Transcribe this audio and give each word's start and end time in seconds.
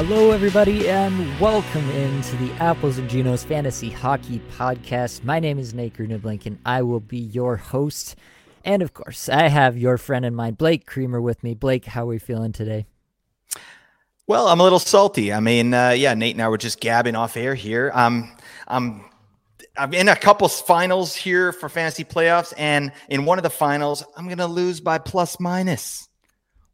Hello, 0.00 0.30
everybody, 0.30 0.88
and 0.88 1.40
welcome 1.40 1.90
into 1.90 2.36
the 2.36 2.52
Apples 2.62 2.98
and 2.98 3.10
Ginos 3.10 3.44
Fantasy 3.44 3.90
Hockey 3.90 4.40
Podcast. 4.56 5.24
My 5.24 5.40
name 5.40 5.58
is 5.58 5.74
Nate 5.74 5.94
Grunewald, 5.94 6.46
and 6.46 6.56
I 6.64 6.82
will 6.82 7.00
be 7.00 7.18
your 7.18 7.56
host. 7.56 8.14
And 8.64 8.80
of 8.80 8.94
course, 8.94 9.28
I 9.28 9.48
have 9.48 9.76
your 9.76 9.98
friend 9.98 10.24
and 10.24 10.36
mine, 10.36 10.54
Blake 10.54 10.86
Creamer, 10.86 11.20
with 11.20 11.42
me. 11.42 11.54
Blake, 11.54 11.84
how 11.84 12.04
are 12.04 12.06
we 12.06 12.20
feeling 12.20 12.52
today? 12.52 12.86
Well, 14.28 14.46
I'm 14.46 14.60
a 14.60 14.62
little 14.62 14.78
salty. 14.78 15.32
I 15.32 15.40
mean, 15.40 15.74
uh, 15.74 15.90
yeah, 15.90 16.14
Nate 16.14 16.36
and 16.36 16.42
I 16.42 16.48
were 16.48 16.58
just 16.58 16.78
gabbing 16.78 17.16
off 17.16 17.36
air 17.36 17.56
here. 17.56 17.90
Um, 17.92 18.36
I'm 18.68 19.04
I'm 19.76 19.92
in 19.92 20.06
a 20.06 20.14
couple 20.14 20.46
finals 20.46 21.16
here 21.16 21.50
for 21.50 21.68
fantasy 21.68 22.04
playoffs, 22.04 22.54
and 22.56 22.92
in 23.08 23.24
one 23.24 23.40
of 23.40 23.42
the 23.42 23.50
finals, 23.50 24.04
I'm 24.16 24.28
gonna 24.28 24.46
lose 24.46 24.78
by 24.78 24.98
plus 24.98 25.40
minus. 25.40 26.07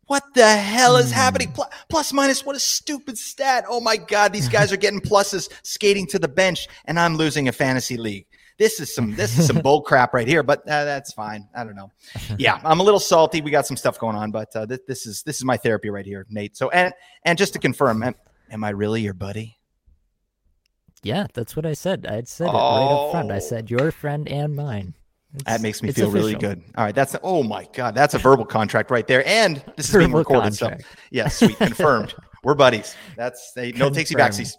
What 0.07 0.23
the 0.35 0.57
hell 0.57 0.97
is 0.97 1.11
happening? 1.11 1.53
Plus, 1.53 1.69
plus 1.89 2.13
minus, 2.13 2.45
what 2.45 2.57
a 2.57 2.61
stupid 2.61 3.17
stat. 3.17 3.65
Oh 3.69 3.81
my 3.81 3.97
God, 3.97 4.33
these 4.33 4.49
guys 4.49 4.73
are 4.73 4.77
getting 4.77 5.01
pluses 5.01 5.49
skating 5.63 6.07
to 6.09 6.19
the 6.19 6.29
bench, 6.29 6.69
and 6.85 6.99
I'm 6.99 7.17
losing 7.17 7.49
a 7.49 7.53
fantasy 7.53 7.97
league. 7.97 8.27
This 8.59 8.79
is 8.79 8.95
some 8.95 9.15
this 9.15 9.37
is 9.39 9.47
some 9.47 9.59
bull 9.63 9.83
crap 9.83 10.15
right 10.15 10.29
here, 10.29 10.43
but 10.43 10.61
uh, 10.61 10.85
that's 10.85 11.13
fine. 11.13 11.49
I 11.57 11.65
don't 11.65 11.75
know. 11.75 11.91
Yeah, 12.39 12.61
I'm 12.65 12.81
a 12.81 12.83
little 12.83 13.01
salty. 13.01 13.41
We 13.41 13.51
got 13.51 13.67
some 13.67 13.77
stuff 13.77 13.99
going 13.99 14.17
on, 14.17 14.31
but 14.31 14.55
uh, 14.55 14.67
th- 14.67 14.83
this 14.87 15.07
is 15.07 15.23
this 15.23 15.37
is 15.37 15.45
my 15.45 15.57
therapy 15.57 15.91
right 15.91 16.07
here, 16.07 16.27
Nate. 16.31 16.57
So 16.57 16.71
and 16.71 16.93
and 17.25 17.37
just 17.37 17.53
to 17.55 17.59
confirm, 17.59 18.03
am, 18.03 18.15
am 18.51 18.63
I 18.63 18.71
really 18.71 19.01
your 19.01 19.15
buddy? 19.15 19.59
Yeah, 21.03 21.27
that's 21.35 21.57
what 21.57 21.67
I 21.67 21.75
said. 21.75 22.07
I 22.07 22.23
said 22.23 22.47
it 22.47 22.55
oh. 22.55 22.55
right 22.55 23.07
up 23.07 23.11
front. 23.11 23.33
I 23.33 23.39
said 23.39 23.71
your 23.71 23.91
friend 23.91 24.29
and 24.29 24.55
mine. 24.55 24.95
It's, 25.35 25.45
that 25.45 25.61
makes 25.61 25.83
me 25.83 25.91
feel 25.91 26.09
official. 26.09 26.29
really 26.29 26.35
good. 26.35 26.63
All 26.77 26.85
right, 26.85 26.95
that's 26.95 27.17
oh 27.23 27.43
my 27.43 27.67
god, 27.73 27.95
that's 27.95 28.15
a 28.15 28.19
verbal 28.19 28.45
contract 28.45 28.91
right 28.91 29.07
there, 29.07 29.27
and 29.27 29.57
this 29.77 29.87
is 29.87 29.93
verbal 29.93 30.07
being 30.07 30.17
recorded. 30.17 30.59
Contract. 30.59 30.83
So 30.83 30.89
yes, 31.11 31.43
yeah, 31.43 31.49
sweet, 31.49 31.59
confirmed. 31.59 32.15
We're 32.45 32.55
buddies. 32.55 32.95
That's 33.17 33.53
they, 33.53 33.73
no 33.73 33.91
takesy 33.91 34.17
backsies. 34.17 34.57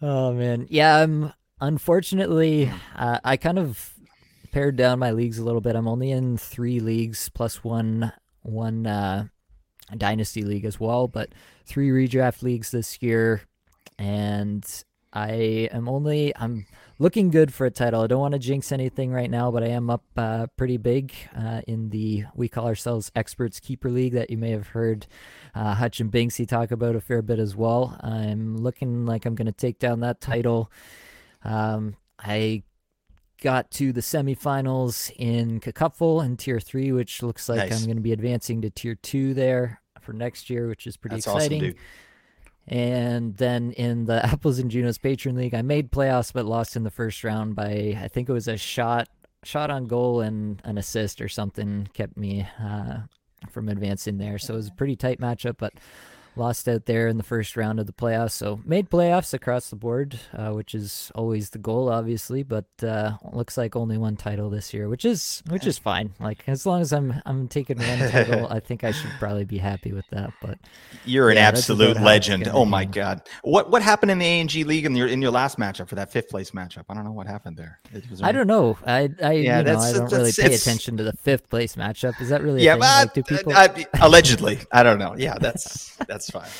Oh 0.00 0.32
man, 0.32 0.66
yeah. 0.70 0.98
I'm 0.98 1.32
unfortunately, 1.60 2.70
uh, 2.94 3.18
I 3.24 3.36
kind 3.36 3.58
of 3.58 3.94
pared 4.52 4.76
down 4.76 4.98
my 4.98 5.10
leagues 5.10 5.38
a 5.38 5.44
little 5.44 5.60
bit. 5.60 5.74
I'm 5.74 5.88
only 5.88 6.10
in 6.10 6.36
three 6.36 6.78
leagues 6.78 7.28
plus 7.30 7.64
one 7.64 8.12
one 8.42 8.86
uh, 8.86 9.26
dynasty 9.96 10.42
league 10.42 10.66
as 10.66 10.78
well, 10.78 11.08
but 11.08 11.30
three 11.64 11.88
redraft 11.88 12.42
leagues 12.42 12.70
this 12.70 13.02
year, 13.02 13.42
and 13.98 14.64
I 15.12 15.68
am 15.72 15.88
only 15.88 16.36
I'm 16.36 16.66
looking 16.98 17.30
good 17.30 17.52
for 17.52 17.66
a 17.66 17.70
title. 17.70 18.02
I 18.02 18.06
don't 18.06 18.20
want 18.20 18.32
to 18.32 18.38
jinx 18.38 18.72
anything 18.72 19.12
right 19.12 19.30
now, 19.30 19.50
but 19.50 19.62
I 19.62 19.68
am 19.68 19.90
up 19.90 20.04
uh, 20.16 20.46
pretty 20.56 20.76
big 20.76 21.12
uh, 21.36 21.62
in 21.66 21.90
the 21.90 22.24
we 22.34 22.48
call 22.48 22.66
ourselves 22.66 23.10
Experts 23.14 23.60
Keeper 23.60 23.90
League 23.90 24.14
that 24.14 24.30
you 24.30 24.38
may 24.38 24.50
have 24.50 24.68
heard 24.68 25.06
uh, 25.54 25.74
Hutch 25.74 26.00
and 26.00 26.10
Binksy 26.10 26.46
talk 26.48 26.70
about 26.70 26.96
a 26.96 27.00
fair 27.00 27.22
bit 27.22 27.38
as 27.38 27.54
well. 27.54 27.98
I'm 28.02 28.56
looking 28.56 29.06
like 29.06 29.26
I'm 29.26 29.34
going 29.34 29.46
to 29.46 29.52
take 29.52 29.78
down 29.78 30.00
that 30.00 30.20
title. 30.20 30.70
Um, 31.44 31.96
I 32.18 32.62
got 33.42 33.70
to 33.72 33.92
the 33.92 34.00
semifinals 34.00 35.10
in 35.16 35.60
Cupful 35.60 36.22
in 36.22 36.36
Tier 36.36 36.60
3, 36.60 36.92
which 36.92 37.22
looks 37.22 37.48
like 37.48 37.70
nice. 37.70 37.78
I'm 37.78 37.84
going 37.84 37.96
to 37.96 38.02
be 38.02 38.12
advancing 38.12 38.62
to 38.62 38.70
Tier 38.70 38.94
2 38.94 39.34
there 39.34 39.80
for 40.00 40.12
next 40.12 40.48
year, 40.48 40.68
which 40.68 40.86
is 40.86 40.96
pretty 40.96 41.16
That's 41.16 41.26
exciting. 41.26 41.62
Awesome, 41.62 41.74
and 42.68 43.36
then 43.36 43.72
in 43.72 44.06
the 44.06 44.24
Apples 44.26 44.58
and 44.58 44.70
Ginos 44.70 44.98
Patreon 44.98 45.36
League, 45.36 45.54
I 45.54 45.62
made 45.62 45.92
playoffs 45.92 46.32
but 46.32 46.46
lost 46.46 46.76
in 46.76 46.84
the 46.84 46.90
first 46.90 47.22
round 47.24 47.54
by 47.54 47.98
I 48.00 48.08
think 48.08 48.28
it 48.28 48.32
was 48.32 48.48
a 48.48 48.56
shot 48.56 49.08
shot 49.44 49.70
on 49.70 49.86
goal 49.86 50.20
and 50.20 50.60
an 50.64 50.76
assist 50.76 51.20
or 51.20 51.28
something 51.28 51.88
kept 51.94 52.16
me 52.16 52.46
uh, 52.60 52.98
from 53.50 53.68
advancing 53.68 54.18
there. 54.18 54.38
So 54.38 54.54
it 54.54 54.56
was 54.56 54.68
a 54.68 54.72
pretty 54.72 54.96
tight 54.96 55.20
matchup, 55.20 55.56
but 55.58 55.74
lost 56.36 56.68
out 56.68 56.86
there 56.86 57.08
in 57.08 57.16
the 57.16 57.22
first 57.22 57.56
round 57.56 57.80
of 57.80 57.86
the 57.86 57.92
playoffs. 57.92 58.32
So 58.32 58.60
made 58.64 58.90
playoffs 58.90 59.34
across 59.34 59.70
the 59.70 59.76
board, 59.76 60.18
uh, 60.32 60.50
which 60.50 60.74
is 60.74 61.10
always 61.14 61.50
the 61.50 61.58
goal, 61.58 61.88
obviously. 61.88 62.42
But 62.42 62.66
uh, 62.82 63.12
looks 63.32 63.56
like 63.56 63.76
only 63.76 63.98
one 63.98 64.16
title 64.16 64.50
this 64.50 64.72
year, 64.72 64.88
which 64.88 65.04
is 65.04 65.42
which 65.48 65.66
is 65.66 65.78
fine. 65.78 66.12
Like 66.20 66.44
as 66.46 66.66
long 66.66 66.80
as 66.80 66.92
I'm 66.92 67.20
I'm 67.24 67.48
taking 67.48 67.78
one 67.78 68.10
title, 68.10 68.46
I 68.50 68.60
think 68.60 68.84
I 68.84 68.92
should 68.92 69.10
probably 69.18 69.44
be 69.44 69.58
happy 69.58 69.92
with 69.92 70.06
that. 70.10 70.30
But 70.40 70.58
you're 71.04 71.30
yeah, 71.30 71.38
an 71.38 71.54
absolute 71.54 72.00
legend. 72.00 72.48
Oh 72.48 72.64
my 72.64 72.84
god, 72.84 73.22
what 73.42 73.70
what 73.70 73.82
happened 73.82 74.10
in 74.10 74.18
the 74.18 74.26
ANG 74.26 74.48
league 74.66 74.84
in 74.84 74.94
your 74.94 75.08
in 75.08 75.22
your 75.22 75.30
last 75.30 75.58
matchup 75.58 75.88
for 75.88 75.94
that 75.96 76.12
fifth 76.12 76.28
place 76.28 76.50
matchup? 76.52 76.84
I 76.88 76.94
don't 76.94 77.04
know 77.04 77.12
what 77.12 77.26
happened 77.26 77.56
there. 77.56 77.80
I 78.22 78.32
don't 78.32 78.46
know. 78.46 78.78
I 78.86 79.10
I 79.22 79.32
yeah, 79.32 79.58
you 79.58 79.64
know, 79.64 79.78
I 79.78 79.92
don't 79.92 80.12
really 80.12 80.32
pay 80.32 80.54
attention 80.54 80.96
to 80.98 81.02
the 81.02 81.12
fifth 81.12 81.48
place 81.48 81.76
matchup. 81.76 82.20
Is 82.20 82.28
that 82.28 82.42
really 82.42 82.62
yeah? 82.62 82.76
But, 82.76 82.80
like, 82.80 83.14
do 83.14 83.22
people 83.22 83.52
I, 83.54 83.86
allegedly, 84.00 84.60
I 84.72 84.82
don't 84.82 84.98
know. 84.98 85.14
Yeah, 85.16 85.38
that's 85.38 85.96
that's 86.08 86.25
that's 86.26 86.30
fine. 86.30 86.50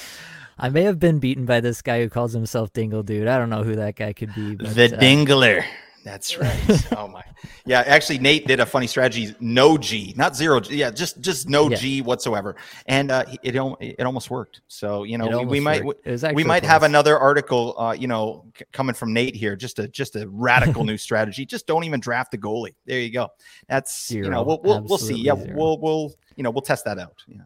I 0.59 0.71
may 0.71 0.83
have 0.83 0.99
been 0.99 1.19
beaten 1.19 1.45
by 1.45 1.61
this 1.61 1.83
guy 1.83 2.01
who 2.01 2.09
calls 2.09 2.33
himself 2.33 2.73
Dingle 2.73 3.03
Dude. 3.03 3.29
I 3.29 3.39
don't 3.39 3.51
know 3.51 3.63
who 3.63 3.77
that 3.77 3.97
guy 3.97 4.13
could 4.13 4.35
be. 4.35 4.55
But, 4.55 4.75
the 4.75 4.97
uh, 4.97 5.01
Dingler. 5.01 5.65
That's 6.07 6.39
right. 6.39 6.93
oh 6.97 7.09
my. 7.09 7.23
Yeah, 7.65 7.83
actually, 7.85 8.21
Nate 8.21 8.47
did 8.47 8.61
a 8.61 8.65
funny 8.65 8.87
strategy: 8.87 9.35
no 9.41 9.77
G, 9.77 10.15
not 10.17 10.37
zero. 10.37 10.61
G. 10.61 10.77
Yeah, 10.77 10.93
just 10.93 11.21
just 11.21 11.49
no 11.49 11.69
yeah. 11.69 11.77
G 11.77 12.01
whatsoever, 12.01 12.55
and 12.87 13.11
uh, 13.11 13.25
it 13.43 13.57
it 13.57 14.07
almost 14.07 14.31
worked. 14.31 14.61
So 14.69 15.03
you 15.03 15.19
know, 15.19 15.41
we, 15.41 15.45
we 15.47 15.61
might 15.61 15.83
we 15.85 16.45
might 16.45 16.61
close. 16.61 16.71
have 16.71 16.85
another 16.85 17.19
article, 17.19 17.75
uh, 17.77 17.91
you 17.91 18.07
know, 18.07 18.45
c- 18.57 18.65
coming 18.73 18.95
from 18.95 19.13
Nate 19.13 19.35
here. 19.35 19.57
Just 19.57 19.81
a 19.81 19.89
just 19.89 20.15
a 20.15 20.29
radical 20.29 20.85
new 20.91 20.97
strategy. 20.97 21.45
Just 21.45 21.67
don't 21.67 21.83
even 21.83 21.99
draft 21.99 22.31
the 22.31 22.39
goalie. 22.39 22.77
There 22.85 23.01
you 23.01 23.11
go. 23.11 23.29
That's 23.69 24.07
zero. 24.07 24.27
you 24.27 24.31
know, 24.31 24.45
we'll 24.45 24.61
we'll, 24.63 24.83
we'll 24.83 24.99
see. 24.99 25.17
Yeah, 25.17 25.33
we 25.33 25.53
we'll 25.55 25.81
we'll 25.81 26.15
you 26.37 26.45
know 26.45 26.51
we'll 26.51 26.63
test 26.63 26.85
that 26.85 27.01
out. 27.01 27.17
Yeah. 27.27 27.41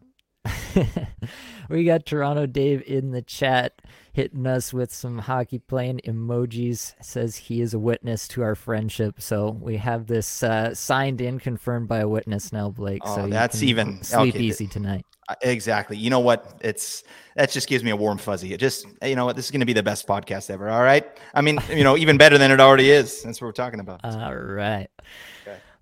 we 1.69 1.83
got 1.83 2.05
Toronto 2.05 2.45
Dave 2.45 2.83
in 2.85 3.11
the 3.11 3.21
chat 3.21 3.81
hitting 4.13 4.45
us 4.45 4.73
with 4.73 4.93
some 4.93 5.19
hockey 5.19 5.59
playing 5.59 6.01
emojis. 6.05 6.93
Says 7.01 7.35
he 7.35 7.61
is 7.61 7.73
a 7.73 7.79
witness 7.79 8.27
to 8.29 8.41
our 8.41 8.55
friendship. 8.55 9.21
So 9.21 9.57
we 9.61 9.77
have 9.77 10.07
this 10.07 10.43
uh, 10.43 10.73
signed 10.73 11.21
in, 11.21 11.39
confirmed 11.39 11.87
by 11.87 11.99
a 11.99 12.07
witness 12.07 12.51
now, 12.51 12.69
Blake. 12.69 13.01
Oh, 13.05 13.15
so 13.15 13.27
that's 13.27 13.61
even 13.63 14.03
sleep 14.03 14.35
okay. 14.35 14.43
easy 14.43 14.67
tonight. 14.67 15.05
Exactly. 15.41 15.95
You 15.97 16.09
know 16.09 16.19
what? 16.19 16.59
It's 16.61 17.03
that 17.35 17.51
just 17.51 17.69
gives 17.69 17.83
me 17.83 17.91
a 17.91 17.95
warm 17.95 18.17
fuzzy. 18.17 18.53
It 18.53 18.59
just 18.59 18.85
you 19.01 19.15
know 19.15 19.25
what? 19.25 19.35
This 19.35 19.45
is 19.45 19.51
going 19.51 19.61
to 19.61 19.65
be 19.65 19.73
the 19.73 19.83
best 19.83 20.07
podcast 20.07 20.49
ever. 20.49 20.69
All 20.69 20.81
right. 20.81 21.05
I 21.33 21.41
mean, 21.41 21.59
you 21.69 21.83
know, 21.83 21.95
even 21.95 22.17
better 22.17 22.37
than 22.37 22.51
it 22.51 22.59
already 22.59 22.91
is. 22.91 23.23
That's 23.23 23.39
what 23.39 23.47
we're 23.47 23.53
talking 23.53 23.79
about. 23.79 24.01
All 24.03 24.35
right. 24.35 24.89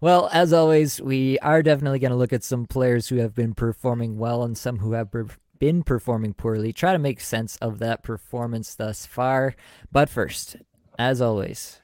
Well, 0.01 0.29
as 0.31 0.53
always, 0.53 1.01
we 1.01 1.37
are 1.39 1.61
definitely 1.61 1.99
going 1.99 2.11
to 2.11 2.17
look 2.17 2.31
at 2.31 2.43
some 2.43 2.65
players 2.65 3.09
who 3.09 3.17
have 3.17 3.35
been 3.35 3.53
performing 3.53 4.17
well 4.17 4.43
and 4.43 4.57
some 4.57 4.79
who 4.79 4.93
have 4.93 5.11
been 5.59 5.83
performing 5.83 6.33
poorly. 6.33 6.71
Try 6.71 6.93
to 6.93 6.99
make 6.99 7.19
sense 7.19 7.57
of 7.57 7.79
that 7.79 8.01
performance 8.01 8.75
thus 8.75 9.05
far. 9.05 9.55
But 9.91 10.07
first, 10.07 10.55
as 10.97 11.19
always, 11.19 11.81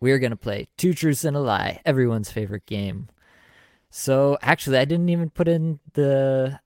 we're 0.00 0.18
going 0.18 0.30
to 0.30 0.36
play 0.36 0.68
Two 0.78 0.94
Truths 0.94 1.24
and 1.24 1.36
a 1.36 1.40
Lie, 1.40 1.82
everyone's 1.84 2.32
favorite 2.32 2.64
game. 2.64 3.08
So, 3.90 4.38
actually, 4.40 4.78
I 4.78 4.86
didn't 4.86 5.10
even 5.10 5.30
put 5.30 5.48
in 5.48 5.80
the 5.92 6.60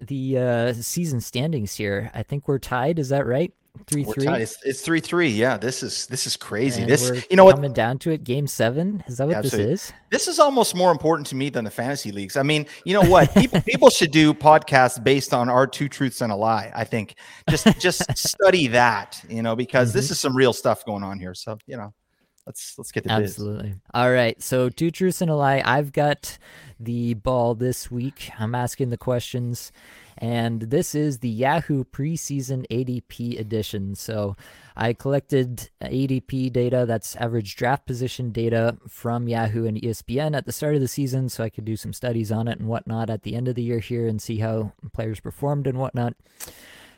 the 0.00 0.38
uh, 0.38 0.72
season 0.74 1.20
standings 1.20 1.76
here. 1.76 2.10
I 2.14 2.22
think 2.22 2.46
we're 2.46 2.58
tied. 2.58 2.98
Is 2.98 3.08
that 3.08 3.26
right? 3.26 3.52
Three 3.86 4.04
three. 4.04 4.26
It's, 4.28 4.56
it's, 4.64 4.80
three 4.82 5.00
three. 5.00 5.28
Yeah, 5.28 5.56
this 5.56 5.82
is 5.82 6.06
this 6.06 6.28
is 6.28 6.36
crazy. 6.36 6.82
And 6.82 6.90
this 6.90 7.10
you 7.28 7.36
know 7.36 7.50
coming 7.50 7.70
what? 7.70 7.74
down 7.74 7.98
to 7.98 8.12
it. 8.12 8.22
Game 8.22 8.46
seven. 8.46 9.02
Is 9.08 9.18
that 9.18 9.26
what 9.26 9.42
this 9.42 9.52
is? 9.52 9.92
This 10.10 10.28
is 10.28 10.38
almost 10.38 10.76
more 10.76 10.92
important 10.92 11.26
to 11.28 11.34
me 11.34 11.50
than 11.50 11.64
the 11.64 11.70
fantasy 11.70 12.12
leagues. 12.12 12.36
I 12.36 12.44
mean, 12.44 12.66
you 12.84 12.94
know 12.94 13.02
what? 13.02 13.34
People 13.34 13.60
people 13.66 13.90
should 13.90 14.12
do 14.12 14.32
podcasts 14.32 15.02
based 15.02 15.34
on 15.34 15.48
our 15.48 15.66
two 15.66 15.88
truths 15.88 16.20
and 16.20 16.32
a 16.32 16.36
lie. 16.36 16.70
I 16.74 16.84
think 16.84 17.16
just 17.50 17.66
just 17.80 18.16
study 18.16 18.68
that. 18.68 19.22
You 19.28 19.42
know, 19.42 19.56
because 19.56 19.88
mm-hmm. 19.88 19.98
this 19.98 20.10
is 20.12 20.20
some 20.20 20.36
real 20.36 20.52
stuff 20.52 20.84
going 20.84 21.02
on 21.02 21.18
here. 21.18 21.34
So 21.34 21.58
you 21.66 21.76
know, 21.76 21.92
let's 22.46 22.74
let's 22.78 22.92
get 22.92 23.02
to 23.02 23.08
this. 23.08 23.32
absolutely. 23.32 23.70
Biz. 23.70 23.78
All 23.92 24.12
right. 24.12 24.40
So 24.40 24.68
two 24.68 24.92
truths 24.92 25.20
and 25.20 25.30
a 25.30 25.34
lie. 25.34 25.62
I've 25.64 25.92
got 25.92 26.38
the 26.78 27.14
ball 27.14 27.56
this 27.56 27.90
week. 27.90 28.30
I'm 28.38 28.54
asking 28.54 28.90
the 28.90 28.98
questions 28.98 29.72
and 30.18 30.62
this 30.62 30.94
is 30.94 31.18
the 31.18 31.28
Yahoo 31.28 31.84
preseason 31.84 32.66
ADP 32.70 33.38
edition. 33.38 33.94
So 33.94 34.36
I 34.76 34.92
collected 34.92 35.70
ADP 35.82 36.52
data, 36.52 36.84
that's 36.86 37.16
average 37.16 37.56
draft 37.56 37.86
position 37.86 38.30
data 38.30 38.76
from 38.88 39.28
Yahoo 39.28 39.66
and 39.66 39.80
ESPN 39.80 40.36
at 40.36 40.46
the 40.46 40.52
start 40.52 40.74
of 40.74 40.80
the 40.80 40.88
season, 40.88 41.28
so 41.28 41.44
I 41.44 41.50
could 41.50 41.64
do 41.64 41.76
some 41.76 41.92
studies 41.92 42.32
on 42.32 42.48
it 42.48 42.58
and 42.58 42.68
whatnot 42.68 43.10
at 43.10 43.22
the 43.22 43.34
end 43.34 43.48
of 43.48 43.54
the 43.54 43.62
year 43.62 43.78
here 43.78 44.06
and 44.08 44.20
see 44.20 44.38
how 44.38 44.72
players 44.92 45.20
performed 45.20 45.66
and 45.66 45.78
whatnot. 45.78 46.14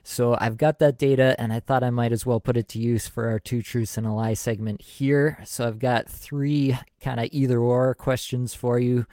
So 0.09 0.37
I've 0.41 0.57
got 0.57 0.79
that 0.79 0.99
data, 0.99 1.35
and 1.37 1.53
I 1.53 1.59
thought 1.59 1.83
I 1.83 1.91
might 1.91 2.13
as 2.13 2.25
well 2.25 2.39
put 2.39 2.57
it 2.57 2.69
to 2.69 2.79
use 2.79 3.09
for 3.09 3.27
our 3.29 3.41
two 3.41 3.61
truths 3.61 3.99
and 3.99 4.07
a 4.07 4.13
lie 4.13 4.35
segment 4.35 4.81
here. 4.81 5.43
So 5.45 5.67
I've 5.67 5.81
got 5.81 6.09
three 6.09 6.79
kind 7.01 7.19
of 7.19 7.29
either 7.33 7.59
or 7.59 7.93
questions 7.97 8.55
for 8.55 8.79
you. 8.79 9.07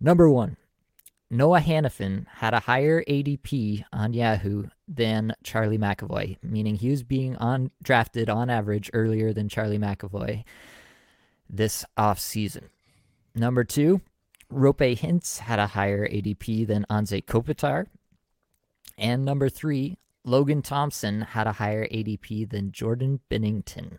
Number 0.00 0.30
one, 0.30 0.56
Noah 1.28 1.60
Hanifin 1.60 2.26
had 2.28 2.54
a 2.54 2.60
higher 2.60 3.02
ADP 3.04 3.84
on 3.92 4.12
Yahoo 4.12 4.64
than 4.86 5.34
Charlie 5.42 5.78
McAvoy, 5.78 6.36
meaning 6.42 6.76
he 6.76 6.90
was 6.90 7.02
being 7.02 7.36
on 7.36 7.70
drafted 7.82 8.30
on 8.30 8.48
average 8.48 8.90
earlier 8.92 9.32
than 9.32 9.48
Charlie 9.48 9.78
McAvoy 9.78 10.44
this 11.50 11.84
offseason. 11.98 12.68
Number 13.34 13.64
two, 13.64 14.00
Roope 14.52 14.98
Hintz 14.98 15.38
had 15.38 15.58
a 15.58 15.68
higher 15.68 16.08
ADP 16.08 16.66
than 16.66 16.86
Anze 16.88 17.24
Kopitar. 17.24 17.86
And 18.96 19.24
number 19.24 19.48
three, 19.48 19.98
Logan 20.24 20.62
Thompson 20.62 21.22
had 21.22 21.46
a 21.46 21.52
higher 21.52 21.86
ADP 21.86 22.50
than 22.50 22.72
Jordan 22.72 23.20
Binnington. 23.30 23.98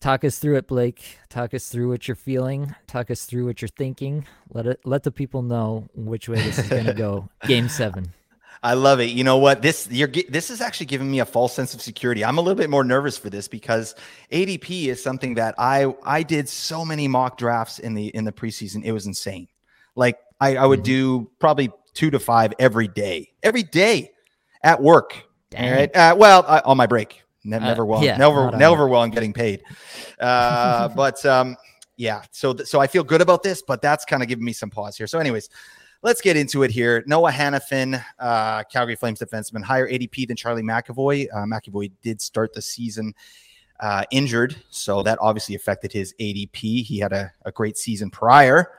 Talk 0.00 0.24
us 0.24 0.38
through 0.38 0.56
it, 0.56 0.66
Blake. 0.66 1.18
Talk 1.28 1.52
us 1.52 1.68
through 1.68 1.90
what 1.90 2.08
you're 2.08 2.14
feeling. 2.14 2.74
Talk 2.86 3.10
us 3.10 3.26
through 3.26 3.44
what 3.44 3.60
you're 3.60 3.68
thinking. 3.68 4.26
Let 4.50 4.66
it 4.66 4.80
let 4.84 5.02
the 5.02 5.10
people 5.10 5.42
know 5.42 5.88
which 5.94 6.26
way 6.26 6.40
this 6.40 6.58
is 6.58 6.68
going 6.68 6.86
to 6.86 6.94
go. 6.94 7.28
Game 7.46 7.68
seven. 7.68 8.12
I 8.62 8.74
love 8.74 9.00
it. 9.00 9.10
You 9.10 9.24
know 9.24 9.36
what? 9.36 9.60
This 9.60 9.88
you're 9.90 10.08
this 10.08 10.50
is 10.50 10.62
actually 10.62 10.86
giving 10.86 11.10
me 11.10 11.20
a 11.20 11.26
false 11.26 11.54
sense 11.54 11.74
of 11.74 11.82
security. 11.82 12.24
I'm 12.24 12.38
a 12.38 12.40
little 12.40 12.56
bit 12.56 12.70
more 12.70 12.82
nervous 12.82 13.18
for 13.18 13.28
this 13.28 13.46
because 13.46 13.94
ADP 14.32 14.86
is 14.86 15.02
something 15.02 15.34
that 15.34 15.54
I 15.58 15.94
I 16.02 16.22
did 16.22 16.48
so 16.48 16.82
many 16.82 17.06
mock 17.06 17.36
drafts 17.36 17.78
in 17.78 17.92
the 17.92 18.06
in 18.08 18.24
the 18.24 18.32
preseason. 18.32 18.82
It 18.84 18.92
was 18.92 19.06
insane. 19.06 19.48
Like 19.96 20.18
I, 20.40 20.56
I 20.56 20.64
would 20.64 20.80
mm-hmm. 20.80 21.24
do 21.24 21.30
probably 21.40 21.70
two 21.92 22.10
to 22.10 22.18
five 22.18 22.54
every 22.58 22.88
day, 22.88 23.32
every 23.42 23.64
day 23.64 24.12
at 24.62 24.82
work. 24.82 25.26
Dang. 25.50 25.68
All 25.68 25.78
right. 25.78 25.96
Uh, 25.96 26.14
well, 26.18 26.44
I, 26.48 26.60
on 26.60 26.78
my 26.78 26.86
break. 26.86 27.22
Ne- 27.44 27.56
uh, 27.56 27.60
never 27.60 27.86
well. 27.86 28.02
Yeah, 28.04 28.16
never 28.16 28.50
never 28.56 28.88
well. 28.88 29.02
I'm 29.02 29.10
getting 29.10 29.32
paid. 29.32 29.62
Uh, 30.18 30.88
but 30.96 31.24
um, 31.24 31.56
yeah. 31.96 32.22
So 32.32 32.52
th- 32.52 32.68
so 32.68 32.80
I 32.80 32.86
feel 32.86 33.04
good 33.04 33.20
about 33.20 33.42
this, 33.42 33.62
but 33.62 33.80
that's 33.82 34.04
kind 34.04 34.22
of 34.22 34.28
giving 34.28 34.44
me 34.44 34.52
some 34.52 34.70
pause 34.70 34.96
here. 34.96 35.06
So, 35.06 35.18
anyways 35.18 35.48
let's 36.02 36.20
get 36.20 36.36
into 36.36 36.62
it 36.62 36.70
here. 36.70 37.04
Noah 37.06 37.30
Hanifin, 37.30 38.02
uh, 38.18 38.64
Calgary 38.64 38.96
Flames 38.96 39.20
defenseman, 39.20 39.62
higher 39.62 39.88
ADP 39.88 40.28
than 40.28 40.36
Charlie 40.36 40.62
McAvoy. 40.62 41.26
Uh, 41.32 41.44
McAvoy 41.44 41.92
did 42.02 42.20
start 42.20 42.52
the 42.52 42.62
season 42.62 43.14
uh, 43.80 44.04
injured, 44.10 44.56
so 44.70 45.02
that 45.02 45.18
obviously 45.20 45.54
affected 45.54 45.92
his 45.92 46.14
ADP. 46.20 46.84
He 46.84 46.98
had 46.98 47.12
a, 47.12 47.32
a, 47.46 47.52
great 47.52 47.78
season 47.78 48.10
prior. 48.10 48.72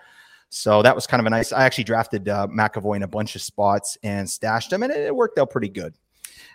So 0.49 0.81
that 0.83 0.93
was 0.93 1.07
kind 1.07 1.19
of 1.19 1.25
a 1.25 1.29
nice. 1.29 1.51
I 1.51 1.63
actually 1.63 1.85
drafted 1.85 2.29
uh, 2.29 2.47
McAvoy 2.47 2.97
in 2.97 3.03
a 3.03 3.07
bunch 3.07 3.35
of 3.35 3.41
spots 3.41 3.97
and 4.03 4.29
stashed 4.29 4.71
him, 4.71 4.83
and 4.83 4.91
it, 4.91 4.99
it 4.99 5.15
worked 5.15 5.39
out 5.39 5.49
pretty 5.49 5.69
good. 5.69 5.95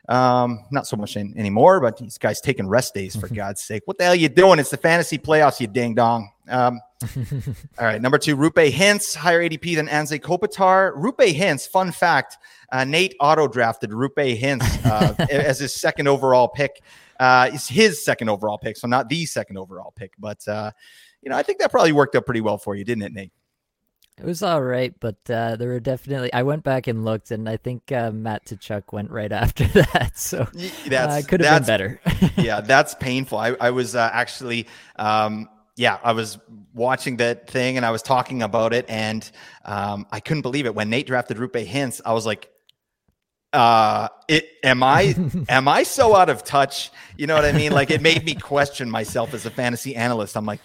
Um, 0.09 0.65
not 0.71 0.87
so 0.87 0.97
much 0.97 1.17
in, 1.17 1.37
anymore, 1.37 1.81
but 1.81 1.99
these 1.99 2.19
guys 2.19 2.41
taking 2.41 2.69
rest 2.69 2.95
days 2.95 3.17
for 3.17 3.29
God's 3.29 3.63
sake. 3.63 3.83
What 3.87 3.99
the 3.99 4.05
hell 4.05 4.13
are 4.13 4.17
you 4.17 4.29
doing? 4.29 4.59
It's 4.59 4.71
the 4.71 4.77
fantasy 4.77 5.19
playoffs, 5.19 5.59
you 5.59 5.67
ding 5.67 5.95
dong. 5.95 6.31
Um, 6.49 6.81
all 7.79 7.85
right, 7.85 8.01
number 8.01 8.19
two, 8.19 8.37
Roope 8.37 8.71
Hintz, 8.71 9.17
higher 9.17 9.43
ADP 9.43 9.75
than 9.75 9.89
Anze 9.89 10.21
Kopitar. 10.21 10.95
Roope 10.97 11.35
Hintz, 11.35 11.69
fun 11.69 11.91
fact: 11.91 12.39
uh, 12.71 12.85
Nate 12.85 13.17
auto 13.21 13.49
drafted 13.49 13.91
Roope 13.91 14.41
Hintz 14.41 14.87
uh, 14.87 15.15
as 15.31 15.59
his 15.59 15.75
second 15.75 16.07
overall 16.09 16.49
pick. 16.49 16.81
Uh, 17.19 17.51
it's 17.53 17.69
his 17.69 18.05
second 18.05 18.29
overall 18.29 18.59
pick, 18.59 18.77
so 18.77 18.87
not 18.87 19.09
the 19.09 19.27
second 19.27 19.59
overall 19.59 19.93
pick. 19.97 20.13
But 20.19 20.47
uh, 20.47 20.71
you 21.23 21.31
know, 21.31 21.37
I 21.37 21.43
think 21.43 21.59
that 21.59 21.71
probably 21.71 21.93
worked 21.93 22.15
out 22.15 22.27
pretty 22.27 22.41
well 22.41 22.59
for 22.59 22.77
you, 22.77 22.85
didn't 22.85 23.03
it, 23.03 23.13
Nate? 23.13 23.33
It 24.19 24.25
was 24.25 24.43
all 24.43 24.63
right, 24.63 24.95
but 24.99 25.17
uh, 25.29 25.57
there 25.57 25.69
were 25.69 25.81
definitely. 25.81 26.33
I 26.33 26.43
went 26.43 26.65
back 26.65 26.87
and 26.87 27.05
looked, 27.05 27.31
and 27.31 27.47
I 27.47 27.59
think 27.59 27.93
uh, 27.93 28.11
Matt 28.13 28.47
Tkachuk 28.47 28.85
went 28.91 29.11
right 29.11 29.31
after 29.43 29.65
that, 29.67 30.13
so 30.15 30.49
that 30.87 31.11
uh, 31.11 31.23
could 31.29 31.43
have 31.43 31.61
been 31.61 31.67
better. 31.67 32.01
yeah, 32.37 32.61
that's 32.63 32.95
painful. 32.95 33.37
I, 33.37 33.57
I 33.61 33.71
was 33.71 33.95
uh, 33.95 34.09
actually, 34.11 34.69
um, 34.97 35.51
yeah, 35.77 35.99
I 36.03 36.13
was 36.13 36.39
watching 36.73 37.19
that 37.19 37.51
thing, 37.51 37.77
and 37.77 37.85
I 37.85 37.91
was 37.91 38.01
talking 38.01 38.43
about 38.43 38.73
it, 38.73 38.87
and 38.89 39.31
um, 39.67 40.07
I 40.11 40.21
couldn't 40.21 40.43
believe 40.43 40.65
it 40.65 40.75
when 40.75 40.89
Nate 40.89 41.07
drafted 41.07 41.37
Roope 41.37 41.67
Hintz. 41.67 42.01
I 42.05 42.15
was 42.15 42.25
like, 42.25 42.51
uh 43.53 44.09
it 44.27 44.45
am 44.65 44.83
i 44.83 45.15
am 45.49 45.69
i 45.69 45.85
so 45.85 46.17
out 46.17 46.29
of 46.29 46.43
touch 46.43 46.91
you 47.17 47.29
know 47.29 47.35
what 47.37 47.45
i 47.45 47.53
mean 47.53 47.71
like 47.71 47.93
it 47.93 48.03
made 48.03 48.25
me 48.25 48.35
question 48.35 48.91
myself 48.91 49.33
as 49.33 49.47
a 49.47 49.51
fantasy 49.51 49.95
analyst 49.95 50.37
i'm 50.37 50.45
like 50.45 50.59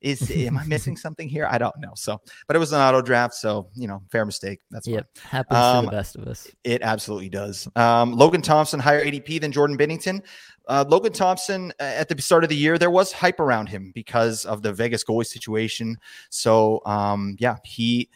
is 0.00 0.30
am 0.36 0.58
I 0.58 0.64
missing 0.64 0.96
something 0.96 1.28
here? 1.28 1.46
I 1.50 1.58
don't 1.58 1.78
know. 1.78 1.92
So, 1.94 2.20
but 2.46 2.56
it 2.56 2.58
was 2.58 2.72
an 2.72 2.80
auto 2.80 3.02
draft, 3.02 3.34
so 3.34 3.68
you 3.74 3.88
know, 3.88 4.02
fair 4.10 4.24
mistake. 4.24 4.60
That's 4.70 4.86
yep, 4.86 5.06
fine. 5.14 5.30
happens 5.30 5.58
um, 5.58 5.84
to 5.84 5.90
the 5.90 5.96
best 5.96 6.16
of 6.16 6.26
us. 6.26 6.48
It 6.64 6.82
absolutely 6.82 7.28
does. 7.28 7.68
Um, 7.76 8.12
Logan 8.12 8.42
Thompson 8.42 8.80
higher 8.80 9.04
ADP 9.04 9.40
than 9.40 9.52
Jordan 9.52 9.76
Binnington. 9.76 10.22
Uh, 10.66 10.84
Logan 10.86 11.12
Thompson 11.12 11.72
at 11.78 12.08
the 12.08 12.20
start 12.20 12.44
of 12.44 12.50
the 12.50 12.56
year, 12.56 12.76
there 12.76 12.90
was 12.90 13.10
hype 13.10 13.40
around 13.40 13.68
him 13.68 13.90
because 13.94 14.44
of 14.44 14.62
the 14.62 14.72
Vegas 14.72 15.02
goalie 15.02 15.26
situation. 15.26 15.96
So, 16.30 16.82
um, 16.84 17.36
yeah, 17.38 17.56
he. 17.64 18.10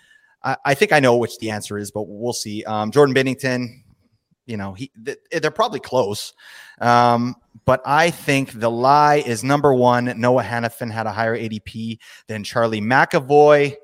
I, 0.45 0.57
I, 0.65 0.75
think 0.75 0.93
I 0.93 0.99
know 0.99 1.17
which 1.17 1.39
the 1.39 1.51
answer 1.51 1.79
is, 1.79 1.93
but 1.93 2.09
we'll 2.09 2.33
see. 2.33 2.65
Um, 2.65 2.91
Jordan 2.91 3.15
Binnington, 3.15 3.82
you 4.53 4.59
know, 4.59 4.75
he 4.75 4.93
they're 4.95 5.51
probably 5.51 5.81
close. 5.81 6.35
Um, 6.79 7.37
but 7.65 7.81
I 7.87 8.11
think 8.11 8.53
the 8.53 8.71
lie 8.71 9.23
is 9.25 9.43
number 9.43 9.73
one. 9.73 10.13
Noah 10.21 10.43
Hanifin 10.43 10.93
had 10.93 11.07
a 11.07 11.11
higher 11.11 11.35
ADP 11.35 11.99
than 12.27 12.45
Charlie 12.45 12.83
McAvoy. 12.83 13.75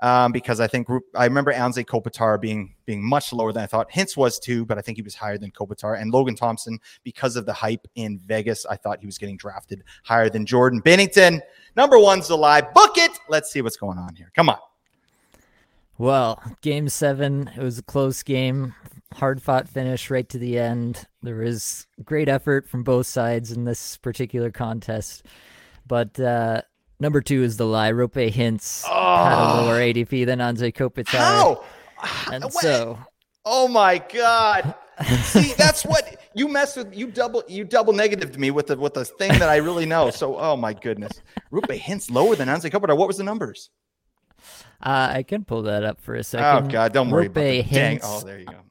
Um, 0.00 0.30
because 0.30 0.60
I 0.60 0.66
think 0.66 0.88
I 1.14 1.24
remember 1.24 1.54
Anze 1.54 1.82
Kopitar 1.86 2.38
being 2.38 2.74
being 2.84 3.02
much 3.02 3.32
lower 3.32 3.52
than 3.52 3.62
I 3.62 3.66
thought. 3.66 3.90
Hintz 3.90 4.14
was 4.14 4.38
too, 4.38 4.66
but 4.66 4.76
I 4.76 4.82
think 4.82 4.98
he 4.98 5.02
was 5.02 5.14
higher 5.14 5.38
than 5.38 5.52
Kopitar. 5.52 5.98
And 5.98 6.12
Logan 6.12 6.34
Thompson, 6.34 6.78
because 7.02 7.36
of 7.36 7.46
the 7.46 7.52
hype 7.52 7.86
in 7.94 8.18
Vegas, 8.18 8.66
I 8.66 8.76
thought 8.76 8.98
he 9.00 9.06
was 9.06 9.16
getting 9.16 9.38
drafted 9.38 9.84
higher 10.02 10.28
than 10.28 10.44
Jordan 10.44 10.82
Binnington. 10.82 11.40
Number 11.76 11.98
one's 11.98 12.28
the 12.28 12.36
lie. 12.36 12.60
Book 12.60 12.98
it. 12.98 13.12
Let's 13.30 13.50
see 13.50 13.62
what's 13.62 13.78
going 13.78 13.96
on 13.96 14.16
here. 14.16 14.32
Come 14.34 14.50
on. 14.50 14.58
Well, 15.98 16.42
game 16.60 16.90
seven, 16.90 17.50
it 17.56 17.62
was 17.62 17.78
a 17.78 17.82
close 17.82 18.22
game 18.22 18.74
hard 19.14 19.42
fought 19.42 19.68
finish 19.68 20.10
right 20.10 20.28
to 20.28 20.38
the 20.38 20.58
end. 20.58 21.06
There 21.22 21.36
was 21.36 21.86
great 22.04 22.28
effort 22.28 22.68
from 22.68 22.82
both 22.82 23.06
sides 23.06 23.52
in 23.52 23.64
this 23.64 23.96
particular 23.98 24.50
contest. 24.50 25.24
But 25.86 26.18
uh, 26.18 26.62
number 27.00 27.20
two 27.20 27.42
is 27.42 27.56
the 27.56 27.66
lie. 27.66 27.92
Roope 27.92 28.32
Hintz 28.32 28.84
oh. 28.88 29.24
had 29.24 29.38
a 29.38 29.62
lower 29.62 29.78
ADP 29.78 30.26
than 30.26 30.40
Anze 30.40 30.74
Kopitar. 30.74 31.18
How? 31.18 31.64
And 32.30 32.44
what? 32.44 32.52
so. 32.52 32.98
Oh 33.46 33.68
my 33.68 33.98
God. 34.12 34.74
See, 35.22 35.54
that's 35.54 35.84
what 35.84 36.20
you 36.34 36.48
mess 36.48 36.76
with. 36.76 36.94
You 36.96 37.06
double, 37.06 37.42
you 37.48 37.64
double 37.64 37.92
negative 37.92 38.32
to 38.32 38.38
me 38.38 38.50
with 38.50 38.66
the 38.66 38.76
with 38.76 38.94
the 38.94 39.04
thing 39.04 39.30
that 39.38 39.48
I 39.48 39.56
really 39.56 39.86
know. 39.86 40.10
So, 40.10 40.36
oh 40.38 40.56
my 40.56 40.72
goodness, 40.72 41.22
Roope 41.52 41.78
Hintz 41.80 42.10
lower 42.10 42.36
than 42.36 42.48
Anze 42.48 42.70
Kopitar. 42.70 42.96
What 42.96 43.06
was 43.06 43.16
the 43.16 43.24
numbers? 43.24 43.70
Uh, 44.82 45.08
I 45.12 45.22
can 45.22 45.44
pull 45.44 45.62
that 45.62 45.84
up 45.84 46.00
for 46.00 46.14
a 46.14 46.24
second. 46.24 46.66
Oh 46.66 46.70
God, 46.70 46.92
don't 46.92 47.10
worry 47.10 47.28
Roope 47.28 47.30
about 47.30 47.44
it. 47.44 47.70
Dang. 47.70 48.00
Oh, 48.02 48.20
there 48.20 48.38
you 48.38 48.46
go. 48.46 48.65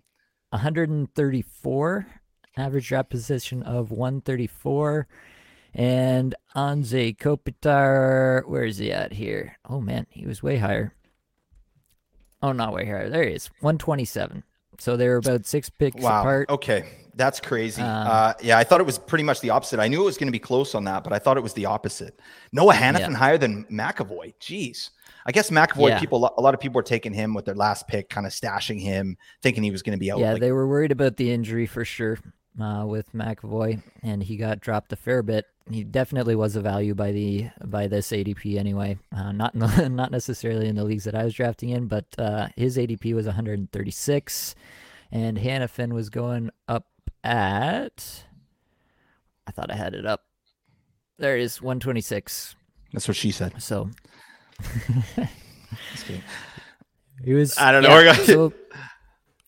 134, 0.56 2.08
average 2.56 2.88
draft 2.88 3.10
position 3.10 3.62
of 3.64 3.92
134. 3.92 5.08
And 5.74 6.34
Anze 6.56 7.18
Kopitar, 7.18 8.48
where 8.48 8.64
is 8.64 8.78
he 8.78 8.92
at 8.92 9.12
here? 9.12 9.58
Oh 9.70 9.82
man, 9.82 10.08
he 10.10 10.26
was 10.26 10.42
way 10.42 10.58
higher. 10.58 10.94
Oh, 12.42 12.54
not 12.54 12.74
way 12.74 12.86
higher. 12.86 13.10
There 13.10 13.28
he 13.28 13.34
is, 13.34 13.48
127. 13.60 14.44
So 14.80 14.96
they 14.96 15.08
were 15.10 15.18
about 15.18 15.46
six 15.46 15.70
picks 15.70 16.02
wow. 16.02 16.22
apart. 16.22 16.50
Okay, 16.50 16.86
that's 17.16 17.40
crazy. 17.40 17.82
Um, 17.82 18.08
uh, 18.08 18.34
yeah, 18.42 18.58
I 18.58 18.64
thought 18.64 18.82
it 18.82 18.86
was 18.86 18.98
pretty 18.98 19.24
much 19.24 19.42
the 19.42 19.50
opposite. 19.50 19.80
I 19.80 19.88
knew 19.88 20.02
it 20.02 20.06
was 20.06 20.18
going 20.18 20.28
to 20.28 20.32
be 20.32 20.40
close 20.40 20.76
on 20.76 20.84
that, 20.86 21.04
but 21.04 21.14
I 21.14 21.20
thought 21.20 21.38
it 21.38 21.44
was 21.44 21.54
the 21.54 21.66
opposite. 21.66 22.20
Noah 22.52 22.74
Hanifin 22.74 23.00
yeah. 23.00 23.16
higher 23.16 23.38
than 23.38 23.66
McAvoy. 23.66 24.34
Jeez. 24.40 24.90
I 25.26 25.32
guess 25.32 25.50
McAvoy 25.50 25.90
yeah. 25.90 26.00
people 26.00 26.32
a 26.38 26.42
lot 26.42 26.54
of 26.54 26.60
people 26.60 26.76
were 26.76 26.84
taking 26.84 27.14
him 27.14 27.34
with 27.34 27.46
their 27.46 27.56
last 27.56 27.88
pick, 27.88 28.10
kind 28.10 28.28
of 28.28 28.34
stashing 28.34 28.80
him, 28.80 29.18
thinking 29.42 29.64
he 29.64 29.72
was 29.72 29.82
going 29.82 29.98
to 29.98 30.00
be 30.00 30.12
out. 30.12 30.20
Yeah, 30.20 30.34
like, 30.34 30.42
they 30.42 30.52
were 30.52 30.68
worried 30.68 30.92
about 30.92 31.18
the 31.18 31.32
injury 31.32 31.66
for 31.66 31.84
sure 31.84 32.20
uh, 32.62 32.86
with 32.86 33.12
McAvoy, 33.14 33.82
and 34.04 34.22
he 34.22 34.38
got 34.38 34.60
dropped 34.60 34.94
a 34.94 34.96
fair 34.96 35.24
bit. 35.24 35.46
He 35.70 35.84
definitely 35.84 36.36
was 36.36 36.56
a 36.56 36.62
value 36.62 36.94
by 36.94 37.12
the 37.12 37.50
by 37.64 37.88
this 37.88 38.12
ADP 38.12 38.58
anyway. 38.58 39.00
Uh, 39.16 39.32
not 39.32 39.58
the, 39.58 39.90
not 39.92 40.12
necessarily 40.12 40.68
in 40.68 40.76
the 40.76 40.84
leagues 40.84 41.06
that 41.06 41.16
I 41.16 41.24
was 41.24 41.34
drafting 41.34 41.70
in, 41.70 41.88
but 41.88 42.06
uh, 42.20 42.50
his 42.56 42.78
ADP 42.78 43.16
was 43.16 43.26
136, 43.26 44.56
and 45.12 45.38
Hanifin 45.38 45.92
was 45.92 46.12
going 46.12 46.52
up 46.68 46.86
at. 47.26 48.24
I 49.48 49.52
thought 49.52 49.72
I 49.72 49.76
had 49.76 49.94
it 49.94 50.06
up. 50.06 50.22
There 51.18 51.38
it 51.38 51.44
is, 51.44 51.62
126. 51.62 52.56
That's 52.94 53.08
what 53.08 53.18
she 53.18 53.32
said. 53.32 53.62
So 53.62 53.90
it 57.24 57.34
was. 57.34 57.58
I 57.58 57.72
don't 57.72 57.84
know. 57.84 58.00
Yeah, 58.00 58.14
so 58.14 58.54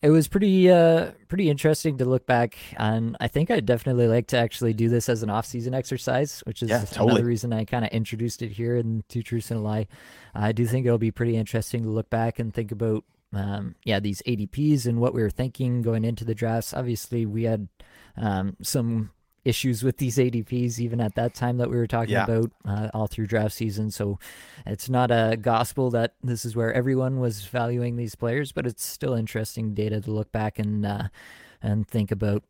it 0.01 0.09
was 0.11 0.27
pretty, 0.27 0.69
uh, 0.69 1.11
pretty 1.27 1.49
interesting 1.49 1.97
to 1.97 2.05
look 2.05 2.25
back 2.27 2.55
and 2.77 3.17
I 3.19 3.27
think 3.27 3.49
I'd 3.49 3.65
definitely 3.65 4.07
like 4.07 4.27
to 4.27 4.37
actually 4.37 4.73
do 4.73 4.89
this 4.89 5.09
as 5.09 5.23
an 5.23 5.29
off-season 5.29 5.73
exercise, 5.73 6.41
which 6.45 6.61
is 6.61 6.69
yeah, 6.69 6.85
totally. 6.85 7.11
another 7.11 7.25
reason 7.25 7.51
I 7.51 7.65
kind 7.65 7.83
of 7.83 7.91
introduced 7.91 8.41
it 8.41 8.51
here 8.51 8.77
in 8.77 9.03
Two 9.09 9.23
Truths 9.23 9.49
and 9.49 9.59
a 9.59 9.63
Lie. 9.63 9.87
I 10.35 10.51
do 10.51 10.65
think 10.67 10.85
it'll 10.85 10.99
be 10.99 11.11
pretty 11.11 11.35
interesting 11.35 11.83
to 11.83 11.89
look 11.89 12.09
back 12.09 12.37
and 12.37 12.53
think 12.53 12.71
about, 12.71 13.05
um, 13.33 13.75
yeah, 13.83 13.99
these 13.99 14.21
ADPs 14.23 14.85
and 14.85 14.99
what 14.99 15.13
we 15.13 15.21
were 15.21 15.29
thinking 15.29 15.81
going 15.81 16.05
into 16.05 16.25
the 16.25 16.35
drafts. 16.35 16.73
Obviously, 16.73 17.25
we 17.25 17.43
had 17.43 17.67
um, 18.15 18.55
some 18.61 19.11
issues 19.47 19.81
with 19.81 19.97
these 19.97 20.17
ADPs 20.17 20.77
even 20.77 20.99
at 20.99 21.15
that 21.15 21.33
time 21.33 21.57
that 21.57 21.69
we 21.69 21.77
were 21.77 21.87
talking 21.87 22.13
yeah. 22.13 22.25
about 22.25 22.51
uh, 22.65 22.89
all 22.93 23.07
through 23.07 23.27
draft 23.27 23.53
season. 23.53 23.89
So 23.91 24.19
it's 24.65 24.89
not 24.89 25.09
a 25.09 25.37
gospel 25.39 25.89
that 25.91 26.15
this 26.21 26.43
is 26.43 26.55
where 26.55 26.73
everyone 26.73 27.19
was 27.19 27.45
valuing 27.45 27.95
these 27.95 28.15
players, 28.15 28.51
but 28.51 28.67
it's 28.67 28.83
still 28.83 29.13
interesting 29.13 29.73
data 29.73 30.01
to 30.01 30.11
look 30.11 30.31
back 30.31 30.59
and 30.59 30.85
uh, 30.85 31.07
and 31.61 31.87
think 31.87 32.11
about. 32.11 32.43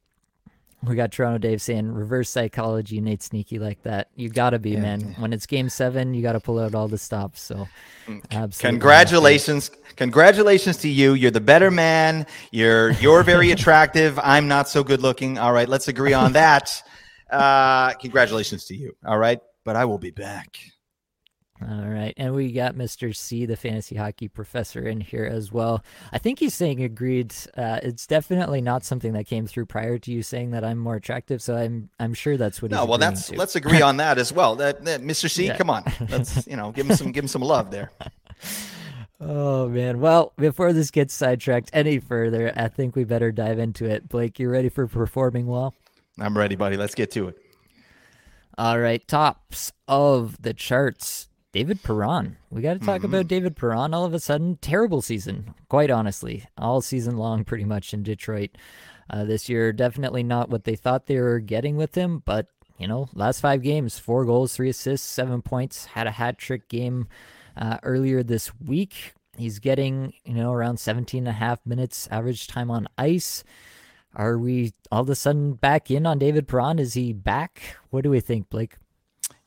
We 0.84 0.96
got 0.96 1.12
Toronto 1.12 1.40
Dave 1.40 1.62
saying 1.62 1.92
reverse 1.92 2.30
psychology, 2.30 3.02
Nate 3.02 3.24
sneaky 3.24 3.58
like 3.58 3.82
that. 3.84 4.10
You 4.16 4.30
gotta 4.30 4.60
be, 4.60 4.72
yeah, 4.72 4.82
man. 4.82 5.02
Yeah. 5.02 5.22
When 5.22 5.34
it's 5.34 5.46
game 5.46 5.70
seven, 5.70 6.14
you 6.14 6.22
gotta 6.22 6.40
pull 6.40 6.60
out 6.60 6.76
all 6.76 6.88
the 6.88 6.98
stops. 6.98 7.42
So 7.42 7.68
mm, 8.06 8.22
absolutely. 8.32 8.78
Congratulations. 8.78 9.72
Congratulations 9.96 10.78
to 10.78 10.90
you. 10.90 11.14
You're 11.14 11.32
the 11.32 11.42
better 11.42 11.72
man. 11.72 12.28
You're 12.52 12.92
you're 12.92 13.24
very 13.24 13.52
attractive. 13.58 14.20
I'm 14.22 14.48
not 14.48 14.70
so 14.70 14.84
good 14.84 15.02
looking. 15.02 15.40
All 15.40 15.52
right, 15.52 15.68
let's 15.68 15.88
agree 15.88 16.14
on 16.14 16.34
that. 16.34 16.82
Uh 17.30 17.92
congratulations 17.96 18.64
to 18.64 18.74
you. 18.74 18.96
All 19.06 19.18
right. 19.18 19.42
But 19.66 19.76
I 19.76 19.84
will 19.84 19.98
be 19.98 20.12
back. 20.12 20.58
All 21.62 21.88
right. 21.88 22.14
And 22.18 22.36
we 22.36 22.52
got 22.52 22.76
Mr. 22.76 23.16
C, 23.16 23.46
the 23.46 23.58
fantasy 23.58 23.96
hockey 23.96 24.28
professor, 24.28 24.88
in 24.88 25.02
here 25.02 25.26
as 25.26 25.52
well. 25.52 25.84
I 26.14 26.20
think 26.20 26.40
he's 26.40 26.54
saying 26.54 26.84
agreed. 26.84 27.34
Uh, 27.56 27.80
it's 27.82 28.06
definitely 28.06 28.62
not 28.62 28.84
something 28.84 29.14
that 29.14 29.26
came 29.26 29.48
through 29.48 29.66
prior 29.66 29.98
to 29.98 30.12
you 30.12 30.22
saying 30.22 30.52
that 30.52 30.64
I'm 30.64 30.78
more 30.78 30.96
attractive. 30.96 31.42
So 31.42 31.56
I'm 31.56 31.90
I'm 32.00 32.14
sure 32.14 32.38
that's 32.38 32.62
what. 32.62 32.72
No, 32.72 32.86
well, 32.86 33.00
that's 33.00 33.30
to. 33.30 33.36
let's 33.36 33.56
agree 33.56 33.82
on 33.82 33.98
that 33.98 34.20
as 34.20 34.32
well. 34.32 34.56
That, 34.56 34.86
that 34.86 35.02
Mr. 35.02 35.30
C, 35.30 35.48
yeah. 35.48 35.58
come 35.58 35.70
on, 35.70 35.84
let's 36.10 36.46
you 36.46 36.56
know 36.56 36.72
give 36.72 36.88
him 36.88 36.96
some 36.96 37.12
give 37.12 37.24
him 37.24 37.30
some 37.30 37.42
love 37.42 37.72
there. 37.72 37.92
Oh 39.20 39.68
man. 39.68 40.00
Well, 40.00 40.34
before 40.38 40.74
this 40.74 40.92
gets 40.92 41.12
sidetracked 41.12 41.72
any 41.74 41.98
further, 41.98 42.54
I 42.56 42.68
think 42.68 42.96
we 42.96 43.04
better 43.04 43.32
dive 43.32 43.58
into 43.58 43.86
it. 43.86 44.08
Blake, 44.08 44.38
you 44.38 44.48
ready 44.48 44.70
for 44.70 44.86
performing 44.88 45.48
well? 45.48 45.74
I'm 46.20 46.38
ready, 46.38 46.56
buddy. 46.56 46.78
Let's 46.78 46.94
get 46.94 47.10
to 47.14 47.30
it. 47.30 47.38
All 48.60 48.80
right, 48.80 49.08
tops 49.08 49.72
of 49.88 50.42
the 50.42 50.54
charts. 50.54 51.30
David 51.58 51.82
Perron. 51.82 52.38
We 52.52 52.62
got 52.62 52.74
to 52.74 52.86
talk 52.86 52.98
mm-hmm. 52.98 53.06
about 53.06 53.28
David 53.28 53.56
Perron. 53.56 53.92
All 53.92 54.06
of 54.06 54.14
a 54.14 54.20
sudden, 54.20 54.60
terrible 54.62 55.02
season, 55.02 55.56
quite 55.70 55.90
honestly, 55.90 56.46
all 56.56 56.82
season 56.82 57.18
long, 57.18 57.44
pretty 57.44 57.64
much 57.64 57.96
in 57.96 58.04
Detroit 58.04 58.52
uh, 59.10 59.24
this 59.24 59.50
year. 59.50 59.74
Definitely 59.74 60.22
not 60.22 60.52
what 60.52 60.66
they 60.66 60.76
thought 60.76 61.08
they 61.08 61.20
were 61.20 61.40
getting 61.40 61.76
with 61.76 61.96
him, 61.96 62.22
but 62.24 62.46
you 62.78 62.88
know, 62.88 63.10
last 63.16 63.42
five 63.42 63.64
games, 63.64 63.98
four 63.98 64.24
goals, 64.24 64.56
three 64.56 64.70
assists, 64.70 65.08
seven 65.08 65.42
points. 65.42 65.86
Had 65.86 66.06
a 66.06 66.12
hat 66.12 66.38
trick 66.38 66.70
game 66.70 67.08
uh, 67.56 67.80
earlier 67.82 68.22
this 68.22 68.52
week. 68.60 69.16
He's 69.36 69.58
getting 69.58 70.14
you 70.26 70.36
know 70.36 70.54
around 70.54 70.78
17 70.78 71.22
and 71.22 71.28
a 71.28 71.32
half 71.32 71.66
minutes 71.66 72.08
average 72.12 72.46
time 72.46 72.70
on 72.70 72.88
ice. 73.00 73.44
Are 74.14 74.38
we 74.38 74.74
all 74.92 75.02
of 75.02 75.10
a 75.10 75.16
sudden 75.16 75.54
back 75.54 75.90
in 75.90 76.06
on 76.06 76.20
David 76.20 76.48
Perron? 76.48 76.78
Is 76.78 76.94
he 76.94 77.14
back? 77.14 77.78
What 77.90 78.04
do 78.04 78.12
we 78.12 78.20
think, 78.20 78.52
Blake? 78.52 78.76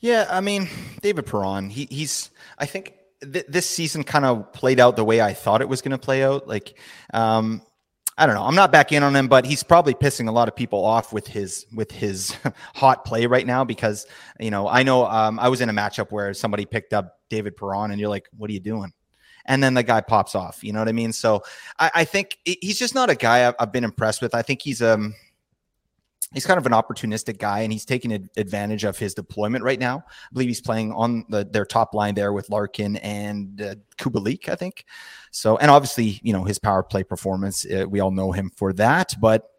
Yeah, 0.00 0.26
I 0.30 0.40
mean, 0.40 0.68
David 1.02 1.26
Perron, 1.26 1.68
he, 1.68 1.86
he's, 1.90 2.30
I 2.58 2.66
think 2.66 2.94
th- 3.20 3.46
this 3.48 3.68
season 3.68 4.02
kind 4.02 4.24
of 4.24 4.52
played 4.52 4.80
out 4.80 4.96
the 4.96 5.04
way 5.04 5.20
I 5.20 5.34
thought 5.34 5.60
it 5.60 5.68
was 5.68 5.82
going 5.82 5.92
to 5.92 5.98
play 5.98 6.24
out. 6.24 6.48
Like, 6.48 6.78
um, 7.12 7.62
I 8.20 8.26
don't 8.26 8.34
know. 8.34 8.44
I'm 8.44 8.54
not 8.54 8.70
back 8.70 8.92
in 8.92 9.02
on 9.02 9.16
him, 9.16 9.28
but 9.28 9.46
he's 9.46 9.62
probably 9.62 9.94
pissing 9.94 10.28
a 10.28 10.32
lot 10.32 10.46
of 10.46 10.54
people 10.54 10.84
off 10.84 11.10
with 11.10 11.26
his 11.26 11.64
with 11.74 11.90
his 11.90 12.36
hot 12.74 13.06
play 13.06 13.24
right 13.24 13.46
now 13.46 13.64
because 13.64 14.06
you 14.38 14.50
know 14.50 14.68
I 14.68 14.82
know 14.82 15.06
um, 15.06 15.38
I 15.40 15.48
was 15.48 15.62
in 15.62 15.70
a 15.70 15.72
matchup 15.72 16.12
where 16.12 16.34
somebody 16.34 16.66
picked 16.66 16.92
up 16.92 17.18
David 17.30 17.56
Perron 17.56 17.92
and 17.92 17.98
you're 17.98 18.10
like, 18.10 18.28
what 18.36 18.50
are 18.50 18.52
you 18.52 18.60
doing? 18.60 18.92
And 19.46 19.64
then 19.64 19.72
the 19.72 19.82
guy 19.82 20.02
pops 20.02 20.34
off. 20.34 20.62
You 20.62 20.74
know 20.74 20.80
what 20.80 20.88
I 20.88 20.92
mean? 20.92 21.14
So 21.14 21.42
I, 21.78 21.90
I 21.94 22.04
think 22.04 22.36
he's 22.44 22.78
just 22.78 22.94
not 22.94 23.08
a 23.08 23.14
guy 23.14 23.54
I've, 23.58 23.72
been 23.72 23.84
impressed 23.84 24.20
with. 24.20 24.34
I 24.34 24.42
think 24.42 24.60
he's 24.60 24.82
um 24.82 25.14
he's 26.32 26.46
kind 26.46 26.58
of 26.58 26.66
an 26.66 26.72
opportunistic 26.72 27.38
guy 27.38 27.60
and 27.60 27.72
he's 27.72 27.84
taking 27.84 28.12
advantage 28.36 28.84
of 28.84 28.98
his 28.98 29.14
deployment 29.14 29.64
right 29.64 29.78
now. 29.80 30.04
I 30.06 30.32
believe 30.32 30.48
he's 30.48 30.60
playing 30.60 30.92
on 30.92 31.24
the, 31.28 31.44
their 31.44 31.64
top 31.64 31.92
line 31.94 32.14
there 32.14 32.32
with 32.32 32.50
Larkin 32.50 32.96
and 32.98 33.60
uh, 33.60 33.74
Kubalik, 33.98 34.48
I 34.48 34.54
think. 34.54 34.84
So, 35.30 35.56
and 35.58 35.70
obviously, 35.70 36.20
you 36.22 36.32
know, 36.32 36.44
his 36.44 36.58
power 36.58 36.82
play 36.82 37.02
performance, 37.02 37.66
uh, 37.66 37.86
we 37.88 38.00
all 38.00 38.10
know 38.10 38.32
him 38.32 38.50
for 38.54 38.72
that. 38.74 39.14
But 39.20 39.50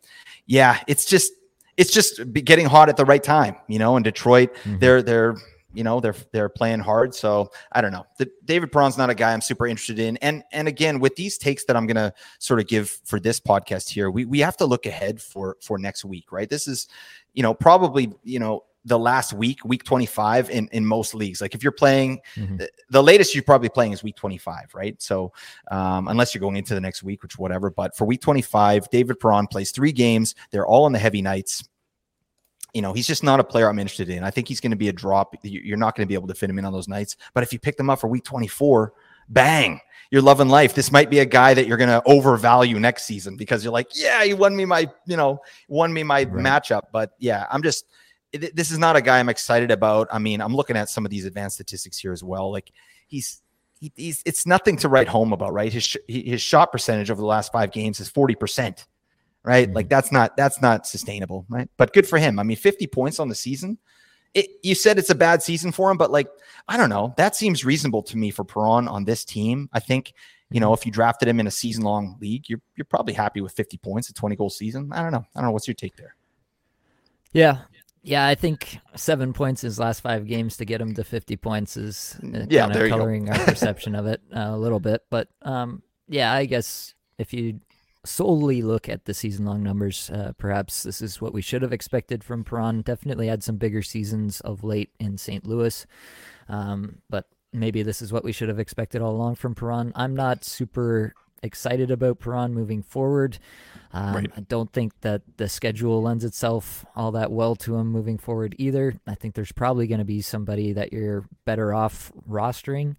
yeah, 0.45 0.79
it's 0.87 1.05
just, 1.05 1.33
it's 1.77 1.91
just 1.91 2.21
getting 2.33 2.65
hot 2.65 2.89
at 2.89 2.97
the 2.97 3.05
right 3.05 3.23
time, 3.23 3.55
you 3.67 3.79
know, 3.79 3.97
in 3.97 4.03
Detroit, 4.03 4.53
mm-hmm. 4.55 4.79
they're, 4.79 5.01
they're, 5.01 5.35
you 5.73 5.83
know 5.83 5.99
they're 5.99 6.15
they're 6.31 6.49
playing 6.49 6.79
hard. 6.79 7.13
So 7.15 7.51
i 7.71 7.81
don't 7.81 7.91
know. 7.91 8.05
The, 8.17 8.29
david 8.45 8.71
perron's 8.71 8.97
not 8.97 9.09
a 9.09 9.15
guy 9.15 9.33
i'm 9.33 9.41
super 9.41 9.67
interested 9.67 9.99
in. 9.99 10.17
And 10.17 10.43
and 10.51 10.67
again 10.67 10.99
with 10.99 11.15
these 11.15 11.37
takes 11.37 11.65
that 11.65 11.75
i'm 11.75 11.87
gonna 11.87 12.13
sort 12.39 12.59
of 12.59 12.67
give 12.67 12.89
for 13.05 13.19
this 13.19 13.39
podcast 13.39 13.89
here 13.89 14.09
we, 14.11 14.25
we 14.25 14.39
have 14.39 14.57
to 14.57 14.65
look 14.65 14.85
ahead 14.85 15.21
for 15.21 15.57
for 15.61 15.77
next 15.77 16.05
week 16.05 16.31
right? 16.31 16.49
This 16.49 16.67
is 16.67 16.87
you 17.33 17.43
know 17.43 17.53
probably 17.53 18.11
you 18.23 18.39
know 18.39 18.63
the 18.85 18.97
last 18.97 19.33
week 19.33 19.63
week 19.63 19.83
25 19.83 20.49
in 20.49 20.67
in 20.71 20.85
most 20.85 21.13
leagues. 21.13 21.41
Like 21.41 21.53
if 21.53 21.63
you're 21.63 21.71
playing 21.71 22.19
mm-hmm. 22.35 22.57
the, 22.57 22.69
the, 22.89 23.03
latest 23.03 23.35
you're 23.35 23.43
probably 23.43 23.69
playing 23.69 23.91
is 23.91 24.03
week 24.03 24.15
25 24.15 24.73
right? 24.73 24.99
So 25.01 25.31
um, 25.69 26.07
unless 26.07 26.33
you're 26.33 26.39
going 26.39 26.55
into 26.55 26.73
the 26.73 26.81
next 26.81 27.03
week 27.03 27.21
which 27.21 27.37
whatever 27.37 27.69
but 27.69 27.95
for 27.95 28.05
week 28.05 28.21
25 28.21 28.89
david 28.89 29.19
perron 29.19 29.47
plays 29.47 29.71
three 29.71 29.91
games. 29.91 30.35
They're 30.51 30.65
all 30.65 30.85
on 30.85 30.91
the 30.91 30.99
heavy 30.99 31.21
nights 31.21 31.63
you 32.73 32.81
know, 32.81 32.93
he's 32.93 33.07
just 33.07 33.23
not 33.23 33.39
a 33.39 33.43
player 33.43 33.69
I'm 33.69 33.79
interested 33.79 34.09
in. 34.09 34.23
I 34.23 34.31
think 34.31 34.47
he's 34.47 34.59
going 34.59 34.71
to 34.71 34.77
be 34.77 34.89
a 34.89 34.93
drop. 34.93 35.35
You're 35.43 35.77
not 35.77 35.95
going 35.95 36.05
to 36.05 36.07
be 36.07 36.13
able 36.13 36.27
to 36.27 36.33
fit 36.33 36.49
him 36.49 36.57
in 36.57 36.65
on 36.65 36.73
those 36.73 36.87
nights. 36.87 37.17
But 37.33 37.43
if 37.43 37.51
you 37.51 37.59
pick 37.59 37.77
them 37.77 37.89
up 37.89 37.99
for 37.99 38.07
week 38.07 38.23
24, 38.23 38.93
bang, 39.29 39.79
you're 40.09 40.21
loving 40.21 40.47
life. 40.47 40.73
This 40.73 40.91
might 40.91 41.09
be 41.09 41.19
a 41.19 41.25
guy 41.25 41.53
that 41.53 41.67
you're 41.67 41.77
going 41.77 41.89
to 41.89 42.01
overvalue 42.05 42.79
next 42.79 43.03
season 43.03 43.35
because 43.35 43.63
you're 43.63 43.73
like, 43.73 43.89
yeah, 43.93 44.23
he 44.23 44.33
won 44.33 44.55
me 44.55 44.65
my, 44.65 44.89
you 45.05 45.17
know, 45.17 45.39
won 45.67 45.93
me 45.93 46.03
my 46.03 46.23
right. 46.23 46.31
matchup. 46.31 46.83
But 46.93 47.11
yeah, 47.19 47.45
I'm 47.51 47.61
just, 47.61 47.85
this 48.31 48.71
is 48.71 48.77
not 48.77 48.95
a 48.95 49.01
guy 49.01 49.19
I'm 49.19 49.29
excited 49.29 49.71
about. 49.71 50.07
I 50.11 50.19
mean, 50.19 50.41
I'm 50.41 50.55
looking 50.55 50.77
at 50.77 50.89
some 50.89 51.05
of 51.05 51.11
these 51.11 51.25
advanced 51.25 51.55
statistics 51.55 51.97
here 51.97 52.13
as 52.13 52.23
well. 52.23 52.51
Like 52.51 52.71
he's, 53.07 53.41
he, 53.79 53.91
he's, 53.95 54.21
it's 54.25 54.45
nothing 54.45 54.77
to 54.77 54.89
write 54.89 55.09
home 55.09 55.33
about, 55.33 55.53
right? 55.53 55.73
His, 55.73 55.97
his 56.07 56.41
shot 56.41 56.71
percentage 56.71 57.11
over 57.11 57.19
the 57.19 57.27
last 57.27 57.51
five 57.51 57.71
games 57.71 57.99
is 57.99 58.09
40% 58.09 58.85
right? 59.43 59.67
Mm-hmm. 59.67 59.75
Like 59.75 59.89
that's 59.89 60.12
not 60.12 60.38
that's 60.38 60.62
not 60.62 60.88
sustainable, 60.88 61.45
right? 61.50 61.69
But 61.77 61.93
good 61.93 62.07
for 62.07 62.17
him. 62.17 62.39
I 62.39 62.43
mean, 62.43 62.57
50 62.57 62.88
points 62.88 63.19
on 63.19 63.29
the 63.29 63.36
season. 63.36 63.77
It, 64.33 64.48
you 64.63 64.75
said 64.75 64.98
it's 64.98 65.10
a 65.10 65.15
bad 65.15 65.43
season 65.43 65.74
for 65.74 65.91
him, 65.91 65.98
but 65.98 66.12
like 66.12 66.29
I 66.67 66.77
don't 66.77 66.89
know, 66.89 67.13
that 67.17 67.36
seems 67.36 67.65
reasonable 67.65 68.03
to 68.03 68.17
me 68.17 68.31
for 68.31 68.45
Perron 68.45 68.88
on 68.88 69.03
this 69.03 69.25
team. 69.25 69.69
I 69.74 69.79
think 69.79 70.13
you 70.50 70.60
know 70.60 70.74
if 70.74 70.86
you 70.86 70.91
drafted 70.91 71.27
him 71.27 71.39
in 71.39 71.48
a 71.48 71.51
season 71.51 71.83
long 71.83 72.17
league, 72.21 72.48
you're 72.48 72.62
you're 72.75 72.86
probably 72.86 73.13
happy 73.13 73.41
with 73.41 73.51
50 73.51 73.77
points, 73.77 74.10
a 74.10 74.13
20 74.13 74.36
goal 74.38 74.50
season. 74.50 74.91
I 74.93 75.01
don't 75.01 75.12
know. 75.12 75.25
I 75.36 75.39
don't 75.39 75.48
know. 75.48 75.51
What's 75.51 75.67
your 75.67 75.75
take 75.75 75.98
there? 75.98 76.15
Yeah, 77.33 77.60
yeah, 78.03 78.25
I 78.25 78.36
think 78.36 78.79
seven 78.95 79.31
points 79.31 79.63
in 79.63 79.67
his 79.67 79.79
last 79.79 80.01
five 80.01 80.25
games 80.27 80.57
to 80.57 80.65
get 80.65 80.81
him 80.81 80.95
to 80.95 81.03
50 81.03 81.38
points 81.38 81.77
is 81.77 82.17
uh, 82.24 82.45
yeah, 82.50 82.67
kind 82.67 82.75
of 82.75 82.89
coloring 82.89 83.29
our 83.29 83.39
perception 83.45 83.95
of 83.95 84.07
it 84.07 84.21
uh, 84.36 84.50
a 84.50 84.57
little 84.57 84.79
bit. 84.79 85.03
But 85.10 85.27
um, 85.43 85.83
yeah, 86.07 86.33
I 86.33 86.45
guess 86.45 86.95
if 87.19 87.31
you 87.31 87.60
solely 88.05 88.62
look 88.62 88.89
at 88.89 89.05
the 89.05 89.13
season 89.13 89.46
long 89.46 89.63
numbers, 89.63 90.10
uh, 90.10 90.34
perhaps 90.38 90.84
this 90.84 91.01
is 91.01 91.22
what 91.22 91.34
we 91.34 91.41
should 91.41 91.62
have 91.62 91.74
expected 91.74 92.24
from 92.24 92.43
Perron. 92.43 92.81
Definitely 92.81 93.27
had 93.27 93.43
some 93.43 93.58
bigger 93.58 93.81
seasons 93.81 94.39
of 94.41 94.63
late 94.63 94.91
in 95.00 95.17
St. 95.17 95.46
Louis, 95.46 95.86
um, 96.50 96.98
but 97.10 97.27
maybe 97.53 97.84
this 97.84 98.01
is 98.01 98.12
what 98.12 98.24
we 98.24 98.31
should 98.31 98.50
have 98.50 98.60
expected 98.60 99.01
all 99.01 99.15
along 99.15 99.36
from 99.36 99.55
Perron. 99.55 99.91
I'm 99.96 100.15
not 100.15 100.43
super 100.43 101.13
excited 101.43 101.91
about 101.91 102.20
Perron 102.20 102.53
moving 102.53 102.84
forward. 102.84 103.39
Um, 103.93 104.15
right. 104.15 104.31
I 104.38 104.41
don't 104.41 104.72
think 104.72 104.93
that 105.01 105.22
the 105.38 105.50
schedule 105.50 106.01
lends 106.01 106.24
itself 106.24 106.86
all 106.96 107.12
that 107.12 107.31
well 107.31 107.55
to 107.58 107.75
him 107.75 107.88
moving 107.88 108.17
forward 108.17 108.55
either. 108.58 108.93
I 109.08 109.15
think 109.15 109.36
there's 109.36 109.51
probably 109.51 109.88
going 109.88 110.00
to 110.00 110.05
be 110.05 110.22
somebody 110.22 110.74
that 110.74 110.93
you're 110.93 111.25
better 111.46 111.74
off 111.74 112.12
rostering. 112.29 112.96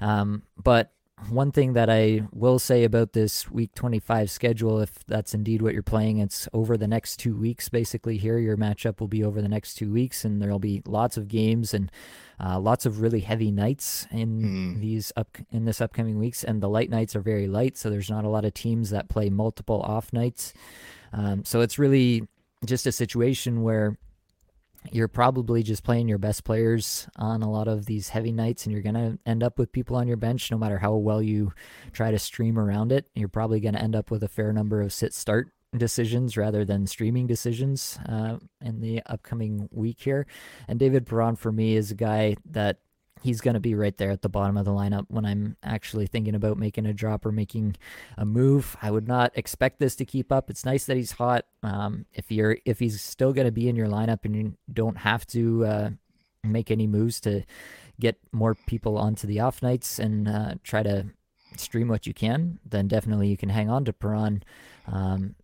Um, 0.00 0.42
but 0.56 0.92
one 1.28 1.52
thing 1.52 1.74
that 1.74 1.90
I 1.90 2.22
will 2.32 2.58
say 2.58 2.84
about 2.84 3.12
this 3.12 3.50
week 3.50 3.74
25 3.74 4.30
schedule, 4.30 4.80
if 4.80 5.04
that's 5.06 5.34
indeed 5.34 5.62
what 5.62 5.74
you're 5.74 5.82
playing, 5.82 6.18
it's 6.18 6.48
over 6.52 6.76
the 6.76 6.88
next 6.88 7.18
two 7.18 7.36
weeks. 7.36 7.68
Basically, 7.68 8.16
here 8.16 8.38
your 8.38 8.56
matchup 8.56 9.00
will 9.00 9.08
be 9.08 9.22
over 9.22 9.42
the 9.42 9.48
next 9.48 9.74
two 9.74 9.92
weeks, 9.92 10.24
and 10.24 10.40
there'll 10.40 10.58
be 10.58 10.82
lots 10.86 11.16
of 11.16 11.28
games 11.28 11.74
and 11.74 11.90
uh, 12.42 12.58
lots 12.58 12.86
of 12.86 13.00
really 13.00 13.20
heavy 13.20 13.50
nights 13.50 14.06
in 14.10 14.40
mm. 14.40 14.80
these 14.80 15.12
up 15.16 15.38
in 15.50 15.64
this 15.64 15.80
upcoming 15.80 16.18
weeks. 16.18 16.42
And 16.42 16.62
the 16.62 16.68
light 16.68 16.90
nights 16.90 17.14
are 17.14 17.20
very 17.20 17.46
light, 17.46 17.76
so 17.76 17.90
there's 17.90 18.10
not 18.10 18.24
a 18.24 18.28
lot 18.28 18.44
of 18.44 18.54
teams 18.54 18.90
that 18.90 19.08
play 19.08 19.30
multiple 19.30 19.80
off 19.82 20.12
nights. 20.12 20.52
Um, 21.12 21.44
so 21.44 21.60
it's 21.60 21.78
really 21.78 22.26
just 22.64 22.86
a 22.86 22.92
situation 22.92 23.62
where 23.62 23.96
you're 24.92 25.08
probably 25.08 25.62
just 25.62 25.84
playing 25.84 26.08
your 26.08 26.18
best 26.18 26.44
players 26.44 27.08
on 27.16 27.42
a 27.42 27.50
lot 27.50 27.68
of 27.68 27.86
these 27.86 28.08
heavy 28.08 28.32
nights 28.32 28.64
and 28.64 28.72
you're 28.72 28.82
going 28.82 28.94
to 28.94 29.18
end 29.26 29.42
up 29.42 29.58
with 29.58 29.72
people 29.72 29.96
on 29.96 30.08
your 30.08 30.16
bench 30.16 30.50
no 30.50 30.58
matter 30.58 30.78
how 30.78 30.94
well 30.94 31.22
you 31.22 31.52
try 31.92 32.10
to 32.10 32.18
stream 32.18 32.58
around 32.58 32.92
it. 32.92 33.06
You're 33.14 33.28
probably 33.28 33.60
going 33.60 33.74
to 33.74 33.82
end 33.82 33.94
up 33.94 34.10
with 34.10 34.22
a 34.22 34.28
fair 34.28 34.52
number 34.52 34.80
of 34.80 34.92
sit 34.92 35.12
start 35.14 35.52
decisions 35.76 36.36
rather 36.36 36.64
than 36.64 36.86
streaming 36.86 37.26
decisions 37.26 37.98
uh, 38.08 38.38
in 38.60 38.80
the 38.80 39.02
upcoming 39.06 39.68
week 39.70 40.00
here. 40.00 40.26
And 40.66 40.78
david 40.78 41.06
Perron 41.06 41.36
for 41.36 41.52
me 41.52 41.76
is 41.76 41.90
a 41.90 41.96
guy 41.96 42.36
that 42.50 42.78
he's 43.22 43.40
going 43.40 43.54
to 43.54 43.60
be 43.60 43.74
right 43.74 43.96
there 43.96 44.10
at 44.10 44.22
the 44.22 44.28
bottom 44.28 44.56
of 44.56 44.64
the 44.64 44.70
lineup 44.70 45.06
when 45.08 45.24
I'm 45.24 45.56
actually 45.62 46.06
thinking 46.06 46.34
about 46.34 46.58
making 46.58 46.86
a 46.86 46.92
drop 46.92 47.26
or 47.26 47.32
making 47.32 47.76
a 48.16 48.24
move. 48.24 48.76
I 48.80 48.90
would 48.90 49.08
not 49.08 49.32
expect 49.34 49.78
this 49.78 49.96
to 49.96 50.04
keep 50.04 50.32
up. 50.32 50.50
It's 50.50 50.64
nice 50.64 50.86
that 50.86 50.96
he's 50.96 51.12
hot. 51.12 51.44
Um, 51.62 52.06
if 52.12 52.30
you're 52.30 52.58
if 52.64 52.78
he's 52.78 53.00
still 53.00 53.32
going 53.32 53.46
to 53.46 53.52
be 53.52 53.68
in 53.68 53.76
your 53.76 53.88
lineup 53.88 54.24
and 54.24 54.34
you 54.34 54.56
don't 54.72 54.98
have 54.98 55.26
to 55.28 55.64
uh, 55.64 55.90
make 56.42 56.70
any 56.70 56.86
moves 56.86 57.20
to 57.20 57.42
get 57.98 58.18
more 58.32 58.54
people 58.54 58.96
onto 58.96 59.26
the 59.26 59.40
off 59.40 59.62
nights 59.62 59.98
and 59.98 60.26
uh, 60.26 60.54
try 60.62 60.82
to 60.82 61.06
stream 61.56 61.88
what 61.88 62.06
you 62.06 62.14
can, 62.14 62.58
then 62.64 62.88
definitely 62.88 63.28
you 63.28 63.36
can 63.36 63.50
hang 63.50 63.68
on 63.68 63.84
to 63.84 63.92
Perron. 63.92 64.42
Um, 64.86 65.34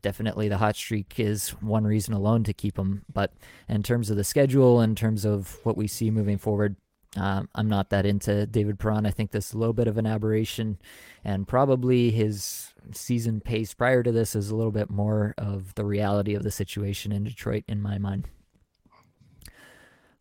definitely 0.00 0.48
the 0.48 0.58
hot 0.58 0.76
streak 0.76 1.18
is 1.18 1.50
one 1.60 1.84
reason 1.84 2.14
alone 2.14 2.44
to 2.44 2.52
keep 2.52 2.78
him. 2.78 3.02
But 3.12 3.34
in 3.68 3.82
terms 3.82 4.08
of 4.08 4.16
the 4.16 4.24
schedule, 4.24 4.80
in 4.80 4.94
terms 4.94 5.24
of 5.24 5.58
what 5.64 5.76
we 5.76 5.86
see 5.88 6.10
moving 6.10 6.38
forward, 6.38 6.76
um, 7.16 7.48
I'm 7.54 7.68
not 7.68 7.90
that 7.90 8.06
into 8.06 8.46
David 8.46 8.78
Perron. 8.78 9.06
I 9.06 9.10
think 9.10 9.30
this 9.30 9.48
is 9.48 9.54
a 9.54 9.58
little 9.58 9.72
bit 9.72 9.88
of 9.88 9.98
an 9.98 10.06
aberration, 10.06 10.78
and 11.24 11.46
probably 11.46 12.10
his 12.10 12.72
season 12.92 13.40
pace 13.40 13.74
prior 13.74 14.02
to 14.02 14.12
this 14.12 14.34
is 14.34 14.50
a 14.50 14.56
little 14.56 14.72
bit 14.72 14.90
more 14.90 15.34
of 15.38 15.74
the 15.74 15.84
reality 15.84 16.34
of 16.34 16.42
the 16.42 16.50
situation 16.50 17.12
in 17.12 17.24
Detroit, 17.24 17.64
in 17.68 17.80
my 17.80 17.98
mind. 17.98 18.28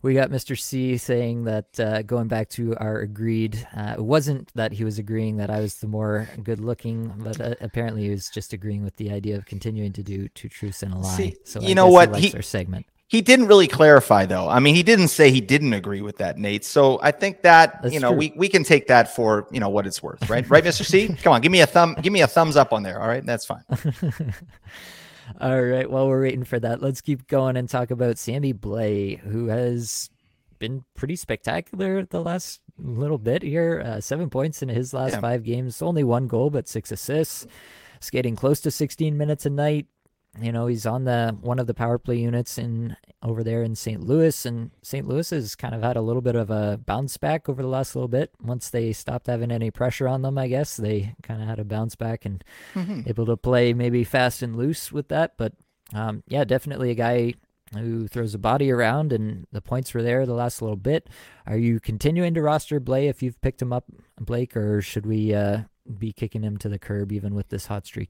We 0.06 0.13
got 0.13 0.30
Mr. 0.30 0.58
C 0.58 0.98
saying 0.98 1.46
that 1.46 1.80
uh, 1.80 2.04
going 2.04 2.27
back 2.27 2.50
to 2.50 2.75
our 2.77 3.00
agreed, 3.00 3.68
uh, 3.75 3.96
it 3.98 4.06
wasn't 4.06 4.54
that 4.54 4.72
he 4.72 4.84
was 4.84 5.00
agreeing 5.00 5.38
that 5.38 5.50
I 5.50 5.62
was 5.62 5.80
the 5.80 5.88
more 5.88 6.30
good 6.44 6.60
looking, 6.60 7.12
but 7.18 7.42
uh, 7.42 7.56
apparently 7.60 8.04
he 8.04 8.10
was 8.12 8.30
just 8.30 8.54
agreeing 8.54 8.84
with 8.84 8.96
the 8.98 9.10
idea 9.10 9.36
of 9.36 9.48
continuing 9.48 9.94
to 9.94 10.04
do 10.04 10.27
two 10.27 10.48
truths 10.48 10.84
and 10.84 10.94
a 10.94 10.98
lie. 10.98 11.18
See, 11.18 11.36
so 11.44 11.60
you 11.60 11.72
I 11.72 11.74
know 11.74 11.88
what? 11.88 12.15
He, 12.18 12.27
he, 12.27 12.36
our 12.36 12.44
segment. 12.44 12.86
He 13.08 13.22
didn't 13.22 13.48
really 13.48 13.68
clarify 13.68 14.26
though. 14.26 14.50
I 14.50 14.60
mean, 14.60 14.74
he 14.74 14.82
didn't 14.82 15.10
say 15.10 15.30
he 15.30 15.42
didn't 15.42 15.74
agree 15.74 16.02
with 16.02 16.18
that, 16.18 16.38
Nate. 16.38 16.66
So 16.66 17.00
I 17.04 17.12
think 17.12 17.44
that 17.44 17.82
That's 17.84 17.94
you 17.94 18.00
know 18.00 18.10
true. 18.10 18.18
we, 18.18 18.34
we 18.36 18.50
can 18.50 18.64
take 18.64 18.88
that 18.88 19.16
for 19.16 19.48
you 19.52 19.60
know 19.60 19.70
what 19.70 19.86
it's 19.86 20.02
worth, 20.02 20.28
right? 20.30 20.48
Right, 20.50 20.64
Mr. 20.64 20.84
C. 20.84 21.08
Come 21.24 21.34
on, 21.34 21.42
give 21.42 21.52
me 21.52 21.62
a 21.62 21.68
thumb, 21.68 21.96
give 22.02 22.12
me 22.12 22.22
a 22.22 22.28
thumbs 22.28 22.56
up 22.56 22.74
on 22.74 22.82
there. 22.82 23.00
All 23.00 23.08
right, 23.08 23.24
that's 23.24 23.46
fine. 23.46 23.64
all 25.42 25.62
right. 25.62 25.90
While 25.90 26.08
we're 26.08 26.24
waiting 26.24 26.44
for 26.44 26.60
that, 26.60 26.82
let's 26.82 27.02
keep 27.02 27.28
going 27.28 27.58
and 27.58 27.70
talk 27.70 27.92
about 27.92 28.18
Sammy 28.18 28.54
Blais, 28.54 29.20
who 29.20 29.48
has 29.48 30.10
been 30.58 30.84
pretty 30.96 31.16
spectacular 31.16 32.06
the 32.06 32.22
last 32.22 32.60
little 32.80 33.20
bit 33.20 33.44
here. 33.44 33.84
Uh, 33.86 34.02
seven 34.02 34.32
points 34.32 34.64
in 34.64 34.70
his 34.70 34.94
last 34.94 35.14
yeah. 35.14 35.20
five 35.20 35.44
games, 35.44 35.82
only 35.82 36.04
one 36.04 36.28
goal 36.28 36.50
but 36.50 36.68
six 36.68 36.92
assists. 36.92 37.46
Skating 38.02 38.36
close 38.36 38.60
to 38.62 38.72
16 38.72 39.18
minutes 39.18 39.46
a 39.46 39.50
night, 39.50 39.88
you 40.42 40.51
know, 40.51 40.68
he's 40.68 40.86
on 40.86 41.06
the 41.06 41.38
one 41.42 41.60
of 41.60 41.68
the 41.68 41.74
power 41.74 41.98
play 41.98 42.18
units 42.18 42.58
in 42.58 42.96
over 43.24 43.44
there 43.44 43.63
in 43.63 43.75
St. 43.75 44.01
Louis, 44.01 44.46
and 44.46 44.72
St. 44.82 45.08
Louis 45.08 45.30
has 45.30 45.56
kind 45.56 45.74
of 45.74 45.82
had 45.82 45.98
a 45.98 46.01
little 46.01 46.22
bit 46.22 46.36
of 46.36 46.50
a 46.50 46.80
bounce 46.86 47.18
back 47.18 47.48
over 47.48 47.62
the 47.62 47.68
last 47.68 47.96
little 47.96 48.08
bit. 48.08 48.32
Once 48.42 48.70
they 48.70 48.94
stopped 48.94 49.27
having 49.27 49.51
any 49.51 49.72
pressure 49.72 50.08
on 50.08 50.22
them, 50.22 50.38
I 50.38 50.48
guess 50.48 50.77
they 50.77 51.15
kind 51.24 51.42
of 51.42 51.48
had 51.48 51.60
a 51.60 51.63
bounce 51.63 51.96
back 51.96 52.25
and 52.25 52.44
mm-hmm. 52.74 53.01
able 53.08 53.25
to 53.25 53.38
play 53.38 53.74
maybe 53.74 54.04
fast 54.04 54.42
and 54.42 54.56
loose 54.56 54.92
with 54.92 55.08
that. 55.08 55.34
But 55.38 55.54
um, 55.94 56.24
yeah, 56.27 56.44
definitely 56.44 56.92
a 56.92 56.96
guy 56.96 57.34
who 57.74 58.08
throws 58.08 58.34
a 58.34 58.39
body 58.39 58.72
around, 58.72 59.12
and 59.12 59.48
the 59.51 59.62
points 59.62 59.94
were 59.94 60.04
there 60.04 60.25
the 60.25 60.34
last 60.34 60.62
little 60.62 60.77
bit. 60.77 61.10
Are 61.48 61.58
you 61.58 61.80
continuing 61.80 62.34
to 62.34 62.42
roster 62.42 62.80
Blais 62.80 63.10
if 63.10 63.24
you've 63.24 63.42
picked 63.42 63.62
him 63.62 63.74
up, 63.74 63.86
Blake, 64.20 64.56
or 64.56 64.82
should 64.82 65.06
we 65.06 65.34
uh, 65.34 65.62
be 65.98 66.13
kicking 66.13 66.44
him 66.44 66.58
to 66.58 66.70
the 66.70 66.80
curb 66.80 67.12
even 67.12 67.34
with 67.34 67.50
this 67.50 67.68
hot 67.68 67.86
streak? 67.86 68.10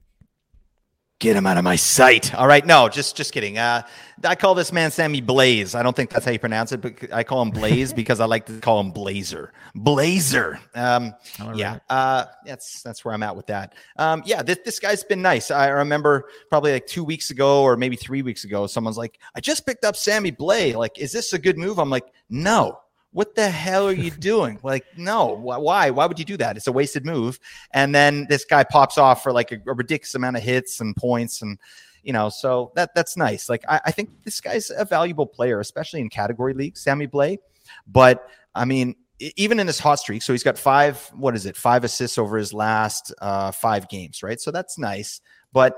Get 1.18 1.34
him 1.34 1.46
out 1.46 1.56
of 1.56 1.64
my 1.64 1.76
sight. 1.76 2.34
All 2.34 2.46
right. 2.46 2.64
No, 2.66 2.90
just 2.90 3.16
just 3.16 3.32
kidding. 3.32 3.56
Uh, 3.56 3.86
I 4.22 4.34
call 4.34 4.54
this 4.54 4.70
man 4.70 4.90
Sammy 4.90 5.22
Blaze. 5.22 5.74
I 5.74 5.82
don't 5.82 5.96
think 5.96 6.10
that's 6.10 6.26
how 6.26 6.30
you 6.30 6.38
pronounce 6.38 6.72
it, 6.72 6.82
but 6.82 7.10
I 7.10 7.24
call 7.24 7.40
him 7.40 7.50
Blaze 7.50 7.92
because 7.94 8.20
I 8.20 8.26
like 8.26 8.44
to 8.46 8.60
call 8.60 8.80
him 8.80 8.90
Blazer. 8.90 9.54
Blazer. 9.74 10.60
Um, 10.74 11.14
yeah. 11.54 11.78
Uh, 11.88 12.26
that's 12.44 12.82
that's 12.82 13.02
where 13.02 13.14
I'm 13.14 13.22
at 13.22 13.34
with 13.34 13.46
that. 13.46 13.74
Um, 13.96 14.22
yeah, 14.26 14.42
this 14.42 14.58
this 14.62 14.78
guy's 14.78 15.04
been 15.04 15.22
nice. 15.22 15.50
I 15.50 15.68
remember 15.68 16.28
probably 16.50 16.72
like 16.72 16.86
two 16.86 17.02
weeks 17.04 17.30
ago 17.30 17.62
or 17.62 17.78
maybe 17.78 17.96
three 17.96 18.20
weeks 18.20 18.44
ago, 18.44 18.66
someone's 18.66 18.98
like, 18.98 19.18
I 19.34 19.40
just 19.40 19.64
picked 19.64 19.86
up 19.86 19.96
Sammy 19.96 20.32
Blaze. 20.32 20.74
Like, 20.74 20.98
is 20.98 21.12
this 21.12 21.32
a 21.32 21.38
good 21.38 21.56
move? 21.56 21.78
I'm 21.78 21.88
like, 21.88 22.06
no, 22.28 22.78
what 23.16 23.34
the 23.34 23.48
hell 23.48 23.88
are 23.88 23.94
you 23.94 24.10
doing? 24.10 24.60
like, 24.62 24.84
no, 24.94 25.28
why? 25.28 25.88
Why 25.88 26.04
would 26.04 26.18
you 26.18 26.24
do 26.26 26.36
that? 26.36 26.58
It's 26.58 26.66
a 26.66 26.72
wasted 26.72 27.06
move. 27.06 27.40
And 27.70 27.94
then 27.94 28.26
this 28.28 28.44
guy 28.44 28.62
pops 28.62 28.98
off 28.98 29.22
for 29.22 29.32
like 29.32 29.52
a, 29.52 29.56
a 29.66 29.72
ridiculous 29.72 30.14
amount 30.14 30.36
of 30.36 30.42
hits 30.42 30.82
and 30.82 30.94
points, 30.94 31.40
and 31.40 31.58
you 32.02 32.12
know, 32.12 32.28
so 32.28 32.72
that 32.74 32.94
that's 32.94 33.16
nice. 33.16 33.48
Like, 33.48 33.64
I, 33.66 33.80
I, 33.86 33.90
think 33.90 34.10
this 34.24 34.38
guy's 34.38 34.70
a 34.70 34.84
valuable 34.84 35.24
player, 35.24 35.60
especially 35.60 36.02
in 36.02 36.10
category 36.10 36.52
leagues, 36.52 36.82
Sammy 36.82 37.06
Blais. 37.06 37.38
But 37.86 38.28
I 38.54 38.66
mean, 38.66 38.94
even 39.18 39.60
in 39.60 39.66
his 39.66 39.78
hot 39.78 39.98
streak, 39.98 40.20
so 40.20 40.34
he's 40.34 40.42
got 40.42 40.58
five. 40.58 40.98
What 41.16 41.34
is 41.34 41.46
it? 41.46 41.56
Five 41.56 41.84
assists 41.84 42.18
over 42.18 42.36
his 42.36 42.52
last 42.52 43.14
uh, 43.22 43.50
five 43.50 43.88
games, 43.88 44.22
right? 44.22 44.38
So 44.38 44.50
that's 44.50 44.76
nice. 44.76 45.22
But 45.54 45.74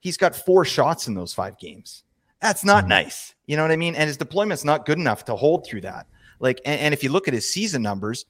he's 0.00 0.18
got 0.18 0.36
four 0.36 0.66
shots 0.66 1.08
in 1.08 1.14
those 1.14 1.32
five 1.32 1.58
games. 1.58 2.04
That's 2.42 2.66
not 2.66 2.82
mm-hmm. 2.82 2.88
nice. 2.90 3.34
You 3.46 3.56
know 3.56 3.62
what 3.62 3.70
I 3.70 3.76
mean? 3.76 3.94
And 3.94 4.08
his 4.08 4.18
deployment's 4.18 4.64
not 4.64 4.84
good 4.84 4.98
enough 4.98 5.24
to 5.24 5.36
hold 5.36 5.66
through 5.66 5.80
that. 5.82 6.06
Like, 6.42 6.60
and, 6.66 6.78
and 6.80 6.94
if 6.94 7.02
you 7.02 7.10
look 7.10 7.28
at 7.28 7.34
his 7.34 7.48
season 7.48 7.80
numbers, 7.80 8.26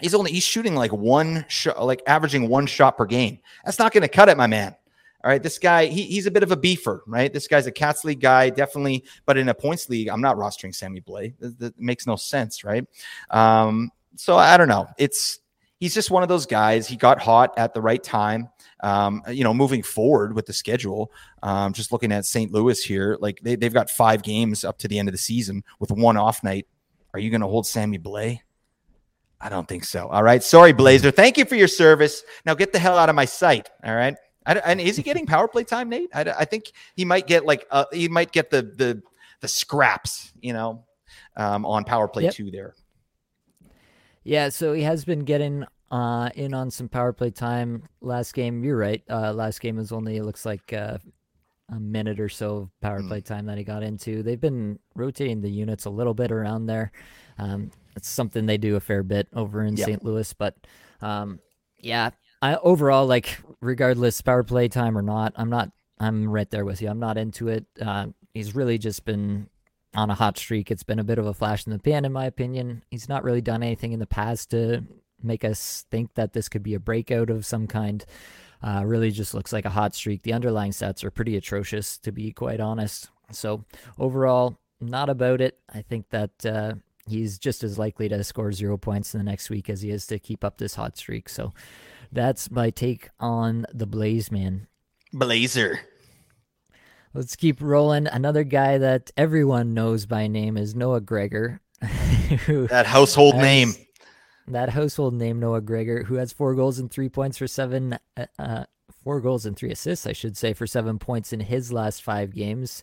he's 0.00 0.14
only 0.14 0.32
he's 0.32 0.44
shooting 0.44 0.74
like 0.74 0.92
one 0.92 1.44
shot, 1.48 1.84
like 1.84 2.02
averaging 2.06 2.48
one 2.48 2.66
shot 2.66 2.96
per 2.96 3.04
game. 3.04 3.40
That's 3.64 3.78
not 3.78 3.92
going 3.92 4.02
to 4.02 4.08
cut 4.08 4.30
it, 4.30 4.38
my 4.38 4.46
man. 4.46 4.74
All 5.22 5.30
right, 5.30 5.42
this 5.42 5.58
guy, 5.58 5.86
he, 5.86 6.02
he's 6.02 6.26
a 6.26 6.30
bit 6.30 6.42
of 6.42 6.52
a 6.52 6.56
beefer, 6.56 7.00
right? 7.06 7.32
This 7.32 7.48
guy's 7.48 7.66
a 7.66 7.72
Cats 7.72 8.04
League 8.04 8.20
guy, 8.20 8.50
definitely. 8.50 9.04
But 9.24 9.38
in 9.38 9.48
a 9.48 9.54
points 9.54 9.88
league, 9.88 10.08
I'm 10.08 10.20
not 10.20 10.36
rostering 10.36 10.74
Sammy 10.74 11.00
Blais. 11.00 11.34
That, 11.38 11.58
that 11.60 11.80
makes 11.80 12.06
no 12.06 12.14
sense, 12.14 12.62
right? 12.62 12.86
Um, 13.30 13.90
so 14.16 14.36
I 14.36 14.58
don't 14.58 14.68
know. 14.68 14.86
It's 14.98 15.40
he's 15.80 15.94
just 15.94 16.10
one 16.10 16.22
of 16.22 16.28
those 16.28 16.44
guys. 16.44 16.86
He 16.86 16.96
got 16.96 17.20
hot 17.20 17.54
at 17.56 17.72
the 17.72 17.80
right 17.80 18.02
time. 18.02 18.50
Um, 18.80 19.22
you 19.28 19.44
know, 19.44 19.54
moving 19.54 19.82
forward 19.82 20.34
with 20.34 20.44
the 20.44 20.52
schedule, 20.52 21.10
um, 21.42 21.72
just 21.72 21.90
looking 21.90 22.12
at 22.12 22.26
St. 22.26 22.52
Louis 22.52 22.84
here, 22.84 23.16
like 23.18 23.40
they, 23.40 23.56
they've 23.56 23.72
got 23.72 23.88
five 23.88 24.22
games 24.22 24.62
up 24.62 24.76
to 24.78 24.88
the 24.88 24.98
end 24.98 25.08
of 25.08 25.14
the 25.14 25.18
season 25.18 25.64
with 25.80 25.90
one 25.90 26.18
off 26.18 26.44
night 26.44 26.66
are 27.14 27.20
you 27.20 27.30
going 27.30 27.40
to 27.40 27.46
hold 27.46 27.66
Sammy 27.66 27.98
Blais? 27.98 28.40
I 29.40 29.48
don't 29.48 29.68
think 29.68 29.84
so. 29.84 30.08
All 30.08 30.22
right. 30.22 30.42
Sorry, 30.42 30.72
Blazer. 30.72 31.10
Thank 31.10 31.38
you 31.38 31.44
for 31.44 31.54
your 31.54 31.68
service. 31.68 32.22
Now 32.44 32.54
get 32.54 32.72
the 32.72 32.78
hell 32.78 32.98
out 32.98 33.08
of 33.08 33.14
my 33.14 33.24
sight. 33.24 33.70
All 33.84 33.94
right. 33.94 34.16
I, 34.46 34.54
and 34.56 34.80
is 34.80 34.96
he 34.96 35.02
getting 35.02 35.26
power 35.26 35.46
play 35.46 35.64
time, 35.64 35.88
Nate? 35.88 36.10
I, 36.12 36.22
I 36.22 36.44
think 36.44 36.72
he 36.96 37.04
might 37.04 37.26
get 37.26 37.46
like 37.46 37.66
uh, 37.70 37.84
he 37.92 38.08
might 38.08 38.32
get 38.32 38.50
the 38.50 38.62
the 38.62 39.02
the 39.40 39.48
scraps, 39.48 40.32
you 40.40 40.52
know, 40.52 40.84
um, 41.36 41.64
on 41.64 41.84
power 41.84 42.08
play 42.08 42.24
yep. 42.24 42.34
two 42.34 42.50
there. 42.50 42.74
Yeah, 44.24 44.48
so 44.48 44.72
he 44.72 44.82
has 44.82 45.04
been 45.04 45.20
getting 45.20 45.64
uh, 45.90 46.30
in 46.34 46.52
on 46.52 46.70
some 46.70 46.88
power 46.88 47.12
play 47.12 47.30
time. 47.30 47.84
Last 48.00 48.34
game, 48.34 48.64
you're 48.64 48.76
right. 48.76 49.02
Uh, 49.08 49.32
last 49.32 49.60
game 49.60 49.76
was 49.76 49.92
only 49.92 50.16
it 50.16 50.24
looks 50.24 50.44
like 50.44 50.72
uh, 50.72 50.98
a 51.70 51.80
minute 51.80 52.20
or 52.20 52.28
so 52.28 52.56
of 52.56 52.80
power 52.80 53.00
mm. 53.00 53.08
play 53.08 53.20
time 53.20 53.46
that 53.46 53.58
he 53.58 53.64
got 53.64 53.82
into. 53.82 54.22
They've 54.22 54.40
been 54.40 54.78
rotating 54.94 55.40
the 55.40 55.50
units 55.50 55.84
a 55.84 55.90
little 55.90 56.14
bit 56.14 56.30
around 56.30 56.66
there. 56.66 56.92
Um, 57.38 57.70
it's 57.96 58.08
something 58.08 58.46
they 58.46 58.58
do 58.58 58.76
a 58.76 58.80
fair 58.80 59.02
bit 59.02 59.28
over 59.32 59.62
in 59.64 59.76
yep. 59.76 59.86
St. 59.86 60.04
Louis, 60.04 60.32
but 60.34 60.56
um, 61.00 61.40
yeah, 61.78 62.10
I 62.42 62.56
overall 62.56 63.06
like 63.06 63.38
regardless 63.60 64.20
power 64.20 64.42
play 64.42 64.68
time 64.68 64.98
or 64.98 65.02
not, 65.02 65.32
I'm 65.36 65.50
not. 65.50 65.70
I'm 66.00 66.28
right 66.28 66.50
there 66.50 66.64
with 66.64 66.82
you. 66.82 66.88
I'm 66.88 66.98
not 66.98 67.16
into 67.16 67.48
it. 67.48 67.64
Uh, 67.80 68.08
he's 68.34 68.54
really 68.54 68.78
just 68.78 69.04
been 69.04 69.48
on 69.94 70.10
a 70.10 70.14
hot 70.14 70.36
streak. 70.36 70.70
It's 70.70 70.82
been 70.82 70.98
a 70.98 71.04
bit 71.04 71.18
of 71.18 71.26
a 71.26 71.32
flash 71.32 71.66
in 71.66 71.72
the 71.72 71.78
pan, 71.78 72.04
in 72.04 72.12
my 72.12 72.26
opinion. 72.26 72.82
He's 72.90 73.08
not 73.08 73.22
really 73.22 73.40
done 73.40 73.62
anything 73.62 73.92
in 73.92 74.00
the 74.00 74.06
past 74.06 74.50
to 74.50 74.82
make 75.22 75.44
us 75.44 75.86
think 75.90 76.14
that 76.14 76.32
this 76.32 76.48
could 76.48 76.62
be 76.62 76.74
a 76.74 76.80
breakout 76.80 77.30
of 77.30 77.46
some 77.46 77.66
kind. 77.66 78.04
Uh, 78.64 78.82
really 78.82 79.10
just 79.10 79.34
looks 79.34 79.52
like 79.52 79.66
a 79.66 79.70
hot 79.70 79.94
streak. 79.94 80.22
The 80.22 80.32
underlying 80.32 80.72
stats 80.72 81.04
are 81.04 81.10
pretty 81.10 81.36
atrocious, 81.36 81.98
to 81.98 82.10
be 82.10 82.32
quite 82.32 82.60
honest. 82.60 83.10
So 83.30 83.64
overall, 83.98 84.56
not 84.80 85.10
about 85.10 85.42
it. 85.42 85.58
I 85.72 85.82
think 85.82 86.08
that 86.10 86.46
uh, 86.46 86.74
he's 87.06 87.38
just 87.38 87.62
as 87.62 87.78
likely 87.78 88.08
to 88.08 88.24
score 88.24 88.52
zero 88.52 88.78
points 88.78 89.14
in 89.14 89.18
the 89.18 89.30
next 89.30 89.50
week 89.50 89.68
as 89.68 89.82
he 89.82 89.90
is 89.90 90.06
to 90.06 90.18
keep 90.18 90.42
up 90.42 90.56
this 90.56 90.76
hot 90.76 90.96
streak. 90.96 91.28
So 91.28 91.52
that's 92.10 92.50
my 92.50 92.70
take 92.70 93.10
on 93.20 93.66
the 93.70 93.86
Blaze 93.86 94.32
man. 94.32 94.66
Blazer. 95.12 95.80
Let's 97.12 97.36
keep 97.36 97.60
rolling. 97.60 98.06
Another 98.06 98.44
guy 98.44 98.78
that 98.78 99.10
everyone 99.16 99.74
knows 99.74 100.06
by 100.06 100.26
name 100.26 100.56
is 100.56 100.74
Noah 100.74 101.02
Gregor. 101.02 101.60
that 101.80 102.86
household 102.86 103.34
has, 103.34 103.42
name 103.42 103.74
that 104.48 104.70
household 104.70 105.14
name 105.14 105.40
Noah 105.40 105.60
Gregor, 105.60 106.04
who 106.04 106.16
has 106.16 106.32
four 106.32 106.54
goals 106.54 106.78
and 106.78 106.90
three 106.90 107.08
points 107.08 107.38
for 107.38 107.46
seven, 107.46 107.98
uh, 108.16 108.26
uh, 108.38 108.64
four 109.02 109.20
goals 109.20 109.46
and 109.46 109.56
three 109.56 109.70
assists, 109.70 110.06
I 110.06 110.12
should 110.12 110.36
say, 110.36 110.52
for 110.52 110.66
seven 110.66 110.98
points 110.98 111.32
in 111.32 111.40
his 111.40 111.72
last 111.72 112.02
five 112.02 112.34
games. 112.34 112.82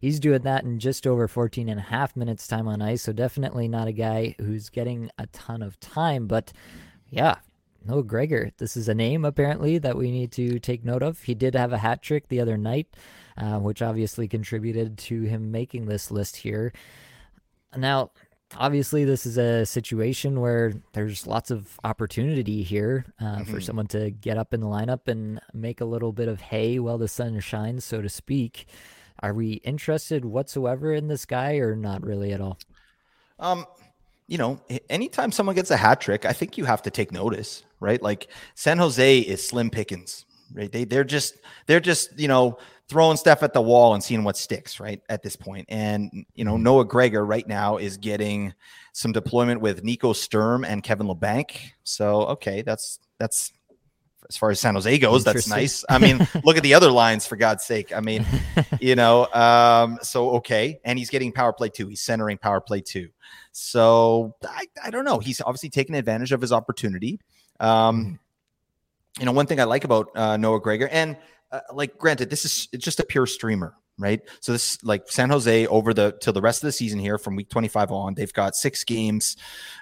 He's 0.00 0.18
doing 0.18 0.42
that 0.42 0.64
in 0.64 0.80
just 0.80 1.06
over 1.06 1.28
14 1.28 1.68
and 1.68 1.78
a 1.78 1.82
half 1.82 2.16
minutes 2.16 2.48
time 2.48 2.66
on 2.66 2.82
ice. 2.82 3.02
So 3.02 3.12
definitely 3.12 3.68
not 3.68 3.86
a 3.86 3.92
guy 3.92 4.34
who's 4.40 4.68
getting 4.68 5.10
a 5.18 5.26
ton 5.28 5.62
of 5.62 5.78
time. 5.78 6.26
But 6.26 6.52
yeah, 7.08 7.36
Noah 7.84 8.02
Gregor, 8.02 8.50
this 8.58 8.76
is 8.76 8.88
a 8.88 8.94
name 8.94 9.24
apparently 9.24 9.78
that 9.78 9.96
we 9.96 10.10
need 10.10 10.32
to 10.32 10.58
take 10.58 10.84
note 10.84 11.02
of. 11.02 11.22
He 11.22 11.34
did 11.34 11.54
have 11.54 11.72
a 11.72 11.78
hat 11.78 12.02
trick 12.02 12.28
the 12.28 12.40
other 12.40 12.56
night, 12.56 12.88
uh, 13.36 13.58
which 13.58 13.80
obviously 13.80 14.26
contributed 14.26 14.98
to 14.98 15.22
him 15.22 15.52
making 15.52 15.86
this 15.86 16.10
list 16.10 16.36
here. 16.36 16.72
Now, 17.76 18.10
obviously 18.56 19.04
this 19.04 19.26
is 19.26 19.38
a 19.38 19.66
situation 19.66 20.40
where 20.40 20.72
there's 20.92 21.26
lots 21.26 21.50
of 21.50 21.78
opportunity 21.84 22.62
here 22.62 23.06
uh, 23.20 23.24
mm-hmm. 23.24 23.52
for 23.52 23.60
someone 23.60 23.86
to 23.88 24.10
get 24.10 24.38
up 24.38 24.54
in 24.54 24.60
the 24.60 24.66
lineup 24.66 25.08
and 25.08 25.40
make 25.52 25.80
a 25.80 25.84
little 25.84 26.12
bit 26.12 26.28
of 26.28 26.40
hay 26.40 26.78
while 26.78 26.98
the 26.98 27.08
sun 27.08 27.40
shines, 27.40 27.84
so 27.84 28.02
to 28.02 28.08
speak. 28.08 28.66
Are 29.20 29.34
we 29.34 29.54
interested 29.64 30.24
whatsoever 30.24 30.92
in 30.92 31.08
this 31.08 31.24
guy, 31.24 31.56
or 31.56 31.76
not 31.76 32.02
really 32.02 32.32
at 32.32 32.40
all? 32.40 32.58
Um, 33.38 33.66
you 34.26 34.38
know, 34.38 34.60
anytime 34.90 35.30
someone 35.30 35.54
gets 35.54 35.70
a 35.70 35.76
hat 35.76 36.00
trick, 36.00 36.24
I 36.24 36.32
think 36.32 36.58
you 36.58 36.64
have 36.64 36.82
to 36.82 36.90
take 36.90 37.12
notice, 37.12 37.62
right? 37.78 38.02
Like 38.02 38.28
San 38.54 38.78
Jose 38.78 39.18
is 39.20 39.46
slim 39.46 39.70
pickings 39.70 40.24
right? 40.54 40.70
They 40.70 40.84
they're 40.84 41.04
just 41.04 41.38
they're 41.66 41.80
just 41.80 42.18
you 42.18 42.28
know 42.28 42.58
throwing 42.88 43.16
stuff 43.16 43.42
at 43.42 43.52
the 43.52 43.62
wall 43.62 43.94
and 43.94 44.02
seeing 44.02 44.24
what 44.24 44.36
sticks, 44.36 44.80
right? 44.80 45.00
At 45.08 45.22
this 45.22 45.36
point, 45.36 45.66
and 45.68 46.10
you 46.34 46.44
know 46.44 46.54
mm-hmm. 46.54 46.64
Noah 46.64 46.84
Gregor 46.84 47.24
right 47.24 47.46
now 47.46 47.76
is 47.76 47.96
getting 47.96 48.54
some 48.92 49.12
deployment 49.12 49.60
with 49.60 49.84
Nico 49.84 50.12
Sturm 50.12 50.64
and 50.64 50.82
Kevin 50.82 51.06
Labanc. 51.06 51.56
So 51.84 52.22
okay, 52.26 52.62
that's 52.62 52.98
that's 53.18 53.52
as 54.28 54.36
far 54.36 54.50
as 54.50 54.60
San 54.60 54.74
Jose 54.74 54.98
goes, 54.98 55.24
that's 55.24 55.48
nice. 55.48 55.84
I 55.90 55.98
mean, 55.98 56.26
look 56.44 56.56
at 56.56 56.62
the 56.62 56.74
other 56.74 56.90
lines 56.90 57.26
for 57.26 57.36
God's 57.36 57.64
sake. 57.64 57.94
I 57.94 58.00
mean, 58.00 58.24
you 58.80 58.96
know, 58.96 59.26
um, 59.32 59.98
so 60.02 60.30
okay, 60.36 60.80
and 60.84 60.98
he's 60.98 61.10
getting 61.10 61.32
power 61.32 61.52
play 61.52 61.68
too. 61.68 61.88
He's 61.88 62.00
centering 62.00 62.38
power 62.38 62.60
play 62.60 62.80
too. 62.80 63.08
So 63.52 64.34
I, 64.42 64.66
I 64.82 64.90
don't 64.90 65.04
know. 65.04 65.18
He's 65.18 65.40
obviously 65.40 65.68
taking 65.68 65.94
advantage 65.94 66.32
of 66.32 66.40
his 66.40 66.52
opportunity. 66.52 67.20
Um, 67.60 68.04
mm-hmm. 68.04 68.14
You 69.18 69.26
know, 69.26 69.32
one 69.32 69.46
thing 69.46 69.60
I 69.60 69.64
like 69.64 69.84
about 69.84 70.08
uh, 70.14 70.36
Noah 70.36 70.60
Gregor, 70.60 70.88
and 70.88 71.16
uh, 71.50 71.60
like, 71.72 71.98
granted, 71.98 72.30
this 72.30 72.44
is 72.44 72.68
it's 72.72 72.84
just 72.84 73.00
a 73.00 73.04
pure 73.04 73.26
streamer 73.26 73.74
right? 73.98 74.20
So 74.40 74.52
this 74.52 74.82
like 74.82 75.10
San 75.10 75.30
Jose 75.30 75.66
over 75.66 75.94
the 75.94 76.16
till 76.20 76.32
the 76.32 76.40
rest 76.40 76.62
of 76.62 76.66
the 76.66 76.72
season 76.72 76.98
here 76.98 77.18
from 77.18 77.36
week 77.36 77.48
25 77.48 77.92
on, 77.92 78.14
they've 78.14 78.32
got 78.32 78.56
six 78.56 78.84
games, 78.84 79.36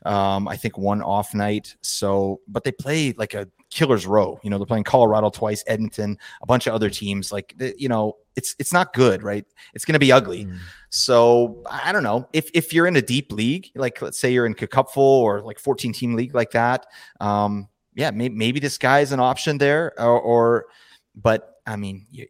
um, 0.05 0.49
I 0.49 0.57
think 0.57 0.77
one 0.77 1.03
off 1.03 1.35
night. 1.35 1.77
So, 1.81 2.41
but 2.49 2.65
they 2.65 2.73
play 2.73 3.13
like 3.17 3.35
a 3.35 3.49
killer's 3.71 4.07
row. 4.07 4.39
You 4.43 4.51
know, 4.51 4.59
they're 4.59 4.67
playing 4.67 4.85
Colorado 4.85 5.31
twice, 5.31 5.63
Edmonton, 5.67 6.19
a 6.43 6.47
bunch 6.47 6.67
of 6.67 6.75
other 6.75 6.91
teams. 6.91 7.33
Like, 7.33 7.55
you 7.79 7.89
know, 7.89 8.17
it's 8.37 8.55
it's 8.59 8.73
not 8.73 8.93
good, 8.93 9.23
right? 9.23 9.45
It's 9.75 9.85
going 9.85 9.95
to 9.95 10.01
be 10.01 10.13
ugly. 10.13 10.47
Mm. 10.47 10.59
So 10.91 11.63
I 11.71 11.93
don't 11.93 12.03
know 12.03 12.29
if 12.33 12.51
if 12.53 12.73
you're 12.73 12.87
in 12.87 12.97
a 12.97 13.03
deep 13.03 13.33
league, 13.33 13.71
like 13.75 14.03
let's 14.03 14.19
say 14.19 14.33
you're 14.33 14.47
in 14.47 14.55
Cupful 14.55 15.03
or 15.03 15.41
like 15.41 15.59
14 15.59 15.93
team 15.93 16.15
league 16.15 16.35
like 16.35 16.51
that. 16.53 16.87
Um, 17.21 17.69
yeah, 17.95 18.11
maybe, 18.11 18.35
maybe 18.35 18.61
this 18.61 18.79
guy 18.79 19.01
is 19.01 19.13
an 19.13 19.21
option 19.21 19.59
there, 19.59 19.93
or, 19.99 20.21
or 20.21 20.67
but 21.15 21.57
I 21.67 21.77
mean, 21.77 22.07
you, 22.11 22.27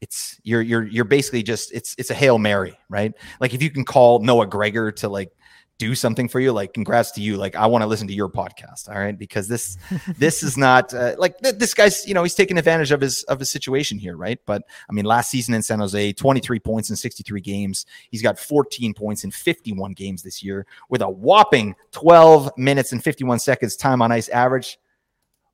it's 0.00 0.38
you're 0.42 0.62
you're 0.62 0.84
you're 0.84 1.04
basically 1.04 1.42
just 1.42 1.72
it's 1.72 1.94
it's 1.98 2.10
a 2.10 2.14
hail 2.14 2.38
mary, 2.38 2.78
right? 2.88 3.12
Like 3.40 3.54
if 3.54 3.62
you 3.62 3.70
can 3.70 3.84
call 3.84 4.20
Noah 4.20 4.46
Gregor 4.46 4.92
to 4.92 5.08
like 5.08 5.30
do 5.78 5.94
something 5.94 6.26
for 6.26 6.40
you 6.40 6.52
like 6.52 6.72
congrats 6.72 7.10
to 7.10 7.20
you 7.20 7.36
like 7.36 7.54
i 7.54 7.66
want 7.66 7.82
to 7.82 7.86
listen 7.86 8.08
to 8.08 8.14
your 8.14 8.30
podcast 8.30 8.88
all 8.88 8.98
right? 8.98 9.18
Because 9.18 9.46
this 9.46 9.76
this 10.18 10.42
is 10.42 10.56
not 10.56 10.94
uh, 10.94 11.14
like 11.18 11.38
th- 11.38 11.56
this 11.56 11.74
guy's 11.74 12.06
you 12.06 12.14
know 12.14 12.22
he's 12.22 12.34
taking 12.34 12.56
advantage 12.56 12.92
of 12.92 13.00
his 13.00 13.22
of 13.24 13.38
his 13.38 13.50
situation 13.50 13.98
here 13.98 14.16
right? 14.16 14.38
But 14.46 14.62
i 14.88 14.92
mean 14.92 15.04
last 15.04 15.30
season 15.30 15.54
in 15.54 15.62
san 15.62 15.80
jose 15.80 16.12
23 16.12 16.58
points 16.60 16.90
in 16.90 16.96
63 16.96 17.40
games. 17.40 17.86
He's 18.10 18.22
got 18.22 18.38
14 18.38 18.94
points 18.94 19.24
in 19.24 19.30
51 19.30 19.92
games 19.92 20.22
this 20.22 20.42
year 20.42 20.66
with 20.88 21.02
a 21.02 21.08
whopping 21.08 21.74
12 21.92 22.56
minutes 22.56 22.92
and 22.92 23.02
51 23.04 23.38
seconds 23.40 23.76
time 23.76 24.00
on 24.00 24.12
ice 24.12 24.28
average 24.30 24.78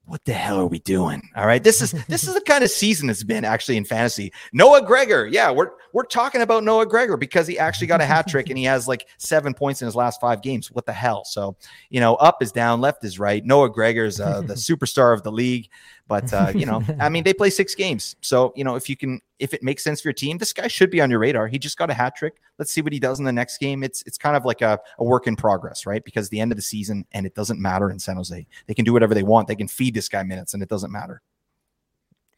what 0.07 0.25
the 0.25 0.33
hell 0.33 0.59
are 0.59 0.67
we 0.67 0.81
doing? 0.81 1.23
All 1.37 1.47
right. 1.47 1.63
This 1.63 1.81
is 1.81 1.93
this 2.07 2.27
is 2.27 2.35
the 2.35 2.41
kind 2.41 2.65
of 2.65 2.71
season 2.71 3.09
it's 3.09 3.23
been 3.23 3.45
actually 3.45 3.77
in 3.77 3.85
fantasy. 3.85 4.33
Noah 4.53 4.85
Gregor. 4.85 5.27
Yeah, 5.27 5.51
we're 5.51 5.71
we're 5.93 6.05
talking 6.05 6.43
about 6.43 6.65
Noah 6.65 6.87
Gregor 6.87 7.17
because 7.17 7.47
he 7.47 7.59
actually 7.59 7.87
got 7.87 8.01
a 8.01 8.05
hat 8.05 8.27
trick 8.27 8.49
and 8.49 8.59
he 8.59 8.65
has 8.65 8.89
like 8.89 9.07
seven 9.19 9.55
points 9.55 9.81
in 9.81 9.87
his 9.87 9.95
last 9.95 10.21
five 10.21 10.43
games. 10.43 10.73
What 10.73 10.87
the 10.87 10.93
hell? 10.93 11.25
So, 11.25 11.57
you 11.89 12.01
know, 12.01 12.17
up 12.17 12.43
is 12.43 12.51
down, 12.51 12.81
left 12.81 13.05
is 13.05 13.19
right. 13.19 13.45
Noah 13.45 13.71
Gregor's 13.71 14.19
uh, 14.19 14.41
the 14.41 14.55
superstar 14.55 15.15
of 15.15 15.23
the 15.23 15.33
league. 15.33 15.69
But 16.09 16.33
uh, 16.33 16.53
you 16.55 16.67
know, 16.67 16.83
I 17.01 17.09
mean, 17.09 17.25
they 17.25 17.33
play 17.33 17.51
six 17.51 17.75
games, 17.75 18.17
so 18.21 18.53
you 18.57 18.65
know, 18.65 18.75
if 18.75 18.89
you 18.89 18.97
can, 18.97 19.21
if 19.39 19.55
it 19.55 19.63
makes 19.63 19.83
sense 19.83 20.01
for 20.01 20.09
your 20.09 20.15
team, 20.15 20.39
this 20.39 20.53
guy 20.53 20.69
should 20.69 20.91
be 20.91 21.01
on 21.01 21.11
your 21.11 21.21
radar. 21.21 21.47
He 21.47 21.59
just 21.59 21.79
got 21.79 21.91
a 21.91 21.95
hat 21.95 22.17
trick. 22.17 22.41
Let's 22.59 22.73
see 22.73 22.83
what 22.83 22.93
he 22.93 23.01
does 23.01 23.19
in 23.19 23.25
the 23.25 23.33
next 23.33 23.59
game. 23.59 23.83
It's 23.83 24.03
it's 24.03 24.19
kind 24.19 24.37
of 24.37 24.45
like 24.45 24.61
a, 24.63 24.79
a 24.99 25.05
work 25.05 25.27
in 25.27 25.37
progress, 25.37 25.87
right? 25.87 26.05
Because 26.05 26.29
the 26.29 26.41
end 26.41 26.53
of 26.53 26.57
the 26.57 26.63
season, 26.63 27.07
and 27.13 27.25
it 27.25 27.35
doesn't 27.35 27.61
matter 27.61 27.91
in 27.91 27.99
San 27.99 28.17
Jose. 28.17 28.47
They 28.67 28.75
can 28.75 28.85
do 28.85 28.93
whatever 28.93 29.15
they 29.15 29.23
want. 29.23 29.49
They 29.49 29.57
can 29.57 29.69
feed 29.69 29.95
this 29.95 30.09
guy 30.09 30.23
minutes, 30.23 30.55
and 30.55 30.63
it 30.63 30.69
doesn't 30.69 30.93
matter. 30.93 31.23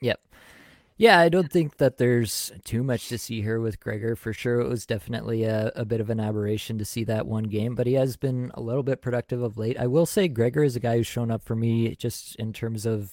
Yep. 0.00 0.20
Yeah, 0.96 1.18
I 1.18 1.28
don't 1.28 1.50
think 1.50 1.78
that 1.78 1.96
there's 1.96 2.52
too 2.64 2.84
much 2.84 3.08
to 3.08 3.18
see 3.18 3.42
here 3.42 3.58
with 3.58 3.80
Gregor. 3.80 4.14
For 4.14 4.32
sure, 4.32 4.60
it 4.60 4.68
was 4.68 4.86
definitely 4.86 5.42
a, 5.42 5.72
a, 5.74 5.84
bit 5.84 6.00
of 6.00 6.08
an 6.08 6.20
aberration 6.20 6.78
to 6.78 6.84
see 6.84 7.02
that 7.04 7.26
one 7.26 7.44
game, 7.44 7.74
but 7.74 7.88
he 7.88 7.94
has 7.94 8.16
been 8.16 8.52
a 8.54 8.60
little 8.60 8.84
bit 8.84 9.02
productive 9.02 9.42
of 9.42 9.58
late. 9.58 9.76
I 9.76 9.88
will 9.88 10.06
say 10.06 10.28
Gregor 10.28 10.62
is 10.62 10.76
a 10.76 10.80
guy 10.80 10.98
who's 10.98 11.08
shown 11.08 11.32
up 11.32 11.42
for 11.42 11.56
me 11.56 11.96
just 11.96 12.36
in 12.36 12.52
terms 12.52 12.86
of 12.86 13.12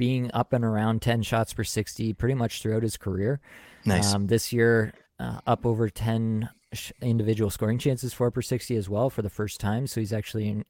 being 0.00 0.30
up 0.32 0.54
and 0.54 0.64
around 0.64 1.02
10 1.02 1.20
shots 1.20 1.52
per 1.52 1.62
60 1.62 2.14
pretty 2.14 2.34
much 2.34 2.62
throughout 2.62 2.82
his 2.82 2.96
career. 2.96 3.38
Nice. 3.84 4.14
Um, 4.14 4.28
this 4.28 4.50
year, 4.50 4.94
uh, 5.18 5.40
up 5.46 5.66
over 5.66 5.90
10 5.90 6.48
sh- 6.72 6.92
individual 7.02 7.50
scoring 7.50 7.76
chances 7.76 8.14
for 8.14 8.30
per 8.30 8.40
60 8.40 8.76
as 8.76 8.88
well 8.88 9.10
for 9.10 9.20
the 9.20 9.28
first 9.28 9.60
time. 9.60 9.86
So 9.86 10.00
he's 10.00 10.14
actually 10.14 10.48
in, 10.48 10.64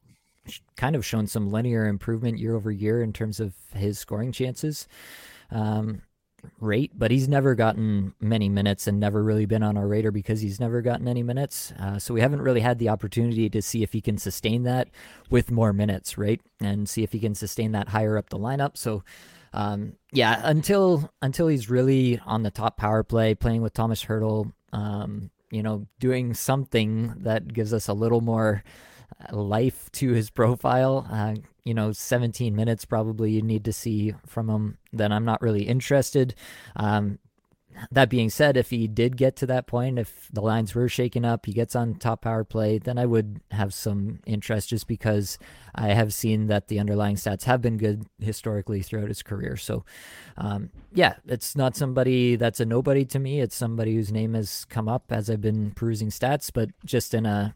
kind 0.76 0.96
of 0.96 1.06
shown 1.06 1.28
some 1.28 1.48
linear 1.52 1.86
improvement 1.86 2.40
year 2.40 2.56
over 2.56 2.72
year 2.72 3.04
in 3.04 3.12
terms 3.12 3.38
of 3.38 3.54
his 3.72 4.00
scoring 4.00 4.32
chances. 4.32 4.88
Um, 5.52 6.02
rate, 6.60 6.92
but 6.96 7.10
he's 7.10 7.28
never 7.28 7.54
gotten 7.54 8.14
many 8.20 8.48
minutes 8.48 8.86
and 8.86 9.00
never 9.00 9.22
really 9.22 9.46
been 9.46 9.62
on 9.62 9.76
our 9.76 9.86
radar 9.86 10.10
because 10.10 10.40
he's 10.40 10.60
never 10.60 10.82
gotten 10.82 11.08
any 11.08 11.22
minutes. 11.22 11.72
Uh, 11.78 11.98
so 11.98 12.14
we 12.14 12.20
haven't 12.20 12.42
really 12.42 12.60
had 12.60 12.78
the 12.78 12.88
opportunity 12.88 13.48
to 13.50 13.62
see 13.62 13.82
if 13.82 13.92
he 13.92 14.00
can 14.00 14.18
sustain 14.18 14.62
that 14.64 14.88
with 15.30 15.50
more 15.50 15.72
minutes, 15.72 16.18
right? 16.18 16.40
And 16.60 16.88
see 16.88 17.02
if 17.02 17.12
he 17.12 17.18
can 17.18 17.34
sustain 17.34 17.72
that 17.72 17.88
higher 17.88 18.16
up 18.16 18.30
the 18.30 18.38
lineup. 18.38 18.76
So 18.76 19.02
um, 19.52 19.94
yeah, 20.12 20.40
until 20.44 21.10
until 21.22 21.48
he's 21.48 21.68
really 21.68 22.20
on 22.24 22.42
the 22.42 22.50
top 22.50 22.76
power 22.76 23.02
play, 23.02 23.34
playing 23.34 23.62
with 23.62 23.74
Tomas 23.74 24.04
Hertl, 24.04 24.52
um, 24.72 25.30
you 25.50 25.62
know, 25.62 25.86
doing 25.98 26.34
something 26.34 27.14
that 27.18 27.52
gives 27.52 27.72
us 27.72 27.88
a 27.88 27.92
little 27.92 28.20
more 28.20 28.62
life 29.32 29.90
to 29.92 30.12
his 30.12 30.30
profile. 30.30 31.06
Uh, 31.10 31.34
you 31.64 31.74
know, 31.74 31.92
17 31.92 32.54
minutes 32.54 32.84
probably 32.84 33.32
you 33.32 33.42
need 33.42 33.64
to 33.64 33.72
see 33.72 34.14
from 34.26 34.48
him. 34.48 34.78
Then 34.92 35.12
I'm 35.12 35.24
not 35.24 35.42
really 35.42 35.64
interested. 35.64 36.34
Um, 36.76 37.18
that 37.90 38.10
being 38.10 38.30
said, 38.30 38.56
if 38.56 38.70
he 38.70 38.86
did 38.86 39.16
get 39.16 39.36
to 39.36 39.46
that 39.46 39.66
point, 39.66 39.98
if 39.98 40.28
the 40.32 40.40
lines 40.40 40.74
were 40.74 40.88
shaken 40.88 41.24
up, 41.24 41.46
he 41.46 41.52
gets 41.52 41.74
on 41.74 41.94
top 41.94 42.22
power 42.22 42.44
play, 42.44 42.78
then 42.78 42.98
I 42.98 43.06
would 43.06 43.40
have 43.50 43.72
some 43.72 44.20
interest 44.26 44.68
just 44.68 44.86
because 44.86 45.38
I 45.74 45.88
have 45.88 46.12
seen 46.12 46.48
that 46.48 46.68
the 46.68 46.78
underlying 46.80 47.16
stats 47.16 47.44
have 47.44 47.62
been 47.62 47.76
good 47.76 48.06
historically 48.20 48.82
throughout 48.82 49.08
his 49.08 49.22
career. 49.22 49.56
So, 49.56 49.84
um, 50.36 50.70
yeah, 50.92 51.14
it's 51.26 51.56
not 51.56 51.76
somebody 51.76 52.36
that's 52.36 52.60
a 52.60 52.64
nobody 52.64 53.04
to 53.06 53.18
me. 53.18 53.40
It's 53.40 53.56
somebody 53.56 53.94
whose 53.94 54.12
name 54.12 54.34
has 54.34 54.64
come 54.66 54.88
up 54.88 55.04
as 55.10 55.30
I've 55.30 55.40
been 55.40 55.70
perusing 55.72 56.08
stats, 56.08 56.50
but 56.52 56.70
just 56.84 57.14
in 57.14 57.24
a 57.24 57.54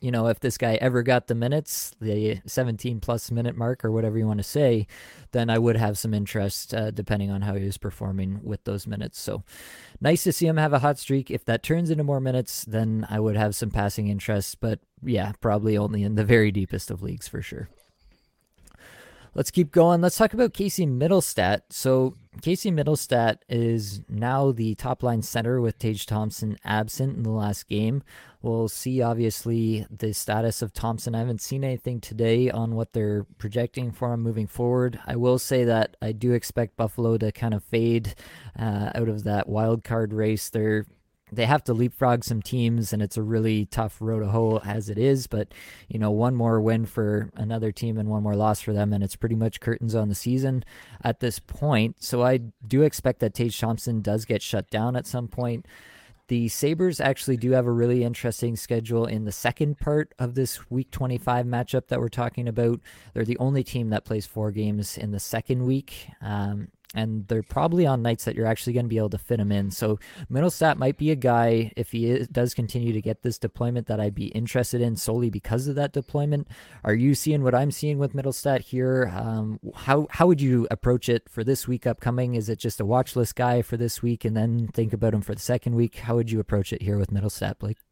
you 0.00 0.10
know, 0.10 0.26
if 0.26 0.40
this 0.40 0.58
guy 0.58 0.74
ever 0.74 1.02
got 1.02 1.26
the 1.26 1.34
minutes, 1.34 1.94
the 2.00 2.40
17 2.46 3.00
plus 3.00 3.30
minute 3.30 3.56
mark 3.56 3.84
or 3.84 3.90
whatever 3.90 4.18
you 4.18 4.26
want 4.26 4.38
to 4.38 4.44
say, 4.44 4.86
then 5.32 5.48
I 5.48 5.58
would 5.58 5.76
have 5.76 5.96
some 5.98 6.12
interest 6.12 6.74
uh, 6.74 6.90
depending 6.90 7.30
on 7.30 7.42
how 7.42 7.54
he 7.54 7.64
was 7.64 7.78
performing 7.78 8.40
with 8.42 8.64
those 8.64 8.86
minutes. 8.86 9.18
So 9.18 9.42
nice 10.00 10.24
to 10.24 10.32
see 10.32 10.46
him 10.46 10.58
have 10.58 10.72
a 10.72 10.80
hot 10.80 10.98
streak. 10.98 11.30
If 11.30 11.44
that 11.46 11.62
turns 11.62 11.90
into 11.90 12.04
more 12.04 12.20
minutes, 12.20 12.64
then 12.64 13.06
I 13.08 13.20
would 13.20 13.36
have 13.36 13.54
some 13.54 13.70
passing 13.70 14.08
interest. 14.08 14.60
But 14.60 14.80
yeah, 15.02 15.32
probably 15.40 15.78
only 15.78 16.02
in 16.02 16.14
the 16.14 16.24
very 16.24 16.50
deepest 16.52 16.90
of 16.90 17.02
leagues 17.02 17.28
for 17.28 17.40
sure. 17.40 17.68
Let's 19.36 19.50
keep 19.50 19.70
going. 19.70 20.00
Let's 20.00 20.16
talk 20.16 20.32
about 20.32 20.54
Casey 20.54 20.86
Mittelstadt. 20.86 21.60
So 21.68 22.14
Casey 22.40 22.70
Mittelstadt 22.70 23.40
is 23.50 24.00
now 24.08 24.50
the 24.50 24.74
top 24.76 25.02
line 25.02 25.20
center 25.20 25.60
with 25.60 25.78
Tage 25.78 26.06
Thompson 26.06 26.56
absent 26.64 27.18
in 27.18 27.22
the 27.22 27.28
last 27.28 27.68
game. 27.68 28.02
We'll 28.40 28.68
see, 28.68 29.02
obviously, 29.02 29.84
the 29.90 30.14
status 30.14 30.62
of 30.62 30.72
Thompson. 30.72 31.14
I 31.14 31.18
haven't 31.18 31.42
seen 31.42 31.64
anything 31.64 32.00
today 32.00 32.50
on 32.50 32.76
what 32.76 32.94
they're 32.94 33.26
projecting 33.36 33.92
for 33.92 34.14
him 34.14 34.22
moving 34.22 34.46
forward. 34.46 34.98
I 35.06 35.16
will 35.16 35.38
say 35.38 35.64
that 35.64 35.98
I 36.00 36.12
do 36.12 36.32
expect 36.32 36.78
Buffalo 36.78 37.18
to 37.18 37.30
kind 37.30 37.52
of 37.52 37.62
fade 37.62 38.14
uh, 38.58 38.92
out 38.94 39.10
of 39.10 39.24
that 39.24 39.50
wild 39.50 39.84
card 39.84 40.14
race. 40.14 40.48
They're 40.48 40.86
they 41.32 41.46
have 41.46 41.64
to 41.64 41.74
leapfrog 41.74 42.24
some 42.24 42.40
teams, 42.40 42.92
and 42.92 43.02
it's 43.02 43.16
a 43.16 43.22
really 43.22 43.66
tough 43.66 43.96
road 44.00 44.20
to 44.20 44.28
hoe 44.28 44.60
as 44.64 44.88
it 44.88 44.98
is. 44.98 45.26
But 45.26 45.52
you 45.88 45.98
know, 45.98 46.10
one 46.10 46.34
more 46.34 46.60
win 46.60 46.86
for 46.86 47.30
another 47.34 47.72
team 47.72 47.98
and 47.98 48.08
one 48.08 48.22
more 48.22 48.36
loss 48.36 48.60
for 48.60 48.72
them, 48.72 48.92
and 48.92 49.02
it's 49.02 49.16
pretty 49.16 49.34
much 49.34 49.60
curtains 49.60 49.94
on 49.94 50.08
the 50.08 50.14
season 50.14 50.64
at 51.02 51.20
this 51.20 51.38
point. 51.38 51.96
So 51.98 52.22
I 52.22 52.38
do 52.66 52.82
expect 52.82 53.20
that 53.20 53.34
Tage 53.34 53.58
Thompson 53.58 54.00
does 54.00 54.24
get 54.24 54.42
shut 54.42 54.70
down 54.70 54.96
at 54.96 55.06
some 55.06 55.28
point. 55.28 55.66
The 56.28 56.48
Sabres 56.48 57.00
actually 57.00 57.36
do 57.36 57.52
have 57.52 57.66
a 57.66 57.72
really 57.72 58.02
interesting 58.02 58.56
schedule 58.56 59.06
in 59.06 59.24
the 59.24 59.32
second 59.32 59.78
part 59.78 60.12
of 60.18 60.34
this 60.34 60.68
week 60.68 60.90
25 60.90 61.46
matchup 61.46 61.86
that 61.86 62.00
we're 62.00 62.08
talking 62.08 62.48
about. 62.48 62.80
They're 63.14 63.24
the 63.24 63.38
only 63.38 63.62
team 63.62 63.90
that 63.90 64.04
plays 64.04 64.26
four 64.26 64.50
games 64.50 64.98
in 64.98 65.12
the 65.12 65.20
second 65.20 65.64
week. 65.64 66.08
Um, 66.20 66.68
and 66.94 67.26
they're 67.28 67.42
probably 67.42 67.86
on 67.86 68.02
nights 68.02 68.24
that 68.24 68.34
you're 68.34 68.46
actually 68.46 68.72
going 68.72 68.86
to 68.86 68.90
be 68.90 68.98
able 68.98 69.10
to 69.10 69.18
fit 69.18 69.40
him 69.40 69.52
in. 69.52 69.70
So 69.70 69.98
Mittelstadt 70.30 70.76
might 70.76 70.96
be 70.96 71.10
a 71.10 71.16
guy 71.16 71.72
if 71.76 71.92
he 71.92 72.06
is, 72.10 72.28
does 72.28 72.54
continue 72.54 72.92
to 72.92 73.02
get 73.02 73.22
this 73.22 73.38
deployment 73.38 73.86
that 73.88 74.00
I'd 74.00 74.14
be 74.14 74.26
interested 74.28 74.80
in 74.80 74.96
solely 74.96 75.30
because 75.30 75.66
of 75.66 75.74
that 75.76 75.92
deployment. 75.92 76.48
Are 76.84 76.94
you 76.94 77.14
seeing 77.14 77.42
what 77.42 77.54
I'm 77.54 77.70
seeing 77.70 77.98
with 77.98 78.14
Mittelstadt 78.14 78.60
here? 78.60 79.12
Um, 79.14 79.60
how 79.74 80.06
how 80.10 80.26
would 80.26 80.40
you 80.40 80.66
approach 80.70 81.08
it 81.08 81.28
for 81.28 81.44
this 81.44 81.66
week 81.68 81.86
upcoming? 81.86 82.34
Is 82.34 82.48
it 82.48 82.58
just 82.58 82.80
a 82.80 82.86
watch 82.86 83.16
list 83.16 83.36
guy 83.36 83.62
for 83.62 83.76
this 83.76 84.02
week 84.02 84.24
and 84.24 84.36
then 84.36 84.68
think 84.68 84.92
about 84.92 85.14
him 85.14 85.22
for 85.22 85.34
the 85.34 85.40
second 85.40 85.74
week? 85.74 85.96
How 85.96 86.16
would 86.16 86.30
you 86.30 86.40
approach 86.40 86.72
it 86.72 86.82
here 86.82 86.98
with 86.98 87.10
Mittelstadt, 87.10 87.58
Blake? 87.58 87.85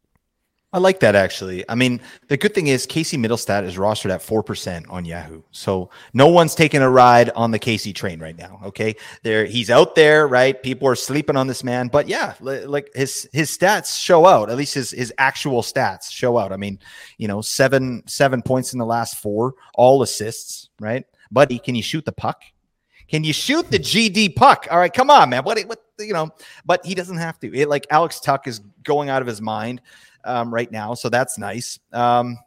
I 0.75 0.79
like 0.79 0.99
that 0.99 1.15
actually. 1.15 1.63
I 1.69 1.75
mean, 1.75 2.01
the 2.27 2.35
good 2.35 2.53
thing 2.53 2.67
is 2.67 2.85
Casey 2.85 3.15
Mittelstadt 3.15 3.63
is 3.63 3.77
rostered 3.77 4.11
at 4.11 4.19
4% 4.19 4.85
on 4.89 5.05
Yahoo. 5.05 5.41
So 5.51 5.89
no 6.13 6.27
one's 6.27 6.53
taking 6.53 6.81
a 6.81 6.89
ride 6.89 7.29
on 7.29 7.51
the 7.51 7.59
Casey 7.59 7.93
train 7.93 8.19
right 8.19 8.37
now. 8.37 8.59
Okay. 8.65 8.97
There 9.23 9.45
he's 9.45 9.69
out 9.69 9.95
there, 9.95 10.27
right? 10.27 10.61
People 10.61 10.89
are 10.89 10.95
sleeping 10.95 11.37
on 11.37 11.47
this 11.47 11.63
man. 11.63 11.87
But 11.87 12.09
yeah, 12.09 12.33
like 12.41 12.89
his 12.93 13.29
his 13.31 13.57
stats 13.57 13.97
show 13.97 14.25
out. 14.25 14.49
At 14.49 14.57
least 14.57 14.73
his 14.73 14.91
his 14.91 15.13
actual 15.17 15.61
stats 15.61 16.11
show 16.11 16.37
out. 16.37 16.51
I 16.51 16.57
mean, 16.57 16.77
you 17.17 17.29
know, 17.29 17.39
seven 17.39 18.03
seven 18.05 18.41
points 18.41 18.73
in 18.73 18.79
the 18.79 18.85
last 18.85 19.19
four, 19.19 19.53
all 19.75 20.01
assists, 20.01 20.71
right? 20.81 21.05
Buddy, 21.31 21.57
can 21.57 21.75
you 21.75 21.83
shoot 21.83 22.03
the 22.03 22.11
puck? 22.11 22.41
Can 23.07 23.23
you 23.23 23.31
shoot 23.31 23.71
the 23.71 23.79
GD 23.79 24.35
puck? 24.35 24.67
All 24.69 24.79
right, 24.79 24.91
come 24.91 25.09
on, 25.09 25.29
man. 25.29 25.43
What, 25.43 25.57
what 25.67 25.79
you 25.99 26.11
know? 26.11 26.31
But 26.65 26.85
he 26.85 26.95
doesn't 26.95 27.17
have 27.17 27.39
to. 27.39 27.55
It, 27.55 27.69
like 27.69 27.87
Alex 27.91 28.19
Tuch 28.19 28.45
is 28.47 28.59
going 28.83 29.07
out 29.09 29.21
of 29.21 29.27
his 29.27 29.41
mind 29.41 29.81
um, 30.25 30.53
right 30.53 30.71
now, 30.71 30.93
so 30.93 31.09
that's 31.09 31.37
nice. 31.37 31.79
Um, 31.93 32.37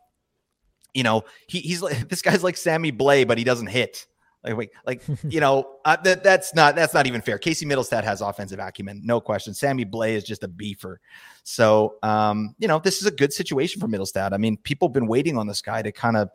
you 0.95 1.03
know, 1.03 1.25
he, 1.47 1.61
he's 1.61 1.83
like 1.83 2.09
this 2.09 2.23
guy's 2.23 2.43
like 2.43 2.57
Sammy 2.57 2.93
Blais, 2.93 3.27
but 3.27 3.39
he 3.39 3.45
doesn't 3.45 3.69
hit. 3.69 4.07
Like, 4.45 4.57
wait, 4.57 4.71
like 4.87 5.03
you 5.29 5.41
know, 5.41 5.77
uh, 5.85 5.97
that 6.05 6.23
that's 6.23 6.55
not 6.55 6.77
that's 6.77 6.95
not 6.95 7.07
even 7.07 7.21
fair. 7.21 7.39
Casey 7.39 7.67
Mittelstadt 7.67 8.05
has 8.05 8.21
offensive 8.21 8.59
acumen, 8.59 9.03
no 9.05 9.21
question. 9.21 9.55
Sammy 9.55 9.85
Blais 9.85 10.17
is 10.17 10.25
just 10.25 10.45
a 10.45 10.49
beefer. 10.49 10.97
So, 11.43 11.97
um, 12.03 12.55
you 12.59 12.69
know, 12.69 12.79
this 12.79 13.01
is 13.01 13.07
a 13.07 13.11
good 13.11 13.33
situation 13.33 13.81
for 13.81 13.89
Mittelstadt. 13.89 14.33
I 14.33 14.37
mean, 14.37 14.57
people 14.59 14.89
have 14.89 14.95
been 14.95 15.07
waiting 15.07 15.37
on 15.37 15.47
this 15.47 15.63
guy 15.63 15.83
to 15.83 15.93
kind 15.93 16.17
of 16.17 16.31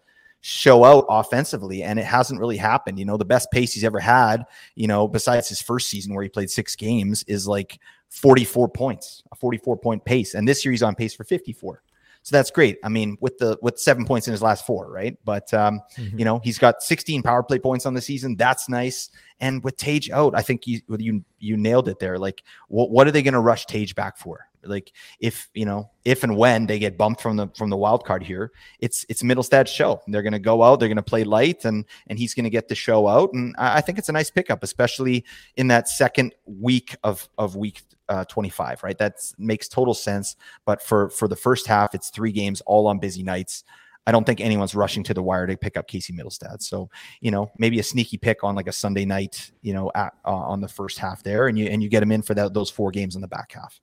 show 0.46 0.84
out 0.84 1.06
offensively 1.08 1.84
and 1.84 1.98
it 1.98 2.04
hasn't 2.04 2.38
really 2.38 2.58
happened 2.58 3.00
you 3.00 3.06
know 3.06 3.16
the 3.16 3.24
best 3.24 3.50
pace 3.50 3.72
he's 3.72 3.86
ever 3.86 3.98
had 3.98 4.44
you 4.76 4.88
know 4.88 5.08
besides 5.08 5.48
his 5.48 5.62
first 5.62 5.90
season 5.90 6.14
where 6.14 6.22
he 6.22 6.28
played 6.28 6.52
six 6.52 6.76
games 6.76 7.24
is 7.30 7.48
like 7.48 7.80
44 8.14 8.70
points 8.70 9.24
a 9.32 9.36
44 9.36 9.78
point 9.78 10.06
pace 10.06 10.36
and 10.36 10.48
this 10.48 10.64
year 10.64 10.72
he's 10.72 10.84
on 10.84 10.96
pace 10.96 11.14
for 11.14 11.24
54 11.24 11.82
so 12.24 12.38
that's 12.38 12.52
great. 12.52 12.78
I 12.84 12.90
mean 12.90 13.18
with 13.20 13.38
the 13.38 13.58
with 13.62 13.78
seven 13.78 14.06
points 14.06 14.28
in 14.28 14.32
his 14.32 14.42
last 14.42 14.66
four 14.66 14.90
right? 14.90 15.18
But 15.26 15.54
um 15.54 15.82
mm-hmm. 15.98 16.18
you 16.18 16.26
know 16.26 16.40
he's 16.44 16.58
got 16.58 16.82
16 16.82 17.22
power 17.22 17.44
play 17.44 17.60
points 17.60 17.86
on 17.86 17.94
the 17.94 18.02
season. 18.02 18.38
That's 18.38 18.70
nice. 18.70 19.10
And 19.40 19.62
with 19.64 19.76
tage 19.76 20.10
out 20.10 20.34
i 20.36 20.42
think 20.42 20.66
you 20.66 20.80
you 20.88 21.24
you 21.40 21.58
nailed 21.58 21.90
it 21.90 22.00
there. 22.00 22.18
Like 22.18 22.44
what, 22.70 22.90
what 22.92 23.08
are 23.08 23.12
they 23.12 23.24
going 23.24 23.34
to 23.34 23.42
rush 23.42 23.66
tage 23.66 23.94
back 23.94 24.18
for? 24.18 24.48
Like 24.66 24.94
if 25.20 25.50
you 25.54 25.66
know 25.66 25.90
if 26.06 26.24
and 26.24 26.38
when 26.38 26.66
they 26.66 26.80
get 26.80 26.98
bumped 26.98 27.22
from 27.22 27.36
the 27.36 27.50
from 27.58 27.70
the 27.70 27.76
wild 27.76 28.06
card 28.06 28.24
here, 28.24 28.54
it's 28.80 29.06
it's 29.10 29.22
Mittelstadt's 29.22 29.72
show. 29.72 30.02
They're 30.08 30.22
going 30.22 30.32
to 30.32 30.40
go 30.40 30.64
out, 30.64 30.80
they're 30.80 30.88
going 30.88 30.96
to 30.96 31.04
play 31.04 31.26
light, 31.26 31.66
and 31.66 31.84
and 32.08 32.18
he's 32.18 32.34
going 32.34 32.46
to 32.46 32.50
get 32.50 32.70
the 32.70 32.76
show 32.76 33.08
out. 33.08 33.34
And 33.34 33.56
I, 33.58 33.78
I, 33.78 33.82
think 33.82 33.98
it's 33.98 34.08
a 34.08 34.14
nice 34.14 34.30
pickup, 34.30 34.64
especially 34.64 35.26
in 35.58 35.68
that 35.68 35.90
second 35.90 36.34
week 36.46 36.96
of 37.04 37.28
of 37.38 37.56
week 37.58 37.82
uh, 38.10 38.26
25. 38.26 38.84
Right, 38.84 38.98
that 38.98 39.16
makes 39.38 39.68
total 39.68 39.94
sense. 39.94 40.36
But 40.66 40.82
for 40.82 41.10
for 41.10 41.28
the 41.28 41.36
first 41.36 41.68
half, 41.68 41.96
it's 41.96 42.10
three 42.10 42.32
games 42.32 42.62
all 42.62 42.88
on 42.88 43.00
busy 43.00 43.24
nights. 43.24 43.64
I 44.06 44.12
don't 44.12 44.26
think 44.26 44.42
anyone's 44.42 44.76
rushing 44.76 45.04
to 45.06 45.14
the 45.14 45.24
wire 45.24 45.48
to 45.48 45.56
pick 45.56 45.78
up 45.78 45.88
Casey 45.88 46.12
Mittelstadt. 46.12 46.62
So, 46.62 46.90
you 47.22 47.32
know, 47.32 47.50
maybe 47.58 47.80
a 47.80 47.84
sneaky 47.84 48.18
pick 48.18 48.44
on 48.44 48.54
like 48.54 48.68
a 48.68 48.74
Sunday 48.74 49.06
night, 49.06 49.52
you 49.62 49.74
know, 49.74 49.92
at, 49.96 50.14
uh, 50.26 50.32
on 50.32 50.60
the 50.60 50.68
first 50.68 51.00
half 51.00 51.24
there, 51.24 51.48
and 51.48 51.58
you 51.58 51.68
and 51.68 51.82
you 51.82 51.90
get 51.90 52.04
him 52.04 52.12
in 52.12 52.22
for 52.22 52.34
that, 52.34 52.54
those 52.54 52.70
four 52.70 52.92
games 52.92 53.16
in 53.16 53.22
the 53.22 53.28
back 53.28 53.54
half. 53.54 53.80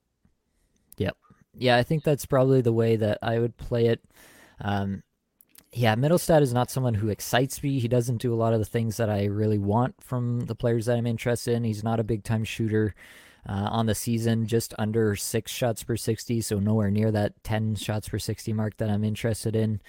Yep. 0.99 1.17
Yeah, 1.55 1.77
I 1.77 1.83
think 1.83 2.05
that's 2.05 2.27
probably 2.27 2.61
the 2.61 2.73
way 2.73 2.97
that 2.97 3.19
I 3.23 3.39
would 3.39 3.57
play 3.57 3.87
it. 3.87 4.01
Um, 4.61 5.03
yeah, 5.73 5.95
Mittelstadt 5.95 6.43
is 6.43 6.53
not 6.53 6.71
someone 6.71 6.95
who 6.95 7.09
excites 7.09 7.63
me. 7.63 7.79
He 7.79 7.89
doesn't 7.89 8.19
do 8.19 8.35
a 8.35 8.37
lot 8.37 8.53
of 8.53 8.59
the 8.59 8.65
things 8.65 8.97
that 8.97 9.09
I 9.09 9.27
really 9.27 9.59
want 9.59 9.95
from 10.03 10.41
the 10.41 10.55
players 10.55 10.87
that 10.87 10.97
I'm 10.97 11.07
interested 11.07 11.55
in. 11.55 11.65
He's 11.65 11.85
not 11.85 12.01
a 12.01 12.05
big 12.05 12.25
time 12.25 12.45
shooter. 12.45 12.95
Uh, 13.49 13.69
on 13.71 13.87
the 13.87 13.95
season, 13.95 14.47
just 14.47 14.75
under 14.79 15.17
six 15.17 15.51
shots 15.51 15.83
per 15.83 15.97
60, 15.97 16.43
so 16.43 16.59
nowhere 16.59 16.91
near 16.91 17.11
that 17.11 17.43
10 17.43 17.75
shots 17.75 18.09
per 18.09 18.19
60 18.19 18.53
mark 18.53 18.77
that 18.77 18.91
I'm 18.91 19.03
interested 19.03 19.57
in. 19.57 19.81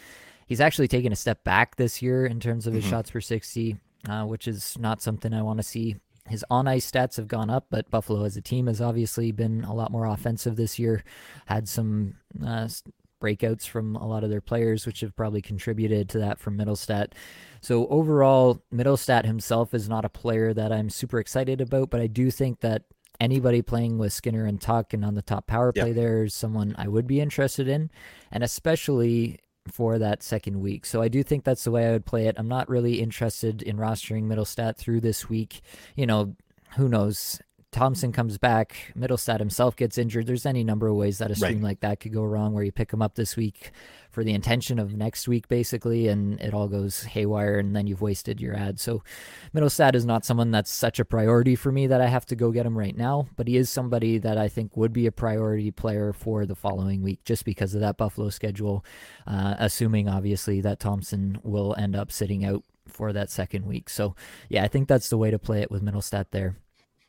He's 0.48 0.62
actually 0.62 0.88
taken 0.88 1.12
a 1.12 1.18
step 1.18 1.44
back 1.44 1.76
this 1.76 2.02
year 2.02 2.26
in 2.26 2.40
terms 2.40 2.66
of 2.66 2.74
his 2.74 2.84
mm-hmm. 2.84 2.92
shots 2.92 3.12
per 3.12 3.22
60, 3.22 3.78
uh, 4.08 4.24
which 4.24 4.48
is 4.48 4.78
not 4.80 5.02
something 5.02 5.34
I 5.34 5.42
want 5.42 5.60
to 5.60 5.64
see. 5.64 5.98
His 6.28 6.46
on 6.50 6.68
ice 6.68 6.90
stats 6.90 7.18
have 7.18 7.28
gone 7.28 7.50
up, 7.50 7.66
but 7.70 7.90
Buffalo 7.90 8.24
as 8.24 8.38
a 8.38 8.42
team 8.42 8.68
has 8.68 8.80
obviously 8.80 9.32
been 9.32 9.64
a 9.64 9.74
lot 9.74 9.92
more 9.92 10.06
offensive 10.06 10.56
this 10.56 10.80
year. 10.80 11.04
Had 11.46 11.68
some 11.68 12.16
uh, 12.46 12.68
breakouts 13.22 13.68
from 13.68 13.96
a 13.96 14.08
lot 14.08 14.24
of 14.24 14.30
their 14.30 14.42
players, 14.42 14.86
which 14.86 15.02
have 15.02 15.16
probably 15.16 15.42
contributed 15.42 16.10
to 16.10 16.20
that 16.20 16.40
from 16.40 16.58
Mittelstadt. 16.58 17.14
So 17.62 17.88
overall, 17.88 18.62
Mittelstadt 18.74 19.26
himself 19.26 19.74
is 19.74 19.88
not 19.88 20.04
a 20.04 20.10
player 20.10 20.54
that 20.54 20.72
I'm 20.72 20.90
super 20.90 21.20
excited 21.20 21.62
about, 21.62 21.90
but 21.90 22.02
I 22.02 22.08
do 22.08 22.32
think 22.32 22.60
that 22.62 22.84
anybody 23.22 23.62
playing 23.62 24.00
with 24.00 24.12
Skinner 24.12 24.46
and 24.46 24.60
Tuch 24.60 24.94
and 24.94 25.06
on 25.06 25.14
the 25.14 25.22
top 25.22 25.46
power 25.46 25.72
play 25.72 25.88
yep. 25.88 25.96
there 25.96 26.24
is 26.24 26.34
someone 26.34 26.76
I 26.78 26.88
would 26.88 27.08
be 27.08 27.22
interested 27.22 27.68
in, 27.68 27.92
and 28.32 28.44
especially 28.44 29.40
for 29.72 30.00
that 30.00 30.24
second 30.24 30.60
week. 30.60 30.86
So 30.88 31.04
I 31.04 31.08
do 31.08 31.22
think 31.22 31.44
that's 31.44 31.64
the 31.64 31.72
way 31.72 31.88
I 31.88 31.92
would 31.92 32.06
play 32.06 32.26
it. 32.26 32.36
I'm 32.38 32.48
not 32.48 32.68
really 32.68 33.00
interested 33.00 33.62
in 33.62 33.78
rostering 33.78 34.24
Mittelstadt 34.24 34.76
through 34.76 35.02
this 35.02 35.30
week. 35.30 35.62
You 35.96 36.08
know, 36.08 36.36
who 36.78 36.90
knows? 36.90 37.40
Thompson 37.72 38.12
comes 38.12 38.38
back, 38.38 38.92
Mittelstadt 38.98 39.40
himself 39.40 39.76
gets 39.78 39.98
injured. 39.98 40.28
There's 40.28 40.46
any 40.46 40.64
number 40.64 40.88
of 40.88 40.96
ways 40.96 41.20
that 41.20 41.32
a 41.32 41.36
stream 41.36 41.56
right. 41.56 41.64
like 41.64 41.80
that 41.80 42.02
could 42.02 42.12
go 42.12 42.24
wrong 42.24 42.54
where 42.54 42.64
you 42.64 42.72
pick 42.72 42.92
him 42.92 43.02
up 43.02 43.16
this 43.16 43.38
week 43.38 43.72
for 44.10 44.26
the 44.26 44.34
intention 44.34 44.78
of 44.78 44.94
next 44.94 45.28
week, 45.28 45.48
basically, 45.48 46.10
and 46.10 46.40
it 46.42 46.54
all 46.54 46.68
goes 46.68 47.04
haywire, 47.04 47.60
and 47.60 47.74
then 47.74 47.88
you've 47.88 48.02
wasted 48.02 48.42
your 48.42 48.56
ad. 48.56 48.78
So, 48.78 49.04
Mittelstadt 49.56 49.96
is 49.96 50.06
not 50.06 50.26
someone 50.26 50.52
that's 50.52 50.72
such 50.72 51.00
a 51.00 51.06
priority 51.06 51.56
for 51.56 51.72
me 51.72 51.88
that 51.88 52.02
I 52.02 52.08
have 52.08 52.26
to 52.26 52.36
go 52.36 52.52
get 52.52 52.66
him 52.66 52.78
right 52.78 52.96
now, 52.96 53.28
but 53.38 53.48
he 53.48 53.56
is 53.56 53.70
somebody 53.70 54.18
that 54.18 54.38
I 54.38 54.50
think 54.50 54.76
would 54.76 54.92
be 54.92 55.08
a 55.08 55.12
priority 55.12 55.72
player 55.72 56.12
for 56.12 56.46
the 56.46 56.56
following 56.56 57.02
week 57.02 57.24
just 57.24 57.46
because 57.46 57.74
of 57.74 57.80
that 57.82 57.96
Buffalo 57.96 58.30
schedule, 58.30 58.84
uh, 59.26 59.56
assuming 59.60 60.10
obviously 60.10 60.60
that 60.60 60.82
Thompson 60.82 61.40
will 61.44 61.74
end 61.78 61.96
up 61.96 62.12
sitting 62.12 62.44
out 62.44 62.64
for 62.88 63.14
that 63.14 63.30
second 63.30 63.66
week. 63.66 63.90
So, 63.90 64.16
yeah, 64.50 64.64
I 64.64 64.68
think 64.68 64.90
that's 64.90 65.10
the 65.10 65.18
way 65.18 65.32
to 65.32 65.40
play 65.40 65.62
it 65.62 65.72
with 65.72 65.84
Mittelstadt 65.84 66.26
there. 66.32 66.58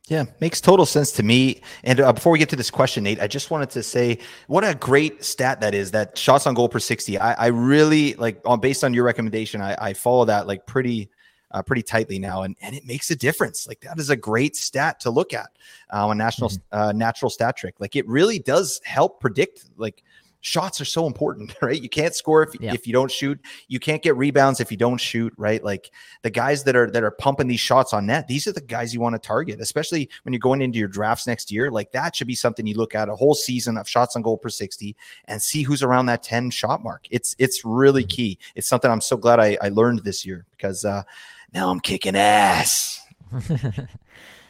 Yeah, 0.08 0.24
makes 0.40 0.60
total 0.60 0.84
sense 0.84 1.12
to 1.12 1.22
me. 1.22 1.62
And 1.84 2.00
uh, 2.00 2.12
before 2.12 2.32
we 2.32 2.38
get 2.38 2.48
to 2.48 2.56
this 2.56 2.70
question, 2.70 3.04
Nate, 3.04 3.20
I 3.20 3.28
just 3.28 3.50
wanted 3.50 3.70
to 3.70 3.82
say 3.84 4.18
what 4.48 4.64
a 4.64 4.74
great 4.74 5.22
stat 5.22 5.60
that 5.60 5.74
is. 5.74 5.92
That 5.92 6.18
shots 6.18 6.46
on 6.46 6.54
goal 6.54 6.68
per 6.68 6.80
sixty. 6.80 7.18
I, 7.18 7.32
I 7.34 7.46
really 7.46 8.14
like 8.14 8.40
on 8.44 8.58
based 8.58 8.82
on 8.82 8.92
your 8.94 9.04
recommendation. 9.04 9.62
I, 9.62 9.76
I 9.78 9.92
follow 9.94 10.24
that 10.24 10.48
like 10.48 10.66
pretty 10.66 11.08
uh, 11.52 11.62
pretty 11.62 11.82
tightly 11.82 12.18
now, 12.18 12.42
and 12.42 12.56
and 12.60 12.74
it 12.74 12.84
makes 12.84 13.12
a 13.12 13.16
difference. 13.16 13.68
Like 13.68 13.80
that 13.82 13.98
is 14.00 14.10
a 14.10 14.16
great 14.16 14.56
stat 14.56 14.98
to 15.00 15.10
look 15.10 15.32
at 15.32 15.50
uh, 15.92 16.08
on 16.08 16.18
national 16.18 16.50
mm-hmm. 16.50 16.78
uh, 16.78 16.92
natural 16.92 17.30
stat 17.30 17.56
trick. 17.56 17.76
Like 17.78 17.94
it 17.94 18.06
really 18.08 18.40
does 18.40 18.80
help 18.84 19.20
predict 19.20 19.66
like 19.76 20.02
shots 20.42 20.81
are 20.81 20.85
so 20.85 21.07
important, 21.07 21.55
right? 21.62 21.81
You 21.81 21.88
can't 21.88 22.14
score 22.14 22.42
if, 22.42 22.50
yeah. 22.61 22.74
if 22.74 22.87
you 22.87 22.92
don't 22.92 23.11
shoot. 23.11 23.40
You 23.68 23.81
can't 23.81 24.02
get 24.02 24.16
rebounds 24.16 24.61
if 24.61 24.70
you 24.70 24.76
don't 24.76 24.98
shoot, 24.98 25.33
right? 25.38 25.64
Like 25.64 25.90
the 26.20 26.31
guys 26.31 26.64
that 26.64 26.76
are 26.76 26.90
that 26.90 27.02
are 27.02 27.11
pumping 27.11 27.48
these 27.48 27.61
shots 27.61 27.94
on 27.94 28.07
net, 28.07 28.28
these 28.28 28.46
are 28.46 28.52
the 28.52 28.61
guys 28.61 28.92
you 28.92 29.00
want 29.00 29.14
to 29.14 29.18
target, 29.18 29.61
especially 29.61 30.11
when 30.24 30.33
you're 30.35 30.40
going 30.40 30.61
into 30.61 30.78
your 30.78 30.88
drafts 30.88 31.26
next 31.26 31.50
year. 31.50 31.70
Like 31.70 31.92
that 31.92 32.14
should 32.14 32.26
be 32.26 32.35
something 32.35 32.66
you 32.66 32.74
look 32.74 32.94
at 32.94 33.09
a 33.09 33.16
whole 33.16 33.35
season 33.35 33.78
of 33.78 33.88
shots 33.88 34.14
on 34.16 34.22
goal 34.22 34.37
per 34.37 34.50
60 34.50 34.94
and 35.24 35.40
see 35.40 35.62
who's 35.62 35.83
around 35.83 36.07
that 36.07 36.22
10 36.22 36.50
shot 36.50 36.83
mark. 36.83 37.07
It's 37.11 37.35
it's 37.38 37.64
really 37.64 38.05
key. 38.05 38.38
It's 38.55 38.68
something 38.68 38.90
I'm 38.90 39.00
so 39.00 39.16
glad 39.16 39.40
I, 39.40 39.57
I 39.62 39.68
learned 39.70 40.00
this 40.00 40.26
year 40.26 40.44
because 40.50 40.85
uh 40.85 41.02
now 41.55 41.70
I'm 41.70 41.81
kicking 41.81 42.16
ass. 42.16 43.00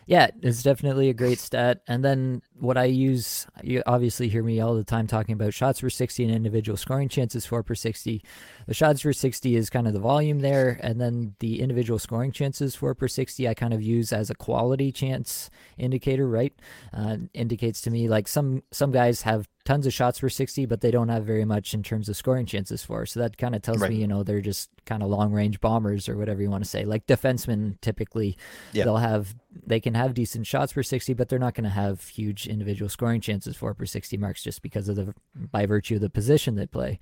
yeah, 0.06 0.28
it's 0.42 0.62
definitely 0.62 1.08
a 1.08 1.14
great 1.14 1.38
stat. 1.38 1.82
And 1.86 2.04
then 2.04 2.42
what 2.58 2.76
I 2.76 2.84
use, 2.84 3.46
you 3.62 3.82
obviously 3.86 4.28
hear 4.28 4.42
me 4.42 4.60
all 4.60 4.74
the 4.74 4.84
time 4.84 5.06
talking 5.06 5.34
about 5.34 5.54
shots 5.54 5.80
per 5.80 5.90
60 5.90 6.24
and 6.24 6.34
individual 6.34 6.76
scoring 6.76 7.08
chances 7.08 7.46
for 7.46 7.62
per 7.62 7.74
60. 7.74 8.22
The 8.66 8.74
shots 8.74 9.02
per 9.02 9.12
60 9.12 9.56
is 9.56 9.70
kind 9.70 9.86
of 9.86 9.92
the 9.92 10.00
volume 10.00 10.40
there. 10.40 10.80
And 10.82 11.00
then 11.00 11.34
the 11.38 11.60
individual 11.60 11.98
scoring 11.98 12.32
chances 12.32 12.74
for 12.74 12.94
per 12.94 13.08
60, 13.08 13.48
I 13.48 13.54
kind 13.54 13.72
of 13.72 13.82
use 13.82 14.12
as 14.12 14.28
a 14.30 14.34
quality 14.34 14.90
chance 14.90 15.50
indicator, 15.78 16.26
right? 16.28 16.54
Uh, 16.92 17.18
indicates 17.32 17.80
to 17.82 17.90
me 17.90 18.08
like 18.08 18.26
some, 18.26 18.62
some 18.72 18.90
guys 18.90 19.22
have 19.22 19.48
tons 19.64 19.86
of 19.86 19.92
shots 19.92 20.18
for 20.18 20.28
60, 20.28 20.66
but 20.66 20.80
they 20.80 20.90
don't 20.90 21.08
have 21.08 21.24
very 21.24 21.44
much 21.44 21.72
in 21.72 21.82
terms 21.82 22.08
of 22.08 22.16
scoring 22.16 22.46
chances 22.46 22.82
for. 22.82 23.06
So 23.06 23.20
that 23.20 23.38
kind 23.38 23.54
of 23.54 23.62
tells 23.62 23.78
right. 23.78 23.90
me, 23.90 23.96
you 23.96 24.06
know, 24.06 24.22
they're 24.22 24.40
just 24.40 24.70
kind 24.86 25.02
of 25.02 25.08
long 25.08 25.32
range 25.32 25.60
bombers 25.60 26.08
or 26.08 26.16
whatever 26.16 26.42
you 26.42 26.50
want 26.50 26.64
to 26.64 26.70
say. 26.70 26.84
Like 26.84 27.06
defensemen, 27.06 27.80
typically, 27.80 28.36
yep. 28.72 28.84
they'll 28.84 28.96
have, 28.96 29.34
they 29.66 29.78
can 29.78 29.94
have 29.94 30.14
decent 30.14 30.46
shots 30.46 30.72
per 30.72 30.82
60, 30.82 31.14
but 31.14 31.28
they're 31.28 31.38
not 31.38 31.54
going 31.54 31.64
to 31.64 31.70
have 31.70 32.02
huge 32.08 32.48
individual 32.48 32.88
scoring 32.88 33.20
chances 33.20 33.56
for 33.56 33.72
per 33.74 33.86
60 33.86 34.16
marks 34.16 34.42
just 34.42 34.62
because 34.62 34.88
of 34.88 34.96
the, 34.96 35.14
by 35.34 35.66
virtue 35.66 35.96
of 35.96 36.00
the 36.00 36.10
position 36.10 36.56
they 36.56 36.66
play. 36.66 36.98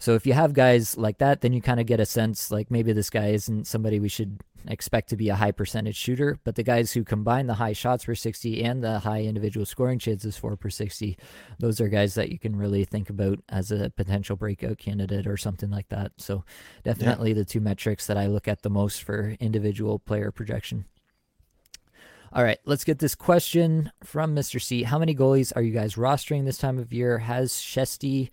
So 0.00 0.14
if 0.14 0.26
you 0.26 0.32
have 0.32 0.54
guys 0.54 0.96
like 0.96 1.18
that, 1.18 1.42
then 1.42 1.52
you 1.52 1.60
kind 1.60 1.78
of 1.78 1.84
get 1.84 2.00
a 2.00 2.06
sense 2.06 2.50
like 2.50 2.70
maybe 2.70 2.92
this 2.94 3.10
guy 3.10 3.28
isn't 3.28 3.66
somebody 3.66 4.00
we 4.00 4.08
should 4.08 4.40
expect 4.66 5.10
to 5.10 5.16
be 5.16 5.28
a 5.28 5.34
high 5.34 5.52
percentage 5.52 5.94
shooter. 5.96 6.38
But 6.42 6.54
the 6.54 6.62
guys 6.62 6.92
who 6.92 7.04
combine 7.04 7.46
the 7.46 7.54
high 7.54 7.74
shots 7.74 8.06
per 8.06 8.14
60 8.14 8.64
and 8.64 8.82
the 8.82 9.00
high 9.00 9.22
individual 9.24 9.66
scoring 9.66 9.98
chances 9.98 10.38
for 10.38 10.56
per 10.56 10.70
60, 10.70 11.18
those 11.58 11.82
are 11.82 11.88
guys 11.88 12.14
that 12.14 12.30
you 12.30 12.38
can 12.38 12.56
really 12.56 12.84
think 12.86 13.10
about 13.10 13.40
as 13.50 13.70
a 13.70 13.90
potential 13.90 14.36
breakout 14.36 14.78
candidate 14.78 15.26
or 15.26 15.36
something 15.36 15.70
like 15.70 15.90
that. 15.90 16.12
So 16.16 16.44
definitely 16.82 17.30
yeah. 17.30 17.36
the 17.36 17.44
two 17.44 17.60
metrics 17.60 18.06
that 18.06 18.16
I 18.16 18.26
look 18.26 18.48
at 18.48 18.62
the 18.62 18.70
most 18.70 19.02
for 19.02 19.36
individual 19.38 19.98
player 19.98 20.30
projection. 20.30 20.86
All 22.32 22.44
right, 22.44 22.58
let's 22.64 22.84
get 22.84 23.00
this 23.00 23.14
question 23.14 23.92
from 24.02 24.34
Mr. 24.34 24.62
C. 24.62 24.84
How 24.84 24.98
many 24.98 25.14
goalies 25.14 25.52
are 25.54 25.62
you 25.62 25.72
guys 25.72 25.96
rostering 25.96 26.46
this 26.46 26.58
time 26.58 26.78
of 26.78 26.90
year? 26.90 27.18
Has 27.18 27.52
Shesty 27.52 28.30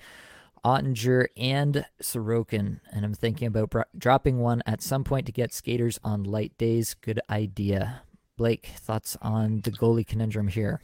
Oettinger 0.64 1.28
and 1.38 1.86
Sorokin, 2.02 2.80
and 2.92 3.06
I'm 3.06 3.14
thinking 3.14 3.48
about 3.48 3.70
bro- 3.70 3.84
dropping 3.98 4.40
one 4.40 4.64
at 4.66 4.82
some 4.82 5.04
point 5.04 5.26
to 5.26 5.32
get 5.32 5.54
skaters 5.54 6.00
on 6.04 6.24
light 6.24 6.58
days. 6.58 6.94
Good 6.94 7.20
idea. 7.30 8.02
Blake, 8.38 8.72
thoughts 8.76 9.18
on 9.22 9.62
the 9.62 9.72
goalie 9.72 10.06
conundrum 10.06 10.48
here? 10.48 10.82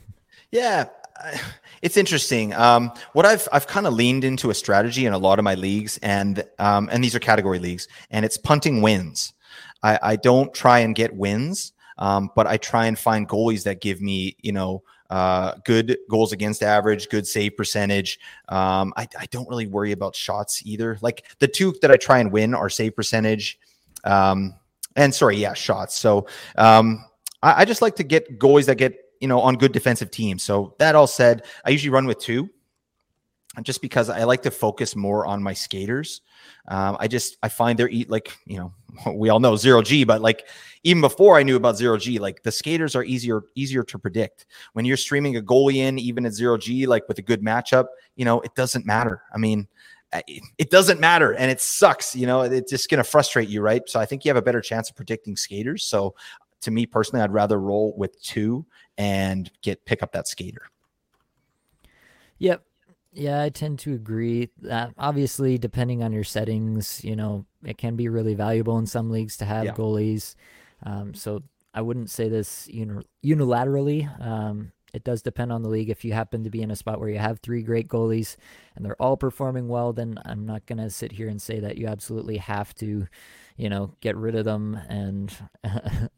Yeah, 0.51 0.86
it's 1.81 1.97
interesting. 1.97 2.53
Um, 2.53 2.91
what 3.13 3.25
I've 3.25 3.47
I've 3.51 3.67
kind 3.67 3.86
of 3.88 3.93
leaned 3.93 4.23
into 4.23 4.49
a 4.49 4.53
strategy 4.53 5.05
in 5.05 5.13
a 5.13 5.17
lot 5.17 5.39
of 5.39 5.45
my 5.45 5.55
leagues, 5.55 5.99
and 6.01 6.43
um, 6.59 6.89
and 6.91 7.03
these 7.03 7.15
are 7.15 7.19
category 7.19 7.59
leagues, 7.59 7.88
and 8.09 8.25
it's 8.25 8.38
punting 8.38 8.81
wins. 8.81 9.33
I, 9.83 9.99
I 10.01 10.15
don't 10.15 10.53
try 10.53 10.79
and 10.79 10.95
get 10.95 11.15
wins, 11.15 11.73
um, 11.97 12.31
but 12.36 12.47
I 12.47 12.57
try 12.57 12.86
and 12.88 12.97
find 12.97 13.27
goalies 13.27 13.63
that 13.63 13.81
give 13.81 14.01
me, 14.01 14.36
you 14.41 14.51
know, 14.51 14.83
uh, 15.13 15.54
good 15.63 15.95
goals 16.10 16.34
against 16.34 16.63
average, 16.63 17.08
good 17.08 17.28
save 17.28 17.56
percentage. 17.56 18.19
Um, 18.49 18.91
I, 18.97 19.08
I, 19.19 19.28
don't 19.28 19.47
really 19.47 19.67
worry 19.67 19.91
about 19.91 20.15
shots 20.15 20.63
either. 20.65 20.97
Like 21.02 21.23
the 21.38 21.47
two 21.47 21.76
that 21.84 21.91
I 21.91 21.97
try 21.97 22.17
and 22.17 22.32
win 22.32 22.56
are 22.56 22.67
save 22.67 22.95
percentage, 22.95 23.60
um, 24.06 24.56
and 24.95 25.13
sorry, 25.13 25.38
yeah, 25.38 25.54
shots. 25.54 25.99
So 25.99 26.26
um, 26.58 27.06
I, 27.43 27.62
I, 27.62 27.65
just 27.65 27.84
like 27.84 27.95
to 27.97 28.04
get 28.04 28.39
goalies 28.39 28.65
that 28.65 28.80
get 28.80 28.97
you 29.21 29.28
know 29.28 29.39
on 29.39 29.54
good 29.54 29.71
defensive 29.71 30.10
teams. 30.10 30.41
So 30.41 30.73
that 30.80 30.95
all 30.95 31.06
said, 31.06 31.45
I 31.63 31.69
usually 31.69 31.91
run 31.91 32.08
with 32.08 32.17
two, 32.17 32.49
just 33.61 33.81
because 33.81 34.09
I 34.09 34.23
like 34.23 34.41
to 34.43 34.51
focus 34.51 34.95
more 34.95 35.27
on 35.27 35.43
my 35.43 35.53
skaters. 35.53 36.21
Um, 36.67 36.97
I 36.99 37.07
just 37.07 37.37
I 37.43 37.49
find 37.49 37.77
they're 37.77 37.89
eat 37.89 38.09
like 38.09 38.35
you 38.45 38.57
know 38.57 38.73
we 39.13 39.29
all 39.29 39.39
know 39.39 39.55
zero 39.55 39.81
G, 39.81 40.03
but 40.03 40.21
like 40.21 40.47
even 40.83 41.01
before 41.01 41.37
I 41.37 41.43
knew 41.43 41.55
about 41.55 41.77
zero 41.77 41.97
G, 41.97 42.17
like 42.17 42.41
the 42.43 42.51
skaters 42.51 42.95
are 42.95 43.03
easier 43.03 43.43
easier 43.55 43.83
to 43.83 43.99
predict. 43.99 44.45
When 44.73 44.85
you're 44.85 44.97
streaming 44.97 45.37
a 45.37 45.41
goalie 45.41 45.75
in, 45.75 45.99
even 45.99 46.25
at 46.25 46.33
zero 46.33 46.57
G, 46.57 46.87
like 46.87 47.07
with 47.07 47.19
a 47.19 47.21
good 47.21 47.41
matchup, 47.41 47.85
you 48.15 48.25
know 48.25 48.41
it 48.41 48.55
doesn't 48.55 48.85
matter. 48.85 49.21
I 49.33 49.37
mean, 49.37 49.67
it 50.57 50.69
doesn't 50.69 50.99
matter, 50.99 51.33
and 51.33 51.49
it 51.49 51.61
sucks. 51.61 52.15
You 52.15 52.27
know, 52.27 52.41
it's 52.41 52.71
just 52.71 52.89
to 52.89 53.03
frustrate 53.03 53.49
you, 53.49 53.61
right? 53.61 53.87
So 53.87 53.99
I 53.99 54.05
think 54.05 54.25
you 54.25 54.29
have 54.29 54.37
a 54.37 54.41
better 54.41 54.61
chance 54.61 54.89
of 54.89 54.95
predicting 54.95 55.35
skaters. 55.35 55.85
So 55.85 56.15
to 56.61 56.71
me 56.71 56.85
personally, 56.85 57.23
I'd 57.23 57.33
rather 57.33 57.59
roll 57.59 57.93
with 57.97 58.21
two 58.21 58.65
and 58.97 59.51
get 59.61 59.85
pick 59.85 60.03
up 60.03 60.11
that 60.13 60.27
skater. 60.27 60.63
Yep, 62.39 62.63
yeah, 63.13 63.41
I 63.41 63.49
tend 63.49 63.80
to 63.80 63.93
agree 63.93 64.49
that 64.62 64.93
obviously, 64.97 65.58
depending 65.58 66.04
on 66.04 66.12
your 66.12 66.23
settings, 66.23 67.04
you 67.04 67.15
know, 67.15 67.45
it 67.63 67.78
can 67.78 67.95
be 67.95 68.10
really 68.10 68.34
valuable 68.34 68.78
in 68.78 68.86
some 68.86 69.10
leagues 69.10 69.38
to 69.38 69.45
have 69.45 69.65
yeah. 69.65 69.73
goalies. 69.73 70.36
Um, 70.84 71.13
so 71.13 71.43
I 71.73 71.82
wouldn't 71.82 72.10
say 72.10 72.30
this 72.30 72.67
uni- 72.67 73.06
unilaterally. 73.23 74.21
Um, 74.21 74.71
it 74.93 75.04
does 75.04 75.21
depend 75.21 75.52
on 75.52 75.63
the 75.63 75.69
league. 75.69 75.89
If 75.89 76.06
you 76.06 76.13
happen 76.13 76.43
to 76.43 76.49
be 76.49 76.62
in 76.62 76.69
a 76.69 76.76
spot 76.76 76.99
where 76.99 77.10
you 77.10 77.17
have 77.17 77.39
three 77.39 77.63
great 77.63 77.88
goalies 77.88 78.36
and 78.76 78.86
they're 78.86 79.02
all 79.02 79.17
performing 79.17 79.67
well, 79.67 79.91
then 79.91 80.19
I'm 80.26 80.45
not 80.45 80.65
going 80.67 80.78
to 80.78 80.89
sit 80.89 81.12
here 81.12 81.28
and 81.28 81.41
say 81.41 81.60
that 81.60 81.78
you 81.78 81.88
absolutely 81.88 82.38
have 82.38 82.76
to, 82.76 83.08
you 83.58 83.69
know, 83.69 83.95
get 84.02 84.15
rid 84.15 84.36
of 84.36 84.45
them 84.45 84.80
and 84.88 85.36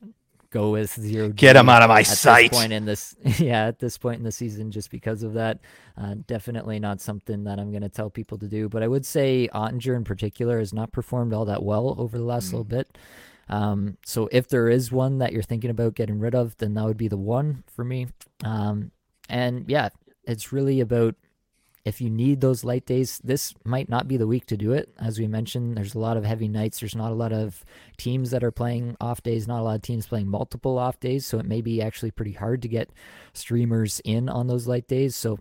go 0.55 0.71
with 0.71 0.93
zero. 0.93 1.29
Get 1.29 1.57
him 1.57 1.67
out 1.67 1.81
of 1.81 1.89
my 1.89 2.01
sight. 2.01 2.51
point 2.51 2.71
in 2.71 2.85
this, 2.85 3.13
yeah, 3.39 3.67
at 3.67 3.79
this 3.79 3.97
point 3.97 4.19
in 4.19 4.23
the 4.23 4.31
season, 4.31 4.71
just 4.71 4.89
because 4.89 5.21
of 5.21 5.33
that, 5.33 5.59
uh, 5.97 6.15
definitely 6.27 6.79
not 6.79 7.01
something 7.01 7.43
that 7.43 7.59
I'm 7.59 7.71
going 7.71 7.83
to 7.83 7.89
tell 7.89 8.09
people 8.09 8.37
to 8.37 8.47
do. 8.47 8.69
But 8.69 8.81
I 8.81 8.87
would 8.87 9.05
say 9.05 9.49
Oettinger 9.53 9.95
in 9.95 10.05
particular 10.05 10.59
has 10.59 10.73
not 10.73 10.93
performed 10.93 11.33
all 11.33 11.45
that 11.45 11.61
well 11.61 11.95
over 11.97 12.17
the 12.17 12.23
last 12.23 12.47
mm. 12.47 12.53
little 12.53 12.63
bit. 12.63 12.97
Um, 13.49 13.97
so 14.05 14.29
if 14.31 14.47
there 14.47 14.69
is 14.69 14.91
one 14.91 15.19
that 15.19 15.33
you're 15.33 15.43
thinking 15.43 15.69
about 15.69 15.93
getting 15.95 16.19
rid 16.19 16.33
of, 16.33 16.55
then 16.57 16.73
that 16.75 16.85
would 16.85 16.97
be 16.97 17.09
the 17.09 17.17
one 17.17 17.63
for 17.67 17.83
me. 17.83 18.07
Um, 18.43 18.91
and 19.29 19.65
yeah, 19.67 19.89
it's 20.23 20.53
really 20.53 20.79
about 20.79 21.15
if 21.85 22.01
you 22.01 22.09
need 22.09 22.41
those 22.41 22.63
light 22.63 22.87
days, 22.87 23.19
this 23.23 23.53
might 23.63 23.87
not 23.87 24.07
be 24.07 24.17
the 24.17 24.25
week 24.25 24.47
to 24.47 24.57
do 24.57 24.73
it. 24.73 24.89
As 24.99 25.19
we 25.19 25.27
mentioned, 25.27 25.77
there's 25.77 25.93
a 25.93 25.99
lot 25.99 26.17
of 26.17 26.25
heavy 26.25 26.47
nights. 26.47 26.79
There's 26.79 26.95
not 26.95 27.11
a 27.11 27.15
lot 27.15 27.31
of 27.31 27.63
teams 27.97 28.31
that 28.31 28.43
are 28.43 28.51
playing 28.51 28.97
off 28.99 29.21
days, 29.21 29.47
not 29.47 29.59
a 29.59 29.63
lot 29.63 29.75
of 29.75 29.83
teams 29.83 30.07
playing 30.07 30.27
multiple 30.27 30.79
off 30.79 30.99
days. 30.99 31.27
So 31.27 31.37
it 31.37 31.45
may 31.45 31.61
be 31.61 31.83
actually 31.83 32.09
pretty 32.09 32.31
hard 32.31 32.63
to 32.63 32.67
get 32.67 32.89
streamers 33.33 34.01
in 34.03 34.29
on 34.29 34.47
those 34.47 34.67
light 34.67 34.87
days. 34.87 35.15
So 35.15 35.37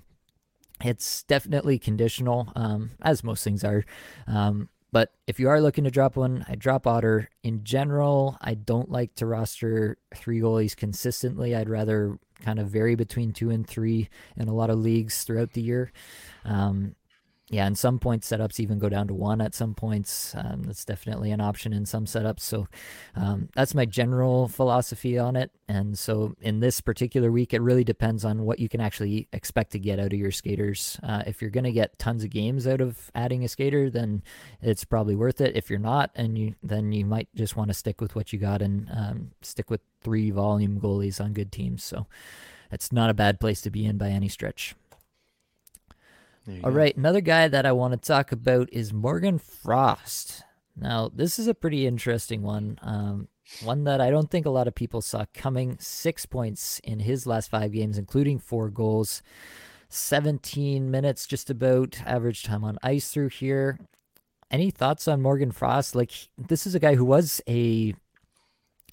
it's 0.82 1.22
definitely 1.22 1.78
conditional, 1.78 2.52
um, 2.54 2.90
as 3.00 3.24
most 3.24 3.42
things 3.42 3.64
are. 3.64 3.84
Um, 4.26 4.68
but 4.94 5.12
if 5.26 5.40
you 5.40 5.48
are 5.48 5.60
looking 5.60 5.82
to 5.82 5.90
drop 5.90 6.14
one, 6.14 6.46
I 6.48 6.54
drop 6.54 6.86
Otter. 6.86 7.28
In 7.42 7.64
general, 7.64 8.38
I 8.40 8.54
don't 8.54 8.92
like 8.92 9.12
to 9.16 9.26
roster 9.26 9.98
three 10.14 10.38
goalies 10.38 10.76
consistently. 10.76 11.52
I'd 11.52 11.68
rather 11.68 12.16
kind 12.44 12.60
of 12.60 12.68
vary 12.68 12.94
between 12.94 13.32
two 13.32 13.50
and 13.50 13.66
three 13.66 14.08
in 14.36 14.46
a 14.46 14.54
lot 14.54 14.70
of 14.70 14.78
leagues 14.78 15.24
throughout 15.24 15.54
the 15.54 15.62
year. 15.62 15.90
Um, 16.44 16.94
yeah, 17.54 17.66
and 17.66 17.78
some 17.78 18.00
points 18.00 18.28
setups 18.28 18.58
even 18.58 18.80
go 18.80 18.88
down 18.88 19.06
to 19.06 19.14
one 19.14 19.40
at 19.40 19.54
some 19.54 19.74
points. 19.74 20.34
Um, 20.34 20.64
that's 20.64 20.84
definitely 20.84 21.30
an 21.30 21.40
option 21.40 21.72
in 21.72 21.86
some 21.86 22.04
setups. 22.04 22.40
So 22.40 22.66
um, 23.14 23.48
that's 23.54 23.76
my 23.76 23.84
general 23.84 24.48
philosophy 24.48 25.16
on 25.20 25.36
it. 25.36 25.52
And 25.68 25.96
so 25.96 26.34
in 26.40 26.58
this 26.58 26.80
particular 26.80 27.30
week, 27.30 27.54
it 27.54 27.62
really 27.62 27.84
depends 27.84 28.24
on 28.24 28.42
what 28.42 28.58
you 28.58 28.68
can 28.68 28.80
actually 28.80 29.28
expect 29.32 29.70
to 29.70 29.78
get 29.78 30.00
out 30.00 30.12
of 30.12 30.18
your 30.18 30.32
skaters. 30.32 30.98
Uh, 31.04 31.22
if 31.28 31.40
you're 31.40 31.50
going 31.52 31.62
to 31.62 31.70
get 31.70 31.96
tons 31.96 32.24
of 32.24 32.30
games 32.30 32.66
out 32.66 32.80
of 32.80 33.12
adding 33.14 33.44
a 33.44 33.48
skater, 33.48 33.88
then 33.88 34.24
it's 34.60 34.84
probably 34.84 35.14
worth 35.14 35.40
it. 35.40 35.54
If 35.54 35.70
you're 35.70 35.78
not, 35.78 36.10
and 36.16 36.36
you 36.36 36.56
then 36.60 36.90
you 36.90 37.06
might 37.06 37.28
just 37.36 37.54
want 37.54 37.68
to 37.68 37.74
stick 37.74 38.00
with 38.00 38.16
what 38.16 38.32
you 38.32 38.40
got 38.40 38.62
and 38.62 38.88
um, 38.92 39.30
stick 39.42 39.70
with 39.70 39.80
three 40.02 40.32
volume 40.32 40.80
goalies 40.80 41.20
on 41.20 41.32
good 41.32 41.52
teams. 41.52 41.84
So 41.84 42.08
it's 42.72 42.90
not 42.90 43.10
a 43.10 43.14
bad 43.14 43.38
place 43.38 43.60
to 43.60 43.70
be 43.70 43.86
in 43.86 43.96
by 43.96 44.08
any 44.08 44.28
stretch. 44.28 44.74
All 46.48 46.70
go. 46.70 46.76
right, 46.76 46.96
another 46.96 47.20
guy 47.20 47.48
that 47.48 47.66
I 47.66 47.72
want 47.72 47.92
to 47.92 48.08
talk 48.08 48.32
about 48.32 48.68
is 48.72 48.92
Morgan 48.92 49.38
Frost. 49.38 50.42
Now, 50.76 51.10
this 51.14 51.38
is 51.38 51.46
a 51.46 51.54
pretty 51.54 51.86
interesting 51.86 52.42
one. 52.42 52.78
Um, 52.82 53.28
one 53.62 53.84
that 53.84 54.00
I 54.00 54.10
don't 54.10 54.30
think 54.30 54.46
a 54.46 54.50
lot 54.50 54.68
of 54.68 54.74
people 54.74 55.00
saw 55.00 55.24
coming. 55.34 55.76
Six 55.78 56.26
points 56.26 56.80
in 56.84 57.00
his 57.00 57.26
last 57.26 57.50
five 57.50 57.72
games, 57.72 57.98
including 57.98 58.38
four 58.38 58.70
goals. 58.70 59.22
17 59.88 60.90
minutes, 60.90 61.26
just 61.26 61.50
about 61.50 62.00
average 62.04 62.42
time 62.42 62.64
on 62.64 62.78
ice 62.82 63.10
through 63.10 63.28
here. 63.28 63.78
Any 64.50 64.70
thoughts 64.70 65.06
on 65.08 65.22
Morgan 65.22 65.52
Frost? 65.52 65.94
Like, 65.94 66.12
this 66.36 66.66
is 66.66 66.74
a 66.74 66.80
guy 66.80 66.94
who 66.94 67.04
was 67.04 67.40
a 67.48 67.94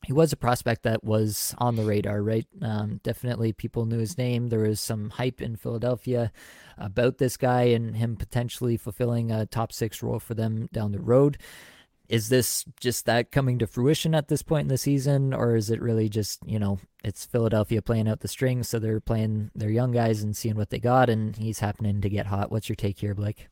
he 0.03 0.13
was 0.13 0.33
a 0.33 0.37
prospect 0.37 0.83
that 0.83 1.03
was 1.03 1.53
on 1.59 1.75
the 1.75 1.83
radar, 1.83 2.21
right? 2.23 2.47
Um, 2.61 2.99
definitely 3.03 3.53
people 3.53 3.85
knew 3.85 3.99
his 3.99 4.17
name. 4.17 4.49
There 4.49 4.61
was 4.61 4.79
some 4.79 5.11
hype 5.11 5.41
in 5.41 5.55
Philadelphia 5.55 6.31
about 6.77 7.17
this 7.17 7.37
guy 7.37 7.63
and 7.63 7.95
him 7.95 8.15
potentially 8.15 8.77
fulfilling 8.77 9.31
a 9.31 9.45
top 9.45 9.71
six 9.71 10.01
role 10.01 10.19
for 10.19 10.33
them 10.33 10.69
down 10.73 10.91
the 10.91 10.99
road. 10.99 11.37
Is 12.09 12.27
this 12.29 12.65
just 12.77 13.05
that 13.05 13.31
coming 13.31 13.57
to 13.59 13.67
fruition 13.67 14.13
at 14.13 14.27
this 14.27 14.41
point 14.41 14.63
in 14.63 14.67
the 14.67 14.77
season, 14.77 15.33
or 15.33 15.55
is 15.55 15.69
it 15.69 15.81
really 15.81 16.09
just, 16.09 16.39
you 16.45 16.59
know, 16.59 16.79
it's 17.05 17.25
Philadelphia 17.25 17.81
playing 17.81 18.09
out 18.09 18.19
the 18.19 18.27
strings, 18.27 18.67
so 18.67 18.79
they're 18.79 18.99
playing 18.99 19.49
their 19.55 19.69
young 19.69 19.91
guys 19.91 20.21
and 20.21 20.35
seeing 20.35 20.55
what 20.55 20.71
they 20.71 20.79
got, 20.79 21.09
and 21.09 21.37
he's 21.37 21.59
happening 21.59 22.01
to 22.01 22.09
get 22.09 22.25
hot? 22.25 22.51
What's 22.51 22.67
your 22.67 22.75
take 22.75 22.99
here, 22.99 23.15
Blake? 23.15 23.47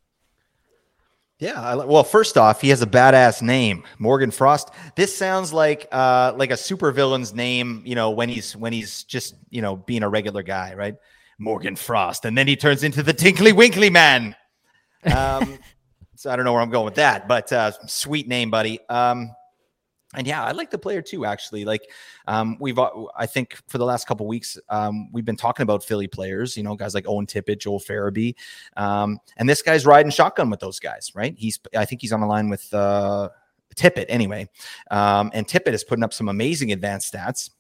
Yeah, 1.40 1.62
I, 1.62 1.76
well, 1.76 2.04
first 2.04 2.38
off, 2.38 2.60
he 2.60 2.68
has 2.68 2.82
a 2.82 2.86
badass 2.86 3.42
name, 3.42 3.84
Morgan 3.98 4.30
Frost. 4.30 4.72
This 4.96 5.16
sounds 5.16 5.54
like 5.54 5.88
uh, 5.90 6.34
like 6.36 6.52
a 6.52 6.56
supervillain's 6.56 7.34
name, 7.34 7.82
you 7.86 7.96
know, 7.96 8.12
when 8.12 8.28
he's 8.28 8.58
when 8.58 8.74
he's 8.74 9.04
just 9.06 9.36
you 9.50 9.62
know 9.62 9.78
being 9.78 10.04
a 10.04 10.10
regular 10.10 10.44
guy, 10.44 10.74
right? 10.74 10.96
Morgan 11.38 11.78
Frost, 11.78 12.26
and 12.26 12.38
then 12.38 12.46
he 12.46 12.58
turns 12.58 12.84
into 12.84 13.02
the 13.02 13.14
Tinkly 13.14 13.54
Winkly 13.54 13.90
Man. 13.90 14.36
Um, 15.06 15.58
so 16.16 16.30
I 16.30 16.36
don't 16.36 16.44
know 16.44 16.52
where 16.52 16.62
I'm 16.62 16.70
going 16.70 16.84
with 16.84 16.96
that, 16.96 17.30
but 17.30 17.52
uh, 17.54 17.72
sweet 17.88 18.28
name, 18.28 18.52
buddy. 18.52 18.80
Um, 18.90 19.32
and 20.16 20.26
yeah, 20.26 20.44
I 20.44 20.52
like 20.52 20.72
the 20.72 20.80
player 20.80 21.02
too. 21.02 21.26
Actually, 21.26 21.66
like 21.66 21.90
um, 22.28 22.58
we've, 22.60 22.80
I 22.80 23.28
think 23.28 23.58
for 23.68 23.78
the 23.78 23.86
last 23.86 24.08
couple 24.08 24.26
weeks, 24.26 24.58
um, 24.70 25.12
we've 25.12 25.26
been 25.26 25.36
talking 25.36 25.64
about 25.64 25.84
Philly 25.84 26.08
players. 26.08 26.58
You 26.58 26.64
know, 26.64 26.76
guys 26.76 26.96
like 26.96 27.08
Owen 27.08 27.28
Tippett, 27.28 27.60
Joel 27.60 27.80
Farabee, 27.80 28.34
um, 28.76 29.20
and 29.38 29.48
this 29.48 29.62
guy's 29.62 29.86
riding 29.86 30.12
shotgun 30.12 30.50
with 30.50 30.62
those 30.62 30.80
guys, 30.80 31.12
right? 31.14 31.36
He's, 31.38 31.60
I 31.78 31.86
think 31.86 32.02
he's 32.02 32.12
on 32.12 32.22
the 32.22 32.28
line 32.28 32.50
with 32.50 32.74
uh, 32.74 33.30
Tippett 33.76 34.06
anyway, 34.10 34.50
um, 34.90 35.30
and 35.34 35.48
Tippett 35.48 35.74
is 35.74 35.84
putting 35.84 36.04
up 36.04 36.14
some 36.14 36.28
amazing 36.28 36.72
advanced 36.72 37.14
stats. 37.14 37.52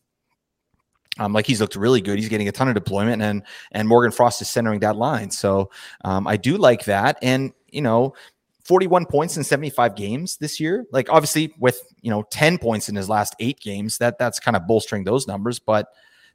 Um, 1.20 1.34
like 1.34 1.46
he's 1.46 1.62
looked 1.62 1.76
really 1.76 2.02
good. 2.02 2.18
He's 2.18 2.30
getting 2.30 2.48
a 2.48 2.52
ton 2.52 2.68
of 2.68 2.74
deployment, 2.74 3.22
and 3.22 3.44
and 3.74 3.88
Morgan 3.88 4.12
Frost 4.12 4.42
is 4.42 4.50
centering 4.50 4.80
that 4.80 4.96
line. 4.96 5.30
So 5.30 5.70
um, 6.04 6.26
I 6.26 6.38
do 6.38 6.58
like 6.58 6.86
that. 6.86 7.20
And 7.22 7.54
you 7.68 7.82
know, 7.82 8.16
41 8.70 9.08
points 9.08 9.36
in 9.36 9.44
75 9.44 9.96
games 9.96 10.38
this 10.38 10.60
year. 10.60 10.86
Like 10.92 11.10
obviously 11.10 11.52
with, 11.58 11.82
you 12.02 12.12
know, 12.12 12.22
10 12.30 12.60
points 12.60 12.88
in 12.88 12.96
his 12.96 13.10
last 13.10 13.36
8 13.40 13.60
games, 13.60 13.98
that 13.98 14.20
that's 14.20 14.40
kind 14.40 14.56
of 14.56 14.68
bolstering 14.68 15.04
those 15.04 15.28
numbers, 15.28 15.58
but 15.58 15.88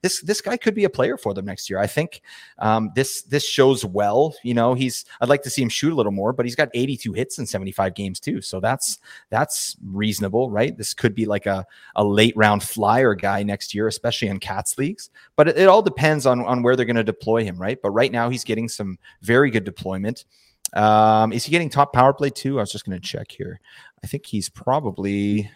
this 0.02 0.20
this 0.20 0.42
guy 0.42 0.58
could 0.58 0.74
be 0.74 0.84
a 0.84 0.90
player 0.90 1.16
for 1.16 1.32
them 1.32 1.46
next 1.46 1.70
year. 1.70 1.78
I 1.78 1.86
think 1.86 2.20
um, 2.58 2.90
this 2.94 3.22
this 3.22 3.48
shows 3.48 3.86
well. 3.86 4.34
You 4.42 4.52
know, 4.52 4.74
he's 4.74 5.06
I'd 5.22 5.30
like 5.30 5.42
to 5.44 5.50
see 5.50 5.62
him 5.62 5.70
shoot 5.70 5.94
a 5.94 5.96
little 5.96 6.12
more, 6.12 6.34
but 6.34 6.44
he's 6.44 6.56
got 6.56 6.68
82 6.74 7.14
hits 7.14 7.38
in 7.38 7.46
75 7.46 7.94
games 7.94 8.20
too. 8.20 8.42
So 8.42 8.60
that's 8.60 8.98
that's 9.30 9.76
reasonable, 9.82 10.50
right? 10.50 10.76
This 10.76 10.92
could 10.92 11.14
be 11.14 11.24
like 11.24 11.46
a, 11.46 11.64
a 11.96 12.04
late 12.04 12.36
round 12.36 12.62
flyer 12.62 13.14
guy 13.14 13.44
next 13.44 13.74
year, 13.74 13.86
especially 13.86 14.28
in 14.28 14.40
cats 14.40 14.76
leagues. 14.76 15.08
But 15.36 15.48
it, 15.48 15.56
it 15.60 15.68
all 15.68 15.80
depends 15.80 16.26
on 16.26 16.44
on 16.44 16.62
where 16.62 16.76
they're 16.76 16.84
going 16.84 16.96
to 16.96 17.04
deploy 17.04 17.44
him, 17.44 17.56
right? 17.56 17.80
But 17.80 17.92
right 17.92 18.12
now 18.12 18.28
he's 18.28 18.44
getting 18.44 18.68
some 18.68 18.98
very 19.22 19.50
good 19.50 19.64
deployment. 19.64 20.26
Um, 20.74 21.32
is 21.32 21.44
he 21.44 21.50
getting 21.50 21.70
top 21.70 21.92
power 21.92 22.12
play 22.12 22.30
too? 22.30 22.58
I 22.58 22.62
was 22.62 22.72
just 22.72 22.84
going 22.84 23.00
to 23.00 23.06
check 23.06 23.30
here. 23.30 23.60
I 24.02 24.06
think 24.06 24.26
he's 24.26 24.48
probably. 24.48 25.50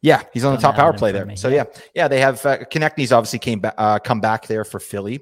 Yeah, 0.00 0.22
he's 0.32 0.44
on 0.44 0.54
the 0.54 0.60
top 0.60 0.76
power 0.76 0.92
play 0.92 1.10
there. 1.10 1.26
Me, 1.26 1.34
so 1.34 1.48
yeah. 1.48 1.64
yeah, 1.92 2.06
they 2.06 2.20
have 2.20 2.44
uh, 2.46 2.58
Konecny's 2.58 3.10
obviously 3.10 3.40
came 3.40 3.58
back, 3.58 3.74
uh, 3.76 3.98
come 3.98 4.20
back 4.20 4.46
there 4.46 4.64
for 4.64 4.78
Philly, 4.78 5.20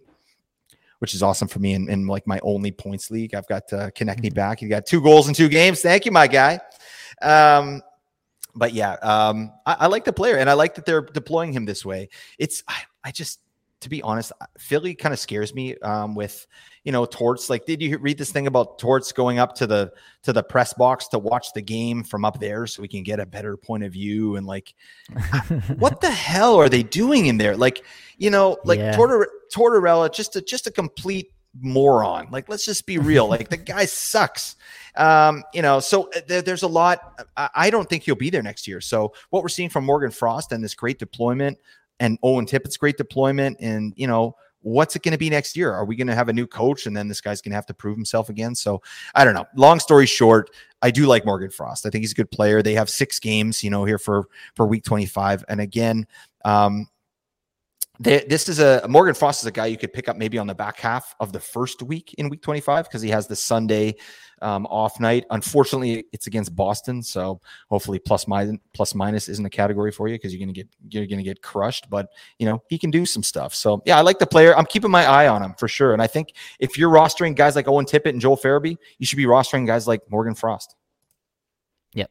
which 0.99 1.15
is 1.15 1.23
awesome 1.23 1.49
for 1.49 1.61
me 1.61 1.73
in, 1.73 1.89
in 1.89 2.07
like 2.07 2.27
my 2.27 2.39
only 2.43 2.71
points 2.71 3.11
league. 3.11 3.35
I've 3.35 3.49
got 3.49 3.73
uh, 3.73 3.91
Konecny 3.93 4.27
mm-hmm. 4.27 4.35
back. 4.35 4.61
He 4.61 4.69
got 4.69 4.85
two 4.85 5.01
goals 5.01 5.29
in 5.29 5.35
two 5.35 5.49
games. 5.49 5.81
Thank 5.81 6.05
you, 6.05 6.13
my 6.13 6.27
guy. 6.27 6.61
Um, 7.23 7.81
but 8.55 8.75
yeah, 8.75 8.93
um, 9.03 9.51
I, 9.65 9.77
I, 9.81 9.87
like 9.87 10.05
the 10.05 10.13
player, 10.13 10.37
and 10.37 10.51
I 10.51 10.53
like 10.53 10.75
that 10.75 10.85
they're 10.85 11.01
deploying 11.01 11.55
him 11.55 11.65
this 11.65 11.83
way. 11.83 12.11
It's 12.39 12.63
I, 12.69 12.83
I 13.03 13.11
just 13.13 13.41
to 13.81 13.89
be 13.89 14.03
honest, 14.03 14.33
Philly 14.59 14.95
kind 14.95 15.13
of 15.13 15.19
scares 15.19 15.55
me 15.55 15.77
um, 15.79 16.15
with 16.15 16.47
you 16.87 16.93
know 16.93 17.05
Torts. 17.05 17.51
Like, 17.51 17.67
did 17.67 17.83
you 17.83 17.99
read 17.99 18.17
this 18.17 18.31
thing 18.31 18.47
about 18.47 18.79
Torts 18.79 19.11
going 19.11 19.41
up 19.41 19.57
to 19.57 19.67
the 19.67 19.93
to 20.23 20.33
the 20.33 20.43
press 20.43 20.73
box 20.73 21.09
to 21.09 21.19
watch 21.19 21.53
the 21.53 21.61
game 21.61 22.05
from 22.05 22.25
up 22.25 22.39
there 22.39 22.67
so 22.69 22.81
we 22.81 22.87
can 22.89 23.03
get 23.03 23.19
a 23.19 23.27
better 23.27 23.57
point 23.57 23.83
of 23.83 23.93
view? 23.93 24.37
And 24.37 24.47
like, 24.47 24.73
what 25.79 26.01
the 26.01 26.11
hell 26.11 26.55
are 26.57 26.69
they 26.69 26.85
doing 26.85 27.27
in 27.27 27.39
there? 27.39 27.57
Like, 27.57 27.85
you 28.19 28.31
know, 28.31 28.57
like 28.65 28.79
yeah. 28.79 28.97
Tortor- 28.97 29.29
Tortorella, 29.53 30.15
just 30.15 30.37
a 30.37 30.41
just 30.41 30.69
a 30.69 30.71
complete 30.71 31.33
moron. 31.61 32.29
Like, 32.31 32.49
let's 32.49 32.65
just 32.65 32.87
be 32.87 32.99
real. 32.99 33.27
Like, 33.37 33.49
the 33.49 33.57
guy 33.57 33.85
sucks. 33.87 34.55
Um, 34.97 35.43
you 35.53 35.61
know, 35.61 35.81
so 35.81 36.05
uh, 36.15 36.21
there, 36.29 36.41
there's 36.41 36.63
a 36.63 36.69
lot. 36.69 37.27
I, 37.37 37.51
I 37.55 37.71
don't 37.71 37.89
think 37.91 38.05
he'll 38.05 38.15
be 38.15 38.31
there 38.31 38.43
next 38.43 38.69
year. 38.69 38.81
So 38.81 39.13
what 39.31 39.43
we're 39.43 39.49
seeing 39.49 39.69
from 39.69 39.85
Morgan 39.85 40.13
Frost 40.13 40.53
and 40.53 40.63
this 40.63 40.75
great 40.75 41.01
deployment 41.01 41.59
and 41.99 42.19
Owen 42.23 42.47
Tippett's 42.47 42.77
great 42.77 42.97
deployment. 42.97 43.57
And, 43.61 43.93
you 43.97 44.07
know, 44.07 44.37
what's 44.67 44.97
it 44.97 45.03
going 45.05 45.13
to 45.13 45.19
be 45.19 45.31
next 45.31 45.57
year? 45.57 45.73
Are 45.73 45.85
we 45.85 45.95
going 45.95 46.09
to 46.09 46.15
have 46.15 46.29
a 46.29 46.33
new 46.33 46.47
coach 46.47 46.87
and 46.87 46.97
then 46.97 47.07
this 47.07 47.21
guy's 47.21 47.41
going 47.41 47.53
to 47.53 47.55
have 47.55 47.67
to 47.67 47.75
prove 47.75 47.97
himself 47.97 48.29
again? 48.29 48.53
So 48.57 48.83
I 49.15 49.25
don't 49.25 49.35
know. 49.35 49.47
Long 49.55 49.79
story 49.79 50.07
short, 50.07 50.51
I 50.83 50.91
do 50.91 51.07
like 51.07 51.25
Morgan 51.25 51.51
Frost. 51.51 51.87
I 51.87 51.91
think 51.91 52.03
he's 52.03 52.11
a 52.11 52.17
good 52.17 52.33
player. 52.33 52.63
They 52.63 52.75
have 52.75 52.91
six 52.91 53.21
games, 53.21 53.63
you 53.63 53.71
know, 53.71 53.85
here 53.85 53.99
for 53.99 54.25
for 54.57 54.67
week 54.67 54.83
25. 54.83 55.45
And 55.49 55.61
again, 55.61 56.09
um, 56.45 56.89
this 57.99 58.49
is 58.49 58.59
a 58.59 58.85
Morgan 58.89 59.15
Frost 59.15 59.43
is 59.43 59.47
a 59.47 59.53
guy 59.53 59.67
you 59.67 59.79
could 59.79 59.93
pick 59.93 60.09
up 60.09 60.17
maybe 60.17 60.39
on 60.39 60.47
the 60.47 60.55
back 60.55 60.79
half 60.79 61.15
of 61.21 61.33
the 61.33 61.41
first 61.41 61.83
week 61.83 62.15
in 62.19 62.29
week 62.29 62.43
25 62.43 62.85
because 62.85 63.03
he 63.03 63.09
has 63.11 63.27
the 63.27 63.37
Sunday 63.37 63.97
um, 64.43 64.67
off 64.67 65.01
night. 65.01 65.25
Unfortunately, 65.31 66.05
it's 66.13 66.27
against 66.27 66.55
Boston, 66.55 67.03
so 67.03 67.41
hopefully 67.71 67.99
plus 67.99 68.29
minus 68.29 68.57
plus 68.75 68.95
minus 68.95 69.29
isn't 69.29 69.45
a 69.45 69.51
category 69.51 69.91
for 69.91 70.09
you 70.09 70.15
because 70.15 70.35
you're 70.35 70.41
gonna 70.41 70.53
get 70.53 70.69
you're 70.89 71.07
gonna 71.07 71.23
get 71.23 71.43
crushed. 71.43 71.89
But 71.89 72.09
you 72.39 72.47
know 72.47 72.63
he 72.69 72.79
can 72.79 72.91
do 72.91 73.07
some 73.07 73.23
stuff. 73.23 73.55
So 73.55 73.83
yeah, 73.87 73.97
I 73.97 74.03
like 74.03 74.19
the 74.19 74.27
player. 74.27 74.57
I'm 74.57 74.67
keeping 74.67 74.91
my 74.91 75.07
eye 75.07 75.29
on 75.29 75.43
him 75.43 75.55
for 75.59 75.69
sure. 75.69 75.93
And 75.93 76.03
I 76.03 76.07
think 76.07 76.35
if 76.61 76.77
you're 76.77 76.91
rostering 76.91 77.35
guys 77.35 77.57
like 77.57 77.69
Owen 77.69 77.87
Tippett 77.87 78.11
and 78.11 78.21
Joel 78.21 78.37
Farabee, 78.37 78.77
you 78.99 79.07
should 79.07 79.17
be 79.17 79.25
rostering 79.25 79.67
guys 79.67 79.87
like 79.87 80.03
Morgan 80.11 80.35
Frost. 80.35 80.75
Yep. 81.95 82.11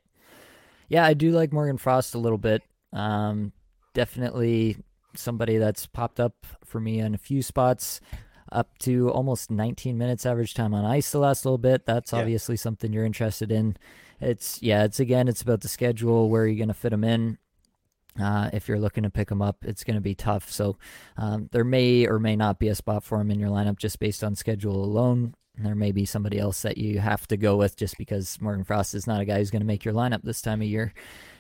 Yeah, 0.90 1.06
I 1.06 1.14
do 1.14 1.32
like 1.32 1.54
Morgan 1.54 1.78
Frost 1.78 2.16
a 2.16 2.20
little 2.20 2.38
bit. 2.40 2.64
Um, 2.92 3.52
definitely 3.94 4.78
somebody 5.18 5.58
that's 5.58 5.86
popped 5.86 6.20
up 6.20 6.46
for 6.64 6.80
me 6.80 7.00
in 7.00 7.14
a 7.16 7.20
few 7.20 7.42
spots 7.42 8.02
up 8.52 8.78
to 8.80 9.10
almost 9.10 9.50
19 9.50 9.98
minutes 9.98 10.26
average 10.26 10.54
time 10.54 10.74
on 10.74 10.86
ice 10.86 11.12
the 11.12 11.20
last 11.20 11.46
little 11.46 11.58
bit. 11.58 11.86
That's 11.86 12.14
yeah. 12.14 12.20
obviously 12.20 12.58
something 12.58 12.94
you're 12.94 13.06
interested 13.06 13.52
in. 13.52 13.78
It's 14.22 14.62
yeah, 14.62 14.84
it's 14.84 15.00
again, 15.00 15.28
it's 15.28 15.42
about 15.42 15.62
the 15.62 15.68
schedule. 15.68 16.30
Where 16.30 16.44
you're 16.44 16.54
you 16.54 16.58
going 16.58 16.70
to 16.70 16.74
fit 16.74 16.92
them 16.92 17.04
in? 17.04 17.38
Uh, 18.22 18.50
if 18.54 18.70
you're 18.70 18.80
looking 18.80 19.04
to 19.04 19.10
pick 19.10 19.28
them 19.28 19.42
up, 19.42 19.58
it's 19.64 19.84
going 19.84 19.96
to 19.96 20.02
be 20.02 20.16
tough. 20.16 20.50
So 20.50 20.78
um, 21.18 21.50
there 21.52 21.66
may 21.66 22.08
or 22.08 22.18
may 22.18 22.38
not 22.38 22.60
be 22.60 22.70
a 22.70 22.76
spot 22.76 23.04
for 23.04 23.18
them 23.18 23.30
in 23.30 23.40
your 23.40 23.50
lineup 23.50 23.78
just 23.78 24.00
based 24.00 24.24
on 24.24 24.36
schedule 24.36 24.84
alone. 24.84 25.36
There 25.58 25.76
may 25.76 25.92
be 25.92 26.06
somebody 26.06 26.38
else 26.40 26.62
that 26.62 26.78
you 26.78 27.00
have 27.00 27.28
to 27.28 27.38
go 27.38 27.56
with 27.56 27.78
just 27.78 27.98
because 27.98 28.40
Morgan 28.42 28.64
Frost 28.64 28.94
is 28.94 29.08
not 29.08 29.22
a 29.22 29.26
guy 29.26 29.38
who's 29.38 29.52
going 29.52 29.62
to 29.62 29.68
make 29.68 29.86
your 29.86 29.94
lineup 29.94 30.22
this 30.24 30.42
time 30.42 30.62
of 30.62 30.68
year. 30.68 30.94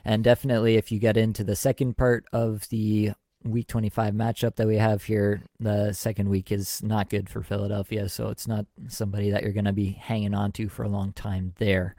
And 0.03 0.23
definitely, 0.23 0.75
if 0.75 0.91
you 0.91 0.99
get 0.99 1.17
into 1.17 1.43
the 1.43 1.55
second 1.55 1.97
part 1.97 2.25
of 2.31 2.67
the 2.69 3.11
week 3.45 3.67
25 3.67 4.13
matchup 4.13 4.55
that 4.55 4.67
we 4.67 4.77
have 4.77 5.03
here, 5.03 5.43
the 5.59 5.93
second 5.93 6.29
week 6.29 6.51
is 6.51 6.81
not 6.83 7.09
good 7.09 7.29
for 7.29 7.41
Philadelphia. 7.41 8.09
So 8.09 8.29
it's 8.29 8.47
not 8.47 8.65
somebody 8.87 9.31
that 9.31 9.43
you're 9.43 9.53
going 9.53 9.65
to 9.65 9.73
be 9.73 9.91
hanging 9.91 10.33
on 10.33 10.51
to 10.53 10.67
for 10.67 10.83
a 10.83 10.89
long 10.89 11.13
time 11.13 11.53
there. 11.57 11.95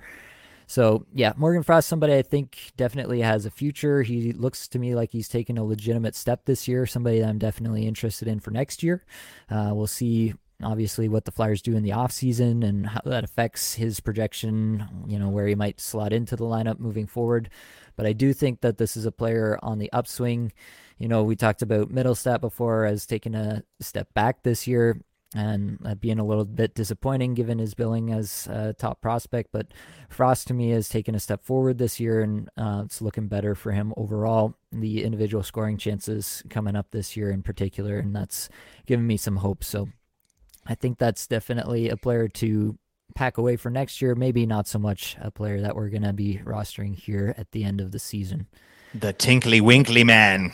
So 0.66 1.07
yeah, 1.14 1.32
Morgan 1.36 1.62
Frost, 1.62 1.88
somebody 1.88 2.14
I 2.14 2.22
think 2.22 2.72
definitely 2.76 3.20
has 3.20 3.47
a 3.47 3.51
future. 3.51 4.03
He 4.03 4.32
looks 4.32 4.66
to 4.68 4.78
me 4.78 4.94
like 4.94 5.12
he's 5.12 5.28
taken 5.28 5.59
a 5.59 5.64
legitimate 5.64 6.16
step 6.16 6.44
this 6.44 6.66
year. 6.66 6.86
Somebody 6.86 7.20
that 7.20 7.28
I'm 7.28 7.38
definitely 7.38 7.86
interested 7.86 8.26
in 8.26 8.40
for 8.40 8.51
next 8.51 8.82
year. 8.82 9.05
Uh, 9.49 9.70
we'll 9.72 9.86
see 9.86 10.34
obviously 10.62 11.09
what 11.09 11.24
the 11.24 11.30
Flyers 11.30 11.62
do 11.62 11.76
in 11.76 11.82
the 11.82 11.90
offseason 11.90 12.64
and 12.64 12.86
how 12.86 13.01
that 13.05 13.24
affects 13.24 13.74
his 13.74 14.01
projection, 14.01 14.88
you 15.07 15.18
know, 15.18 15.28
where 15.28 15.47
he 15.47 15.55
might 15.55 15.80
slot 15.80 16.12
into 16.12 16.34
the 16.34 16.44
lineup 16.44 16.78
moving 16.78 17.07
forward. 17.07 17.51
But 17.94 18.07
I 18.07 18.12
do 18.12 18.32
think 18.32 18.61
that 18.62 18.78
this 18.78 18.97
is 18.97 19.07
a 19.07 19.12
player 19.12 19.59
on 19.62 19.78
the 19.78 19.92
upswing. 19.92 20.53
You 20.99 21.09
know, 21.09 21.22
we 21.24 21.36
talked 21.36 21.62
about 21.62 21.90
Mittelstadt 21.90 22.40
before 22.40 22.86
as 22.86 23.07
taking 23.07 23.34
a 23.34 23.62
step 23.80 24.12
back 24.14 24.42
this 24.42 24.66
year 24.66 25.01
and 25.34 25.78
uh, 25.84 25.94
being 25.94 26.18
a 26.18 26.24
little 26.24 26.44
bit 26.44 26.74
disappointing 26.74 27.34
given 27.34 27.59
his 27.59 27.74
billing 27.74 28.12
as 28.12 28.47
a 28.47 28.72
top 28.72 29.01
prospect. 29.03 29.51
But 29.53 29.66
Frost 30.09 30.47
to 30.49 30.55
me 30.55 30.70
has 30.70 30.88
taken 30.88 31.14
a 31.14 31.20
step 31.20 31.44
forward 31.44 31.78
this 31.78 32.01
year, 32.01 32.22
and 32.22 32.49
uh, 32.57 32.82
it's 32.84 33.03
looking 33.03 33.28
better 33.28 33.55
for 33.55 33.72
him 33.72 33.92
overall. 33.97 34.55
The 34.72 35.05
individual 35.05 35.42
scoring 35.42 35.76
chances 35.76 36.42
coming 36.49 36.76
up 36.76 36.90
this 36.90 37.16
year 37.16 37.30
in 37.30 37.42
particular, 37.42 37.99
and 37.99 38.14
that's 38.14 38.49
given 38.86 39.07
me 39.07 39.16
some 39.16 39.36
hope. 39.36 39.64
So 39.64 39.88
I 40.66 40.74
think 40.74 40.99
that's 40.99 41.26
definitely 41.26 41.90
a 41.90 41.97
player 41.97 42.28
to 42.28 42.78
pack 43.14 43.36
away 43.36 43.57
for 43.57 43.70
next 43.70 44.01
year. 44.01 44.14
Maybe 44.14 44.47
not 44.47 44.66
so 44.66 44.78
much 44.78 45.16
a 45.20 45.30
player 45.30 45.61
that 45.61 45.76
we're 45.76 45.90
going 45.90 46.03
to 46.03 46.12
be 46.12 46.40
rostering 46.44 46.94
here 46.94 47.34
at 47.36 47.51
the 47.53 47.64
end 47.64 47.80
of 47.80 47.92
the 47.92 47.99
season. 47.99 48.47
The 48.94 49.12
Tinkly 49.12 49.61
Winkly 49.61 50.05
Man. 50.05 50.53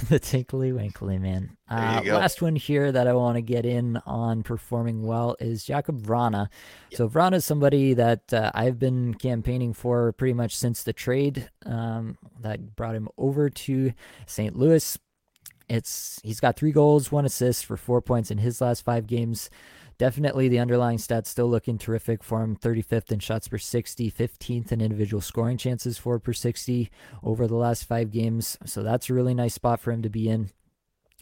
the 0.08 0.18
Tinkly 0.18 0.72
Winkly 0.72 1.18
Man. 1.18 1.56
Uh, 1.68 2.02
last 2.06 2.42
one 2.42 2.56
here 2.56 2.92
that 2.92 3.06
I 3.06 3.12
want 3.14 3.36
to 3.36 3.42
get 3.42 3.64
in 3.64 3.98
on 4.06 4.42
performing 4.42 5.02
well 5.02 5.36
is 5.40 5.64
Jakub 5.64 6.02
Vrana. 6.02 6.48
Yep. 6.90 6.98
So 6.98 7.08
Vrana 7.08 7.34
is 7.34 7.44
somebody 7.44 7.94
that 7.94 8.32
uh, 8.32 8.50
I've 8.54 8.78
been 8.78 9.14
campaigning 9.14 9.72
for 9.72 10.12
pretty 10.12 10.34
much 10.34 10.56
since 10.56 10.82
the 10.82 10.92
trade 10.92 11.50
um, 11.66 12.16
that 12.40 12.76
brought 12.76 12.94
him 12.94 13.08
over 13.16 13.50
to 13.50 13.92
St. 14.26 14.56
Louis. 14.56 14.98
It's 15.68 16.20
he's 16.22 16.40
got 16.40 16.56
three 16.56 16.72
goals, 16.72 17.10
one 17.10 17.24
assist 17.24 17.64
for 17.64 17.76
four 17.76 18.02
points 18.02 18.30
in 18.30 18.38
his 18.38 18.60
last 18.60 18.84
five 18.84 19.06
games 19.06 19.48
definitely 20.02 20.48
the 20.48 20.58
underlying 20.58 20.98
stats 20.98 21.28
still 21.28 21.48
looking 21.48 21.78
terrific 21.78 22.24
for 22.24 22.42
him. 22.42 22.56
35th 22.56 23.12
in 23.12 23.20
shots 23.20 23.46
per 23.46 23.56
60 23.56 24.10
15th 24.10 24.72
in 24.72 24.80
individual 24.80 25.20
scoring 25.20 25.56
chances 25.56 25.96
for 25.96 26.18
per 26.18 26.32
60 26.32 26.90
over 27.22 27.46
the 27.46 27.54
last 27.54 27.84
five 27.84 28.10
games. 28.10 28.58
So 28.64 28.82
that's 28.82 29.08
a 29.08 29.14
really 29.14 29.32
nice 29.32 29.54
spot 29.54 29.78
for 29.78 29.92
him 29.92 30.02
to 30.02 30.10
be 30.10 30.28
in 30.28 30.50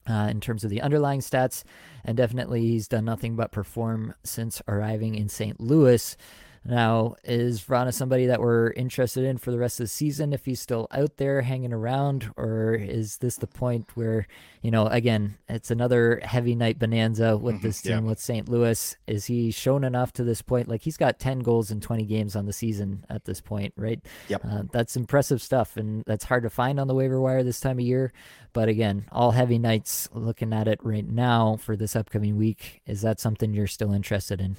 uh, 0.09 0.29
in 0.31 0.41
terms 0.41 0.65
of 0.65 0.71
the 0.71 0.81
underlying 0.81 1.21
stats. 1.21 1.63
And 2.07 2.17
definitely 2.17 2.63
he's 2.63 2.89
done 2.89 3.05
nothing 3.05 3.37
but 3.37 3.53
perform 3.53 4.15
since 4.25 4.63
arriving 4.67 5.15
in 5.15 5.29
st 5.29 5.61
louis 5.61 6.17
now, 6.65 7.17
is 7.25 7.63
Vrana 7.63 7.93
somebody 7.93 8.27
that 8.27 8.41
we're 8.41 8.71
interested 8.73 9.25
in 9.25 9.39
for 9.39 9.51
the 9.51 9.59
rest 9.59 9.81
of 9.81 9.85
the 9.85 9.89
season 9.89 10.35
if 10.35 10.45
he's 10.45 10.61
still 10.61 10.89
out 10.91 11.17
there 11.17 11.41
hanging 11.41 11.73
around? 11.73 12.31
Or 12.37 12.75
is 12.75 13.17
this 13.19 13.37
the 13.37 13.47
point 13.47 13.89
where, 13.95 14.27
you 14.61 14.71
know, 14.71 14.87
again, 14.87 15.39
it's 15.49 15.71
another 15.71 16.21
heavy 16.23 16.55
night 16.55 16.79
bonanza 16.79 17.39
with 17.39 17.57
mm-hmm, 17.57 17.67
this 17.67 17.81
team 17.81 17.93
yeah. 17.93 18.11
with 18.11 18.21
St. 18.21 18.47
Louis? 18.47 18.95
Is 19.07 19.25
he 19.25 19.51
shown 19.51 19.85
enough 19.85 20.13
to 20.15 20.25
this 20.25 20.43
point? 20.43 20.69
Like 20.69 20.83
he's 20.83 20.99
got 20.99 21.19
10 21.19 21.39
goals 21.41 21.71
in 21.71 21.81
20 21.81 22.05
games 22.05 22.37
on 22.37 22.45
the 22.45 22.53
season 22.53 23.07
at 23.09 23.25
this 23.25 23.41
point, 23.41 23.73
right? 23.77 24.01
Yep. 24.29 24.45
Uh, 24.45 24.63
that's 24.71 24.97
impressive 24.97 25.41
stuff. 25.41 25.79
And 25.79 26.05
that's 26.07 26.25
hard 26.25 26.43
to 26.43 26.51
find 26.51 26.79
on 26.79 26.89
the 26.89 26.95
waiver 26.95 27.21
wire 27.21 27.43
this 27.43 27.61
time 27.61 27.79
of 27.79 27.87
year. 27.87 28.13
But 28.53 28.69
again, 28.69 29.07
all 29.11 29.31
heavy 29.31 29.59
nights 29.59 30.11
looking 30.13 30.53
at 30.53 30.69
it 30.69 30.81
right 30.83 31.09
now 31.09 31.57
for 31.57 31.75
this 31.75 31.97
upcoming 31.97 32.37
week. 32.37 32.83
Is 32.87 33.01
that 33.01 33.19
something 33.19 33.55
you're 33.55 33.67
still 33.67 33.95
interested 33.95 34.43
in? 34.43 34.57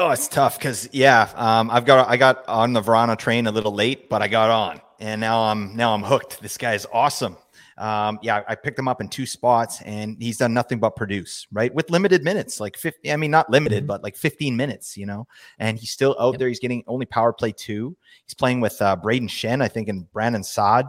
Oh, 0.00 0.10
it's 0.10 0.28
tough 0.28 0.58
because 0.58 0.88
yeah, 0.92 1.28
um, 1.34 1.72
I've 1.72 1.84
got 1.84 2.08
I 2.08 2.16
got 2.16 2.46
on 2.46 2.72
the 2.72 2.80
Vrana 2.80 3.18
train 3.18 3.48
a 3.48 3.50
little 3.50 3.74
late, 3.74 4.08
but 4.08 4.22
I 4.22 4.28
got 4.28 4.48
on, 4.48 4.80
and 5.00 5.20
now 5.20 5.42
I'm 5.42 5.74
now 5.74 5.92
I'm 5.92 6.04
hooked. 6.04 6.40
This 6.40 6.56
guy 6.56 6.74
is 6.74 6.86
awesome. 6.92 7.36
Um, 7.78 8.20
yeah, 8.22 8.42
I 8.46 8.54
picked 8.54 8.78
him 8.78 8.86
up 8.86 9.00
in 9.00 9.08
two 9.08 9.26
spots, 9.26 9.82
and 9.82 10.16
he's 10.20 10.36
done 10.36 10.54
nothing 10.54 10.78
but 10.78 10.94
produce, 10.94 11.48
right? 11.50 11.74
With 11.74 11.90
limited 11.90 12.22
minutes, 12.22 12.60
like 12.60 12.76
50, 12.76 13.10
I 13.12 13.16
mean, 13.16 13.30
not 13.32 13.50
limited, 13.50 13.80
mm-hmm. 13.80 13.88
but 13.88 14.02
like 14.02 14.16
15 14.16 14.56
minutes, 14.56 14.96
you 14.96 15.06
know, 15.06 15.26
and 15.58 15.78
he's 15.78 15.90
still 15.90 16.16
out 16.18 16.34
yep. 16.34 16.38
there. 16.40 16.48
He's 16.48 16.58
getting 16.58 16.82
only 16.88 17.06
power 17.06 17.32
play 17.32 17.52
two. 17.52 17.96
He's 18.24 18.34
playing 18.34 18.60
with 18.60 18.80
uh, 18.82 18.96
Brayden 18.96 19.28
Schenn, 19.28 19.62
I 19.62 19.68
think, 19.68 19.88
and 19.88 20.10
Brandon 20.12 20.42
Saad, 20.42 20.86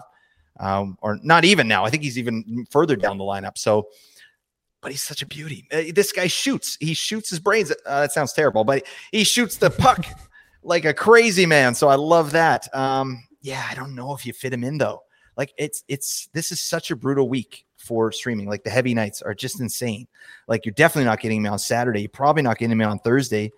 um, 0.59 0.97
or 1.01 1.19
not 1.23 1.45
even 1.45 1.67
now. 1.67 1.83
I 1.85 1.89
think 1.89 2.03
he's 2.03 2.17
even 2.17 2.65
further 2.71 2.95
down 2.95 3.17
the 3.17 3.23
lineup. 3.23 3.57
So 3.57 3.89
but 4.81 4.91
he's 4.91 5.03
such 5.03 5.21
a 5.21 5.25
beauty. 5.25 5.67
Uh, 5.71 5.83
this 5.93 6.11
guy 6.11 6.27
shoots. 6.27 6.77
He 6.79 6.93
shoots 6.93 7.29
his 7.29 7.39
brains. 7.39 7.71
Uh, 7.85 8.01
that 8.01 8.11
sounds 8.11 8.33
terrible, 8.33 8.63
but 8.63 8.85
he 9.11 9.23
shoots 9.23 9.57
the 9.57 9.69
puck 9.69 10.05
like 10.63 10.85
a 10.85 10.93
crazy 10.93 11.45
man. 11.45 11.75
So 11.75 11.89
I 11.89 11.95
love 11.95 12.31
that. 12.31 12.73
Um, 12.75 13.23
yeah, 13.41 13.65
I 13.69 13.75
don't 13.75 13.95
know 13.95 14.13
if 14.13 14.25
you 14.25 14.33
fit 14.33 14.53
him 14.53 14.63
in 14.63 14.77
though. 14.77 15.03
Like 15.37 15.53
it's 15.57 15.83
it's 15.87 16.27
this 16.33 16.51
is 16.51 16.59
such 16.59 16.91
a 16.91 16.95
brutal 16.95 17.29
week 17.29 17.65
for 17.77 18.11
streaming. 18.11 18.47
Like 18.47 18.63
the 18.63 18.69
heavy 18.69 18.93
nights 18.93 19.21
are 19.21 19.33
just 19.33 19.61
insane. 19.61 20.07
Like 20.47 20.65
you're 20.65 20.73
definitely 20.73 21.05
not 21.05 21.21
getting 21.21 21.41
me 21.41 21.49
on 21.49 21.59
Saturday. 21.59 22.01
You're 22.01 22.09
probably 22.09 22.43
not 22.43 22.57
getting 22.57 22.77
me 22.77 22.85
on 22.85 22.99
Thursday. 22.99 23.51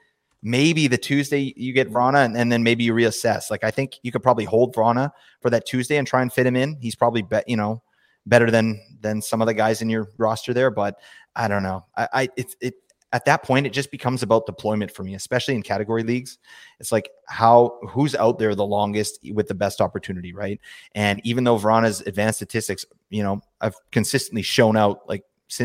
maybe 0.44 0.88
the 0.88 0.98
Tuesday 0.98 1.54
you 1.56 1.72
get 1.72 1.92
Vrana 1.92 2.26
and, 2.26 2.36
and, 2.36 2.52
then 2.52 2.64
maybe 2.64 2.84
you 2.84 2.94
reassess. 2.94 3.52
Like 3.52 3.64
I 3.64 3.72
think 3.72 4.00
you 4.02 4.12
could 4.12 4.24
probably 4.24 4.46
hold 4.46 4.76
Vrana 4.76 5.12
for 5.40 5.50
that 5.52 5.66
Tuesday 5.68 5.98
and 5.98 6.08
try 6.08 6.22
and 6.22 6.32
fit 6.32 6.46
him 6.46 6.56
in. 6.56 6.78
He's 6.82 6.96
probably 6.96 7.22
bet 7.22 7.48
you 7.48 7.58
know 7.58 7.82
better 8.26 8.52
than 8.52 8.80
than 9.02 9.22
some 9.22 9.42
of 9.42 9.48
the 9.48 9.54
guys 9.54 9.82
in 9.82 9.90
your 9.90 10.10
roster 10.18 10.54
there, 10.54 10.72
but 10.72 11.00
I 11.36 11.48
don't 11.48 11.64
know. 11.64 11.86
I, 11.96 12.08
I 12.14 12.30
it's 12.38 12.56
it 12.62 12.76
at 13.14 13.26
that 13.26 13.44
point 13.44 13.66
it 13.66 13.74
just 13.74 13.92
becomes 13.92 14.24
about 14.24 14.46
deployment 14.46 14.92
for 14.92 15.04
me, 15.04 15.16
especially 15.16 15.56
in 15.56 15.62
category 15.64 16.04
leagues. 16.04 16.38
It's 16.80 16.92
like 16.92 17.10
how 17.28 17.80
who's 17.90 18.16
out 18.16 18.40
there 18.40 18.56
the 18.56 18.66
longest 18.66 19.20
with 19.34 19.48
the 19.48 19.56
best 19.56 19.82
opportunity, 19.82 20.34
right? 20.34 20.60
And 20.96 21.20
even 21.24 21.44
though 21.44 21.58
Vrana's 21.58 22.02
advanced 22.02 22.38
statistics, 22.40 22.86
you 23.10 23.24
know, 23.24 23.42
I've 23.60 23.76
consistently 23.92 24.42
shown 24.42 24.78
out 24.78 25.02
like 25.08 25.24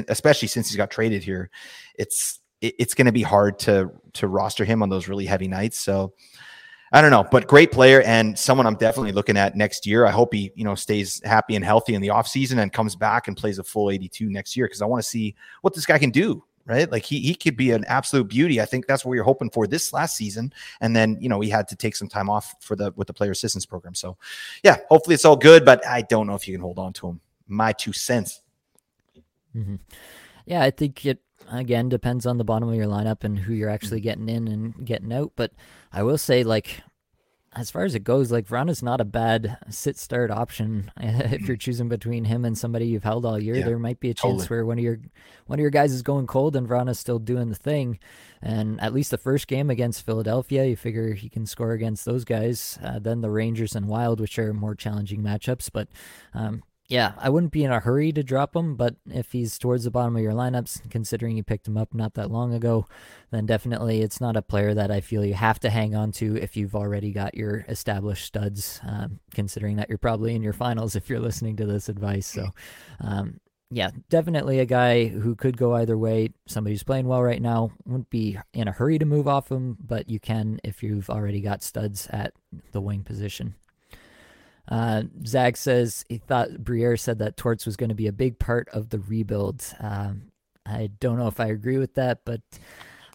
especially 0.09 0.49
since 0.49 0.69
he's 0.69 0.77
got 0.77 0.91
traded 0.91 1.23
here, 1.23 1.51
it's 1.97 2.41
it's 2.63 2.95
going 2.95 3.07
to 3.07 3.13
be 3.13 3.23
hard 3.23 3.59
to 3.61 3.91
to 4.15 4.29
roster 4.29 4.65
him 4.65 4.83
on 4.83 4.89
those 4.89 5.09
really 5.09 5.27
heavy 5.27 5.49
nights. 5.49 5.79
So 5.79 6.15
I 6.93 7.01
don't 7.01 7.11
know, 7.11 7.27
but 7.31 7.49
great 7.49 7.73
player 7.73 8.01
and 8.03 8.39
someone 8.39 8.67
I'm 8.67 8.77
definitely 8.77 9.13
looking 9.13 9.37
at 9.37 9.57
next 9.57 9.87
year. 9.87 10.07
I 10.07 10.13
hope 10.13 10.33
he, 10.33 10.53
you 10.55 10.65
know, 10.65 10.77
stays 10.77 11.21
happy 11.25 11.57
and 11.57 11.65
healthy 11.65 11.95
in 11.95 12.03
the 12.03 12.09
offseason 12.09 12.59
and 12.59 12.73
comes 12.73 12.95
back 12.95 13.27
and 13.27 13.37
plays 13.37 13.59
a 13.59 13.65
full 13.65 13.91
82 13.91 14.31
next 14.31 14.57
year 14.57 14.67
because 14.67 14.83
I 14.83 14.87
want 14.87 15.03
to 15.03 15.09
see 15.09 15.35
what 15.63 15.75
this 15.75 15.87
guy 15.87 15.99
can 15.99 16.11
do. 16.11 16.45
Right. 16.65 16.91
Like 16.91 17.05
he, 17.05 17.21
he 17.21 17.37
could 17.37 17.57
be 17.57 17.71
an 17.71 17.85
absolute 17.85 18.27
beauty. 18.27 18.61
I 18.61 18.65
think 18.65 18.89
that's 18.89 19.05
what 19.05 19.13
we 19.13 19.19
were 19.19 19.25
hoping 19.25 19.51
for 19.51 19.69
this 19.69 19.93
last 19.93 20.17
season. 20.17 20.53
And 20.81 20.97
then, 20.97 21.17
you 21.21 21.29
know, 21.29 21.41
he 21.41 21.49
had 21.49 21.69
to 21.69 21.77
take 21.77 21.95
some 21.95 22.09
time 22.09 22.29
off 22.29 22.57
for 22.61 22.75
the 22.75 22.93
with 22.97 23.07
the 23.07 23.15
player 23.15 23.31
assistance 23.31 23.65
program. 23.65 23.95
So 23.95 24.17
yeah, 24.65 24.79
hopefully 24.89 25.15
it's 25.15 25.25
all 25.25 25.37
good, 25.37 25.65
but 25.65 25.87
I 25.87 26.03
don't 26.03 26.27
know 26.27 26.35
if 26.35 26.49
you 26.49 26.55
can 26.55 26.61
hold 26.61 26.81
on 26.81 26.93
to 26.95 27.07
him. 27.07 27.21
My 27.47 27.73
two 27.73 27.93
cents. 27.93 28.43
Mm-hmm. 29.55 29.77
Yeah, 30.47 30.63
I 30.63 30.73
think 30.73 31.07
it 31.07 31.21
again 31.51 31.89
depends 31.89 32.27
on 32.27 32.39
the 32.39 32.45
bottom 32.45 32.69
of 32.69 32.75
your 32.75 32.87
lineup 32.87 33.25
and 33.25 33.39
who 33.39 33.55
you're 33.55 33.71
actually 33.71 34.01
getting 34.01 34.29
in 34.29 34.49
and 34.49 34.85
getting 34.85 35.13
out. 35.13 35.33
But 35.37 35.53
I 35.93 36.03
will 36.03 36.19
say, 36.19 36.43
like, 36.43 36.83
as 37.57 37.71
far 37.71 37.85
as 37.85 37.95
it 37.95 38.05
goes, 38.05 38.31
like 38.31 38.47
Vrana's 38.47 38.83
not 38.83 39.01
a 39.01 39.05
bad 39.05 39.57
sit 39.71 39.99
start 39.99 40.31
option 40.31 40.93
if 41.01 41.49
you're 41.49 41.57
choosing 41.57 41.89
between 41.89 42.27
him 42.27 42.45
and 42.45 42.57
somebody 42.57 42.87
you've 42.87 43.03
held 43.03 43.25
all 43.25 43.39
year. 43.39 43.57
Yeah, 43.57 43.65
there 43.65 43.79
might 43.79 43.99
be 43.99 44.11
a 44.11 44.15
chance 44.15 44.43
totally. 44.43 44.47
where 44.49 44.67
one 44.67 44.79
of 44.79 44.85
your 44.85 44.99
one 45.47 45.59
of 45.59 45.63
your 45.63 45.71
guys 45.71 45.93
is 45.93 46.03
going 46.03 46.27
cold 46.27 46.55
and 46.55 46.69
Vrana's 46.69 46.99
still 46.99 47.19
doing 47.19 47.49
the 47.49 47.55
thing. 47.55 47.99
And 48.43 48.79
at 48.81 48.93
least 48.93 49.11
the 49.11 49.19
first 49.19 49.47
game 49.47 49.71
against 49.71 50.05
Philadelphia, 50.05 50.67
you 50.67 50.77
figure 50.77 51.15
he 51.15 51.31
can 51.31 51.47
score 51.47 51.73
against 51.73 52.05
those 52.05 52.25
guys. 52.25 52.79
Uh, 52.83 52.99
then 52.99 53.23
the 53.23 53.31
Rangers 53.31 53.75
and 53.75 53.89
Wild, 53.89 54.21
which 54.21 54.39
are 54.39 54.53
more 54.53 54.75
challenging 54.75 55.23
matchups, 55.23 55.71
but 55.73 55.89
um, 56.35 56.63
yeah, 56.89 57.13
I 57.19 57.31
wouldn't 57.31 57.53
be 57.53 57.65
in 57.65 57.73
a 57.73 57.81
hurry 57.81 58.13
to 58.13 58.23
drop 58.23 58.55
him, 58.55 58.77
but 58.77 58.95
if 59.07 59.33
he's 59.33 59.59
towards 59.59 59.85
the 59.85 59.91
bottom 59.91 60.15
of 60.15 60.23
your 60.23 60.33
lineups, 60.33 60.89
considering 60.89 61.37
you 61.37 61.43
picked 61.43 61.67
him 61.67 61.77
up 61.77 61.93
not 61.93 62.15
that 62.15 62.31
long 62.31 62.55
ago, 62.55 62.87
then 63.33 63.45
definitely 63.45 64.03
it's 64.03 64.21
not 64.21 64.37
a 64.37 64.43
player 64.43 64.73
that 64.73 64.91
I 64.91 65.01
feel 65.01 65.25
you 65.25 65.35
have 65.35 65.59
to 65.61 65.71
hang 65.71 65.97
on 65.97 66.13
to 66.13 66.37
if 66.37 66.57
you've 66.57 66.77
already 66.77 67.11
got 67.11 67.35
your 67.35 67.65
established 67.69 68.27
studs, 68.27 68.81
um, 68.87 69.19
considering 69.35 69.77
that 69.77 69.89
you're 69.89 69.99
probably 69.99 70.37
in 70.37 70.43
your 70.43 70.53
finals 70.53 70.95
if 70.95 71.11
you're 71.11 71.19
listening 71.19 71.57
to 71.57 71.67
this 71.67 71.89
advice. 71.89 72.27
So, 72.27 72.51
um, 73.01 73.41
yeah, 73.71 73.91
definitely 74.09 74.61
a 74.61 74.65
guy 74.65 75.07
who 75.07 75.35
could 75.35 75.57
go 75.57 75.75
either 75.75 75.99
way. 75.99 76.29
Somebody 76.47 76.75
who's 76.75 76.85
playing 76.85 77.09
well 77.09 77.23
right 77.23 77.43
now 77.43 77.73
wouldn't 77.85 78.11
be 78.11 78.39
in 78.55 78.69
a 78.69 78.73
hurry 78.73 78.99
to 79.01 79.05
move 79.05 79.27
off 79.27 79.51
him, 79.51 79.77
but 79.85 80.09
you 80.09 80.21
can 80.21 80.61
if 80.63 80.85
you've 80.85 81.11
already 81.11 81.41
got 81.41 81.65
studs 81.65 82.07
at 82.11 82.33
the 82.71 82.81
wing 82.81 83.03
position. 83.03 83.57
Uh, 84.69 85.05
Zach 85.25 85.57
says 85.57 86.05
he 86.09 86.19
thought 86.19 86.65
Briere 86.65 86.97
said 86.97 87.19
that 87.21 87.37
Torts 87.37 87.67
was 87.67 87.77
going 87.77 87.91
to 87.91 87.95
be 87.95 88.09
a 88.09 88.13
big 88.13 88.39
part 88.39 88.69
of 88.71 88.91
the 88.91 88.99
rebuild. 88.99 89.65
Um, 89.81 90.33
I 90.65 90.91
don't 91.01 91.19
know 91.19 91.29
if 91.29 91.39
I 91.39 91.47
agree 91.47 91.79
with 91.79 91.95
that, 91.95 92.21
but 92.25 92.41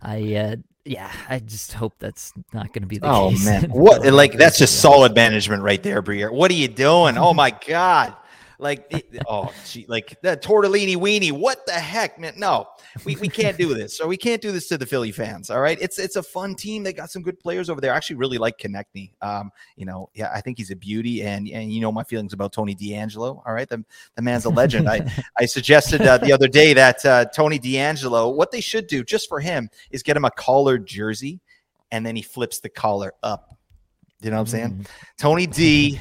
I, 0.02 0.36
uh, 0.36 0.56
yeah, 0.86 1.12
I 1.30 1.40
just 1.40 1.74
hope 1.74 1.94
that's 2.00 2.34
not 2.54 2.68
going 2.74 2.82
to 2.84 2.88
be 2.88 2.98
the 2.98 3.08
oh, 3.08 3.30
case. 3.30 3.48
Oh 3.48 3.52
man, 3.52 3.70
what 3.72 4.06
like 4.06 4.34
that's 4.34 4.58
just 4.58 4.80
solid 4.80 5.14
management 5.14 5.62
right 5.62 5.82
there, 5.84 6.02
Briere. 6.02 6.32
What 6.32 6.50
are 6.52 6.56
you 6.56 6.68
doing? 6.68 7.18
Oh 7.18 7.34
my 7.34 7.52
god. 7.68 8.16
Like, 8.62 8.86
it, 8.92 9.24
oh, 9.28 9.52
gee, 9.68 9.88
like 9.90 10.22
the 10.22 10.38
tortellini 10.38 10.96
weenie. 10.96 11.32
What 11.32 11.66
the 11.66 11.72
heck, 11.72 12.20
man? 12.20 12.36
No, 12.38 12.68
we, 13.04 13.16
we 13.16 13.28
can't 13.28 13.58
do 13.58 13.74
this. 13.74 13.98
So 13.98 14.06
we 14.06 14.18
can't 14.18 14.40
do 14.40 14.52
this 14.52 14.68
to 14.68 14.78
the 14.78 14.86
Philly 14.86 15.12
fans. 15.12 15.50
All 15.50 15.60
right, 15.60 15.80
it's 15.82 15.98
it's 15.98 16.16
a 16.16 16.22
fun 16.22 16.54
team. 16.54 16.84
They 16.84 16.94
got 16.94 17.10
some 17.10 17.24
good 17.24 17.40
players 17.40 17.72
over 17.72 17.82
there. 17.82 17.92
I 17.92 17.98
actually 17.98 18.18
really 18.18 18.38
like 18.38 18.60
Konecny. 18.60 19.14
Um, 19.24 19.52
you 19.78 19.88
know, 19.88 20.10
yeah, 20.14 20.30
I 20.32 20.42
think 20.42 20.60
he's 20.60 20.70
a 20.70 20.76
beauty, 20.76 21.24
and 21.24 21.50
and 21.50 21.74
you 21.74 21.82
know 21.82 21.92
my 21.92 22.04
feelings 22.04 22.34
about 22.34 22.54
Tony 22.54 22.76
DeAngelo. 22.76 23.42
All 23.44 23.54
right, 23.54 23.68
the 23.68 23.84
the 24.16 24.22
man's 24.22 24.46
a 24.46 24.50
legend. 24.50 24.88
I 24.88 25.12
I 25.40 25.48
suggested 25.48 26.04
uh, 26.04 26.20
the 26.20 26.32
other 26.32 26.48
day 26.48 26.76
that 26.76 27.04
uh, 27.04 27.26
Tony 27.26 27.58
DeAngelo, 27.58 28.36
what 28.36 28.52
they 28.52 28.62
should 28.62 28.86
do 28.86 29.04
just 29.04 29.28
for 29.28 29.40
him 29.40 29.72
is 29.90 30.04
get 30.04 30.16
him 30.16 30.26
a 30.26 30.32
collared 30.32 30.86
jersey, 30.86 31.40
and 31.92 32.06
then 32.06 32.16
he 32.16 32.22
flips 32.22 32.60
the 32.60 32.70
collar 32.70 33.16
up. 33.24 33.58
You 34.22 34.30
know 34.30 34.36
what 34.36 34.42
I'm 34.42 34.48
saying? 34.48 34.72
Mm. 34.72 34.88
Tony 35.18 35.48
D 35.48 36.00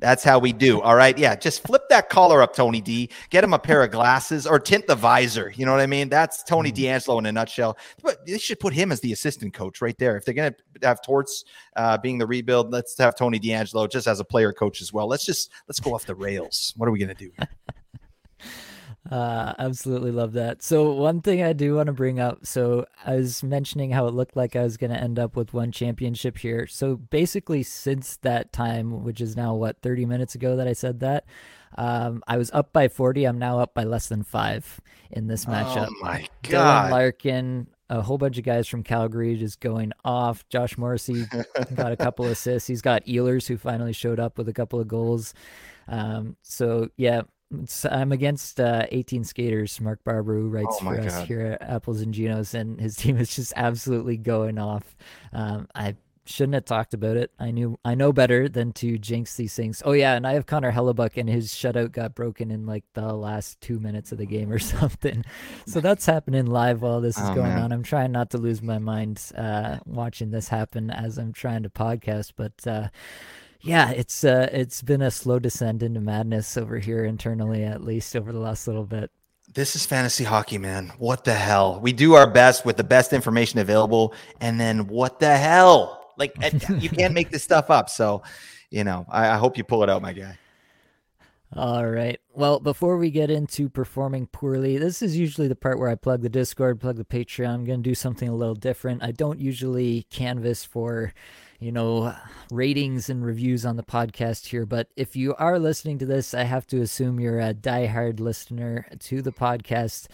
that's 0.00 0.22
how 0.22 0.38
we 0.38 0.52
do. 0.52 0.80
All 0.80 0.94
right. 0.94 1.16
Yeah. 1.18 1.34
Just 1.34 1.66
flip 1.66 1.82
that 1.90 2.08
collar 2.08 2.40
up, 2.40 2.54
Tony 2.54 2.80
D. 2.80 3.10
Get 3.30 3.42
him 3.42 3.52
a 3.52 3.58
pair 3.58 3.82
of 3.82 3.90
glasses 3.90 4.46
or 4.46 4.58
tint 4.58 4.86
the 4.86 4.94
visor. 4.94 5.52
You 5.56 5.66
know 5.66 5.72
what 5.72 5.80
I 5.80 5.86
mean? 5.86 6.08
That's 6.08 6.42
Tony 6.44 6.70
mm-hmm. 6.70 7.10
DeAngelo 7.10 7.18
in 7.18 7.26
a 7.26 7.32
nutshell. 7.32 7.76
But 8.02 8.24
they 8.24 8.38
should 8.38 8.60
put 8.60 8.72
him 8.72 8.92
as 8.92 9.00
the 9.00 9.12
assistant 9.12 9.54
coach 9.54 9.80
right 9.80 9.98
there. 9.98 10.16
If 10.16 10.24
they're 10.24 10.34
going 10.34 10.52
to 10.52 10.86
have 10.86 11.02
Torts 11.02 11.44
uh, 11.76 11.98
being 11.98 12.18
the 12.18 12.26
rebuild, 12.26 12.72
let's 12.72 12.96
have 12.98 13.16
Tony 13.16 13.40
DeAngelo 13.40 13.90
just 13.90 14.06
as 14.06 14.20
a 14.20 14.24
player 14.24 14.52
coach 14.52 14.80
as 14.80 14.92
well. 14.92 15.08
Let's 15.08 15.24
just, 15.24 15.50
let's 15.66 15.80
go 15.80 15.94
off 15.94 16.06
the 16.06 16.14
rails. 16.14 16.74
What 16.76 16.88
are 16.88 16.92
we 16.92 16.98
going 16.98 17.14
to 17.14 17.14
do? 17.14 17.32
Uh, 19.10 19.54
absolutely 19.58 20.10
love 20.10 20.34
that. 20.34 20.62
So 20.62 20.92
one 20.92 21.22
thing 21.22 21.42
I 21.42 21.54
do 21.54 21.76
want 21.76 21.86
to 21.86 21.92
bring 21.92 22.20
up. 22.20 22.44
So 22.44 22.84
I 23.06 23.16
was 23.16 23.42
mentioning 23.42 23.90
how 23.90 24.06
it 24.06 24.14
looked 24.14 24.36
like 24.36 24.54
I 24.54 24.62
was 24.62 24.76
going 24.76 24.90
to 24.90 25.00
end 25.00 25.18
up 25.18 25.34
with 25.34 25.54
one 25.54 25.72
championship 25.72 26.38
here. 26.38 26.66
So 26.66 26.96
basically, 26.96 27.62
since 27.62 28.16
that 28.18 28.52
time, 28.52 29.04
which 29.04 29.20
is 29.20 29.36
now 29.36 29.54
what 29.54 29.80
30 29.80 30.04
minutes 30.04 30.34
ago 30.34 30.56
that 30.56 30.68
I 30.68 30.74
said 30.74 31.00
that, 31.00 31.24
um, 31.76 32.22
I 32.26 32.36
was 32.36 32.50
up 32.52 32.72
by 32.72 32.88
40. 32.88 33.24
I'm 33.24 33.38
now 33.38 33.60
up 33.60 33.74
by 33.74 33.84
less 33.84 34.08
than 34.08 34.22
five 34.22 34.80
in 35.10 35.26
this 35.26 35.46
oh 35.48 35.52
matchup. 35.52 35.88
Oh 35.88 35.94
my 36.02 36.26
god! 36.42 36.88
Dylan 36.88 36.90
Larkin, 36.90 37.66
a 37.90 38.02
whole 38.02 38.18
bunch 38.18 38.38
of 38.38 38.44
guys 38.44 38.66
from 38.68 38.82
Calgary 38.82 39.36
just 39.36 39.60
going 39.60 39.92
off. 40.04 40.46
Josh 40.48 40.76
Morrissey 40.76 41.26
got 41.74 41.92
a 41.92 41.96
couple 41.96 42.26
assists. 42.26 42.66
He's 42.68 42.82
got 42.82 43.04
Ehlers 43.06 43.46
who 43.46 43.56
finally 43.56 43.92
showed 43.92 44.20
up 44.20 44.38
with 44.38 44.48
a 44.48 44.52
couple 44.52 44.80
of 44.80 44.88
goals. 44.88 45.34
Um, 45.88 46.36
so 46.42 46.88
yeah, 46.96 47.22
I'm 47.90 48.12
against 48.12 48.60
uh, 48.60 48.86
18 48.90 49.24
skaters. 49.24 49.80
Mark 49.80 50.04
Barber, 50.04 50.34
who 50.34 50.48
writes 50.48 50.76
oh 50.80 50.84
for 50.84 50.96
God. 50.96 51.06
us 51.06 51.26
here 51.26 51.58
at 51.60 51.62
Apples 51.62 52.00
and 52.00 52.14
Ginos, 52.14 52.54
and 52.54 52.80
his 52.80 52.96
team 52.96 53.16
is 53.16 53.34
just 53.34 53.52
absolutely 53.56 54.16
going 54.16 54.58
off. 54.58 54.96
Um, 55.32 55.68
I 55.74 55.96
shouldn't 56.28 56.54
have 56.54 56.66
talked 56.66 56.92
about 56.92 57.16
it. 57.16 57.32
I 57.38 57.50
knew 57.50 57.78
I 57.84 57.94
know 57.94 58.12
better 58.12 58.48
than 58.48 58.72
to 58.74 58.98
jinx 58.98 59.36
these 59.36 59.54
things. 59.54 59.82
Oh 59.84 59.92
yeah, 59.92 60.14
and 60.14 60.26
I 60.26 60.34
have 60.34 60.46
Connor 60.46 60.72
Hellebuyck, 60.72 61.16
and 61.16 61.28
his 61.28 61.52
shutout 61.52 61.92
got 61.92 62.14
broken 62.14 62.50
in 62.50 62.66
like 62.66 62.84
the 62.92 63.14
last 63.14 63.60
two 63.60 63.80
minutes 63.80 64.12
of 64.12 64.18
the 64.18 64.26
game 64.26 64.52
or 64.52 64.58
something. 64.58 65.24
So 65.66 65.80
that's 65.80 66.04
happening 66.04 66.46
live 66.46 66.82
while 66.82 67.00
this 67.00 67.16
is 67.16 67.30
oh, 67.30 67.34
going 67.34 67.54
man. 67.54 67.62
on. 67.62 67.72
I'm 67.72 67.82
trying 67.82 68.12
not 68.12 68.30
to 68.30 68.38
lose 68.38 68.62
my 68.62 68.78
mind 68.78 69.22
uh, 69.36 69.78
watching 69.86 70.30
this 70.30 70.48
happen 70.48 70.90
as 70.90 71.18
I'm 71.18 71.32
trying 71.32 71.62
to 71.62 71.70
podcast, 71.70 72.32
but. 72.36 72.66
Uh, 72.66 72.88
yeah, 73.60 73.90
it's 73.90 74.24
uh, 74.24 74.48
it's 74.52 74.82
been 74.82 75.02
a 75.02 75.10
slow 75.10 75.38
descent 75.38 75.82
into 75.82 76.00
madness 76.00 76.56
over 76.56 76.78
here 76.78 77.04
internally, 77.04 77.64
at 77.64 77.82
least 77.82 78.14
over 78.14 78.32
the 78.32 78.38
last 78.38 78.66
little 78.66 78.84
bit. 78.84 79.10
This 79.54 79.74
is 79.74 79.86
fantasy 79.86 80.24
hockey, 80.24 80.58
man. 80.58 80.92
What 80.98 81.24
the 81.24 81.34
hell? 81.34 81.80
We 81.80 81.92
do 81.92 82.14
our 82.14 82.30
best 82.30 82.64
with 82.64 82.76
the 82.76 82.84
best 82.84 83.12
information 83.12 83.58
available, 83.58 84.14
and 84.40 84.60
then 84.60 84.86
what 84.86 85.18
the 85.18 85.36
hell? 85.36 86.12
Like 86.16 86.34
you 86.78 86.90
can't 86.90 87.14
make 87.14 87.30
this 87.30 87.42
stuff 87.42 87.70
up. 87.70 87.88
So, 87.90 88.22
you 88.70 88.84
know, 88.84 89.06
I, 89.08 89.30
I 89.30 89.36
hope 89.36 89.56
you 89.56 89.64
pull 89.64 89.82
it 89.82 89.90
out, 89.90 90.02
my 90.02 90.12
guy. 90.12 90.38
All 91.56 91.86
right. 91.86 92.20
Well, 92.34 92.60
before 92.60 92.98
we 92.98 93.10
get 93.10 93.30
into 93.30 93.70
performing 93.70 94.26
poorly, 94.26 94.76
this 94.76 95.00
is 95.00 95.16
usually 95.16 95.48
the 95.48 95.56
part 95.56 95.78
where 95.78 95.88
I 95.88 95.94
plug 95.94 96.20
the 96.20 96.28
Discord, 96.28 96.78
plug 96.78 96.96
the 96.96 97.06
Patreon. 97.06 97.48
I'm 97.48 97.64
going 97.64 97.82
to 97.82 97.88
do 97.90 97.94
something 97.94 98.28
a 98.28 98.34
little 98.34 98.54
different. 98.54 99.02
I 99.02 99.12
don't 99.12 99.40
usually 99.40 100.02
canvas 100.10 100.62
for 100.62 101.14
you 101.60 101.72
know, 101.72 102.14
ratings 102.50 103.10
and 103.10 103.24
reviews 103.24 103.66
on 103.66 103.76
the 103.76 103.82
podcast 103.82 104.46
here. 104.46 104.64
But 104.64 104.88
if 104.96 105.16
you 105.16 105.34
are 105.36 105.58
listening 105.58 105.98
to 105.98 106.06
this, 106.06 106.32
I 106.32 106.44
have 106.44 106.66
to 106.68 106.80
assume 106.80 107.18
you're 107.18 107.40
a 107.40 107.52
diehard 107.52 108.20
listener 108.20 108.86
to 109.00 109.22
the 109.22 109.32
podcast. 109.32 110.06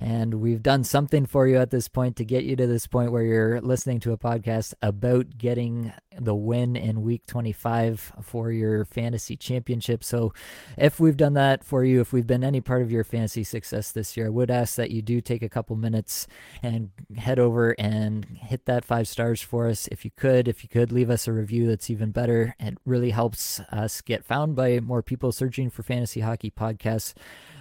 And 0.00 0.34
we've 0.34 0.62
done 0.62 0.84
something 0.84 1.26
for 1.26 1.48
you 1.48 1.58
at 1.58 1.70
this 1.70 1.88
point 1.88 2.16
to 2.16 2.24
get 2.24 2.44
you 2.44 2.54
to 2.56 2.66
this 2.66 2.86
point 2.86 3.10
where 3.10 3.24
you're 3.24 3.60
listening 3.60 3.98
to 4.00 4.12
a 4.12 4.18
podcast 4.18 4.74
about 4.80 5.38
getting 5.38 5.92
the 6.18 6.34
win 6.34 6.76
in 6.76 7.02
week 7.02 7.26
25 7.26 8.12
for 8.22 8.50
your 8.50 8.84
fantasy 8.84 9.36
championship. 9.36 10.04
So 10.04 10.32
if 10.76 11.00
we've 11.00 11.16
done 11.16 11.34
that 11.34 11.64
for 11.64 11.84
you, 11.84 12.00
if 12.00 12.12
we've 12.12 12.26
been 12.26 12.44
any 12.44 12.60
part 12.60 12.82
of 12.82 12.90
your 12.90 13.04
fantasy 13.04 13.44
success 13.44 13.92
this 13.92 14.16
year, 14.16 14.26
I 14.26 14.30
would 14.30 14.50
ask 14.50 14.76
that 14.76 14.90
you 14.90 15.02
do 15.02 15.20
take 15.20 15.42
a 15.42 15.48
couple 15.48 15.76
minutes 15.76 16.26
and 16.62 16.90
head 17.16 17.38
over 17.38 17.74
and 17.78 18.24
hit 18.40 18.66
that 18.66 18.84
five 18.84 19.08
stars 19.08 19.40
for 19.42 19.68
us 19.68 19.88
if 19.88 20.04
you 20.04 20.10
could. 20.16 20.48
If 20.48 20.62
you 20.62 20.68
could, 20.68 20.92
leave 20.92 21.10
us 21.10 21.26
a 21.26 21.32
review 21.32 21.66
that's 21.66 21.90
even 21.90 22.10
better. 22.10 22.54
It 22.60 22.78
really 22.84 23.10
helps 23.10 23.60
us 23.70 24.00
get 24.00 24.24
found 24.24 24.56
by 24.56 24.80
more 24.80 25.02
people 25.02 25.32
searching 25.32 25.70
for 25.70 25.82
fantasy 25.82 26.20
hockey 26.20 26.50
podcasts. 26.50 27.14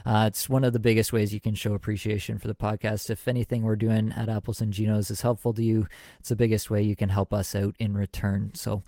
Uh, 0.05 0.25
it's 0.27 0.49
one 0.49 0.63
of 0.63 0.73
the 0.73 0.79
biggest 0.79 1.13
ways 1.13 1.33
you 1.33 1.39
can 1.39 1.55
show 1.55 1.73
appreciation 1.73 2.37
for 2.37 2.47
the 2.47 2.55
podcast. 2.55 3.09
If 3.09 3.27
anything 3.27 3.63
we're 3.63 3.75
doing 3.75 4.13
at 4.15 4.29
Apples 4.29 4.61
and 4.61 4.73
Ginos 4.73 5.11
is 5.11 5.21
helpful 5.21 5.53
to 5.53 5.63
you, 5.63 5.87
it's 6.19 6.29
the 6.29 6.35
biggest 6.35 6.69
way 6.69 6.81
you 6.81 6.95
can 6.95 7.09
help 7.09 7.33
us 7.33 7.55
out 7.55 7.75
in 7.79 7.95
return. 7.95 8.51
So 8.55 8.83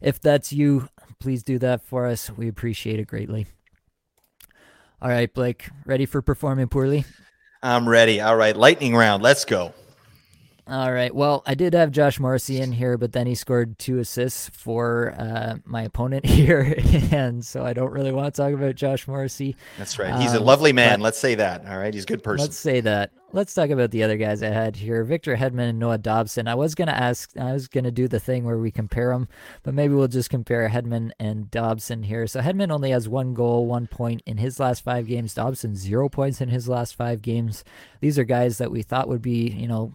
if 0.00 0.20
that's 0.20 0.52
you, 0.52 0.88
please 1.18 1.42
do 1.42 1.58
that 1.58 1.82
for 1.82 2.06
us. 2.06 2.30
We 2.30 2.48
appreciate 2.48 2.98
it 2.98 3.06
greatly. 3.06 3.46
All 5.02 5.10
right, 5.10 5.32
Blake, 5.32 5.68
ready 5.84 6.06
for 6.06 6.22
performing 6.22 6.68
poorly? 6.68 7.04
I'm 7.62 7.88
ready. 7.88 8.20
All 8.20 8.36
right, 8.36 8.56
lightning 8.56 8.94
round. 8.94 9.22
Let's 9.22 9.44
go. 9.44 9.74
All 10.66 10.90
right. 10.90 11.14
Well, 11.14 11.42
I 11.46 11.54
did 11.54 11.74
have 11.74 11.90
Josh 11.90 12.18
Morrissey 12.18 12.58
in 12.58 12.72
here, 12.72 12.96
but 12.96 13.12
then 13.12 13.26
he 13.26 13.34
scored 13.34 13.78
two 13.78 13.98
assists 13.98 14.48
for 14.48 15.14
uh, 15.18 15.56
my 15.66 15.82
opponent 15.82 16.24
here, 16.26 16.74
and 17.10 17.44
so 17.44 17.66
I 17.66 17.74
don't 17.74 17.92
really 17.92 18.12
want 18.12 18.34
to 18.34 18.42
talk 18.42 18.54
about 18.54 18.74
Josh 18.74 19.06
Morrissey. 19.06 19.56
That's 19.76 19.98
right. 19.98 20.18
He's 20.22 20.30
um, 20.30 20.38
a 20.38 20.40
lovely 20.40 20.72
man. 20.72 21.00
Let's 21.00 21.18
say 21.18 21.34
that. 21.34 21.66
All 21.66 21.76
right. 21.76 21.92
He's 21.92 22.04
a 22.04 22.06
good 22.06 22.22
person. 22.22 22.46
Let's 22.46 22.56
say 22.56 22.80
that. 22.80 23.12
Let's 23.32 23.52
talk 23.52 23.68
about 23.70 23.90
the 23.90 24.04
other 24.04 24.16
guys 24.16 24.42
I 24.42 24.48
had 24.48 24.74
here: 24.74 25.04
Victor 25.04 25.36
Hedman 25.36 25.68
and 25.68 25.78
Noah 25.78 25.98
Dobson. 25.98 26.48
I 26.48 26.54
was 26.54 26.74
gonna 26.74 26.92
ask. 26.92 27.36
I 27.36 27.52
was 27.52 27.68
gonna 27.68 27.90
do 27.90 28.08
the 28.08 28.20
thing 28.20 28.44
where 28.44 28.58
we 28.58 28.70
compare 28.70 29.10
them, 29.10 29.28
but 29.64 29.74
maybe 29.74 29.92
we'll 29.92 30.08
just 30.08 30.30
compare 30.30 30.66
Hedman 30.70 31.10
and 31.20 31.50
Dobson 31.50 32.04
here. 32.04 32.26
So 32.26 32.40
Hedman 32.40 32.70
only 32.70 32.90
has 32.90 33.06
one 33.06 33.34
goal, 33.34 33.66
one 33.66 33.86
point 33.86 34.22
in 34.24 34.38
his 34.38 34.58
last 34.58 34.82
five 34.82 35.08
games. 35.08 35.34
Dobson 35.34 35.76
zero 35.76 36.08
points 36.08 36.40
in 36.40 36.48
his 36.48 36.70
last 36.70 36.94
five 36.96 37.20
games. 37.20 37.64
These 38.00 38.18
are 38.18 38.24
guys 38.24 38.56
that 38.56 38.70
we 38.70 38.80
thought 38.80 39.08
would 39.08 39.20
be, 39.20 39.48
you 39.50 39.68
know 39.68 39.94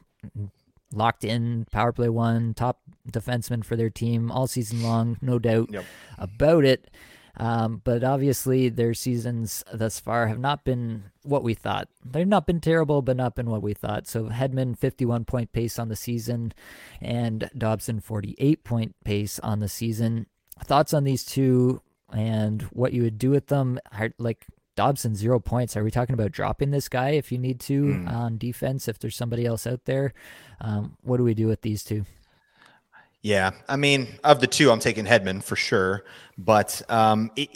locked 0.94 1.24
in 1.24 1.66
power 1.72 1.92
play 1.92 2.10
one, 2.10 2.54
top 2.54 2.80
defenseman 3.10 3.64
for 3.64 3.76
their 3.76 3.90
team 3.90 4.32
all 4.32 4.48
season 4.48 4.84
long, 4.84 5.18
no 5.22 5.40
doubt 5.40 5.70
yep. 5.72 5.86
about 6.18 6.66
it. 6.66 6.90
Um, 7.38 7.82
but 7.86 8.04
obviously, 8.04 8.68
their 8.68 8.94
seasons 8.94 9.64
thus 9.72 10.00
far 10.00 10.28
have 10.28 10.40
not 10.40 10.66
been 10.66 11.06
what 11.24 11.44
we 11.44 11.54
thought. 11.54 11.88
They've 12.04 12.28
not 12.28 12.46
been 12.46 12.60
terrible, 12.60 13.02
but 13.02 13.16
not 13.16 13.36
been 13.36 13.50
what 13.50 13.62
we 13.62 13.74
thought. 13.74 14.08
So 14.08 14.26
Hedman, 14.26 14.78
51 14.78 15.24
point 15.24 15.54
pace 15.54 15.80
on 15.80 15.88
the 15.88 15.96
season, 15.96 16.54
and 17.00 17.50
Dobson, 17.58 18.02
48 18.02 18.64
point 18.66 18.96
pace 19.06 19.40
on 19.40 19.60
the 19.60 19.70
season. 19.70 20.26
Thoughts 20.66 20.94
on 20.94 21.06
these 21.06 21.24
two 21.24 21.82
and 22.12 22.64
what 22.74 22.94
you 22.94 23.04
would 23.04 23.18
do 23.18 23.30
with 23.30 23.48
them? 23.48 23.80
Like 24.18 24.46
Dobson 24.80 25.14
zero 25.14 25.42
points. 25.42 25.76
Are 25.76 25.84
we 25.84 25.92
talking 25.92 26.14
about 26.14 26.32
dropping 26.32 26.72
this 26.72 26.88
guy 26.88 27.10
if 27.10 27.34
you 27.34 27.38
need 27.38 27.60
to 27.60 27.84
mm. 27.84 28.10
on 28.10 28.38
defense? 28.38 28.88
If 28.88 28.98
there's 28.98 29.18
somebody 29.18 29.46
else 29.46 29.68
out 29.68 29.84
there, 29.84 30.14
um, 30.62 30.96
what 31.02 31.18
do 31.18 31.24
we 31.26 31.34
do 31.34 31.48
with 31.48 31.64
these 31.64 31.84
two? 31.84 32.06
Yeah, 33.22 33.52
I 33.68 33.76
mean, 33.76 34.08
of 34.24 34.40
the 34.40 34.48
two, 34.48 34.72
I'm 34.72 34.80
taking 34.80 35.04
Hedman 35.04 35.44
for 35.44 35.58
sure. 35.58 36.06
But 36.38 36.82
um, 36.88 37.30
it, 37.36 37.50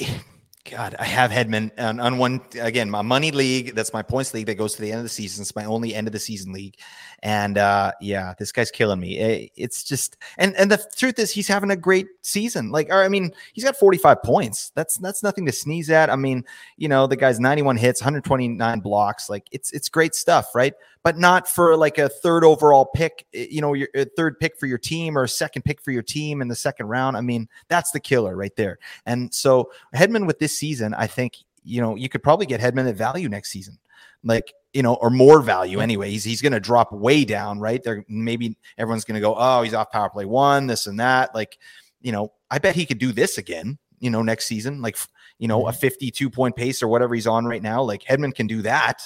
God, 0.69 0.97
I 0.99 1.05
have 1.05 1.31
Hedman 1.31 1.71
on, 1.79 2.01
on, 2.01 2.17
one 2.17 2.41
again. 2.59 2.89
My 2.89 3.03
money 3.03 3.31
league, 3.31 3.73
that's 3.73 3.93
my 3.93 4.01
points 4.01 4.33
league 4.33 4.47
that 4.47 4.55
goes 4.55 4.75
to 4.75 4.81
the 4.81 4.91
end 4.91 4.99
of 4.99 5.03
the 5.03 5.09
season. 5.09 5.43
It's 5.43 5.55
my 5.55 5.63
only 5.63 5.95
end 5.95 6.07
of 6.07 6.11
the 6.11 6.19
season 6.19 6.51
league, 6.51 6.75
and 7.23 7.57
uh, 7.57 7.93
yeah, 8.01 8.33
this 8.37 8.51
guy's 8.51 8.69
killing 8.69 8.99
me. 8.99 9.17
It, 9.17 9.51
it's 9.55 9.85
just, 9.85 10.17
and 10.37 10.53
and 10.57 10.69
the 10.69 10.85
truth 10.93 11.17
is, 11.17 11.31
he's 11.31 11.47
having 11.47 11.71
a 11.71 11.75
great 11.77 12.07
season. 12.21 12.69
Like, 12.69 12.89
or, 12.89 13.01
I 13.01 13.07
mean, 13.07 13.31
he's 13.53 13.63
got 13.63 13.77
45 13.77 14.21
points. 14.23 14.73
That's 14.75 14.97
that's 14.97 15.23
nothing 15.23 15.45
to 15.45 15.53
sneeze 15.53 15.89
at. 15.89 16.09
I 16.09 16.17
mean, 16.17 16.43
you 16.75 16.89
know, 16.89 17.07
the 17.07 17.15
guy's 17.15 17.39
91 17.39 17.77
hits, 17.77 18.01
129 18.01 18.81
blocks. 18.81 19.29
Like, 19.29 19.47
it's 19.53 19.71
it's 19.71 19.87
great 19.87 20.15
stuff, 20.15 20.53
right? 20.53 20.73
But 21.01 21.17
not 21.17 21.47
for 21.47 21.77
like 21.77 21.97
a 21.97 22.09
third 22.09 22.43
overall 22.43 22.89
pick. 22.93 23.25
You 23.31 23.61
know, 23.61 23.71
your 23.71 23.87
third 24.17 24.37
pick 24.37 24.59
for 24.59 24.65
your 24.65 24.77
team 24.77 25.17
or 25.17 25.23
a 25.23 25.29
second 25.29 25.61
pick 25.61 25.79
for 25.81 25.91
your 25.91 26.03
team 26.03 26.41
in 26.41 26.49
the 26.49 26.55
second 26.55 26.87
round. 26.87 27.15
I 27.15 27.21
mean, 27.21 27.47
that's 27.69 27.91
the 27.91 28.01
killer 28.01 28.35
right 28.35 28.55
there. 28.57 28.79
And 29.05 29.33
so 29.33 29.71
Hedman 29.95 30.27
with 30.27 30.39
this 30.39 30.59
season, 30.59 30.93
I 30.93 31.07
think 31.07 31.37
you 31.63 31.79
know 31.79 31.95
you 31.95 32.09
could 32.09 32.21
probably 32.21 32.47
get 32.47 32.59
Hedman 32.59 32.89
at 32.89 32.95
value 32.95 33.29
next 33.29 33.49
season, 33.49 33.77
like 34.25 34.53
you 34.73 34.81
know, 34.81 34.95
or 34.95 35.09
more 35.09 35.41
value 35.41 35.79
anyway. 35.79 36.09
He's 36.09 36.23
he's 36.23 36.41
going 36.41 36.53
to 36.53 36.59
drop 36.59 36.91
way 36.91 37.23
down, 37.23 37.59
right? 37.59 37.81
There, 37.83 38.03
maybe 38.07 38.57
everyone's 38.77 39.05
going 39.05 39.15
to 39.15 39.21
go, 39.21 39.35
oh, 39.37 39.61
he's 39.61 39.73
off 39.73 39.91
power 39.91 40.09
play 40.09 40.25
one, 40.25 40.67
this 40.67 40.87
and 40.87 40.99
that. 40.99 41.33
Like, 41.35 41.57
you 42.01 42.11
know, 42.11 42.33
I 42.49 42.59
bet 42.59 42.75
he 42.75 42.85
could 42.85 42.97
do 42.97 43.11
this 43.11 43.37
again. 43.37 43.77
You 43.99 44.09
know, 44.09 44.21
next 44.21 44.45
season, 44.45 44.81
like 44.81 44.97
you 45.39 45.47
know, 45.47 45.67
a 45.67 45.71
mm-hmm. 45.71 45.79
52 45.79 46.29
point 46.29 46.55
pace 46.55 46.83
or 46.83 46.87
whatever 46.87 47.15
he's 47.15 47.27
on 47.27 47.45
right 47.45 47.61
now. 47.61 47.81
Like 47.81 48.03
Hedman 48.03 48.33
can 48.33 48.47
do 48.47 48.61
that, 48.63 49.01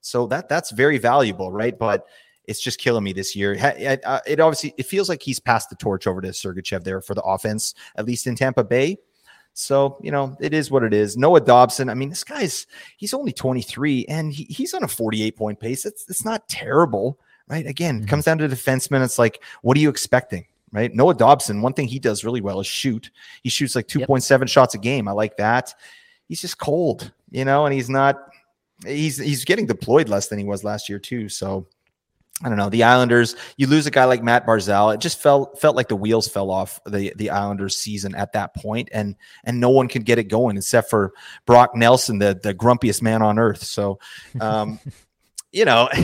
so 0.00 0.26
that 0.26 0.48
that's 0.48 0.70
very 0.70 0.98
valuable, 0.98 1.50
right? 1.50 1.78
But 1.78 2.06
it's 2.46 2.60
just 2.60 2.78
killing 2.78 3.04
me 3.04 3.12
this 3.12 3.34
year. 3.34 3.56
Uh, 3.58 4.20
it 4.26 4.40
obviously 4.40 4.74
it 4.76 4.86
feels 4.86 5.08
like 5.08 5.22
he's 5.22 5.40
passed 5.40 5.70
the 5.70 5.76
torch 5.76 6.06
over 6.06 6.20
to 6.20 6.28
Sergachev 6.28 6.84
there 6.84 7.00
for 7.00 7.14
the 7.14 7.22
offense, 7.22 7.74
at 7.96 8.04
least 8.04 8.26
in 8.26 8.34
Tampa 8.34 8.64
Bay. 8.64 8.98
So, 9.54 9.98
you 10.02 10.10
know, 10.10 10.36
it 10.40 10.52
is 10.52 10.70
what 10.70 10.82
it 10.82 10.92
is. 10.92 11.16
Noah 11.16 11.40
Dobson, 11.40 11.88
I 11.88 11.94
mean, 11.94 12.08
this 12.08 12.24
guy's 12.24 12.66
he's 12.96 13.14
only 13.14 13.32
23 13.32 14.04
and 14.08 14.32
he, 14.32 14.44
he's 14.44 14.74
on 14.74 14.82
a 14.82 14.88
48 14.88 15.36
point 15.36 15.60
pace. 15.60 15.86
It's 15.86 16.04
it's 16.08 16.24
not 16.24 16.46
terrible, 16.48 17.20
right? 17.48 17.64
Again, 17.64 17.98
mm-hmm. 17.98 18.08
comes 18.08 18.24
down 18.24 18.38
to 18.38 18.48
defenseman. 18.48 19.04
It's 19.04 19.18
like, 19.18 19.42
what 19.62 19.76
are 19.76 19.80
you 19.80 19.88
expecting? 19.88 20.44
Right. 20.72 20.92
Noah 20.92 21.14
Dobson, 21.14 21.62
one 21.62 21.72
thing 21.72 21.86
he 21.86 22.00
does 22.00 22.24
really 22.24 22.40
well 22.40 22.58
is 22.58 22.66
shoot. 22.66 23.12
He 23.44 23.48
shoots 23.48 23.76
like 23.76 23.86
2.7 23.86 24.40
yep. 24.40 24.48
shots 24.48 24.74
a 24.74 24.78
game. 24.78 25.06
I 25.06 25.12
like 25.12 25.36
that. 25.36 25.72
He's 26.26 26.40
just 26.40 26.58
cold, 26.58 27.12
you 27.30 27.44
know, 27.44 27.64
and 27.64 27.72
he's 27.72 27.88
not 27.88 28.18
he's 28.84 29.18
he's 29.18 29.44
getting 29.44 29.66
deployed 29.66 30.08
less 30.08 30.26
than 30.26 30.40
he 30.40 30.44
was 30.44 30.64
last 30.64 30.88
year, 30.88 30.98
too. 30.98 31.28
So 31.28 31.68
I 32.42 32.48
don't 32.48 32.58
know 32.58 32.68
the 32.68 32.82
Islanders. 32.82 33.36
You 33.56 33.68
lose 33.68 33.86
a 33.86 33.90
guy 33.90 34.04
like 34.04 34.22
Matt 34.22 34.44
Barzal. 34.44 34.92
It 34.92 35.00
just 35.00 35.20
felt 35.20 35.60
felt 35.60 35.76
like 35.76 35.88
the 35.88 35.96
wheels 35.96 36.26
fell 36.26 36.50
off 36.50 36.80
the 36.84 37.12
the 37.16 37.30
Islanders 37.30 37.76
season 37.76 38.14
at 38.16 38.32
that 38.32 38.54
point, 38.54 38.88
and 38.92 39.14
and 39.44 39.60
no 39.60 39.70
one 39.70 39.86
could 39.86 40.04
get 40.04 40.18
it 40.18 40.24
going 40.24 40.56
except 40.56 40.90
for 40.90 41.12
Brock 41.46 41.76
Nelson, 41.76 42.18
the 42.18 42.38
the 42.42 42.52
grumpiest 42.52 43.02
man 43.02 43.22
on 43.22 43.38
earth. 43.38 43.62
So, 43.62 43.98
um, 44.40 44.80
you 45.52 45.64
know. 45.64 45.88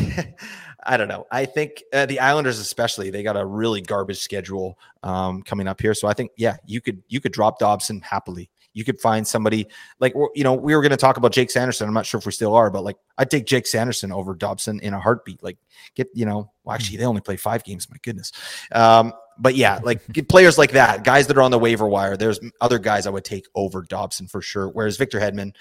I 0.82 0.96
don't 0.96 1.08
know. 1.08 1.26
I 1.30 1.44
think 1.44 1.82
uh, 1.92 2.06
the 2.06 2.20
Islanders, 2.20 2.58
especially, 2.58 3.10
they 3.10 3.22
got 3.22 3.36
a 3.36 3.44
really 3.44 3.82
garbage 3.82 4.20
schedule 4.20 4.78
um, 5.02 5.42
coming 5.42 5.68
up 5.68 5.78
here. 5.78 5.92
So 5.92 6.08
I 6.08 6.14
think, 6.14 6.30
yeah, 6.38 6.56
you 6.64 6.80
could 6.80 7.02
you 7.06 7.20
could 7.20 7.32
drop 7.32 7.58
Dobson 7.58 8.00
happily 8.00 8.48
you 8.72 8.84
could 8.84 9.00
find 9.00 9.26
somebody 9.26 9.66
like 9.98 10.14
you 10.34 10.44
know 10.44 10.54
we 10.54 10.74
were 10.74 10.82
going 10.82 10.90
to 10.90 10.96
talk 10.96 11.16
about 11.16 11.32
Jake 11.32 11.50
Sanderson. 11.50 11.88
I'm 11.88 11.94
not 11.94 12.06
sure 12.06 12.18
if 12.18 12.26
we 12.26 12.32
still 12.32 12.54
are, 12.54 12.70
but 12.70 12.84
like 12.84 12.96
I'd 13.18 13.30
take 13.30 13.46
Jake 13.46 13.66
Sanderson 13.66 14.12
over 14.12 14.34
Dobson 14.34 14.80
in 14.80 14.94
a 14.94 15.00
heartbeat. 15.00 15.42
Like 15.42 15.58
get 15.94 16.08
you 16.14 16.26
know, 16.26 16.50
well, 16.64 16.74
actually 16.74 16.98
they 16.98 17.04
only 17.04 17.20
play 17.20 17.36
five 17.36 17.64
games. 17.64 17.88
My 17.90 17.96
goodness. 18.02 18.32
Um, 18.72 19.12
but 19.38 19.54
yeah, 19.54 19.80
like 19.82 20.02
players 20.28 20.58
like 20.58 20.72
that, 20.72 21.02
guys 21.02 21.26
that 21.26 21.36
are 21.36 21.42
on 21.42 21.50
the 21.50 21.58
waiver 21.58 21.88
wire. 21.88 22.16
There's 22.16 22.38
other 22.60 22.78
guys 22.78 23.06
I 23.06 23.10
would 23.10 23.24
take 23.24 23.46
over 23.54 23.82
Dobson 23.82 24.26
for 24.26 24.42
sure. 24.42 24.68
Whereas 24.68 24.98
Victor 24.98 25.18
Hedman, 25.18 25.54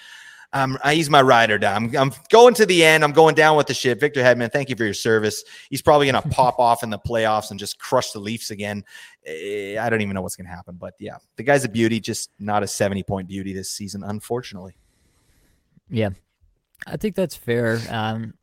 um, 0.52 0.78
he's 0.84 1.08
my 1.08 1.22
rider 1.22 1.58
down. 1.58 1.84
I'm, 1.84 1.96
I'm, 1.96 2.12
going 2.28 2.54
to 2.54 2.66
the 2.66 2.84
end. 2.84 3.04
I'm 3.04 3.12
going 3.12 3.34
down 3.34 3.56
with 3.56 3.68
the 3.68 3.74
ship. 3.74 4.00
Victor 4.00 4.20
Hedman, 4.20 4.50
thank 4.50 4.68
you 4.68 4.74
for 4.74 4.84
your 4.84 4.94
service. 4.94 5.44
He's 5.68 5.82
probably 5.82 6.10
going 6.10 6.20
to 6.22 6.28
pop 6.28 6.58
off 6.58 6.82
in 6.82 6.90
the 6.90 6.98
playoffs 6.98 7.50
and 7.50 7.60
just 7.60 7.78
crush 7.78 8.10
the 8.10 8.18
Leafs 8.18 8.50
again. 8.50 8.84
Eh, 9.24 9.76
I 9.78 9.88
don't 9.88 10.00
even 10.00 10.14
know 10.14 10.22
what's 10.22 10.36
going 10.36 10.46
to 10.46 10.54
happen. 10.54 10.76
But 10.76 10.94
yeah, 10.98 11.16
the 11.36 11.44
guy's 11.44 11.64
a 11.64 11.68
beauty, 11.68 12.00
just 12.00 12.30
not 12.40 12.62
a 12.62 12.66
70 12.66 13.04
point 13.04 13.28
beauty 13.28 13.52
this 13.52 13.70
season, 13.70 14.02
unfortunately. 14.02 14.76
Yeah, 15.88 16.10
I 16.86 16.96
think 16.96 17.14
that's 17.14 17.36
fair. 17.36 17.80
Um, 17.88 18.34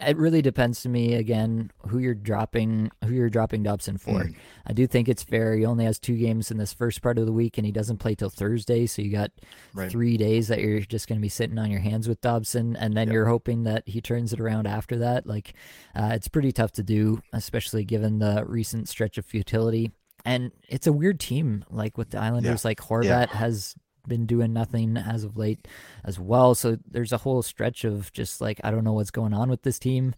it 0.00 0.16
really 0.16 0.42
depends 0.42 0.82
to 0.82 0.88
me 0.88 1.14
again 1.14 1.70
who 1.88 1.98
you're 1.98 2.14
dropping 2.14 2.90
who 3.04 3.12
you're 3.12 3.30
dropping 3.30 3.62
Dobson 3.62 3.98
for. 3.98 4.24
Mm. 4.24 4.36
I 4.66 4.72
do 4.72 4.86
think 4.86 5.08
it's 5.08 5.22
fair. 5.22 5.54
He 5.54 5.64
only 5.64 5.84
has 5.84 5.98
two 5.98 6.16
games 6.16 6.50
in 6.50 6.56
this 6.56 6.72
first 6.72 7.02
part 7.02 7.18
of 7.18 7.26
the 7.26 7.32
week, 7.32 7.58
and 7.58 7.66
he 7.66 7.72
doesn't 7.72 7.98
play 7.98 8.14
till 8.14 8.30
Thursday. 8.30 8.86
So 8.86 9.02
you 9.02 9.12
got 9.12 9.30
right. 9.74 9.90
three 9.90 10.16
days 10.16 10.48
that 10.48 10.60
you're 10.60 10.80
just 10.80 11.08
going 11.08 11.18
to 11.18 11.22
be 11.22 11.28
sitting 11.28 11.58
on 11.58 11.70
your 11.70 11.80
hands 11.80 12.08
with 12.08 12.20
Dobson, 12.20 12.76
and 12.76 12.96
then 12.96 13.08
yep. 13.08 13.14
you're 13.14 13.26
hoping 13.26 13.64
that 13.64 13.84
he 13.86 14.00
turns 14.00 14.32
it 14.32 14.40
around 14.40 14.66
after 14.66 14.98
that. 14.98 15.26
Like 15.26 15.54
uh, 15.94 16.10
it's 16.12 16.28
pretty 16.28 16.52
tough 16.52 16.72
to 16.72 16.82
do, 16.82 17.22
especially 17.32 17.84
given 17.84 18.18
the 18.18 18.44
recent 18.46 18.88
stretch 18.88 19.18
of 19.18 19.26
futility. 19.26 19.92
And 20.24 20.52
it's 20.68 20.86
a 20.86 20.92
weird 20.92 21.18
team, 21.18 21.64
like 21.70 21.96
with 21.96 22.10
the 22.10 22.18
Islanders. 22.18 22.64
Yeah. 22.64 22.68
Like 22.68 22.80
Horvat 22.80 23.04
yeah. 23.04 23.26
has 23.26 23.74
been 24.06 24.26
doing 24.26 24.52
nothing 24.52 24.96
as 24.96 25.24
of 25.24 25.36
late 25.36 25.66
as 26.04 26.18
well. 26.18 26.54
So 26.54 26.78
there's 26.90 27.12
a 27.12 27.18
whole 27.18 27.42
stretch 27.42 27.84
of 27.84 28.12
just 28.12 28.40
like 28.40 28.60
I 28.64 28.70
don't 28.70 28.84
know 28.84 28.92
what's 28.92 29.10
going 29.10 29.34
on 29.34 29.50
with 29.50 29.62
this 29.62 29.78
team. 29.78 30.14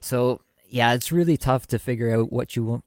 So 0.00 0.40
yeah, 0.68 0.94
it's 0.94 1.12
really 1.12 1.36
tough 1.36 1.66
to 1.68 1.78
figure 1.78 2.14
out 2.14 2.32
what 2.32 2.56
you 2.56 2.82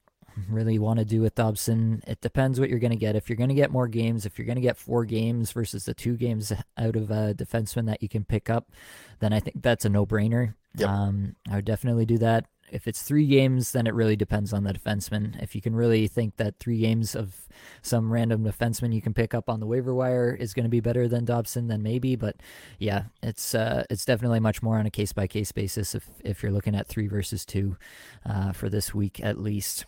really 0.50 0.78
want 0.78 1.00
to 1.00 1.06
do 1.06 1.22
with 1.22 1.36
Dobson. 1.36 2.04
It 2.06 2.22
depends 2.22 2.60
what 2.60 2.70
you're 2.70 2.80
going 2.80 2.92
to 2.92 2.98
get. 2.98 3.16
If 3.16 3.30
you're 3.30 3.38
going 3.38 3.50
to 3.50 3.56
get 3.56 3.72
more 3.72 3.88
games, 3.88 4.26
if 4.26 4.38
you're 4.38 4.46
going 4.46 4.58
to 4.58 4.62
get 4.62 4.78
four 4.78 5.06
games 5.06 5.52
versus 5.52 5.86
the 5.86 5.94
two 5.94 6.16
games 6.16 6.52
out 6.78 6.96
of 6.96 7.10
a 7.10 7.34
defenseman 7.34 7.88
that 7.88 8.04
you 8.04 8.10
can 8.10 8.24
pick 8.24 8.50
up, 8.50 8.72
then 9.20 9.34
I 9.34 9.40
think 9.40 9.62
that's 9.62 9.86
a 9.86 9.90
no 9.90 10.06
brainer. 10.06 10.54
Yep. 10.76 10.90
Um, 10.90 11.36
I 11.50 11.56
would 11.56 11.66
definitely 11.66 12.06
do 12.06 12.20
that 12.20 12.46
if 12.72 12.88
it's 12.88 13.02
three 13.02 13.26
games, 13.26 13.72
then 13.72 13.88
it 13.88 13.94
really 13.94 14.16
depends 14.16 14.54
on 14.54 14.64
the 14.64 14.74
defenseman. 14.74 15.42
If 15.42 15.56
you 15.56 15.62
can 15.62 15.76
really 15.76 16.08
think 16.08 16.38
that 16.38 16.60
three 16.60 16.80
games 16.80 17.16
of 17.16 17.48
some 17.82 18.12
random 18.12 18.44
defenseman 18.44 18.94
you 18.94 19.02
can 19.02 19.14
pick 19.14 19.34
up 19.34 19.50
on 19.50 19.60
the 19.60 19.66
waiver 19.66 19.94
wire 19.94 20.36
is 20.38 20.54
going 20.54 20.66
to 20.66 20.70
be 20.70 20.80
better 20.80 21.08
than 21.08 21.26
Dobson, 21.26 21.68
then 21.68 21.82
maybe. 21.82 22.16
But 22.16 22.38
yeah, 22.80 23.04
it's 23.24 23.56
uh, 23.56 23.86
it's 23.90 24.06
definitely 24.06 24.40
much 24.40 24.62
more 24.62 24.78
on 24.78 24.86
a 24.86 24.92
case 24.92 25.14
by 25.14 25.28
case 25.28 25.52
basis 25.52 25.96
if 25.96 26.10
if 26.24 26.44
you're 26.44 26.52
looking 26.52 26.76
at 26.76 26.88
three 26.88 27.08
versus 27.08 27.46
two 27.46 27.78
uh, 28.26 28.52
for 28.52 28.70
this 28.70 28.94
week 28.94 29.20
at 29.24 29.40
least. 29.40 29.86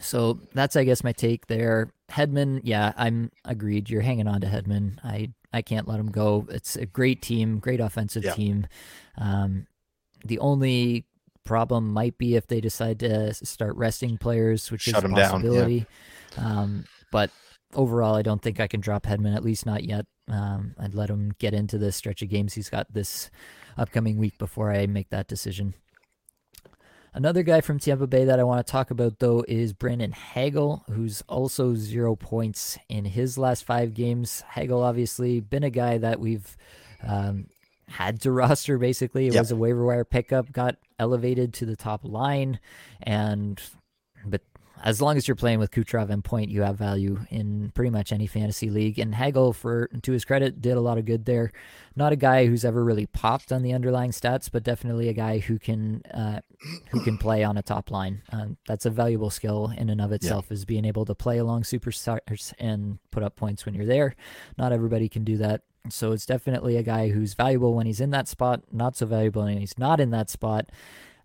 So 0.00 0.40
that's 0.52 0.76
I 0.76 0.84
guess 0.84 1.04
my 1.04 1.12
take 1.12 1.46
there. 1.46 1.90
Hedman, 2.10 2.60
yeah, 2.64 2.92
I'm 2.96 3.30
agreed. 3.44 3.90
You're 3.90 4.02
hanging 4.02 4.28
on 4.28 4.40
to 4.42 4.46
Hedman. 4.46 4.98
I 5.04 5.32
I 5.52 5.62
can't 5.62 5.88
let 5.88 6.00
him 6.00 6.10
go. 6.10 6.46
It's 6.50 6.76
a 6.76 6.86
great 6.86 7.22
team, 7.22 7.58
great 7.58 7.80
offensive 7.80 8.24
yeah. 8.24 8.34
team. 8.34 8.66
Um, 9.18 9.66
the 10.24 10.38
only 10.38 11.06
problem 11.46 11.92
might 11.92 12.18
be 12.18 12.36
if 12.36 12.46
they 12.46 12.60
decide 12.60 13.00
to 13.00 13.32
start 13.34 13.76
resting 13.76 14.18
players, 14.18 14.70
which 14.70 14.82
Shut 14.82 15.04
is 15.04 15.10
a 15.10 15.14
possibility. 15.14 15.86
Down, 16.36 16.44
yeah. 16.44 16.60
um, 16.60 16.84
but 17.10 17.30
overall, 17.74 18.14
I 18.14 18.22
don't 18.22 18.42
think 18.42 18.60
I 18.60 18.66
can 18.66 18.80
drop 18.80 19.04
Hedman, 19.04 19.34
at 19.34 19.44
least 19.44 19.64
not 19.64 19.84
yet. 19.84 20.06
Um, 20.28 20.74
I'd 20.78 20.94
let 20.94 21.08
him 21.08 21.32
get 21.38 21.54
into 21.54 21.78
the 21.78 21.92
stretch 21.92 22.20
of 22.22 22.28
games 22.28 22.54
he's 22.54 22.68
got 22.68 22.92
this 22.92 23.30
upcoming 23.78 24.18
week 24.18 24.38
before 24.38 24.72
I 24.72 24.86
make 24.86 25.10
that 25.10 25.28
decision. 25.28 25.74
Another 27.14 27.42
guy 27.42 27.62
from 27.62 27.78
Tampa 27.78 28.06
Bay 28.06 28.26
that 28.26 28.38
I 28.38 28.44
want 28.44 28.66
to 28.66 28.70
talk 28.70 28.90
about, 28.90 29.20
though, 29.20 29.42
is 29.48 29.72
Brandon 29.72 30.12
Hagel, 30.12 30.84
who's 30.90 31.22
also 31.28 31.74
zero 31.74 32.14
points 32.14 32.76
in 32.90 33.06
his 33.06 33.38
last 33.38 33.64
five 33.64 33.94
games. 33.94 34.42
Hagel, 34.50 34.82
obviously, 34.82 35.40
been 35.40 35.64
a 35.64 35.70
guy 35.70 35.96
that 35.96 36.20
we've 36.20 36.56
um, 37.02 37.46
had 37.88 38.20
to 38.22 38.32
roster, 38.32 38.78
basically. 38.78 39.26
It 39.26 39.34
yep. 39.34 39.42
was 39.42 39.50
a 39.50 39.56
waiver 39.56 39.84
wire 39.84 40.04
pickup, 40.04 40.52
got 40.52 40.76
elevated 40.98 41.54
to 41.54 41.66
the 41.66 41.76
top 41.76 42.00
line, 42.04 42.60
and 43.02 43.60
but 44.24 44.42
as 44.82 45.00
long 45.00 45.16
as 45.16 45.26
you're 45.26 45.34
playing 45.34 45.58
with 45.58 45.70
Kucherov 45.70 46.10
and 46.10 46.22
Point, 46.22 46.50
you 46.50 46.62
have 46.62 46.76
value 46.76 47.20
in 47.30 47.70
pretty 47.74 47.90
much 47.90 48.12
any 48.12 48.26
fantasy 48.26 48.68
league. 48.68 48.98
And 48.98 49.14
Hagel, 49.14 49.52
for 49.52 49.88
to 50.02 50.12
his 50.12 50.24
credit, 50.24 50.60
did 50.60 50.76
a 50.76 50.80
lot 50.80 50.98
of 50.98 51.06
good 51.06 51.24
there. 51.24 51.50
Not 51.94 52.12
a 52.12 52.16
guy 52.16 52.46
who's 52.46 52.64
ever 52.64 52.84
really 52.84 53.06
popped 53.06 53.52
on 53.52 53.62
the 53.62 53.72
underlying 53.72 54.10
stats, 54.10 54.50
but 54.50 54.62
definitely 54.62 55.08
a 55.08 55.14
guy 55.14 55.38
who 55.38 55.58
can 55.58 56.02
uh, 56.12 56.40
who 56.90 57.02
can 57.02 57.16
play 57.16 57.42
on 57.42 57.56
a 57.56 57.62
top 57.62 57.90
line. 57.90 58.22
Um, 58.30 58.58
that's 58.66 58.86
a 58.86 58.90
valuable 58.90 59.30
skill 59.30 59.72
in 59.76 59.88
and 59.88 60.00
of 60.00 60.12
itself, 60.12 60.46
yeah. 60.50 60.54
is 60.54 60.64
being 60.64 60.84
able 60.84 61.04
to 61.06 61.14
play 61.14 61.38
along 61.38 61.62
superstars 61.62 62.52
and 62.58 62.98
put 63.10 63.22
up 63.22 63.36
points 63.36 63.64
when 63.64 63.74
you're 63.74 63.86
there. 63.86 64.14
Not 64.58 64.72
everybody 64.72 65.08
can 65.08 65.24
do 65.24 65.38
that. 65.38 65.62
So 65.90 66.12
it's 66.12 66.26
definitely 66.26 66.76
a 66.76 66.82
guy 66.82 67.08
who's 67.08 67.34
valuable 67.34 67.74
when 67.74 67.86
he's 67.86 68.00
in 68.00 68.10
that 68.10 68.28
spot, 68.28 68.62
not 68.72 68.96
so 68.96 69.06
valuable 69.06 69.44
when 69.44 69.58
he's 69.58 69.78
not 69.78 70.00
in 70.00 70.10
that 70.10 70.30
spot. 70.30 70.70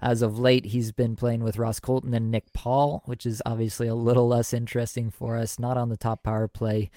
As 0.01 0.21
of 0.23 0.39
late, 0.39 0.65
he's 0.65 0.91
been 0.91 1.15
playing 1.15 1.43
with 1.43 1.59
Ross 1.59 1.79
Colton 1.79 2.13
and 2.13 2.31
Nick 2.31 2.53
Paul, 2.53 3.03
which 3.05 3.25
is 3.25 3.41
obviously 3.45 3.87
a 3.87 3.93
little 3.95 4.27
less 4.27 4.51
interesting 4.51 5.11
for 5.11 5.37
us, 5.37 5.59
not 5.59 5.77
on 5.77 5.89
the 5.89 5.97
top 5.97 6.23
power 6.23 6.47
play, 6.47 6.89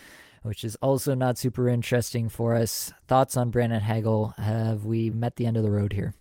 which 0.42 0.64
is 0.64 0.76
also 0.76 1.14
not 1.14 1.36
super 1.36 1.68
interesting 1.68 2.30
for 2.30 2.54
us. 2.54 2.92
Thoughts 3.06 3.36
on 3.36 3.50
Brandon 3.50 3.82
Hagel? 3.82 4.34
Have 4.38 4.86
we 4.86 5.10
met 5.10 5.36
the 5.36 5.44
end 5.44 5.58
of 5.58 5.62
the 5.62 5.70
road 5.70 5.92
here? 5.92 6.14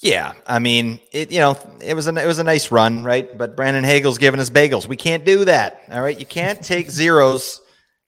Yeah, 0.00 0.34
I 0.46 0.58
mean, 0.58 1.00
it 1.12 1.30
you 1.30 1.38
know, 1.38 1.56
it 1.80 1.94
was 1.94 2.08
a 2.08 2.14
it 2.14 2.26
was 2.26 2.38
a 2.38 2.44
nice 2.44 2.70
run, 2.70 3.04
right? 3.04 3.38
But 3.38 3.56
Brandon 3.56 3.84
Hagel's 3.84 4.18
giving 4.18 4.40
us 4.40 4.50
bagels. 4.50 4.86
We 4.86 4.96
can't 4.96 5.24
do 5.24 5.44
that. 5.46 5.82
All 5.90 6.02
right, 6.02 6.18
you 6.18 6.26
can't 6.26 6.62
take 6.62 6.90
zeros 6.90 7.60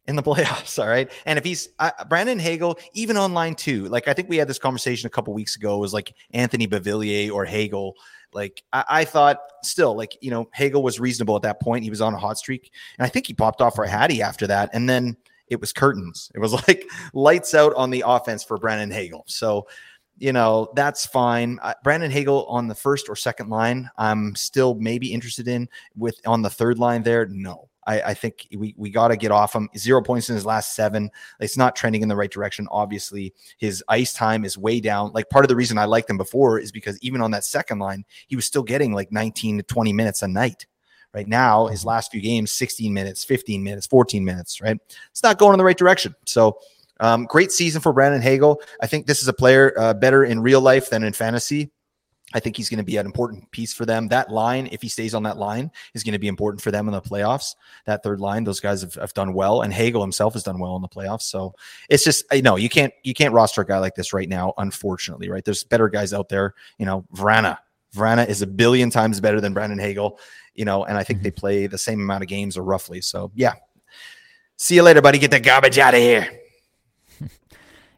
in 0.09 0.17
the 0.17 0.23
playoffs. 0.25 0.79
All 0.79 0.89
right. 0.89 1.11
And 1.25 1.39
if 1.39 1.45
he's 1.45 1.69
uh, 1.79 1.91
Brandon 2.09 2.39
Hagel, 2.39 2.79
even 2.93 3.17
on 3.17 3.35
line 3.35 3.55
two, 3.55 3.87
like 3.87 4.09
I 4.09 4.13
think 4.13 4.29
we 4.29 4.37
had 4.37 4.49
this 4.49 4.59
conversation 4.59 5.07
a 5.07 5.11
couple 5.11 5.35
weeks 5.35 5.57
ago, 5.57 5.79
was 5.79 5.95
like 5.95 6.15
Anthony 6.33 6.67
Beauvillier 6.67 7.33
or 7.33 7.45
Hagel. 7.45 7.95
Like 8.33 8.63
I, 8.73 8.85
I, 8.89 9.05
thought 9.05 9.39
still, 9.63 9.97
like, 9.97 10.17
you 10.21 10.31
know, 10.31 10.49
Hagel 10.53 10.83
was 10.83 11.01
reasonable 11.01 11.37
at 11.37 11.43
that 11.43 11.61
point. 11.61 11.85
He 11.85 11.91
was 11.91 12.01
on 12.01 12.13
a 12.13 12.19
hot 12.19 12.39
streak. 12.39 12.71
And 12.99 13.07
I 13.07 13.09
think 13.09 13.27
he 13.27 13.35
popped 13.35 13.63
off 13.63 13.77
for 13.77 13.87
Hattie 13.87 14.21
after 14.21 14.47
that. 14.49 14.71
And 14.73 14.89
then 14.89 15.17
it 15.49 15.61
was 15.61 15.73
curtains. 15.73 16.31
It 16.35 16.41
was 16.41 16.53
like 16.69 16.89
lights 17.15 17.55
out 17.55 17.75
on 17.75 17.91
the 17.91 18.05
offense 18.07 18.45
for 18.45 18.59
Brandon 18.59 18.91
Hagel. 18.91 19.25
So, 19.27 19.67
you 20.19 20.33
know, 20.33 20.71
that's 20.75 21.07
fine. 21.07 21.59
Uh, 21.63 21.75
Brandon 21.85 22.11
Hagel 22.11 22.47
on 22.47 22.69
the 22.69 22.75
first 22.75 23.09
or 23.09 23.17
second 23.17 23.51
line, 23.51 23.91
I'm 23.97 24.35
still 24.35 24.75
maybe 24.75 25.13
interested 25.13 25.47
in 25.47 25.69
with 25.95 26.21
on 26.27 26.43
the 26.43 26.51
third 26.51 26.79
line 26.79 27.03
there. 27.03 27.27
No, 27.27 27.69
I, 27.87 28.01
I 28.01 28.15
think 28.15 28.47
we, 28.57 28.75
we 28.77 28.91
got 28.91 29.09
to 29.09 29.17
get 29.17 29.31
off 29.31 29.55
him. 29.55 29.69
Zero 29.77 30.03
points 30.03 30.29
in 30.29 30.35
his 30.35 30.45
last 30.45 30.75
seven. 30.75 31.11
It's 31.41 31.57
not 31.57 31.77
trending 31.77 32.03
in 32.03 32.09
the 32.09 32.17
right 32.17 32.31
direction. 32.31 32.67
Obviously, 32.71 33.33
his 33.59 33.83
ice 33.89 34.13
time 34.13 34.45
is 34.45 34.59
way 34.59 34.81
down. 34.81 35.13
Like 35.13 35.31
part 35.31 35.45
of 35.45 35.49
the 35.49 35.57
reason 35.57 35.79
I 35.79 35.85
liked 35.85 36.11
him 36.11 36.19
before 36.19 36.59
is 36.59 36.73
because 36.73 36.99
even 37.01 37.21
on 37.21 37.31
that 37.31 37.45
second 37.45 37.79
line, 37.79 38.05
he 38.27 38.37
was 38.37 38.45
still 38.45 38.63
getting 38.63 38.93
like 38.93 39.13
19 39.13 39.59
to 39.59 39.63
20 39.63 39.93
minutes 39.93 40.23
a 40.23 40.29
night. 40.29 40.67
Right 41.15 41.29
now, 41.29 41.69
his 41.69 41.81
mm-hmm. 41.81 41.89
last 41.89 42.11
few 42.11 42.21
games, 42.21 42.53
16 42.53 42.93
minutes, 42.93 43.25
15 43.25 43.63
minutes, 43.63 43.87
14 43.87 44.25
minutes, 44.25 44.61
right? 44.61 44.77
It's 45.11 45.23
not 45.23 45.39
going 45.39 45.55
in 45.55 45.59
the 45.59 45.65
right 45.65 45.79
direction. 45.79 46.15
So, 46.27 46.59
um, 47.01 47.25
great 47.25 47.53
season 47.53 47.81
for 47.81 47.93
Brandon 47.93 48.23
Hagel. 48.23 48.61
I 48.81 48.87
think 48.87 49.07
this 49.07 49.23
is 49.23 49.29
a 49.29 49.33
player 49.33 49.75
uh, 49.79 49.95
better 49.95 50.25
in 50.25 50.41
real 50.41 50.61
life 50.61 50.91
than 50.91 51.05
in 51.05 51.13
fantasy. 51.13 51.71
I 52.37 52.41
think 52.41 52.55
he's 52.55 52.69
going 52.69 52.77
to 52.77 52.85
be 52.85 52.99
an 52.99 53.07
important 53.07 53.51
piece 53.51 53.73
for 53.73 53.87
them. 53.87 54.09
That 54.09 54.31
line, 54.31 54.69
if 54.71 54.83
he 54.83 54.91
stays 54.91 55.15
on 55.15 55.23
that 55.23 55.39
line, 55.39 55.71
is 55.95 56.05
going 56.05 56.13
to 56.13 56.19
be 56.19 56.29
important 56.29 56.61
for 56.61 56.71
them 56.71 56.87
in 56.87 56.93
the 56.93 57.01
playoffs. 57.01 57.55
That 57.87 58.03
third 58.03 58.21
line, 58.21 58.45
those 58.45 58.61
guys 58.61 58.83
have, 58.83 58.93
have 58.97 59.15
done 59.15 59.33
well, 59.33 59.63
and 59.63 59.73
Hagel 59.73 60.03
himself 60.03 60.35
has 60.35 60.43
done 60.43 60.59
well 60.59 60.77
in 60.77 60.83
the 60.83 60.89
playoffs. 60.89 61.23
So 61.23 61.55
it's 61.89 62.05
just, 62.05 62.27
I 62.31 62.43
know 62.43 62.57
you 62.57 62.69
can't 62.69 62.93
you 63.05 63.15
can't 63.15 63.33
roster 63.33 63.63
a 63.63 63.67
guy 63.67 63.79
like 63.79 63.95
this 63.95 64.13
right 64.13 64.29
now, 64.29 64.53
unfortunately. 64.59 65.31
Right? 65.31 65.47
There's 65.47 65.65
better 65.65 65.89
guys 65.89 66.13
out 66.13 66.29
there. 66.29 66.53
You 66.79 66.85
know, 66.85 67.07
Vrana. 67.15 67.57
Vrana 67.95 68.29
is 68.29 68.43
a 68.43 68.47
billion 68.47 68.91
times 68.91 69.19
better 69.19 69.41
than 69.41 69.55
Brandon 69.55 69.79
Hagel. 69.79 70.19
You 70.55 70.67
know, 70.67 70.85
and 70.85 70.99
I 70.99 71.05
think 71.05 71.21
mm-hmm. 71.21 71.25
they 71.25 71.31
play 71.31 71.67
the 71.67 71.79
same 71.79 72.01
amount 72.01 72.23
of 72.23 72.29
games 72.29 72.59
or 72.59 72.65
roughly. 72.65 73.01
So 73.01 73.33
yeah. 73.35 73.55
See 74.59 74.75
you 74.75 74.83
later, 74.83 75.01
buddy. 75.01 75.19
Get 75.19 75.31
the 75.31 75.41
garbage 75.41 75.79
out 75.79 75.95
of 75.95 76.01
here. 76.01 76.29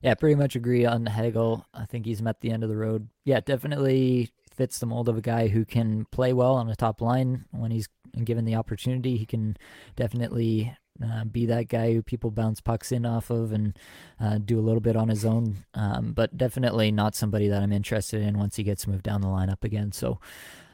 Yeah, 0.02 0.14
pretty 0.14 0.36
much 0.36 0.56
agree 0.56 0.84
on 0.84 1.06
Hagel. 1.06 1.66
I 1.74 1.84
think 1.84 2.06
he's 2.06 2.22
met 2.22 2.40
the 2.40 2.50
end 2.50 2.62
of 2.62 2.68
the 2.68 2.76
road. 2.76 3.08
Yeah, 3.24 3.40
definitely 3.40 4.30
fits 4.54 4.78
the 4.78 4.86
mold 4.86 5.08
of 5.08 5.16
a 5.16 5.22
guy 5.22 5.48
who 5.48 5.64
can 5.64 6.04
play 6.10 6.32
well 6.32 6.54
on 6.54 6.66
the 6.66 6.76
top 6.76 7.00
line 7.00 7.44
when 7.52 7.70
he's 7.70 7.88
given 8.24 8.44
the 8.44 8.56
opportunity. 8.56 9.16
He 9.16 9.26
can 9.26 9.56
definitely 9.96 10.76
uh, 11.02 11.24
be 11.24 11.46
that 11.46 11.68
guy 11.68 11.92
who 11.92 12.02
people 12.02 12.30
bounce 12.30 12.60
pucks 12.60 12.90
in 12.90 13.06
off 13.06 13.30
of 13.30 13.52
and 13.52 13.78
uh, 14.20 14.38
do 14.38 14.58
a 14.58 14.62
little 14.62 14.80
bit 14.80 14.96
on 14.96 15.08
his 15.08 15.24
own. 15.24 15.58
Um, 15.74 16.12
but 16.12 16.36
definitely 16.36 16.90
not 16.90 17.14
somebody 17.14 17.48
that 17.48 17.62
I'm 17.62 17.72
interested 17.72 18.22
in 18.22 18.38
once 18.38 18.56
he 18.56 18.64
gets 18.64 18.86
moved 18.86 19.04
down 19.04 19.20
the 19.20 19.28
lineup 19.28 19.64
again. 19.64 19.92
So, 19.92 20.20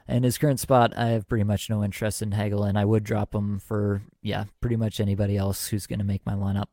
in 0.06 0.22
his 0.22 0.36
current 0.36 0.60
spot, 0.60 0.92
I 0.98 1.08
have 1.08 1.28
pretty 1.28 1.44
much 1.44 1.70
no 1.70 1.82
interest 1.82 2.20
in 2.20 2.32
Hagel, 2.32 2.64
and 2.64 2.78
I 2.78 2.84
would 2.84 3.04
drop 3.04 3.34
him 3.34 3.58
for 3.58 4.02
yeah, 4.22 4.44
pretty 4.60 4.76
much 4.76 5.00
anybody 5.00 5.36
else 5.36 5.68
who's 5.68 5.86
going 5.86 5.98
to 5.98 6.04
make 6.04 6.26
my 6.26 6.34
lineup. 6.34 6.66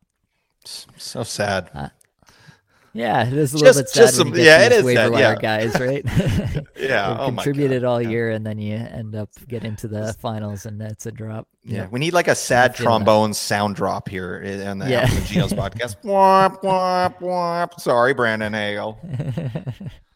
So 0.65 1.23
sad. 1.23 1.69
Uh, 1.73 1.89
yeah, 2.93 3.25
it 3.25 3.33
is 3.33 3.53
a 3.53 3.57
little 3.57 3.73
just, 3.73 3.79
bit 3.79 3.89
sad. 3.89 4.13
Some, 4.13 4.35
yeah, 4.35 4.65
it 4.65 4.71
is 4.71 4.83
waiver 4.83 5.03
sad, 5.03 5.11
wire 5.11 5.21
yeah. 5.21 5.35
guys, 5.35 5.79
right? 5.79 6.05
yeah, 6.77 7.17
oh 7.19 7.25
contributed 7.27 7.83
all 7.83 8.01
yeah. 8.01 8.09
year, 8.09 8.31
and 8.31 8.45
then 8.45 8.57
you 8.57 8.75
end 8.75 9.15
up 9.15 9.29
getting 9.47 9.75
to 9.77 9.87
the 9.87 10.13
finals, 10.19 10.65
and 10.65 10.79
that's 10.79 11.05
a 11.05 11.11
drop. 11.11 11.47
Yeah, 11.63 11.81
yeah. 11.81 11.87
we 11.89 11.99
need 11.99 12.13
like 12.13 12.27
a 12.27 12.35
sad 12.35 12.75
trombone 12.75 13.31
that. 13.31 13.35
sound 13.35 13.75
drop 13.75 14.09
here 14.09 14.41
eh, 14.43 14.69
in 14.69 14.79
the 14.79 14.89
yeah. 14.89 15.07
Ginos 15.07 15.53
podcast. 15.53 16.01
womp 16.03 16.61
womp 16.61 17.19
womp. 17.19 17.79
Sorry, 17.79 18.13
Brandon 18.13 18.53
Hagel. 18.53 18.99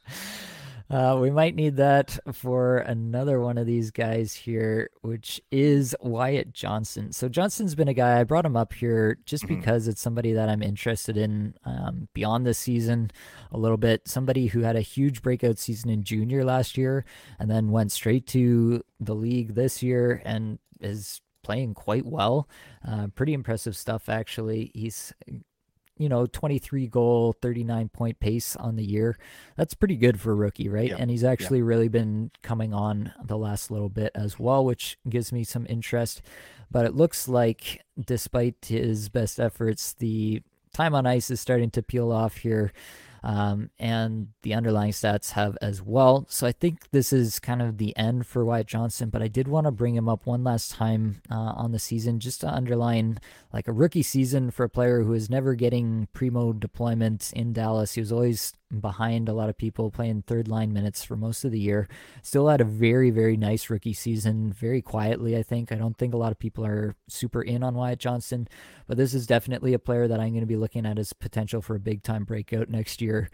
Uh, 0.90 1.18
we 1.20 1.32
might 1.32 1.56
need 1.56 1.78
that 1.78 2.18
for 2.32 2.78
another 2.78 3.40
one 3.40 3.58
of 3.58 3.66
these 3.66 3.90
guys 3.92 4.34
here, 4.34 4.90
which 5.02 5.42
is 5.52 5.96
Wyatt 6.00 6.54
Johnston. 6.54 7.12
So 7.12 7.28
Johnston's 7.28 7.74
been 7.74 7.88
a 7.88 7.94
guy 7.94 8.20
I 8.20 8.24
brought 8.24 8.46
him 8.46 8.56
up 8.56 8.74
here 8.74 9.18
just 9.26 9.46
mm-hmm. 9.46 9.56
because 9.56 9.88
it's 9.88 10.02
somebody 10.02 10.34
that 10.34 10.48
I'm 10.48 10.62
interested 10.62 11.18
in 11.18 11.56
um, 11.66 12.08
beyond 12.14 12.46
this 12.46 12.60
season 12.60 13.12
a 13.52 13.58
little 13.58 13.78
bit. 13.78 14.08
Somebody 14.08 14.48
who 14.48 14.62
had 14.62 14.76
a 14.76 14.82
huge 14.82 15.22
breakout 15.22 15.58
season 15.58 15.90
in 15.90 16.04
junior 16.04 16.44
last 16.44 16.78
year 16.78 17.04
and 17.40 17.50
then 17.50 17.72
went 17.72 17.92
straight 17.92 18.28
to 18.28 18.84
the 19.00 19.16
league 19.16 19.56
this 19.56 19.82
year 19.82 20.22
and 20.24 20.60
is 20.82 21.22
playing 21.42 21.74
quite 21.74 22.06
well. 22.06 22.48
Uh, 22.88 23.08
pretty 23.08 23.34
impressive 23.34 23.76
stuff, 23.76 24.10
actually. 24.10 24.72
He's 24.74 25.14
you 25.98 26.10
know, 26.10 26.26
23 26.26 26.88
goal, 26.88 27.34
39 27.42 27.90
point 27.90 28.20
pace 28.20 28.56
on 28.56 28.76
the 28.76 28.84
year. 28.84 29.18
That's 29.56 29.74
pretty 29.74 29.96
good 29.96 30.20
for 30.20 30.32
a 30.32 30.36
rookie, 30.36 30.70
right? 30.70 30.90
Yeah. 30.90 30.98
And 31.00 31.10
he's 31.10 31.24
actually 31.24 31.60
yeah. 31.60 31.66
really 31.66 31.88
been 31.88 32.32
coming 32.42 32.74
on 32.74 33.14
the 33.24 33.38
last 33.38 33.72
little 33.72 33.90
bit 33.90 34.12
as 34.16 34.40
well, 34.40 34.66
which 34.66 34.98
gives 35.08 35.32
me 35.32 35.44
some 35.44 35.66
interest. 35.70 36.22
But 36.70 36.86
it 36.86 36.96
looks 36.96 37.28
like, 37.28 37.82
despite 38.00 38.66
his 38.66 39.10
best 39.10 39.40
efforts, 39.40 39.94
the 39.94 40.42
time 40.74 40.94
on 40.94 41.06
ice 41.06 41.32
is 41.32 41.40
starting 41.40 41.72
to 41.72 41.82
peel 41.82 42.12
off 42.12 42.38
here 42.38 42.74
um, 43.26 43.72
and 43.80 44.28
the 44.44 44.54
underlying 44.54 44.92
stats 44.92 45.32
have 45.32 45.58
as 45.60 45.82
well. 45.82 46.28
So 46.30 46.46
I 46.46 46.52
think 46.52 46.92
this 46.92 47.12
is 47.12 47.40
kind 47.40 47.60
of 47.60 47.80
the 47.80 47.98
end 47.98 48.28
for 48.28 48.46
Wyatt 48.46 48.68
Johnston, 48.68 49.10
but 49.10 49.24
I 49.24 49.28
did 49.28 49.48
want 49.48 49.66
to 49.66 49.72
bring 49.72 49.96
him 49.96 50.08
up 50.08 50.28
one 50.28 50.44
last 50.44 50.72
time 50.72 51.24
uh, 51.32 51.54
on 51.56 51.72
the 51.72 51.80
season 51.80 52.20
just 52.20 52.42
to 52.42 52.48
underline 52.48 53.18
like 53.52 53.68
a 53.68 53.74
rookie 53.74 54.04
season 54.04 54.52
for 54.52 54.64
a 54.64 54.70
player 54.70 55.02
who 55.02 55.14
is 55.14 55.28
never 55.28 55.56
getting 55.56 56.08
primo 56.14 56.54
deployment 56.54 57.34
in 57.34 57.52
Dallas. 57.52 57.96
He 57.96 58.00
was 58.00 58.12
always 58.12 58.54
behind 58.80 59.30
a 59.30 59.34
lot 59.34 59.50
of 59.50 59.58
people 59.58 59.92
playing 59.92 60.24
third 60.24 60.48
line 60.48 60.74
minutes 60.74 61.04
for 61.04 61.16
most 61.16 61.44
of 61.44 61.52
the 61.52 61.60
year. 61.60 61.88
Still 62.22 62.48
had 62.48 62.62
a 62.62 62.66
very, 62.66 63.10
very 63.10 63.38
nice 63.38 63.70
rookie 63.70 63.94
season, 63.94 64.52
very 64.54 64.82
quietly, 64.82 65.38
I 65.38 65.44
think. 65.44 65.72
I 65.72 65.76
don't 65.76 65.98
think 65.98 66.14
a 66.14 66.18
lot 66.18 66.32
of 66.32 66.40
people 66.40 66.66
are 66.66 66.96
super 67.08 67.42
in 67.42 67.64
on 67.64 67.76
Wyatt 67.76 68.00
Johnston, 68.00 68.48
but 68.88 68.98
this 68.98 69.14
is 69.14 69.28
definitely 69.28 69.74
a 69.74 69.80
player 69.80 70.08
that 70.08 70.20
I'm 70.20 70.30
going 70.30 70.42
to 70.42 70.46
be 70.46 70.56
looking 70.56 70.86
at 70.86 71.00
as 71.00 71.14
potential 71.14 71.62
for 71.62 71.76
a 71.76 71.80
big 71.80 72.04
time 72.04 72.24
breakout 72.24 72.70
next 72.70 73.02
year. 73.02 73.30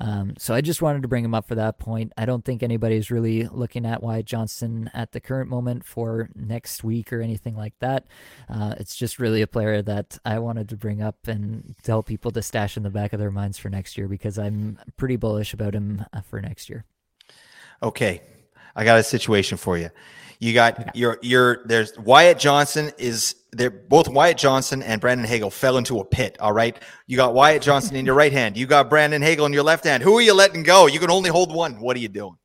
Um, 0.00 0.34
so 0.38 0.54
I 0.54 0.60
just 0.60 0.80
wanted 0.80 1.02
to 1.02 1.08
bring 1.08 1.24
him 1.24 1.34
up 1.34 1.48
for 1.48 1.56
that 1.56 1.78
point. 1.78 2.12
I 2.16 2.24
don't 2.24 2.44
think 2.44 2.62
anybody's 2.62 3.10
really 3.10 3.48
looking 3.48 3.84
at 3.84 4.02
Wyatt 4.02 4.26
Johnston 4.26 4.90
at 4.94 5.12
the 5.12 5.20
current 5.20 5.50
moment 5.50 5.84
for 5.84 6.28
next 6.34 6.84
week 6.84 7.12
or 7.12 7.20
anything 7.20 7.56
like 7.56 7.74
that. 7.80 8.06
Uh, 8.48 8.74
it's 8.78 8.94
just 8.94 9.18
really 9.18 9.42
a 9.42 9.46
player 9.46 9.82
that 9.82 10.18
I 10.24 10.38
wanted 10.38 10.68
to 10.68 10.76
bring 10.76 11.02
up 11.02 11.26
and 11.26 11.74
tell 11.82 12.02
people 12.02 12.30
to 12.32 12.42
stash 12.42 12.76
in 12.76 12.84
the 12.84 12.90
back 12.90 13.12
of 13.12 13.18
their 13.18 13.30
minds 13.30 13.58
for 13.58 13.68
next 13.68 13.98
year 13.98 14.08
because 14.08 14.38
I'm 14.38 14.77
pretty 14.96 15.16
bullish 15.16 15.54
about 15.54 15.74
him 15.74 16.04
uh, 16.12 16.20
for 16.22 16.40
next 16.40 16.68
year. 16.68 16.84
Okay, 17.82 18.22
I 18.74 18.84
got 18.84 18.98
a 18.98 19.02
situation 19.02 19.58
for 19.58 19.78
you. 19.78 19.90
You 20.40 20.54
got 20.54 20.94
your 20.94 21.18
your 21.20 21.62
there's 21.64 21.98
Wyatt 21.98 22.38
Johnson 22.38 22.92
is 22.96 23.34
they're 23.50 23.70
both 23.70 24.08
Wyatt 24.08 24.38
Johnson 24.38 24.82
and 24.82 25.00
Brandon 25.00 25.26
Hagel 25.26 25.50
fell 25.50 25.78
into 25.78 25.98
a 25.98 26.04
pit. 26.04 26.36
All 26.38 26.52
right. 26.52 26.80
You 27.06 27.16
got 27.16 27.34
Wyatt 27.34 27.62
Johnson 27.62 27.96
in 27.96 28.06
your 28.06 28.14
right 28.22 28.32
hand. 28.32 28.56
You 28.56 28.66
got 28.66 28.88
Brandon 28.88 29.22
Hagel 29.22 29.46
in 29.46 29.52
your 29.52 29.64
left 29.64 29.84
hand. 29.84 30.02
Who 30.02 30.16
are 30.16 30.22
you 30.22 30.34
letting 30.34 30.62
go? 30.62 30.86
You 30.86 31.00
can 31.00 31.10
only 31.10 31.30
hold 31.30 31.52
one. 31.52 31.80
What 31.80 31.96
are 31.96 32.00
you 32.00 32.08
doing? 32.08 32.36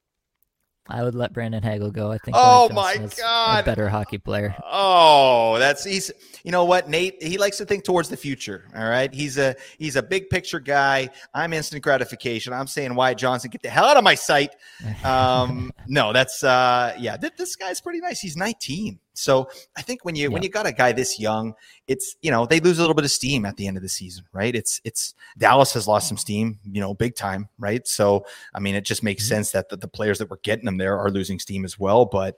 I 0.88 1.02
would 1.02 1.16
let 1.16 1.32
Brandon 1.32 1.64
Hagel 1.64 1.92
go. 1.92 2.12
I 2.12 2.18
think. 2.18 2.36
Oh 2.38 2.70
my 2.74 2.98
god, 3.18 3.62
a 3.62 3.64
better 3.64 3.88
hockey 3.88 4.18
player. 4.18 4.56
Oh, 4.66 5.58
that's 5.58 5.84
he's. 5.86 6.12
You 6.44 6.52
know 6.52 6.66
what, 6.66 6.90
Nate? 6.90 7.24
He 7.24 7.38
likes 7.38 7.58
to 7.60 7.66
think 7.66 7.86
towards 7.86 8.10
the 8.10 8.18
future. 8.18 8.66
All 8.76 8.84
right, 8.84 9.14
he's 9.14 9.38
a 9.38 9.56
he's 9.78 9.96
a 9.96 10.04
big 10.04 10.30
picture 10.30 10.60
guy. 10.60 11.10
I'm 11.34 11.54
instant 11.54 11.84
gratification. 11.84 12.52
I'm 12.52 12.68
saying 12.68 12.94
Wyatt 12.96 13.18
Johnson, 13.18 13.50
get 13.50 13.62
the 13.62 13.70
hell 13.70 13.86
out 13.86 13.98
of 13.98 14.04
my 14.04 14.16
sight. 14.16 14.56
Um, 15.04 15.72
no, 15.88 16.14
that's 16.14 16.44
uh, 16.44 16.96
yeah. 16.98 17.18
Th- 17.18 17.34
this 17.38 17.56
guy's 17.56 17.82
pretty 17.82 18.00
nice. 18.00 18.20
He's 18.22 18.38
19. 18.38 19.00
So 19.14 19.47
I 19.78 19.82
think 19.82 20.03
when 20.03 20.16
you 20.16 20.24
yeah. 20.24 20.34
when 20.34 20.43
you 20.43 20.49
got 20.49 20.66
a 20.66 20.72
guy 20.72 20.91
this 20.91 21.20
young, 21.20 21.53
it's 21.88 22.16
you 22.22 22.32
know 22.32 22.45
they 22.45 22.59
lose 22.59 22.80
a 22.80 22.82
little 22.82 22.95
bit 22.95 23.05
of 23.05 23.11
steam 23.11 23.45
at 23.45 23.57
the 23.57 23.68
end 23.68 23.78
of 23.78 23.84
the 23.84 23.89
season, 23.89 24.26
right? 24.34 24.55
It's 24.55 24.82
it's 24.84 25.14
Dallas 25.38 25.74
has 25.74 25.88
lost 25.88 26.07
some 26.07 26.18
steam, 26.18 26.59
you 26.64 26.82
know, 26.82 26.93
big 26.93 27.16
time, 27.16 27.47
right? 27.59 27.88
So 27.88 28.26
I 28.53 28.59
mean, 28.59 28.76
it 28.76 28.86
just 28.86 29.03
makes 29.03 29.24
mm-hmm. 29.24 29.36
sense 29.36 29.51
that 29.51 29.70
the, 29.70 29.78
the, 29.78 29.88
players 29.88 30.18
that 30.18 30.30
were 30.30 30.39
getting 30.41 30.66
them 30.66 30.78
there 30.78 30.97
are 30.97 31.11
losing 31.11 31.38
steam 31.38 31.64
as 31.64 31.78
well. 31.78 32.05
But 32.05 32.38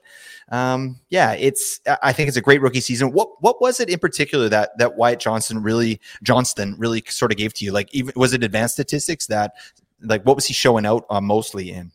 um, 0.50 1.00
yeah, 1.08 1.32
it's 1.32 1.80
I 2.02 2.12
think 2.12 2.28
it's 2.28 2.36
a 2.36 2.42
great 2.42 2.60
rookie 2.60 2.80
season. 2.80 3.12
What 3.12 3.30
what 3.40 3.60
was 3.60 3.80
it 3.80 3.88
in 3.88 3.98
particular 3.98 4.48
that 4.50 4.76
that 4.78 4.96
Wyatt 4.96 5.20
Johnson 5.20 5.62
really 5.62 6.00
Johnston 6.22 6.74
really 6.78 7.02
sort 7.08 7.32
of 7.32 7.38
gave 7.38 7.54
to 7.54 7.64
you? 7.64 7.72
Like, 7.72 7.94
even 7.94 8.12
was 8.16 8.34
it 8.34 8.44
advanced 8.44 8.74
statistics 8.74 9.26
that 9.28 9.54
like 10.02 10.22
what 10.24 10.36
was 10.36 10.44
he 10.44 10.52
showing 10.52 10.84
out 10.84 11.06
uh, 11.08 11.20
mostly 11.20 11.70
in? 11.70 11.92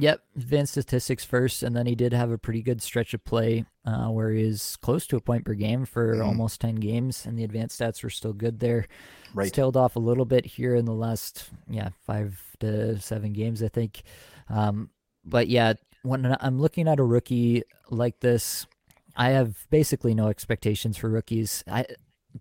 Yep, 0.00 0.22
advanced 0.36 0.72
statistics 0.72 1.24
first, 1.24 1.62
and 1.62 1.76
then 1.76 1.86
he 1.86 1.94
did 1.94 2.12
have 2.12 2.30
a 2.30 2.38
pretty 2.38 2.62
good 2.62 2.82
stretch 2.82 3.14
of 3.14 3.24
play 3.24 3.64
uh, 3.84 4.08
where 4.08 4.30
he 4.30 4.44
was 4.44 4.76
close 4.76 5.06
to 5.08 5.16
a 5.16 5.20
point 5.20 5.44
per 5.44 5.54
game 5.54 5.84
for 5.84 6.16
mm. 6.16 6.24
almost 6.24 6.60
10 6.60 6.76
games, 6.76 7.26
and 7.26 7.38
the 7.38 7.44
advanced 7.44 7.78
stats 7.78 8.02
were 8.02 8.10
still 8.10 8.32
good 8.32 8.60
there. 8.60 8.86
Right. 9.34 9.46
It's 9.46 9.56
tailed 9.56 9.76
off 9.76 9.96
a 9.96 10.00
little 10.00 10.24
bit 10.24 10.46
here 10.46 10.74
in 10.74 10.84
the 10.84 10.94
last, 10.94 11.50
yeah, 11.68 11.90
five 12.06 12.40
to 12.60 12.98
seven 13.00 13.32
games, 13.32 13.62
I 13.62 13.68
think. 13.68 14.02
Um, 14.48 14.90
but 15.24 15.48
yeah, 15.48 15.74
when 16.02 16.36
I'm 16.40 16.60
looking 16.60 16.88
at 16.88 16.98
a 16.98 17.04
rookie 17.04 17.62
like 17.90 18.20
this, 18.20 18.66
I 19.16 19.30
have 19.30 19.66
basically 19.70 20.14
no 20.14 20.28
expectations 20.28 20.96
for 20.96 21.08
rookies. 21.08 21.62
I 21.70 21.86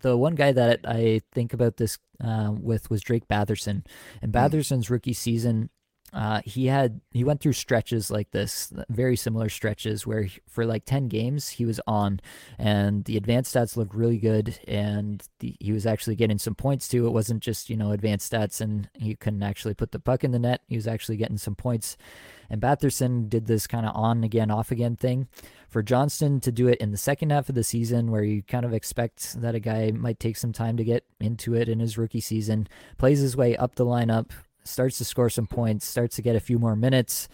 the 0.02 0.16
one 0.16 0.36
guy 0.36 0.52
that 0.52 0.82
I 0.86 1.22
think 1.32 1.52
about 1.52 1.78
this 1.78 1.98
uh, 2.24 2.54
with 2.56 2.90
was 2.90 3.02
Drake 3.02 3.28
Batherson, 3.28 3.86
and 4.22 4.32
mm. 4.32 4.36
Batherson's 4.36 4.90
rookie 4.90 5.14
season 5.14 5.70
uh, 6.14 6.42
he 6.44 6.68
had 6.68 7.02
he 7.12 7.24
went 7.24 7.42
through 7.42 7.54
stretches 7.54 8.10
like 8.10 8.32
this, 8.32 8.74
very 8.90 9.16
similar 9.16 9.50
stretches 9.50 10.08
where 10.08 10.24
he, 10.24 10.40
for 10.48 10.66
like 10.66 10.86
ten 10.86 11.08
games 11.08 11.50
he 11.50 11.66
was 11.66 11.80
on, 11.86 12.20
and 12.58 13.06
the 13.06 13.18
advanced 13.18 13.54
stats 13.54 13.78
looked 13.78 13.94
really 13.94 14.18
good, 14.18 14.60
and 14.68 15.24
the, 15.40 15.56
he 15.60 15.72
was 15.72 15.86
actually 15.86 16.16
getting 16.16 16.40
some 16.40 16.56
points 16.56 16.88
too. 16.88 17.06
It 17.06 17.12
wasn't 17.12 17.44
just 17.44 17.70
you 17.70 17.78
know 17.78 17.92
advanced 17.92 18.32
stats 18.32 18.62
and 18.62 18.90
he 18.94 19.16
couldn't 19.16 19.44
actually 19.44 19.76
put 19.76 19.92
the 19.92 20.00
puck 20.00 20.24
in 20.24 20.32
the 20.32 20.40
net. 20.40 20.62
He 20.68 20.76
was 20.76 20.88
actually 20.88 21.18
getting 21.18 21.38
some 21.38 21.56
points, 21.56 21.96
and 22.50 22.62
Batherson 22.62 23.30
did 23.30 23.46
this 23.46 23.68
kind 23.68 23.86
of 23.86 23.96
on 23.96 24.24
again 24.24 24.50
off 24.52 24.72
again 24.72 24.96
thing. 24.96 25.28
For 25.70 25.84
Johnston 25.84 26.40
to 26.40 26.52
do 26.52 26.68
it 26.68 26.80
in 26.80 26.90
the 26.90 26.98
second 26.98 27.32
half 27.32 27.50
of 27.50 27.54
the 27.54 27.64
season, 27.64 28.10
where 28.10 28.24
you 28.24 28.42
kind 28.42 28.66
of 28.66 28.74
expect 28.74 29.40
that 29.42 29.54
a 29.54 29.60
guy 29.60 29.92
might 29.92 30.20
take 30.20 30.38
some 30.38 30.52
time 30.52 30.78
to 30.78 30.84
get 30.84 31.06
into 31.20 31.54
it 31.54 31.70
in 31.70 31.80
his 31.80 31.96
rookie 31.96 32.22
season, 32.22 32.68
plays 32.98 33.20
his 33.20 33.38
way 33.38 33.56
up 33.56 33.76
the 33.76 33.86
lineup, 33.86 34.32
starts 34.64 34.98
to 34.98 35.06
score 35.06 35.30
some 35.30 35.48
points, 35.48 35.86
starts 35.86 36.16
to 36.18 36.22
get 36.22 36.36
a 36.36 36.40
few 36.40 36.60
more 36.60 36.76
minutes, 36.76 37.28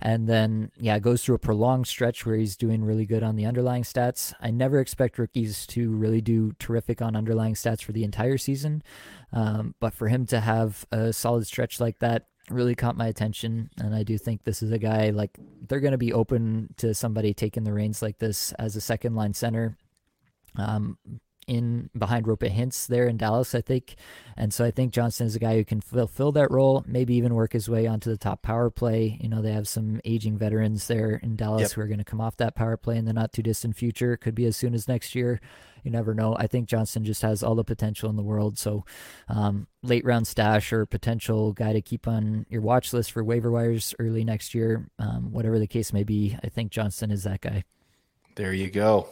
and 0.00 0.28
then 0.28 0.70
yeah, 0.78 0.98
goes 0.98 1.24
through 1.24 1.36
a 1.36 1.38
prolonged 1.38 1.86
stretch 1.86 2.26
where 2.26 2.36
he's 2.36 2.56
doing 2.56 2.84
really 2.84 3.06
good 3.06 3.22
on 3.22 3.36
the 3.36 3.46
underlying 3.46 3.84
stats. 3.84 4.34
I 4.40 4.50
never 4.50 4.80
expect 4.80 5.18
rookies 5.18 5.66
to 5.68 5.90
really 5.90 6.20
do 6.20 6.52
terrific 6.58 7.00
on 7.00 7.16
underlying 7.16 7.54
stats 7.54 7.82
for 7.82 7.92
the 7.92 8.04
entire 8.04 8.38
season, 8.38 8.82
um, 9.32 9.74
but 9.80 9.94
for 9.94 10.08
him 10.08 10.26
to 10.26 10.40
have 10.40 10.84
a 10.90 11.12
solid 11.12 11.46
stretch 11.46 11.80
like 11.80 11.98
that 12.00 12.26
really 12.50 12.74
caught 12.74 12.96
my 12.96 13.06
attention 13.06 13.70
and 13.78 13.94
i 13.94 14.02
do 14.02 14.18
think 14.18 14.42
this 14.42 14.64
is 14.64 14.72
a 14.72 14.78
guy 14.78 15.10
like 15.10 15.30
they're 15.68 15.80
going 15.80 15.92
to 15.92 15.98
be 15.98 16.12
open 16.12 16.68
to 16.76 16.92
somebody 16.92 17.32
taking 17.32 17.62
the 17.62 17.72
reins 17.72 18.02
like 18.02 18.18
this 18.18 18.50
as 18.58 18.74
a 18.74 18.80
second 18.80 19.14
line 19.14 19.32
center 19.32 19.76
um, 20.56 20.98
in 21.52 21.90
behind 21.96 22.24
Roope 22.26 22.50
Hintz 22.50 22.86
there 22.86 23.06
in 23.06 23.18
Dallas, 23.18 23.54
I 23.54 23.60
think. 23.60 23.96
And 24.38 24.54
so 24.54 24.64
I 24.64 24.70
think 24.70 24.92
Johnston 24.92 25.26
is 25.26 25.36
a 25.36 25.38
guy 25.38 25.56
who 25.56 25.64
can 25.64 25.82
fulfill 25.82 26.32
that 26.32 26.50
role, 26.50 26.82
maybe 26.86 27.14
even 27.14 27.34
work 27.34 27.52
his 27.52 27.68
way 27.68 27.86
onto 27.86 28.08
the 28.08 28.16
top 28.16 28.40
power 28.40 28.70
play. 28.70 29.18
You 29.20 29.28
know, 29.28 29.42
they 29.42 29.52
have 29.52 29.68
some 29.68 30.00
aging 30.06 30.38
veterans 30.38 30.86
there 30.86 31.16
in 31.16 31.36
Dallas 31.36 31.60
yep. 31.60 31.70
who 31.72 31.82
are 31.82 31.86
going 31.86 31.98
to 31.98 32.04
come 32.04 32.22
off 32.22 32.38
that 32.38 32.54
power 32.54 32.78
play 32.78 32.96
in 32.96 33.04
the 33.04 33.12
not 33.12 33.34
too 33.34 33.42
distant 33.42 33.76
future. 33.76 34.16
Could 34.16 34.34
be 34.34 34.46
as 34.46 34.56
soon 34.56 34.72
as 34.72 34.88
next 34.88 35.14
year. 35.14 35.40
You 35.84 35.90
never 35.90 36.14
know. 36.14 36.34
I 36.38 36.46
think 36.46 36.68
Johnston 36.68 37.04
just 37.04 37.20
has 37.20 37.42
all 37.42 37.54
the 37.54 37.64
potential 37.64 38.08
in 38.08 38.16
the 38.16 38.22
world. 38.22 38.56
So, 38.56 38.84
um, 39.28 39.66
late 39.82 40.04
round 40.04 40.26
stash 40.26 40.72
or 40.72 40.86
potential 40.86 41.52
guy 41.52 41.72
to 41.72 41.82
keep 41.82 42.08
on 42.08 42.46
your 42.48 42.62
watch 42.62 42.92
list 42.92 43.12
for 43.12 43.22
waiver 43.22 43.50
wires 43.50 43.92
early 43.98 44.24
next 44.24 44.54
year, 44.54 44.88
um, 44.98 45.32
whatever 45.32 45.58
the 45.58 45.66
case 45.66 45.92
may 45.92 46.04
be. 46.04 46.38
I 46.42 46.48
think 46.48 46.70
Johnston 46.70 47.10
is 47.10 47.24
that 47.24 47.40
guy. 47.40 47.64
There 48.36 48.54
you 48.54 48.70
go. 48.70 49.08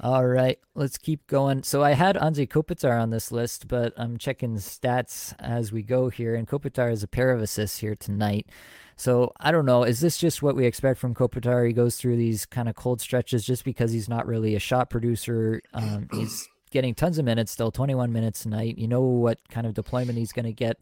All 0.00 0.26
right, 0.26 0.58
let's 0.76 0.96
keep 0.96 1.26
going. 1.26 1.64
So 1.64 1.82
I 1.82 1.92
had 1.92 2.14
Anze 2.14 2.48
Kopitar 2.48 3.02
on 3.02 3.10
this 3.10 3.32
list, 3.32 3.66
but 3.66 3.92
I'm 3.96 4.16
checking 4.16 4.54
stats 4.56 5.34
as 5.40 5.72
we 5.72 5.82
go 5.82 6.08
here, 6.08 6.36
and 6.36 6.46
Kopitar 6.46 6.90
has 6.90 7.02
a 7.02 7.08
pair 7.08 7.32
of 7.32 7.42
assists 7.42 7.78
here 7.78 7.96
tonight. 7.96 8.48
So 8.96 9.32
I 9.40 9.50
don't 9.50 9.66
know. 9.66 9.82
Is 9.82 9.98
this 9.98 10.16
just 10.16 10.40
what 10.40 10.54
we 10.54 10.66
expect 10.66 11.00
from 11.00 11.14
Kopitar? 11.14 11.66
He 11.66 11.72
goes 11.72 11.96
through 11.96 12.16
these 12.16 12.46
kind 12.46 12.68
of 12.68 12.76
cold 12.76 13.00
stretches 13.00 13.44
just 13.44 13.64
because 13.64 13.90
he's 13.90 14.08
not 14.08 14.26
really 14.26 14.54
a 14.54 14.60
shot 14.60 14.88
producer. 14.88 15.62
Um, 15.74 16.08
he's 16.12 16.48
getting 16.70 16.94
tons 16.94 17.18
of 17.18 17.24
minutes 17.24 17.50
still, 17.50 17.72
21 17.72 18.12
minutes 18.12 18.42
tonight. 18.42 18.78
You 18.78 18.86
know 18.86 19.02
what 19.02 19.40
kind 19.48 19.66
of 19.66 19.74
deployment 19.74 20.18
he's 20.18 20.32
going 20.32 20.46
to 20.46 20.52
get. 20.52 20.78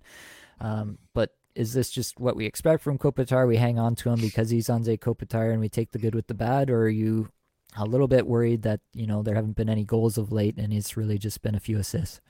Um, 0.60 0.98
but 1.14 1.34
is 1.54 1.72
this 1.72 1.90
just 1.90 2.20
what 2.20 2.36
we 2.36 2.44
expect 2.44 2.82
from 2.82 2.98
Kopitar? 2.98 3.48
We 3.48 3.56
hang 3.56 3.78
on 3.78 3.94
to 3.96 4.10
him 4.10 4.20
because 4.20 4.50
he's 4.50 4.68
Anze 4.68 4.98
Kopitar 4.98 5.50
and 5.50 5.60
we 5.60 5.70
take 5.70 5.92
the 5.92 5.98
good 5.98 6.14
with 6.14 6.26
the 6.26 6.34
bad, 6.34 6.68
or 6.68 6.82
are 6.82 6.88
you 6.88 7.30
a 7.76 7.84
little 7.84 8.08
bit 8.08 8.26
worried 8.26 8.62
that 8.62 8.80
you 8.92 9.06
know 9.06 9.22
there 9.22 9.34
haven't 9.34 9.56
been 9.56 9.68
any 9.68 9.84
goals 9.84 10.18
of 10.18 10.32
late, 10.32 10.56
and 10.58 10.72
it's 10.72 10.96
really 10.96 11.18
just 11.18 11.42
been 11.42 11.54
a 11.54 11.60
few 11.60 11.78
assists. 11.78 12.20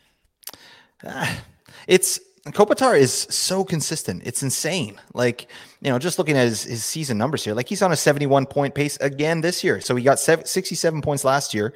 Uh, 1.04 1.34
it's 1.86 2.20
Kopitar 2.52 2.98
is 2.98 3.12
so 3.12 3.64
consistent. 3.64 4.22
It's 4.24 4.42
insane. 4.42 5.00
Like, 5.14 5.50
you 5.80 5.90
know, 5.90 5.98
just 5.98 6.18
looking 6.18 6.36
at 6.36 6.46
his, 6.46 6.62
his 6.62 6.84
season 6.84 7.18
numbers 7.18 7.44
here, 7.44 7.54
like 7.54 7.68
he's 7.68 7.82
on 7.82 7.90
a 7.90 7.96
71 7.96 8.46
point 8.46 8.74
pace 8.74 8.96
again 8.98 9.40
this 9.40 9.64
year. 9.64 9.80
So 9.80 9.96
he 9.96 10.04
got 10.04 10.20
67 10.20 11.02
points 11.02 11.24
last 11.24 11.54
year. 11.54 11.74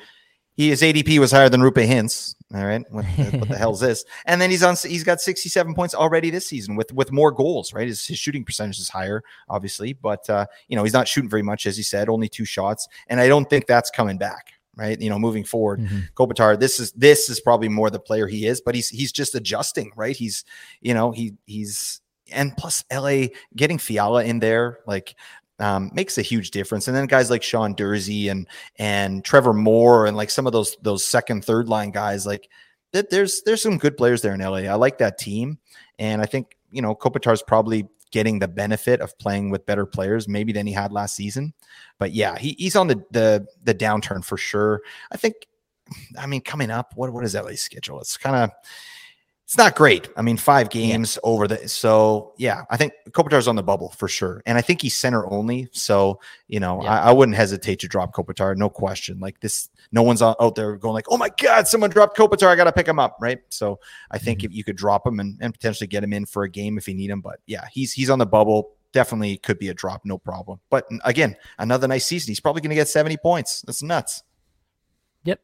His 0.57 0.83
ADP 0.83 1.19
was 1.19 1.33
higher 1.33 1.49
than 1.49 1.61
Roope 1.61 1.87
Hintz. 1.87 2.35
All 2.53 2.65
right, 2.65 2.85
what, 2.91 3.05
what 3.05 3.49
the 3.49 3.57
hell 3.59 3.73
is 3.73 3.81
this? 3.81 4.05
And 4.27 4.41
then 4.41 4.51
he's 4.51 4.65
on. 4.65 4.75
He's 4.75 5.05
got 5.05 5.21
67 5.21 5.73
points 5.75 5.95
already 5.95 6.31
this 6.31 6.47
season 6.49 6.75
with 6.75 6.93
with 6.93 7.13
more 7.13 7.31
goals. 7.31 7.73
Right, 7.73 7.87
his, 7.87 8.05
his 8.05 8.19
shooting 8.19 8.45
percentage 8.45 8.81
is 8.81 8.89
higher, 8.89 9.23
obviously, 9.49 9.93
but 9.93 10.29
uh, 10.29 10.47
you 10.67 10.75
know 10.75 10.83
he's 10.83 10.93
not 10.93 11.07
shooting 11.07 11.31
very 11.31 11.43
much, 11.43 11.67
as 11.67 11.77
he 11.77 11.85
said, 11.85 12.09
only 12.09 12.29
two 12.29 12.45
shots, 12.45 12.89
and 13.07 13.21
I 13.21 13.29
don't 13.29 13.49
think 13.49 13.67
that's 13.67 13.91
coming 13.91 14.19
back. 14.19 14.53
Right, 14.77 15.01
you 15.01 15.11
know, 15.11 15.19
moving 15.19 15.45
forward, 15.45 15.81
mm-hmm. 15.81 15.99
Kopitar. 16.15 16.59
This 16.59 16.81
is 16.81 16.91
this 16.93 17.29
is 17.29 17.41
probably 17.41 17.69
more 17.69 17.91
the 17.91 18.01
player 18.01 18.27
he 18.27 18.47
is, 18.47 18.61
but 18.61 18.75
he's 18.75 18.89
he's 18.89 19.13
just 19.13 19.35
adjusting. 19.35 19.93
Right, 19.95 20.17
he's 20.17 20.45
you 20.81 20.95
know 20.95 21.13
he 21.13 21.35
he's 21.47 22.01
and 22.33 22.57
plus 22.57 22.85
LA 22.93 23.27
getting 23.55 23.79
Fiala 23.79 24.25
in 24.25 24.39
there, 24.39 24.79
like 24.87 25.15
um, 25.61 25.91
makes 25.93 26.19
a 26.19 26.23
huge 26.23 26.51
difference. 26.51 26.89
And 26.89 26.97
then 26.97 27.07
guys 27.07 27.31
like 27.31 27.43
Sean 27.43 27.75
Durzi 27.75 28.31
and 28.31 28.49
and 28.77 29.25
Trevor 29.25 29.53
Moore 29.53 30.07
and 30.07 30.17
like 30.17 30.31
some 30.31 30.47
of 30.47 30.53
those 30.53 30.77
those 30.83 31.05
second 31.05 31.45
third 31.45 31.69
line 31.69 31.91
guys 31.91 32.27
like 32.27 32.49
that. 32.93 33.11
There's 33.11 33.43
there's 33.43 33.63
some 33.63 33.79
good 33.79 33.97
players 33.97 34.23
there 34.23 34.35
in 34.35 34.41
LA. 34.41 34.69
I 34.69 34.75
like 34.75 34.99
that 34.99 35.19
team, 35.19 35.59
and 35.99 36.21
I 36.23 36.27
think 36.27 36.57
you 36.71 36.83
know 36.83 36.95
Kopitar's 36.95 37.43
probably 37.43 37.89
getting 38.11 38.41
the 38.41 38.49
benefit 38.49 39.01
of 39.01 39.17
playing 39.19 39.51
with 39.51 39.67
better 39.67 39.87
players 39.87 40.27
maybe 40.27 40.53
than 40.53 40.67
he 40.67 40.73
had 40.73 40.91
last 40.91 41.15
season. 41.15 41.55
But 41.99 42.13
yeah, 42.13 42.37
he, 42.39 42.57
he's 42.59 42.77
on 42.77 42.89
the 42.89 43.03
the 43.11 43.47
the 43.63 43.75
downturn 43.75 44.25
for 44.25 44.37
sure. 44.37 44.83
I 45.13 45.17
think. 45.17 45.35
I 46.17 46.27
mean, 46.27 46.41
coming 46.41 46.71
up, 46.71 46.93
what 46.95 47.13
what 47.13 47.25
is 47.25 47.35
LA's 47.35 47.63
schedule? 47.63 48.01
It's 48.01 48.17
kind 48.17 48.37
of 48.37 48.51
it's 49.51 49.59
not 49.59 49.75
great. 49.75 50.09
I 50.17 50.23
mean, 50.23 50.37
five 50.37 50.71
games 50.71 51.17
yeah. 51.17 51.29
over 51.29 51.49
the 51.49 51.69
so 51.69 52.35
yeah. 52.37 52.63
I 52.71 52.77
think 52.77 52.93
Kopitar's 53.11 53.49
on 53.49 53.57
the 53.57 53.65
bubble 53.65 53.91
for 53.91 54.07
sure, 54.07 54.45
and 54.47 54.57
I 54.57 54.61
think 54.61 54.81
he's 54.81 54.97
center 54.97 55.29
only. 55.29 55.69
So 55.73 56.21
you 56.47 56.61
know, 56.61 56.81
yeah. 56.85 57.01
I, 57.03 57.09
I, 57.09 57.13
wouldn't 57.13 57.37
hesitate 57.37 57.81
to 57.81 57.89
drop 57.89 58.15
Kopitar, 58.15 58.57
no 58.57 58.71
question. 58.71 59.19
Like 59.19 59.41
this, 59.41 59.69
no 59.91 60.05
one's 60.05 60.23
out 60.23 60.55
there 60.55 60.77
going 60.77 60.95
like, 60.95 61.07
"Oh 61.11 61.17
my 61.17 61.31
God, 61.37 61.67
someone 61.67 61.91
dropped 61.91 62.17
Kopitar, 62.17 62.47
I 62.47 62.55
got 62.55 62.65
to 62.65 62.73
pick 62.73 62.87
him 62.87 63.01
up." 63.01 63.17
Right. 63.21 63.41
So 63.49 63.81
I 64.13 64.19
think 64.19 64.39
mm-hmm. 64.39 64.53
if 64.53 64.55
you 64.55 64.63
could 64.63 64.77
drop 64.77 65.05
him 65.05 65.19
and, 65.19 65.37
and 65.41 65.53
potentially 65.53 65.89
get 65.89 66.05
him 66.05 66.13
in 66.13 66.27
for 66.27 66.45
a 66.45 66.49
game 66.49 66.79
if 66.79 66.87
you 66.87 66.95
need 66.95 67.11
him, 67.11 67.21
but 67.21 67.41
yeah, 67.47 67.65
he's 67.73 67.93
he's 67.93 68.09
on 68.09 68.21
the 68.21 68.27
bubble. 68.27 68.75
Definitely 68.93 69.37
could 69.39 69.59
be 69.59 69.71
a 69.71 69.75
drop, 69.75 70.03
no 70.05 70.17
problem. 70.17 70.61
But 70.71 70.87
again, 71.05 71.35
another 71.59 71.89
nice 71.89 72.07
season. 72.07 72.31
He's 72.31 72.39
probably 72.39 72.63
going 72.63 72.71
to 72.71 72.77
get 72.77 72.89
seventy 72.89 73.17
points. 73.17 73.63
That's 73.63 73.83
nuts. 73.83 74.23
Yep. 75.25 75.41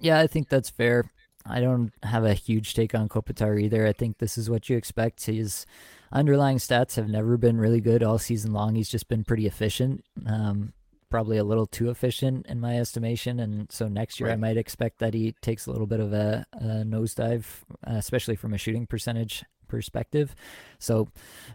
Yeah, 0.00 0.20
I 0.20 0.28
think 0.28 0.48
that's 0.48 0.70
fair. 0.70 1.10
I 1.48 1.60
don't 1.60 1.92
have 2.02 2.24
a 2.24 2.34
huge 2.34 2.74
take 2.74 2.94
on 2.94 3.08
Kopitar 3.08 3.60
either. 3.60 3.86
I 3.86 3.92
think 3.92 4.18
this 4.18 4.38
is 4.38 4.50
what 4.50 4.68
you 4.68 4.76
expect. 4.76 5.26
His 5.26 5.66
underlying 6.12 6.58
stats 6.58 6.96
have 6.96 7.08
never 7.08 7.36
been 7.36 7.58
really 7.58 7.80
good 7.80 8.02
all 8.02 8.18
season 8.18 8.52
long. 8.52 8.74
He's 8.74 8.88
just 8.88 9.08
been 9.08 9.24
pretty 9.24 9.46
efficient, 9.46 10.04
um, 10.26 10.72
probably 11.10 11.38
a 11.38 11.44
little 11.44 11.66
too 11.66 11.90
efficient 11.90 12.46
in 12.46 12.60
my 12.60 12.78
estimation. 12.78 13.40
And 13.40 13.70
so 13.70 13.88
next 13.88 14.20
year, 14.20 14.28
right. 14.28 14.34
I 14.34 14.36
might 14.36 14.56
expect 14.56 14.98
that 14.98 15.14
he 15.14 15.34
takes 15.42 15.66
a 15.66 15.70
little 15.70 15.86
bit 15.86 16.00
of 16.00 16.12
a, 16.12 16.46
a 16.52 16.64
nosedive, 16.84 17.44
especially 17.82 18.36
from 18.36 18.54
a 18.54 18.58
shooting 18.58 18.86
percentage 18.86 19.44
perspective. 19.68 20.34
So 20.78 21.08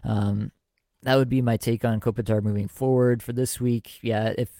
um, 0.04 0.52
that 1.02 1.16
would 1.16 1.28
be 1.28 1.42
my 1.42 1.56
take 1.56 1.84
on 1.84 2.00
Kopitar 2.00 2.42
moving 2.42 2.68
forward 2.68 3.22
for 3.22 3.32
this 3.32 3.60
week. 3.60 3.98
Yeah, 4.02 4.32
if 4.38 4.50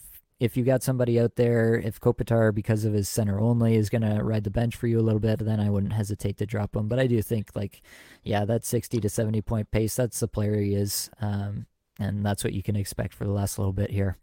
if 0.41 0.57
you 0.57 0.65
got 0.65 0.83
somebody 0.83 1.21
out 1.21 1.37
there, 1.37 1.77
if 1.77 2.01
Kopitar, 2.01 2.55
because 2.55 2.85
of 2.85 2.93
his 2.93 3.09
center 3.09 3.41
only, 3.41 3.77
is 3.77 3.89
going 3.89 4.03
to 4.03 4.23
ride 4.23 4.45
the 4.45 4.51
bench 4.51 4.75
for 4.75 4.87
you 4.87 4.99
a 4.99 5.03
little 5.03 5.21
bit, 5.21 5.39
then 5.39 5.61
I 5.61 5.71
wouldn't 5.71 5.93
hesitate 5.93 6.37
to 6.39 6.47
drop 6.47 6.75
him. 6.75 6.89
But 6.89 6.99
I 6.99 7.07
do 7.07 7.23
think, 7.23 7.51
like, 7.55 7.83
yeah, 8.25 8.45
that 8.45 8.65
60 8.65 9.01
to 9.01 9.09
70 9.09 9.43
point 9.43 9.71
pace, 9.71 9.95
that's 9.95 10.21
the 10.21 10.29
player 10.29 10.61
he 10.61 10.75
is. 10.75 11.09
Um, 11.21 11.67
and 11.99 12.27
that's 12.27 12.43
what 12.43 12.53
you 12.53 12.63
can 12.63 12.77
expect 12.77 13.15
for 13.15 13.25
the 13.25 13.31
last 13.31 13.59
little 13.59 13.73
bit 13.73 13.91
here. 13.91 14.19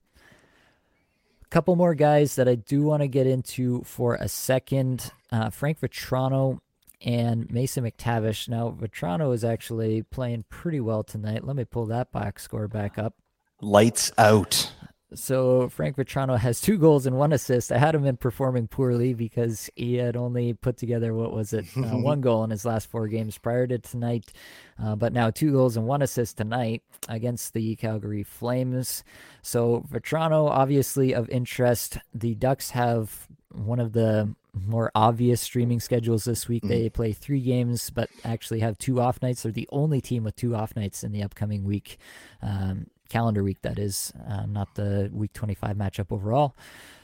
A 1.44 1.48
couple 1.48 1.76
more 1.76 1.96
guys 1.96 2.36
that 2.36 2.48
I 2.48 2.56
do 2.56 2.84
want 2.84 3.02
to 3.02 3.08
get 3.08 3.28
into 3.28 3.84
for 3.84 4.16
a 4.16 4.28
second 4.28 5.12
uh, 5.32 5.50
Frank 5.50 5.80
Vatrano 5.80 6.60
and 7.04 7.50
Mason 7.50 7.84
McTavish. 7.84 8.50
Now, 8.50 8.76
Vatrano 8.78 9.34
is 9.34 9.44
actually 9.44 10.04
playing 10.04 10.46
pretty 10.50 10.82
well 10.82 11.04
tonight. 11.04 11.46
Let 11.46 11.56
me 11.56 11.64
pull 11.64 11.86
that 11.88 12.12
box 12.12 12.44
score 12.44 12.68
back 12.68 12.98
up. 12.98 13.16
Lights 13.62 14.12
out. 14.18 14.72
So 15.14 15.68
Frank 15.70 15.98
Vatrano 15.98 16.38
has 16.38 16.62
two 16.62 16.78
goals 16.78 17.06
and 17.06 17.18
one 17.18 17.34
assist. 17.34 17.72
I 17.72 17.78
had 17.78 17.96
him 17.96 18.06
in 18.06 18.16
performing 18.16 18.68
poorly 18.68 19.14
because 19.14 19.70
he 19.76 19.96
had 19.96 20.16
only 20.16 20.54
put 20.54 20.78
together 20.78 21.14
what 21.14 21.34
was 21.34 21.52
it, 21.52 21.66
uh, 21.76 21.82
one 21.98 22.22
goal 22.22 22.44
in 22.46 22.50
his 22.50 22.64
last 22.64 22.90
four 22.90 23.08
games 23.08 23.38
prior 23.38 23.68
to 23.68 23.78
tonight, 23.80 24.32
uh, 24.82 24.96
but 24.96 25.12
now 25.12 25.30
two 25.30 25.52
goals 25.52 25.76
and 25.76 25.86
one 25.86 26.02
assist 26.02 26.38
tonight 26.38 26.82
against 27.10 27.54
the 27.54 27.76
Calgary 27.76 28.24
Flames. 28.24 29.04
So 29.42 29.86
Vatrano, 29.92 30.50
obviously 30.50 31.14
of 31.14 31.30
interest. 31.30 31.98
The 32.14 32.36
Ducks 32.36 32.70
have 32.72 33.28
one 33.54 33.82
of 33.82 33.92
the 33.92 34.34
more 34.54 34.92
obvious 34.96 35.42
streaming 35.42 35.80
schedules 35.80 36.24
this 36.24 36.48
week. 36.48 36.64
They 36.64 36.90
mm. 36.90 36.94
play 36.94 37.14
three 37.14 37.42
games, 37.42 37.90
but 37.90 38.10
actually 38.24 38.60
have 38.60 38.78
two 38.78 39.00
off 39.00 39.22
nights. 39.22 39.44
They're 39.44 39.52
the 39.52 39.70
only 39.72 40.02
team 40.02 40.24
with 40.24 40.36
two 40.36 40.56
off 40.56 40.76
nights 40.76 41.04
in 41.04 41.12
the 41.12 41.24
upcoming 41.24 41.64
week. 41.64 41.98
Um, 42.42 42.88
calendar 43.12 43.44
week, 43.44 43.62
that 43.62 43.78
is, 43.78 44.14
uh, 44.28 44.46
not 44.46 44.76
the 44.76 45.10
week 45.14 45.34
25 45.34 45.76
matchup 45.76 46.12
overall. 46.12 46.56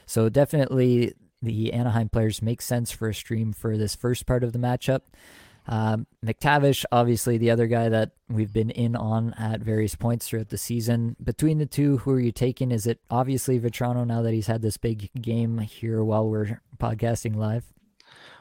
So 0.06 0.28
definitely 0.28 1.14
the 1.42 1.72
Anaheim 1.72 2.08
players 2.08 2.42
make 2.42 2.62
sense 2.62 2.90
for 2.90 3.08
a 3.08 3.14
stream 3.14 3.52
for 3.52 3.76
this 3.76 3.94
first 3.94 4.26
part 4.26 4.42
of 4.42 4.52
the 4.52 4.58
matchup. 4.58 5.02
Um, 5.66 6.06
McTavish, 6.24 6.86
obviously 6.90 7.36
the 7.36 7.50
other 7.50 7.66
guy 7.66 7.90
that 7.90 8.12
we've 8.30 8.52
been 8.52 8.70
in 8.70 8.96
on 8.96 9.34
at 9.34 9.60
various 9.60 9.94
points 9.94 10.26
throughout 10.26 10.48
the 10.48 10.56
season. 10.56 11.14
Between 11.22 11.58
the 11.58 11.66
two, 11.66 11.98
who 11.98 12.12
are 12.12 12.20
you 12.20 12.32
taking? 12.32 12.72
Is 12.72 12.86
it 12.86 13.00
obviously 13.10 13.60
Vatrano 13.60 14.06
now 14.06 14.22
that 14.22 14.32
he's 14.32 14.46
had 14.46 14.62
this 14.62 14.78
big 14.78 15.10
game 15.20 15.58
here 15.58 16.02
while 16.02 16.26
we're 16.26 16.62
podcasting 16.78 17.36
live? 17.36 17.64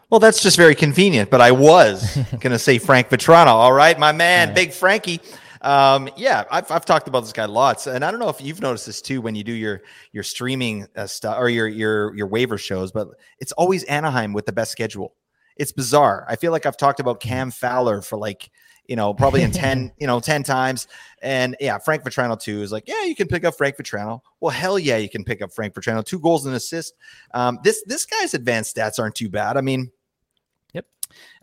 Well, 0.10 0.22
that's 0.22 0.42
just 0.42 0.56
very 0.56 0.74
convenient, 0.74 1.30
but 1.30 1.42
I 1.42 1.52
was 1.52 2.16
going 2.40 2.52
to 2.52 2.60
say 2.60 2.78
Frank 2.78 3.10
Vatrano. 3.10 3.48
All 3.48 3.74
right, 3.74 4.00
my 4.00 4.14
man, 4.14 4.48
right. 4.48 4.56
Big 4.56 4.72
Frankie. 4.72 5.20
Um, 5.68 6.08
yeah, 6.16 6.46
I've, 6.50 6.72
I've 6.72 6.86
talked 6.86 7.10
about 7.10 7.26
this 7.26 7.34
guy 7.34 7.44
lots, 7.44 7.88
and 7.88 8.06
I 8.06 8.10
don't 8.10 8.22
know 8.22 8.30
if 8.30 8.40
you've 8.40 8.62
noticed 8.62 8.86
this 8.86 9.02
too 9.02 9.20
when 9.20 9.36
you 9.36 9.44
do 9.44 9.52
your 9.52 9.82
your 10.14 10.24
streaming 10.24 10.88
uh, 10.96 11.08
stuff 11.08 11.38
or 11.38 11.50
your 11.50 11.68
your 11.68 12.16
your 12.16 12.28
waiver 12.28 12.58
shows, 12.58 12.94
but 12.94 13.10
it's 13.40 13.52
always 13.52 13.84
Anaheim 13.84 14.32
with 14.32 14.46
the 14.46 14.54
best 14.54 14.72
schedule. 14.72 15.14
It's 15.58 15.74
bizarre. 15.74 16.26
I 16.30 16.38
feel 16.38 16.54
like 16.54 16.66
I've 16.66 16.78
talked 16.78 17.02
about 17.02 17.20
mm-hmm. 17.20 17.28
Cam 17.28 17.52
Fowler 17.52 18.02
for 18.02 18.18
like 18.18 18.50
you 18.88 18.96
know 18.96 19.14
probably 19.14 19.42
in 19.42 19.52
10 19.52 19.92
you 20.00 20.08
know 20.08 20.22
10 20.22 20.44
times 20.44 20.88
and 21.22 21.58
yeah 21.60 21.78
frank 21.78 22.04
Vatrano 22.04 22.40
too 22.40 22.62
is 22.62 22.72
like 22.72 22.88
yeah 22.88 23.04
you 23.04 23.18
can 23.18 23.28
pick 23.28 23.44
up 23.44 23.54
frank 23.54 23.76
Vatrano 23.76 24.22
well 24.40 24.52
hell 24.52 24.80
yeah 24.80 24.96
you 24.96 25.10
can 25.10 25.26
pick 25.26 25.42
up 25.42 25.52
frank 25.52 25.74
Vatrano 25.74 26.06
two 26.06 26.20
goals 26.20 26.46
and 26.46 26.56
assist 26.56 26.94
um, 27.34 27.60
this 27.66 27.84
this 27.88 28.06
guy's 28.06 28.34
advanced 28.34 28.78
stats 28.78 28.98
aren't 28.98 29.16
too 29.16 29.28
bad 29.28 29.58
i 29.58 29.62
mean 29.62 29.92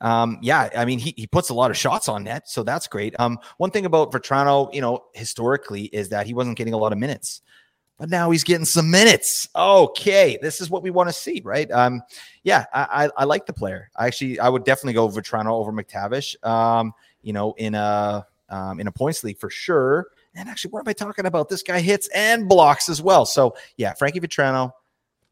um, 0.04 0.38
yeah, 0.42 0.68
I 0.76 0.84
mean, 0.84 0.98
he, 0.98 1.14
he 1.16 1.26
puts 1.26 1.48
a 1.48 1.54
lot 1.54 1.70
of 1.70 1.78
shots 1.78 2.08
on 2.08 2.24
net, 2.24 2.46
so 2.46 2.62
that's 2.62 2.86
great. 2.86 3.18
Um, 3.18 3.38
one 3.56 3.70
thing 3.70 3.86
about 3.86 4.12
Vatrano, 4.12 4.72
you 4.74 4.82
know, 4.82 5.04
historically 5.14 5.84
is 5.84 6.10
that 6.10 6.26
he 6.26 6.34
wasn't 6.34 6.58
getting 6.58 6.74
a 6.74 6.76
lot 6.76 6.92
of 6.92 6.98
minutes, 6.98 7.40
but 7.98 8.10
now 8.10 8.30
he's 8.30 8.44
getting 8.44 8.66
some 8.66 8.90
minutes. 8.90 9.48
Okay, 9.56 10.38
this 10.42 10.60
is 10.60 10.68
what 10.68 10.82
we 10.82 10.90
want 10.90 11.08
to 11.08 11.12
see, 11.14 11.40
right? 11.42 11.70
Um, 11.70 12.02
yeah, 12.42 12.66
I, 12.74 13.06
I, 13.06 13.22
I 13.22 13.24
like 13.24 13.46
the 13.46 13.54
player. 13.54 13.88
I 13.96 14.06
actually, 14.06 14.38
I 14.38 14.50
would 14.50 14.64
definitely 14.64 14.92
go 14.92 15.08
Vatrano 15.08 15.52
over 15.52 15.72
McTavish. 15.72 16.36
Um, 16.46 16.92
you 17.22 17.32
know, 17.32 17.54
in 17.56 17.74
a 17.74 18.26
um, 18.50 18.80
in 18.80 18.86
a 18.86 18.92
points 18.92 19.24
league 19.24 19.38
for 19.38 19.48
sure. 19.48 20.08
And 20.34 20.50
actually, 20.50 20.72
what 20.72 20.80
am 20.80 20.88
I 20.88 20.92
talking 20.92 21.24
about? 21.24 21.48
This 21.48 21.62
guy 21.62 21.80
hits 21.80 22.08
and 22.08 22.46
blocks 22.46 22.90
as 22.90 23.00
well. 23.00 23.24
So 23.24 23.56
yeah, 23.78 23.94
Frankie 23.94 24.20
Vatrano 24.20 24.72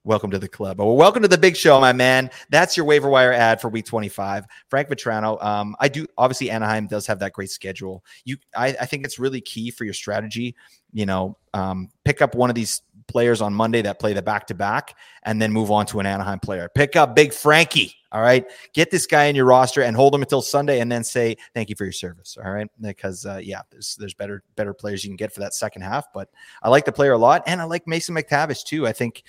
Welcome 0.05 0.33
to 0.33 0.39
the 0.41 0.49
club. 0.49 0.81
Well, 0.81 0.97
welcome 0.97 1.23
to 1.23 1.29
the 1.29 1.39
big 1.39 1.57
show, 1.57 1.81
my 1.81 1.93
man. 1.93 2.29
That's 2.51 2.77
your 2.77 2.85
waiver 2.85 3.09
wire 3.09 3.33
ad 3.33 3.61
for 3.61 3.69
week 3.69 3.87
25. 3.87 4.47
Frank 4.69 4.89
Vatrano, 4.89 5.41
Um, 5.41 5.77
I 5.79 5.89
do 5.89 6.09
obviously 6.19 6.51
Anaheim 6.51 6.89
does 6.89 7.07
have 7.07 7.21
that 7.21 7.33
great 7.33 7.51
schedule. 7.53 8.05
You 8.25 8.37
I, 8.57 8.69
I 8.81 8.87
think 8.87 9.05
it's 9.05 9.21
really 9.21 9.41
key 9.41 9.71
for 9.71 9.85
your 9.85 9.95
strategy. 9.95 10.57
You 10.93 11.07
know, 11.07 11.39
um, 11.55 11.89
pick 12.05 12.21
up 12.21 12.35
one 12.35 12.51
of 12.51 12.57
these 12.57 12.83
players 13.07 13.41
on 13.41 13.55
Monday 13.55 13.81
that 13.83 14.01
play 14.01 14.13
the 14.13 14.23
back 14.23 14.49
to 14.49 14.55
back 14.55 14.97
and 15.23 15.41
then 15.41 15.53
move 15.53 15.71
on 15.71 15.87
to 15.87 16.01
an 16.01 16.07
Anaheim 16.07 16.41
player. 16.41 16.69
Pick 16.75 16.97
up 16.97 17.15
Big 17.15 17.33
Frankie. 17.33 17.95
All 18.13 18.21
right. 18.21 18.47
Get 18.75 18.91
this 18.91 19.07
guy 19.07 19.25
in 19.25 19.35
your 19.35 19.47
roster 19.47 19.83
and 19.83 19.97
hold 19.97 20.15
him 20.15 20.21
until 20.21 20.43
Sunday 20.43 20.81
and 20.81 20.93
then 20.93 21.03
say 21.03 21.37
thank 21.55 21.71
you 21.71 21.77
for 21.77 21.85
your 21.85 21.93
service. 21.93 22.37
All 22.43 22.51
right. 22.51 22.69
Because 22.81 23.25
uh, 23.25 23.41
yeah, 23.43 23.63
there's 23.71 23.97
there's 23.97 24.15
better 24.15 24.43
better 24.55 24.75
players 24.75 25.03
you 25.03 25.09
can 25.11 25.17
get 25.17 25.33
for 25.33 25.41
that 25.41 25.55
second 25.55 25.83
half. 25.83 26.13
But 26.13 26.29
I 26.63 26.69
like 26.69 26.85
the 26.85 26.93
player 26.93 27.13
a 27.13 27.19
lot. 27.19 27.43
And 27.47 27.61
I 27.61 27.65
like 27.65 27.89
Mason 27.89 28.15
McTavish 28.15 28.65
too. 28.65 28.87
I 28.87 28.93
think 28.93 29.25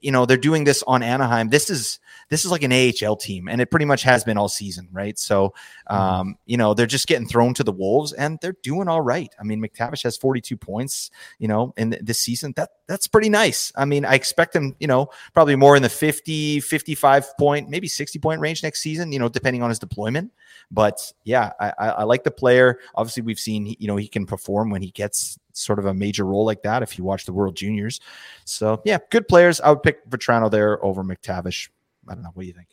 you 0.00 0.10
know 0.10 0.24
they're 0.26 0.36
doing 0.36 0.64
this 0.64 0.82
on 0.86 1.02
Anaheim. 1.02 1.48
This 1.48 1.68
is 1.68 2.00
this 2.30 2.44
is 2.44 2.50
like 2.50 2.62
an 2.62 2.72
AHL 2.72 3.16
team, 3.16 3.48
and 3.48 3.60
it 3.60 3.70
pretty 3.70 3.84
much 3.84 4.02
has 4.02 4.24
been 4.24 4.38
all 4.38 4.48
season, 4.48 4.88
right? 4.92 5.18
So, 5.18 5.54
mm-hmm. 5.90 5.94
um, 5.94 6.38
you 6.46 6.56
know, 6.56 6.74
they're 6.74 6.86
just 6.86 7.06
getting 7.06 7.28
thrown 7.28 7.54
to 7.54 7.64
the 7.64 7.72
wolves, 7.72 8.12
and 8.12 8.38
they're 8.40 8.56
doing 8.62 8.88
all 8.88 9.02
right. 9.02 9.32
I 9.38 9.44
mean, 9.44 9.62
McTavish 9.62 10.02
has 10.04 10.16
42 10.16 10.56
points, 10.56 11.10
you 11.38 11.48
know, 11.48 11.74
in 11.76 11.96
this 12.00 12.18
season. 12.18 12.54
That 12.56 12.70
that's 12.86 13.06
pretty 13.06 13.28
nice. 13.28 13.72
I 13.76 13.84
mean, 13.84 14.04
I 14.04 14.14
expect 14.14 14.56
him, 14.56 14.74
you 14.80 14.86
know, 14.86 15.10
probably 15.32 15.56
more 15.56 15.76
in 15.76 15.82
the 15.82 15.88
50, 15.88 16.60
55 16.60 17.36
point, 17.38 17.68
maybe 17.68 17.88
60 17.88 18.18
point 18.24 18.40
range 18.40 18.62
next 18.62 18.80
season, 18.80 19.12
you 19.12 19.18
know, 19.18 19.28
depending 19.28 19.62
on 19.62 19.68
his 19.68 19.78
deployment. 19.78 20.32
But 20.70 21.12
yeah, 21.22 21.52
I, 21.60 21.72
I 21.78 22.02
like 22.04 22.24
the 22.24 22.30
player. 22.30 22.80
Obviously, 22.96 23.22
we've 23.22 23.38
seen, 23.38 23.76
you 23.78 23.86
know, 23.86 23.96
he 23.96 24.08
can 24.08 24.26
perform 24.26 24.70
when 24.70 24.82
he 24.82 24.90
gets 24.90 25.38
sort 25.52 25.78
of 25.78 25.84
a 25.84 25.94
major 25.94 26.24
role 26.24 26.44
like 26.44 26.62
that 26.62 26.82
if 26.82 26.98
you 26.98 27.04
watch 27.04 27.26
the 27.26 27.32
World 27.32 27.54
Juniors. 27.54 28.00
So 28.44 28.82
yeah, 28.84 28.98
good 29.10 29.28
players. 29.28 29.60
I 29.60 29.70
would 29.70 29.82
pick 29.82 30.08
Vatrano 30.10 30.50
there 30.50 30.84
over 30.84 31.04
McTavish. 31.04 31.68
I 32.08 32.14
don't 32.14 32.22
know. 32.22 32.30
What 32.34 32.42
do 32.42 32.48
you 32.48 32.54
think? 32.54 32.68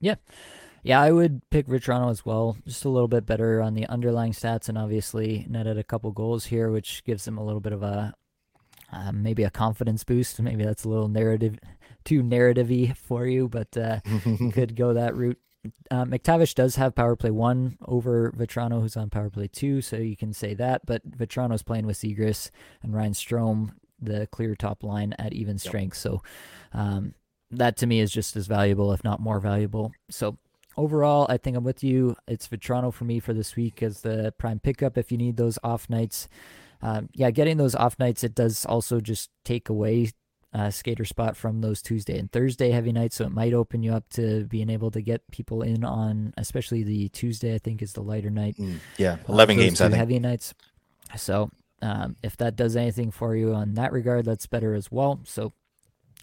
Yeah. 0.00 0.16
Yeah, 0.82 1.00
I 1.00 1.10
would 1.10 1.42
pick 1.50 1.66
Vatrano 1.66 2.10
as 2.10 2.24
well. 2.24 2.56
Just 2.66 2.86
a 2.86 2.88
little 2.88 3.08
bit 3.08 3.26
better 3.26 3.60
on 3.60 3.74
the 3.74 3.86
underlying 3.86 4.32
stats, 4.32 4.68
and 4.68 4.78
obviously 4.78 5.46
netted 5.48 5.76
a 5.76 5.84
couple 5.84 6.10
goals 6.10 6.46
here, 6.46 6.70
which 6.70 7.04
gives 7.04 7.28
him 7.28 7.36
a 7.36 7.44
little 7.44 7.60
bit 7.60 7.74
of 7.74 7.82
a 7.82 8.14
uh, 8.92 9.12
maybe 9.12 9.44
a 9.44 9.50
confidence 9.50 10.04
boost. 10.04 10.40
Maybe 10.42 10.64
that's 10.64 10.84
a 10.84 10.88
little 10.88 11.08
narrative, 11.08 11.58
too 12.04 12.22
narrativey 12.22 12.96
for 12.96 13.26
you, 13.26 13.48
but 13.48 13.76
uh, 13.76 14.00
you 14.24 14.50
could 14.54 14.76
go 14.76 14.94
that 14.94 15.16
route. 15.16 15.38
Uh, 15.90 16.06
McTavish 16.06 16.54
does 16.54 16.76
have 16.76 16.94
power 16.94 17.16
play 17.16 17.30
one 17.30 17.76
over 17.86 18.32
Vatrano, 18.32 18.80
who's 18.80 18.96
on 18.96 19.10
power 19.10 19.28
play 19.28 19.46
two, 19.46 19.82
so 19.82 19.96
you 19.96 20.16
can 20.16 20.32
say 20.32 20.54
that. 20.54 20.86
But 20.86 21.08
Vatrano's 21.10 21.62
playing 21.62 21.86
with 21.86 21.98
Zegras 21.98 22.50
and 22.82 22.94
Ryan 22.94 23.12
Strome, 23.12 23.72
the 24.00 24.26
clear 24.28 24.54
top 24.54 24.82
line 24.82 25.14
at 25.18 25.34
even 25.34 25.58
strength. 25.58 25.96
Yep. 25.96 26.02
So 26.02 26.22
um, 26.72 27.14
that 27.50 27.76
to 27.78 27.86
me 27.86 28.00
is 28.00 28.10
just 28.10 28.36
as 28.36 28.46
valuable, 28.46 28.92
if 28.92 29.04
not 29.04 29.20
more 29.20 29.38
valuable. 29.38 29.92
So 30.08 30.38
overall, 30.76 31.26
I 31.28 31.36
think 31.36 31.56
I'm 31.56 31.64
with 31.64 31.84
you. 31.84 32.16
It's 32.26 32.48
Vatrano 32.48 32.92
for 32.92 33.04
me 33.04 33.20
for 33.20 33.34
this 33.34 33.54
week 33.56 33.82
as 33.82 34.00
the 34.00 34.32
prime 34.38 34.60
pickup 34.60 34.96
if 34.96 35.12
you 35.12 35.18
need 35.18 35.36
those 35.36 35.58
off 35.62 35.90
nights. 35.90 36.28
Um, 36.82 37.08
yeah, 37.12 37.30
getting 37.30 37.56
those 37.56 37.74
off 37.74 37.98
nights, 37.98 38.24
it 38.24 38.34
does 38.34 38.64
also 38.64 39.00
just 39.00 39.30
take 39.44 39.68
away 39.68 40.10
uh, 40.52 40.70
skater 40.70 41.04
spot 41.04 41.36
from 41.36 41.60
those 41.60 41.80
Tuesday 41.82 42.18
and 42.18 42.30
Thursday 42.32 42.70
heavy 42.70 42.92
nights. 42.92 43.16
So 43.16 43.24
it 43.24 43.32
might 43.32 43.52
open 43.52 43.82
you 43.82 43.92
up 43.92 44.08
to 44.10 44.46
being 44.46 44.70
able 44.70 44.90
to 44.92 45.00
get 45.00 45.22
people 45.30 45.62
in 45.62 45.84
on, 45.84 46.34
especially 46.36 46.82
the 46.82 47.08
Tuesday. 47.10 47.54
I 47.54 47.58
think 47.58 47.82
is 47.82 47.92
the 47.92 48.02
lighter 48.02 48.30
night. 48.30 48.56
Mm, 48.56 48.78
yeah, 48.96 49.18
eleven 49.28 49.58
uh, 49.58 49.62
games. 49.62 49.80
I 49.80 49.86
think 49.86 49.96
heavy 49.96 50.18
nights. 50.18 50.54
So 51.16 51.50
um, 51.82 52.16
if 52.22 52.36
that 52.38 52.56
does 52.56 52.76
anything 52.76 53.10
for 53.10 53.36
you 53.36 53.54
on 53.54 53.74
that 53.74 53.92
regard, 53.92 54.24
that's 54.24 54.46
better 54.46 54.74
as 54.74 54.90
well. 54.90 55.20
So 55.24 55.52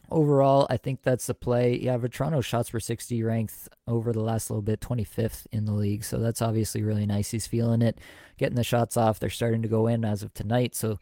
overall, 0.10 0.68
I 0.70 0.78
think 0.78 1.02
that's 1.04 1.28
the 1.28 1.34
play. 1.34 1.78
Yeah, 1.78 1.98
Vatrano 1.98 2.44
shots 2.44 2.70
per 2.70 2.80
60 2.80 3.24
ranked 3.24 3.70
over 3.88 4.14
the 4.14 4.22
last 4.22 4.50
little 4.50 4.62
bit, 4.62 4.80
25th 4.80 5.48
in 5.52 5.66
the 5.66 5.74
league. 5.74 6.04
So 6.04 6.18
that's 6.18 6.42
obviously 6.42 6.84
really 6.84 7.06
nice. 7.06 7.32
He's 7.32 7.48
feeling 7.48 7.82
it, 7.82 8.00
getting 8.38 8.56
the 8.56 8.64
shots 8.64 8.98
off. 8.98 9.20
They're 9.20 9.30
starting 9.30 9.62
to 9.62 9.68
go 9.68 9.88
in 9.88 10.06
as 10.06 10.24
of 10.24 10.34
tonight. 10.34 10.76
So 10.76 11.00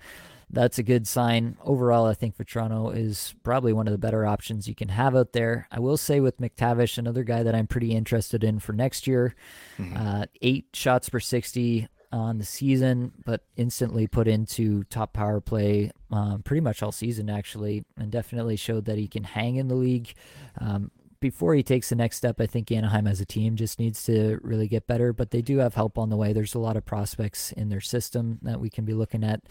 that's 0.49 0.77
a 0.77 0.83
good 0.83 1.07
sign. 1.07 1.57
Overall, 1.63 2.05
I 2.05 2.13
think 2.13 2.37
Vatrano 2.37 2.95
is 2.95 3.33
probably 3.43 3.73
one 3.73 3.87
of 3.87 3.91
the 3.91 3.97
better 3.97 4.25
options 4.25 4.67
you 4.67 4.75
can 4.75 4.89
have 4.89 5.15
out 5.15 5.33
there. 5.33 5.67
I 5.71 5.79
will 5.79 5.97
say 5.97 6.19
with 6.19 6.39
McTavish, 6.39 6.97
another 6.97 7.23
guy 7.23 7.43
that 7.43 7.55
I'm 7.55 7.67
pretty 7.67 7.93
interested 7.93 8.43
in 8.43 8.59
for 8.59 8.73
next 8.73 9.07
year, 9.07 9.35
mm-hmm. 9.77 9.97
uh, 9.97 10.25
eight 10.41 10.67
shots 10.73 11.09
per 11.09 11.19
60 11.19 11.87
on 12.11 12.37
the 12.37 12.45
season, 12.45 13.11
but 13.25 13.41
instantly 13.55 14.07
put 14.07 14.27
into 14.27 14.83
top 14.85 15.13
power 15.13 15.39
play 15.41 15.91
um, 16.11 16.41
pretty 16.43 16.61
much 16.61 16.81
all 16.81 16.91
season, 16.91 17.29
actually, 17.29 17.83
and 17.97 18.11
definitely 18.11 18.55
showed 18.55 18.85
that 18.85 18.97
he 18.97 19.07
can 19.07 19.23
hang 19.23 19.55
in 19.55 19.67
the 19.67 19.75
league. 19.75 20.13
Um, 20.59 20.91
before 21.19 21.55
he 21.55 21.63
takes 21.63 21.89
the 21.89 21.95
next 21.95 22.17
step, 22.17 22.39
I 22.39 22.45
think 22.45 22.71
Anaheim 22.71 23.07
as 23.07 23.19
a 23.19 23.25
team 23.25 23.55
just 23.55 23.79
needs 23.79 24.03
to 24.03 24.39
really 24.43 24.67
get 24.67 24.85
better, 24.85 25.11
but 25.11 25.31
they 25.31 25.41
do 25.41 25.57
have 25.57 25.73
help 25.73 25.97
on 25.97 26.09
the 26.09 26.17
way. 26.17 26.33
There's 26.33 26.53
a 26.53 26.59
lot 26.59 26.77
of 26.77 26.85
prospects 26.85 27.51
in 27.53 27.69
their 27.69 27.81
system 27.81 28.37
that 28.43 28.59
we 28.59 28.69
can 28.69 28.85
be 28.85 28.93
looking 28.93 29.23
at 29.23 29.41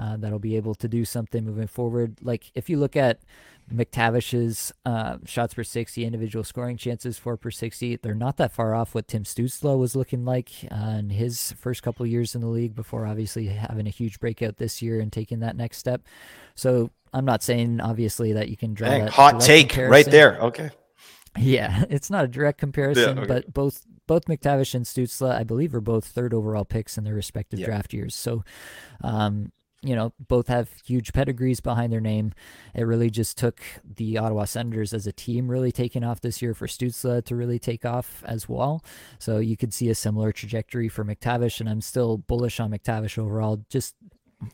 uh, 0.00 0.16
that'll 0.16 0.38
be 0.38 0.56
able 0.56 0.74
to 0.76 0.88
do 0.88 1.04
something 1.04 1.44
moving 1.44 1.66
forward. 1.66 2.16
Like 2.22 2.50
if 2.54 2.70
you 2.70 2.78
look 2.78 2.96
at 2.96 3.20
McTavish's 3.72 4.72
uh, 4.84 5.18
shots 5.24 5.54
per 5.54 5.62
60, 5.62 6.04
individual 6.04 6.42
scoring 6.42 6.76
chances 6.76 7.18
four 7.18 7.36
per 7.36 7.50
60. 7.50 7.96
They're 7.96 8.14
not 8.14 8.36
that 8.38 8.52
far 8.52 8.74
off 8.74 8.94
what 8.94 9.06
Tim 9.06 9.24
Stützle 9.24 9.78
was 9.78 9.94
looking 9.94 10.24
like 10.24 10.50
uh, 10.70 10.96
in 10.98 11.10
his 11.10 11.52
first 11.52 11.82
couple 11.82 12.04
years 12.06 12.34
in 12.34 12.40
the 12.40 12.48
league 12.48 12.74
before 12.74 13.06
obviously 13.06 13.46
having 13.46 13.86
a 13.86 13.90
huge 13.90 14.18
breakout 14.18 14.56
this 14.56 14.82
year 14.82 15.00
and 15.00 15.12
taking 15.12 15.40
that 15.40 15.56
next 15.56 15.78
step. 15.78 16.02
So 16.54 16.90
I'm 17.12 17.24
not 17.24 17.42
saying 17.42 17.80
obviously 17.80 18.32
that 18.32 18.48
you 18.48 18.56
can 18.56 18.74
draw 18.74 18.88
Dang, 18.88 19.04
that 19.04 19.12
hot 19.12 19.40
take 19.40 19.68
comparison. 19.68 19.92
right 19.92 20.06
there. 20.06 20.40
Okay. 20.40 20.70
Yeah, 21.38 21.84
it's 21.90 22.10
not 22.10 22.24
a 22.24 22.28
direct 22.28 22.58
comparison, 22.58 23.16
yeah, 23.16 23.22
okay. 23.22 23.34
but 23.34 23.54
both 23.54 23.84
both 24.08 24.24
McTavish 24.24 24.74
and 24.74 24.84
Stützle, 24.84 25.30
I 25.32 25.44
believe, 25.44 25.72
are 25.72 25.80
both 25.80 26.04
third 26.04 26.34
overall 26.34 26.64
picks 26.64 26.98
in 26.98 27.04
their 27.04 27.14
respective 27.14 27.60
yeah. 27.60 27.66
draft 27.66 27.94
years. 27.94 28.16
So, 28.16 28.42
um, 29.04 29.52
you 29.82 29.94
know, 29.94 30.12
both 30.28 30.48
have 30.48 30.68
huge 30.84 31.12
pedigrees 31.12 31.60
behind 31.60 31.92
their 31.92 32.00
name. 32.00 32.32
It 32.74 32.82
really 32.82 33.08
just 33.08 33.38
took 33.38 33.62
the 33.82 34.18
Ottawa 34.18 34.44
Senators 34.44 34.92
as 34.92 35.06
a 35.06 35.12
team 35.12 35.50
really 35.50 35.72
taking 35.72 36.04
off 36.04 36.20
this 36.20 36.42
year 36.42 36.52
for 36.52 36.66
Stützle 36.66 37.24
to 37.24 37.36
really 37.36 37.58
take 37.58 37.86
off 37.86 38.22
as 38.26 38.48
well. 38.48 38.84
So 39.18 39.38
you 39.38 39.56
could 39.56 39.72
see 39.72 39.88
a 39.88 39.94
similar 39.94 40.32
trajectory 40.32 40.88
for 40.88 41.04
McTavish, 41.04 41.60
and 41.60 41.68
I'm 41.68 41.80
still 41.80 42.18
bullish 42.18 42.60
on 42.60 42.70
McTavish 42.70 43.16
overall, 43.16 43.64
just 43.70 43.94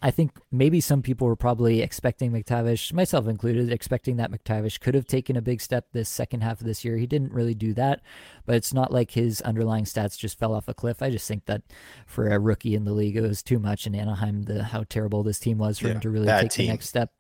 I 0.03 0.11
think 0.11 0.33
maybe 0.51 0.81
some 0.81 1.01
people 1.01 1.29
were 1.29 1.37
probably 1.37 1.81
expecting 1.81 2.33
McTavish, 2.33 2.93
myself 2.93 3.29
included, 3.29 3.71
expecting 3.71 4.17
that 4.17 4.33
McTavish 4.33 4.81
could 4.81 4.95
have 4.95 5.07
taken 5.07 5.37
a 5.37 5.43
big 5.43 5.61
step 5.61 5.87
this 5.93 6.09
second 6.09 6.43
half 6.43 6.61
of 6.61 6.67
this 6.67 6.85
year. 6.85 6.97
He 6.97 7.07
didn't 7.07 7.33
really 7.33 7.55
do 7.55 7.73
that, 7.75 8.01
but 8.47 8.57
it's 8.57 8.75
not 8.75 8.93
like 8.93 9.13
his 9.13 9.41
underlying 9.43 9.85
stats 9.85 10.19
just 10.19 10.39
fell 10.39 10.55
off 10.55 10.67
a 10.67 10.75
cliff. 10.75 11.03
I 11.03 11.11
just 11.11 11.29
think 11.29 11.47
that 11.47 11.63
for 12.07 12.29
a 12.29 12.39
rookie 12.39 12.75
in 12.75 12.85
the 12.85 12.93
league, 12.93 13.17
it 13.17 13.21
was 13.21 13.43
too 13.43 13.61
much 13.61 13.87
in 13.87 13.95
Anaheim, 13.95 14.43
the 14.43 14.65
how 14.65 14.85
terrible 14.89 15.23
this 15.23 15.39
team 15.39 15.59
was 15.59 15.79
for 15.79 15.87
yeah, 15.87 15.95
him 15.95 16.01
to 16.01 16.11
really 16.11 16.27
take 16.27 16.51
team. 16.51 16.67
the 16.67 16.73
next 16.73 16.89
step. 16.89 17.13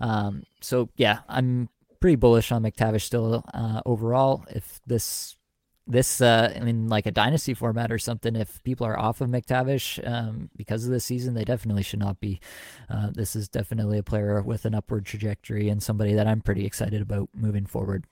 Um, 0.00 0.42
so 0.60 0.88
yeah, 0.96 1.20
I'm 1.28 1.68
pretty 2.00 2.16
bullish 2.16 2.50
on 2.50 2.64
McTavish 2.64 3.02
still 3.02 3.44
uh, 3.54 3.80
overall. 3.86 4.44
If 4.50 4.80
this 4.86 5.36
this 5.86 6.20
uh, 6.20 6.52
in 6.54 6.88
like 6.88 7.06
a 7.06 7.10
dynasty 7.10 7.54
format 7.54 7.90
or 7.90 7.98
something, 7.98 8.36
if 8.36 8.62
people 8.62 8.86
are 8.86 8.98
off 8.98 9.20
of 9.20 9.28
McTavish 9.28 10.06
um, 10.08 10.50
because 10.56 10.84
of 10.84 10.90
this 10.90 11.04
season, 11.04 11.34
they 11.34 11.44
definitely 11.44 11.82
should 11.82 11.98
not 11.98 12.20
be. 12.20 12.40
Uh, 12.88 13.10
this 13.12 13.34
is 13.34 13.48
definitely 13.48 13.98
a 13.98 14.02
player 14.02 14.40
with 14.42 14.64
an 14.64 14.74
upward 14.74 15.04
trajectory 15.04 15.68
and 15.68 15.82
somebody 15.82 16.14
that 16.14 16.26
I'm 16.26 16.40
pretty 16.40 16.64
excited 16.64 17.02
about 17.02 17.28
moving 17.34 17.66
forward. 17.66 18.04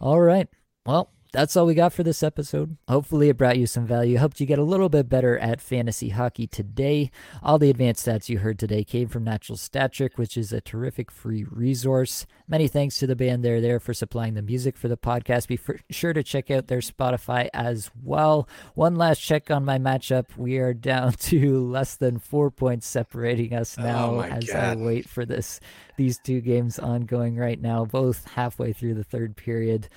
All 0.00 0.20
right. 0.20 0.48
Well, 0.84 1.10
that's 1.34 1.56
all 1.56 1.66
we 1.66 1.74
got 1.74 1.92
for 1.92 2.04
this 2.04 2.22
episode. 2.22 2.76
Hopefully, 2.88 3.28
it 3.28 3.36
brought 3.36 3.58
you 3.58 3.66
some 3.66 3.86
value, 3.86 4.16
helped 4.16 4.38
you 4.38 4.46
get 4.46 4.58
a 4.60 4.62
little 4.62 4.88
bit 4.88 5.08
better 5.08 5.36
at 5.38 5.60
fantasy 5.60 6.10
hockey 6.10 6.46
today. 6.46 7.10
All 7.42 7.58
the 7.58 7.70
advanced 7.70 8.06
stats 8.06 8.28
you 8.28 8.38
heard 8.38 8.56
today 8.56 8.84
came 8.84 9.08
from 9.08 9.24
Natural 9.24 9.58
Stat 9.58 9.92
Trick, 9.92 10.16
which 10.16 10.36
is 10.36 10.52
a 10.52 10.60
terrific 10.60 11.10
free 11.10 11.44
resource. 11.50 12.24
Many 12.46 12.68
thanks 12.68 12.98
to 12.98 13.08
the 13.08 13.16
band 13.16 13.44
there 13.44 13.60
there 13.60 13.80
for 13.80 13.92
supplying 13.92 14.34
the 14.34 14.42
music 14.42 14.76
for 14.76 14.86
the 14.86 14.96
podcast. 14.96 15.48
Be 15.48 15.58
sure 15.90 16.12
to 16.12 16.22
check 16.22 16.52
out 16.52 16.68
their 16.68 16.78
Spotify 16.78 17.48
as 17.52 17.90
well. 18.00 18.48
One 18.74 18.94
last 18.94 19.18
check 19.18 19.50
on 19.50 19.64
my 19.64 19.78
matchup. 19.78 20.36
We 20.36 20.58
are 20.58 20.72
down 20.72 21.12
to 21.18 21.66
less 21.66 21.96
than 21.96 22.20
four 22.20 22.52
points 22.52 22.86
separating 22.86 23.54
us 23.54 23.76
oh 23.76 23.82
now 23.82 24.14
oh 24.14 24.22
as 24.22 24.44
God. 24.44 24.56
I 24.56 24.76
wait 24.76 25.08
for 25.08 25.26
this 25.26 25.58
these 25.96 26.18
two 26.18 26.40
games 26.40 26.78
ongoing 26.78 27.36
right 27.36 27.60
now, 27.60 27.84
both 27.84 28.24
halfway 28.34 28.72
through 28.72 28.94
the 28.94 29.04
third 29.04 29.36
period 29.36 29.88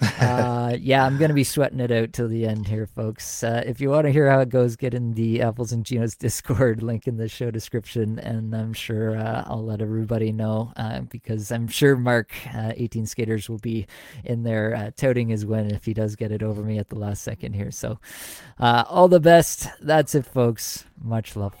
uh, 0.00 0.76
yeah, 0.80 1.04
I'm 1.04 1.18
gonna 1.18 1.34
be 1.34 1.44
sweating 1.44 1.80
it 1.80 1.90
out 1.90 2.12
till 2.12 2.28
the 2.28 2.46
end 2.46 2.66
here, 2.66 2.86
folks. 2.86 3.42
Uh, 3.42 3.62
if 3.66 3.80
you 3.80 3.90
want 3.90 4.06
to 4.06 4.12
hear 4.12 4.30
how 4.30 4.40
it 4.40 4.48
goes, 4.48 4.76
get 4.76 4.94
in 4.94 5.14
the 5.14 5.42
Apples 5.42 5.72
and 5.72 5.84
Ginos 5.84 6.16
Discord 6.18 6.82
link 6.82 7.06
in 7.06 7.16
the 7.16 7.28
show 7.28 7.50
description, 7.50 8.18
and 8.18 8.54
I'm 8.54 8.72
sure 8.72 9.16
uh, 9.16 9.44
I'll 9.46 9.64
let 9.64 9.82
everybody 9.82 10.32
know 10.32 10.72
uh, 10.76 11.00
because 11.02 11.50
I'm 11.50 11.68
sure 11.68 11.96
Mark, 11.96 12.32
uh, 12.54 12.72
18 12.76 13.06
Skaters, 13.06 13.48
will 13.48 13.58
be 13.58 13.86
in 14.24 14.42
there 14.42 14.74
uh, 14.74 14.90
touting 14.96 15.28
his 15.28 15.44
win 15.44 15.70
if 15.70 15.84
he 15.84 15.94
does 15.94 16.16
get 16.16 16.32
it 16.32 16.42
over 16.42 16.62
me 16.62 16.78
at 16.78 16.88
the 16.88 16.98
last 16.98 17.22
second 17.22 17.52
here. 17.52 17.70
So, 17.70 17.98
all 18.58 19.08
the 19.08 19.20
best. 19.20 19.68
That's 19.80 20.14
it, 20.14 20.26
folks. 20.26 20.84
Much 21.02 21.36
love. 21.36 21.54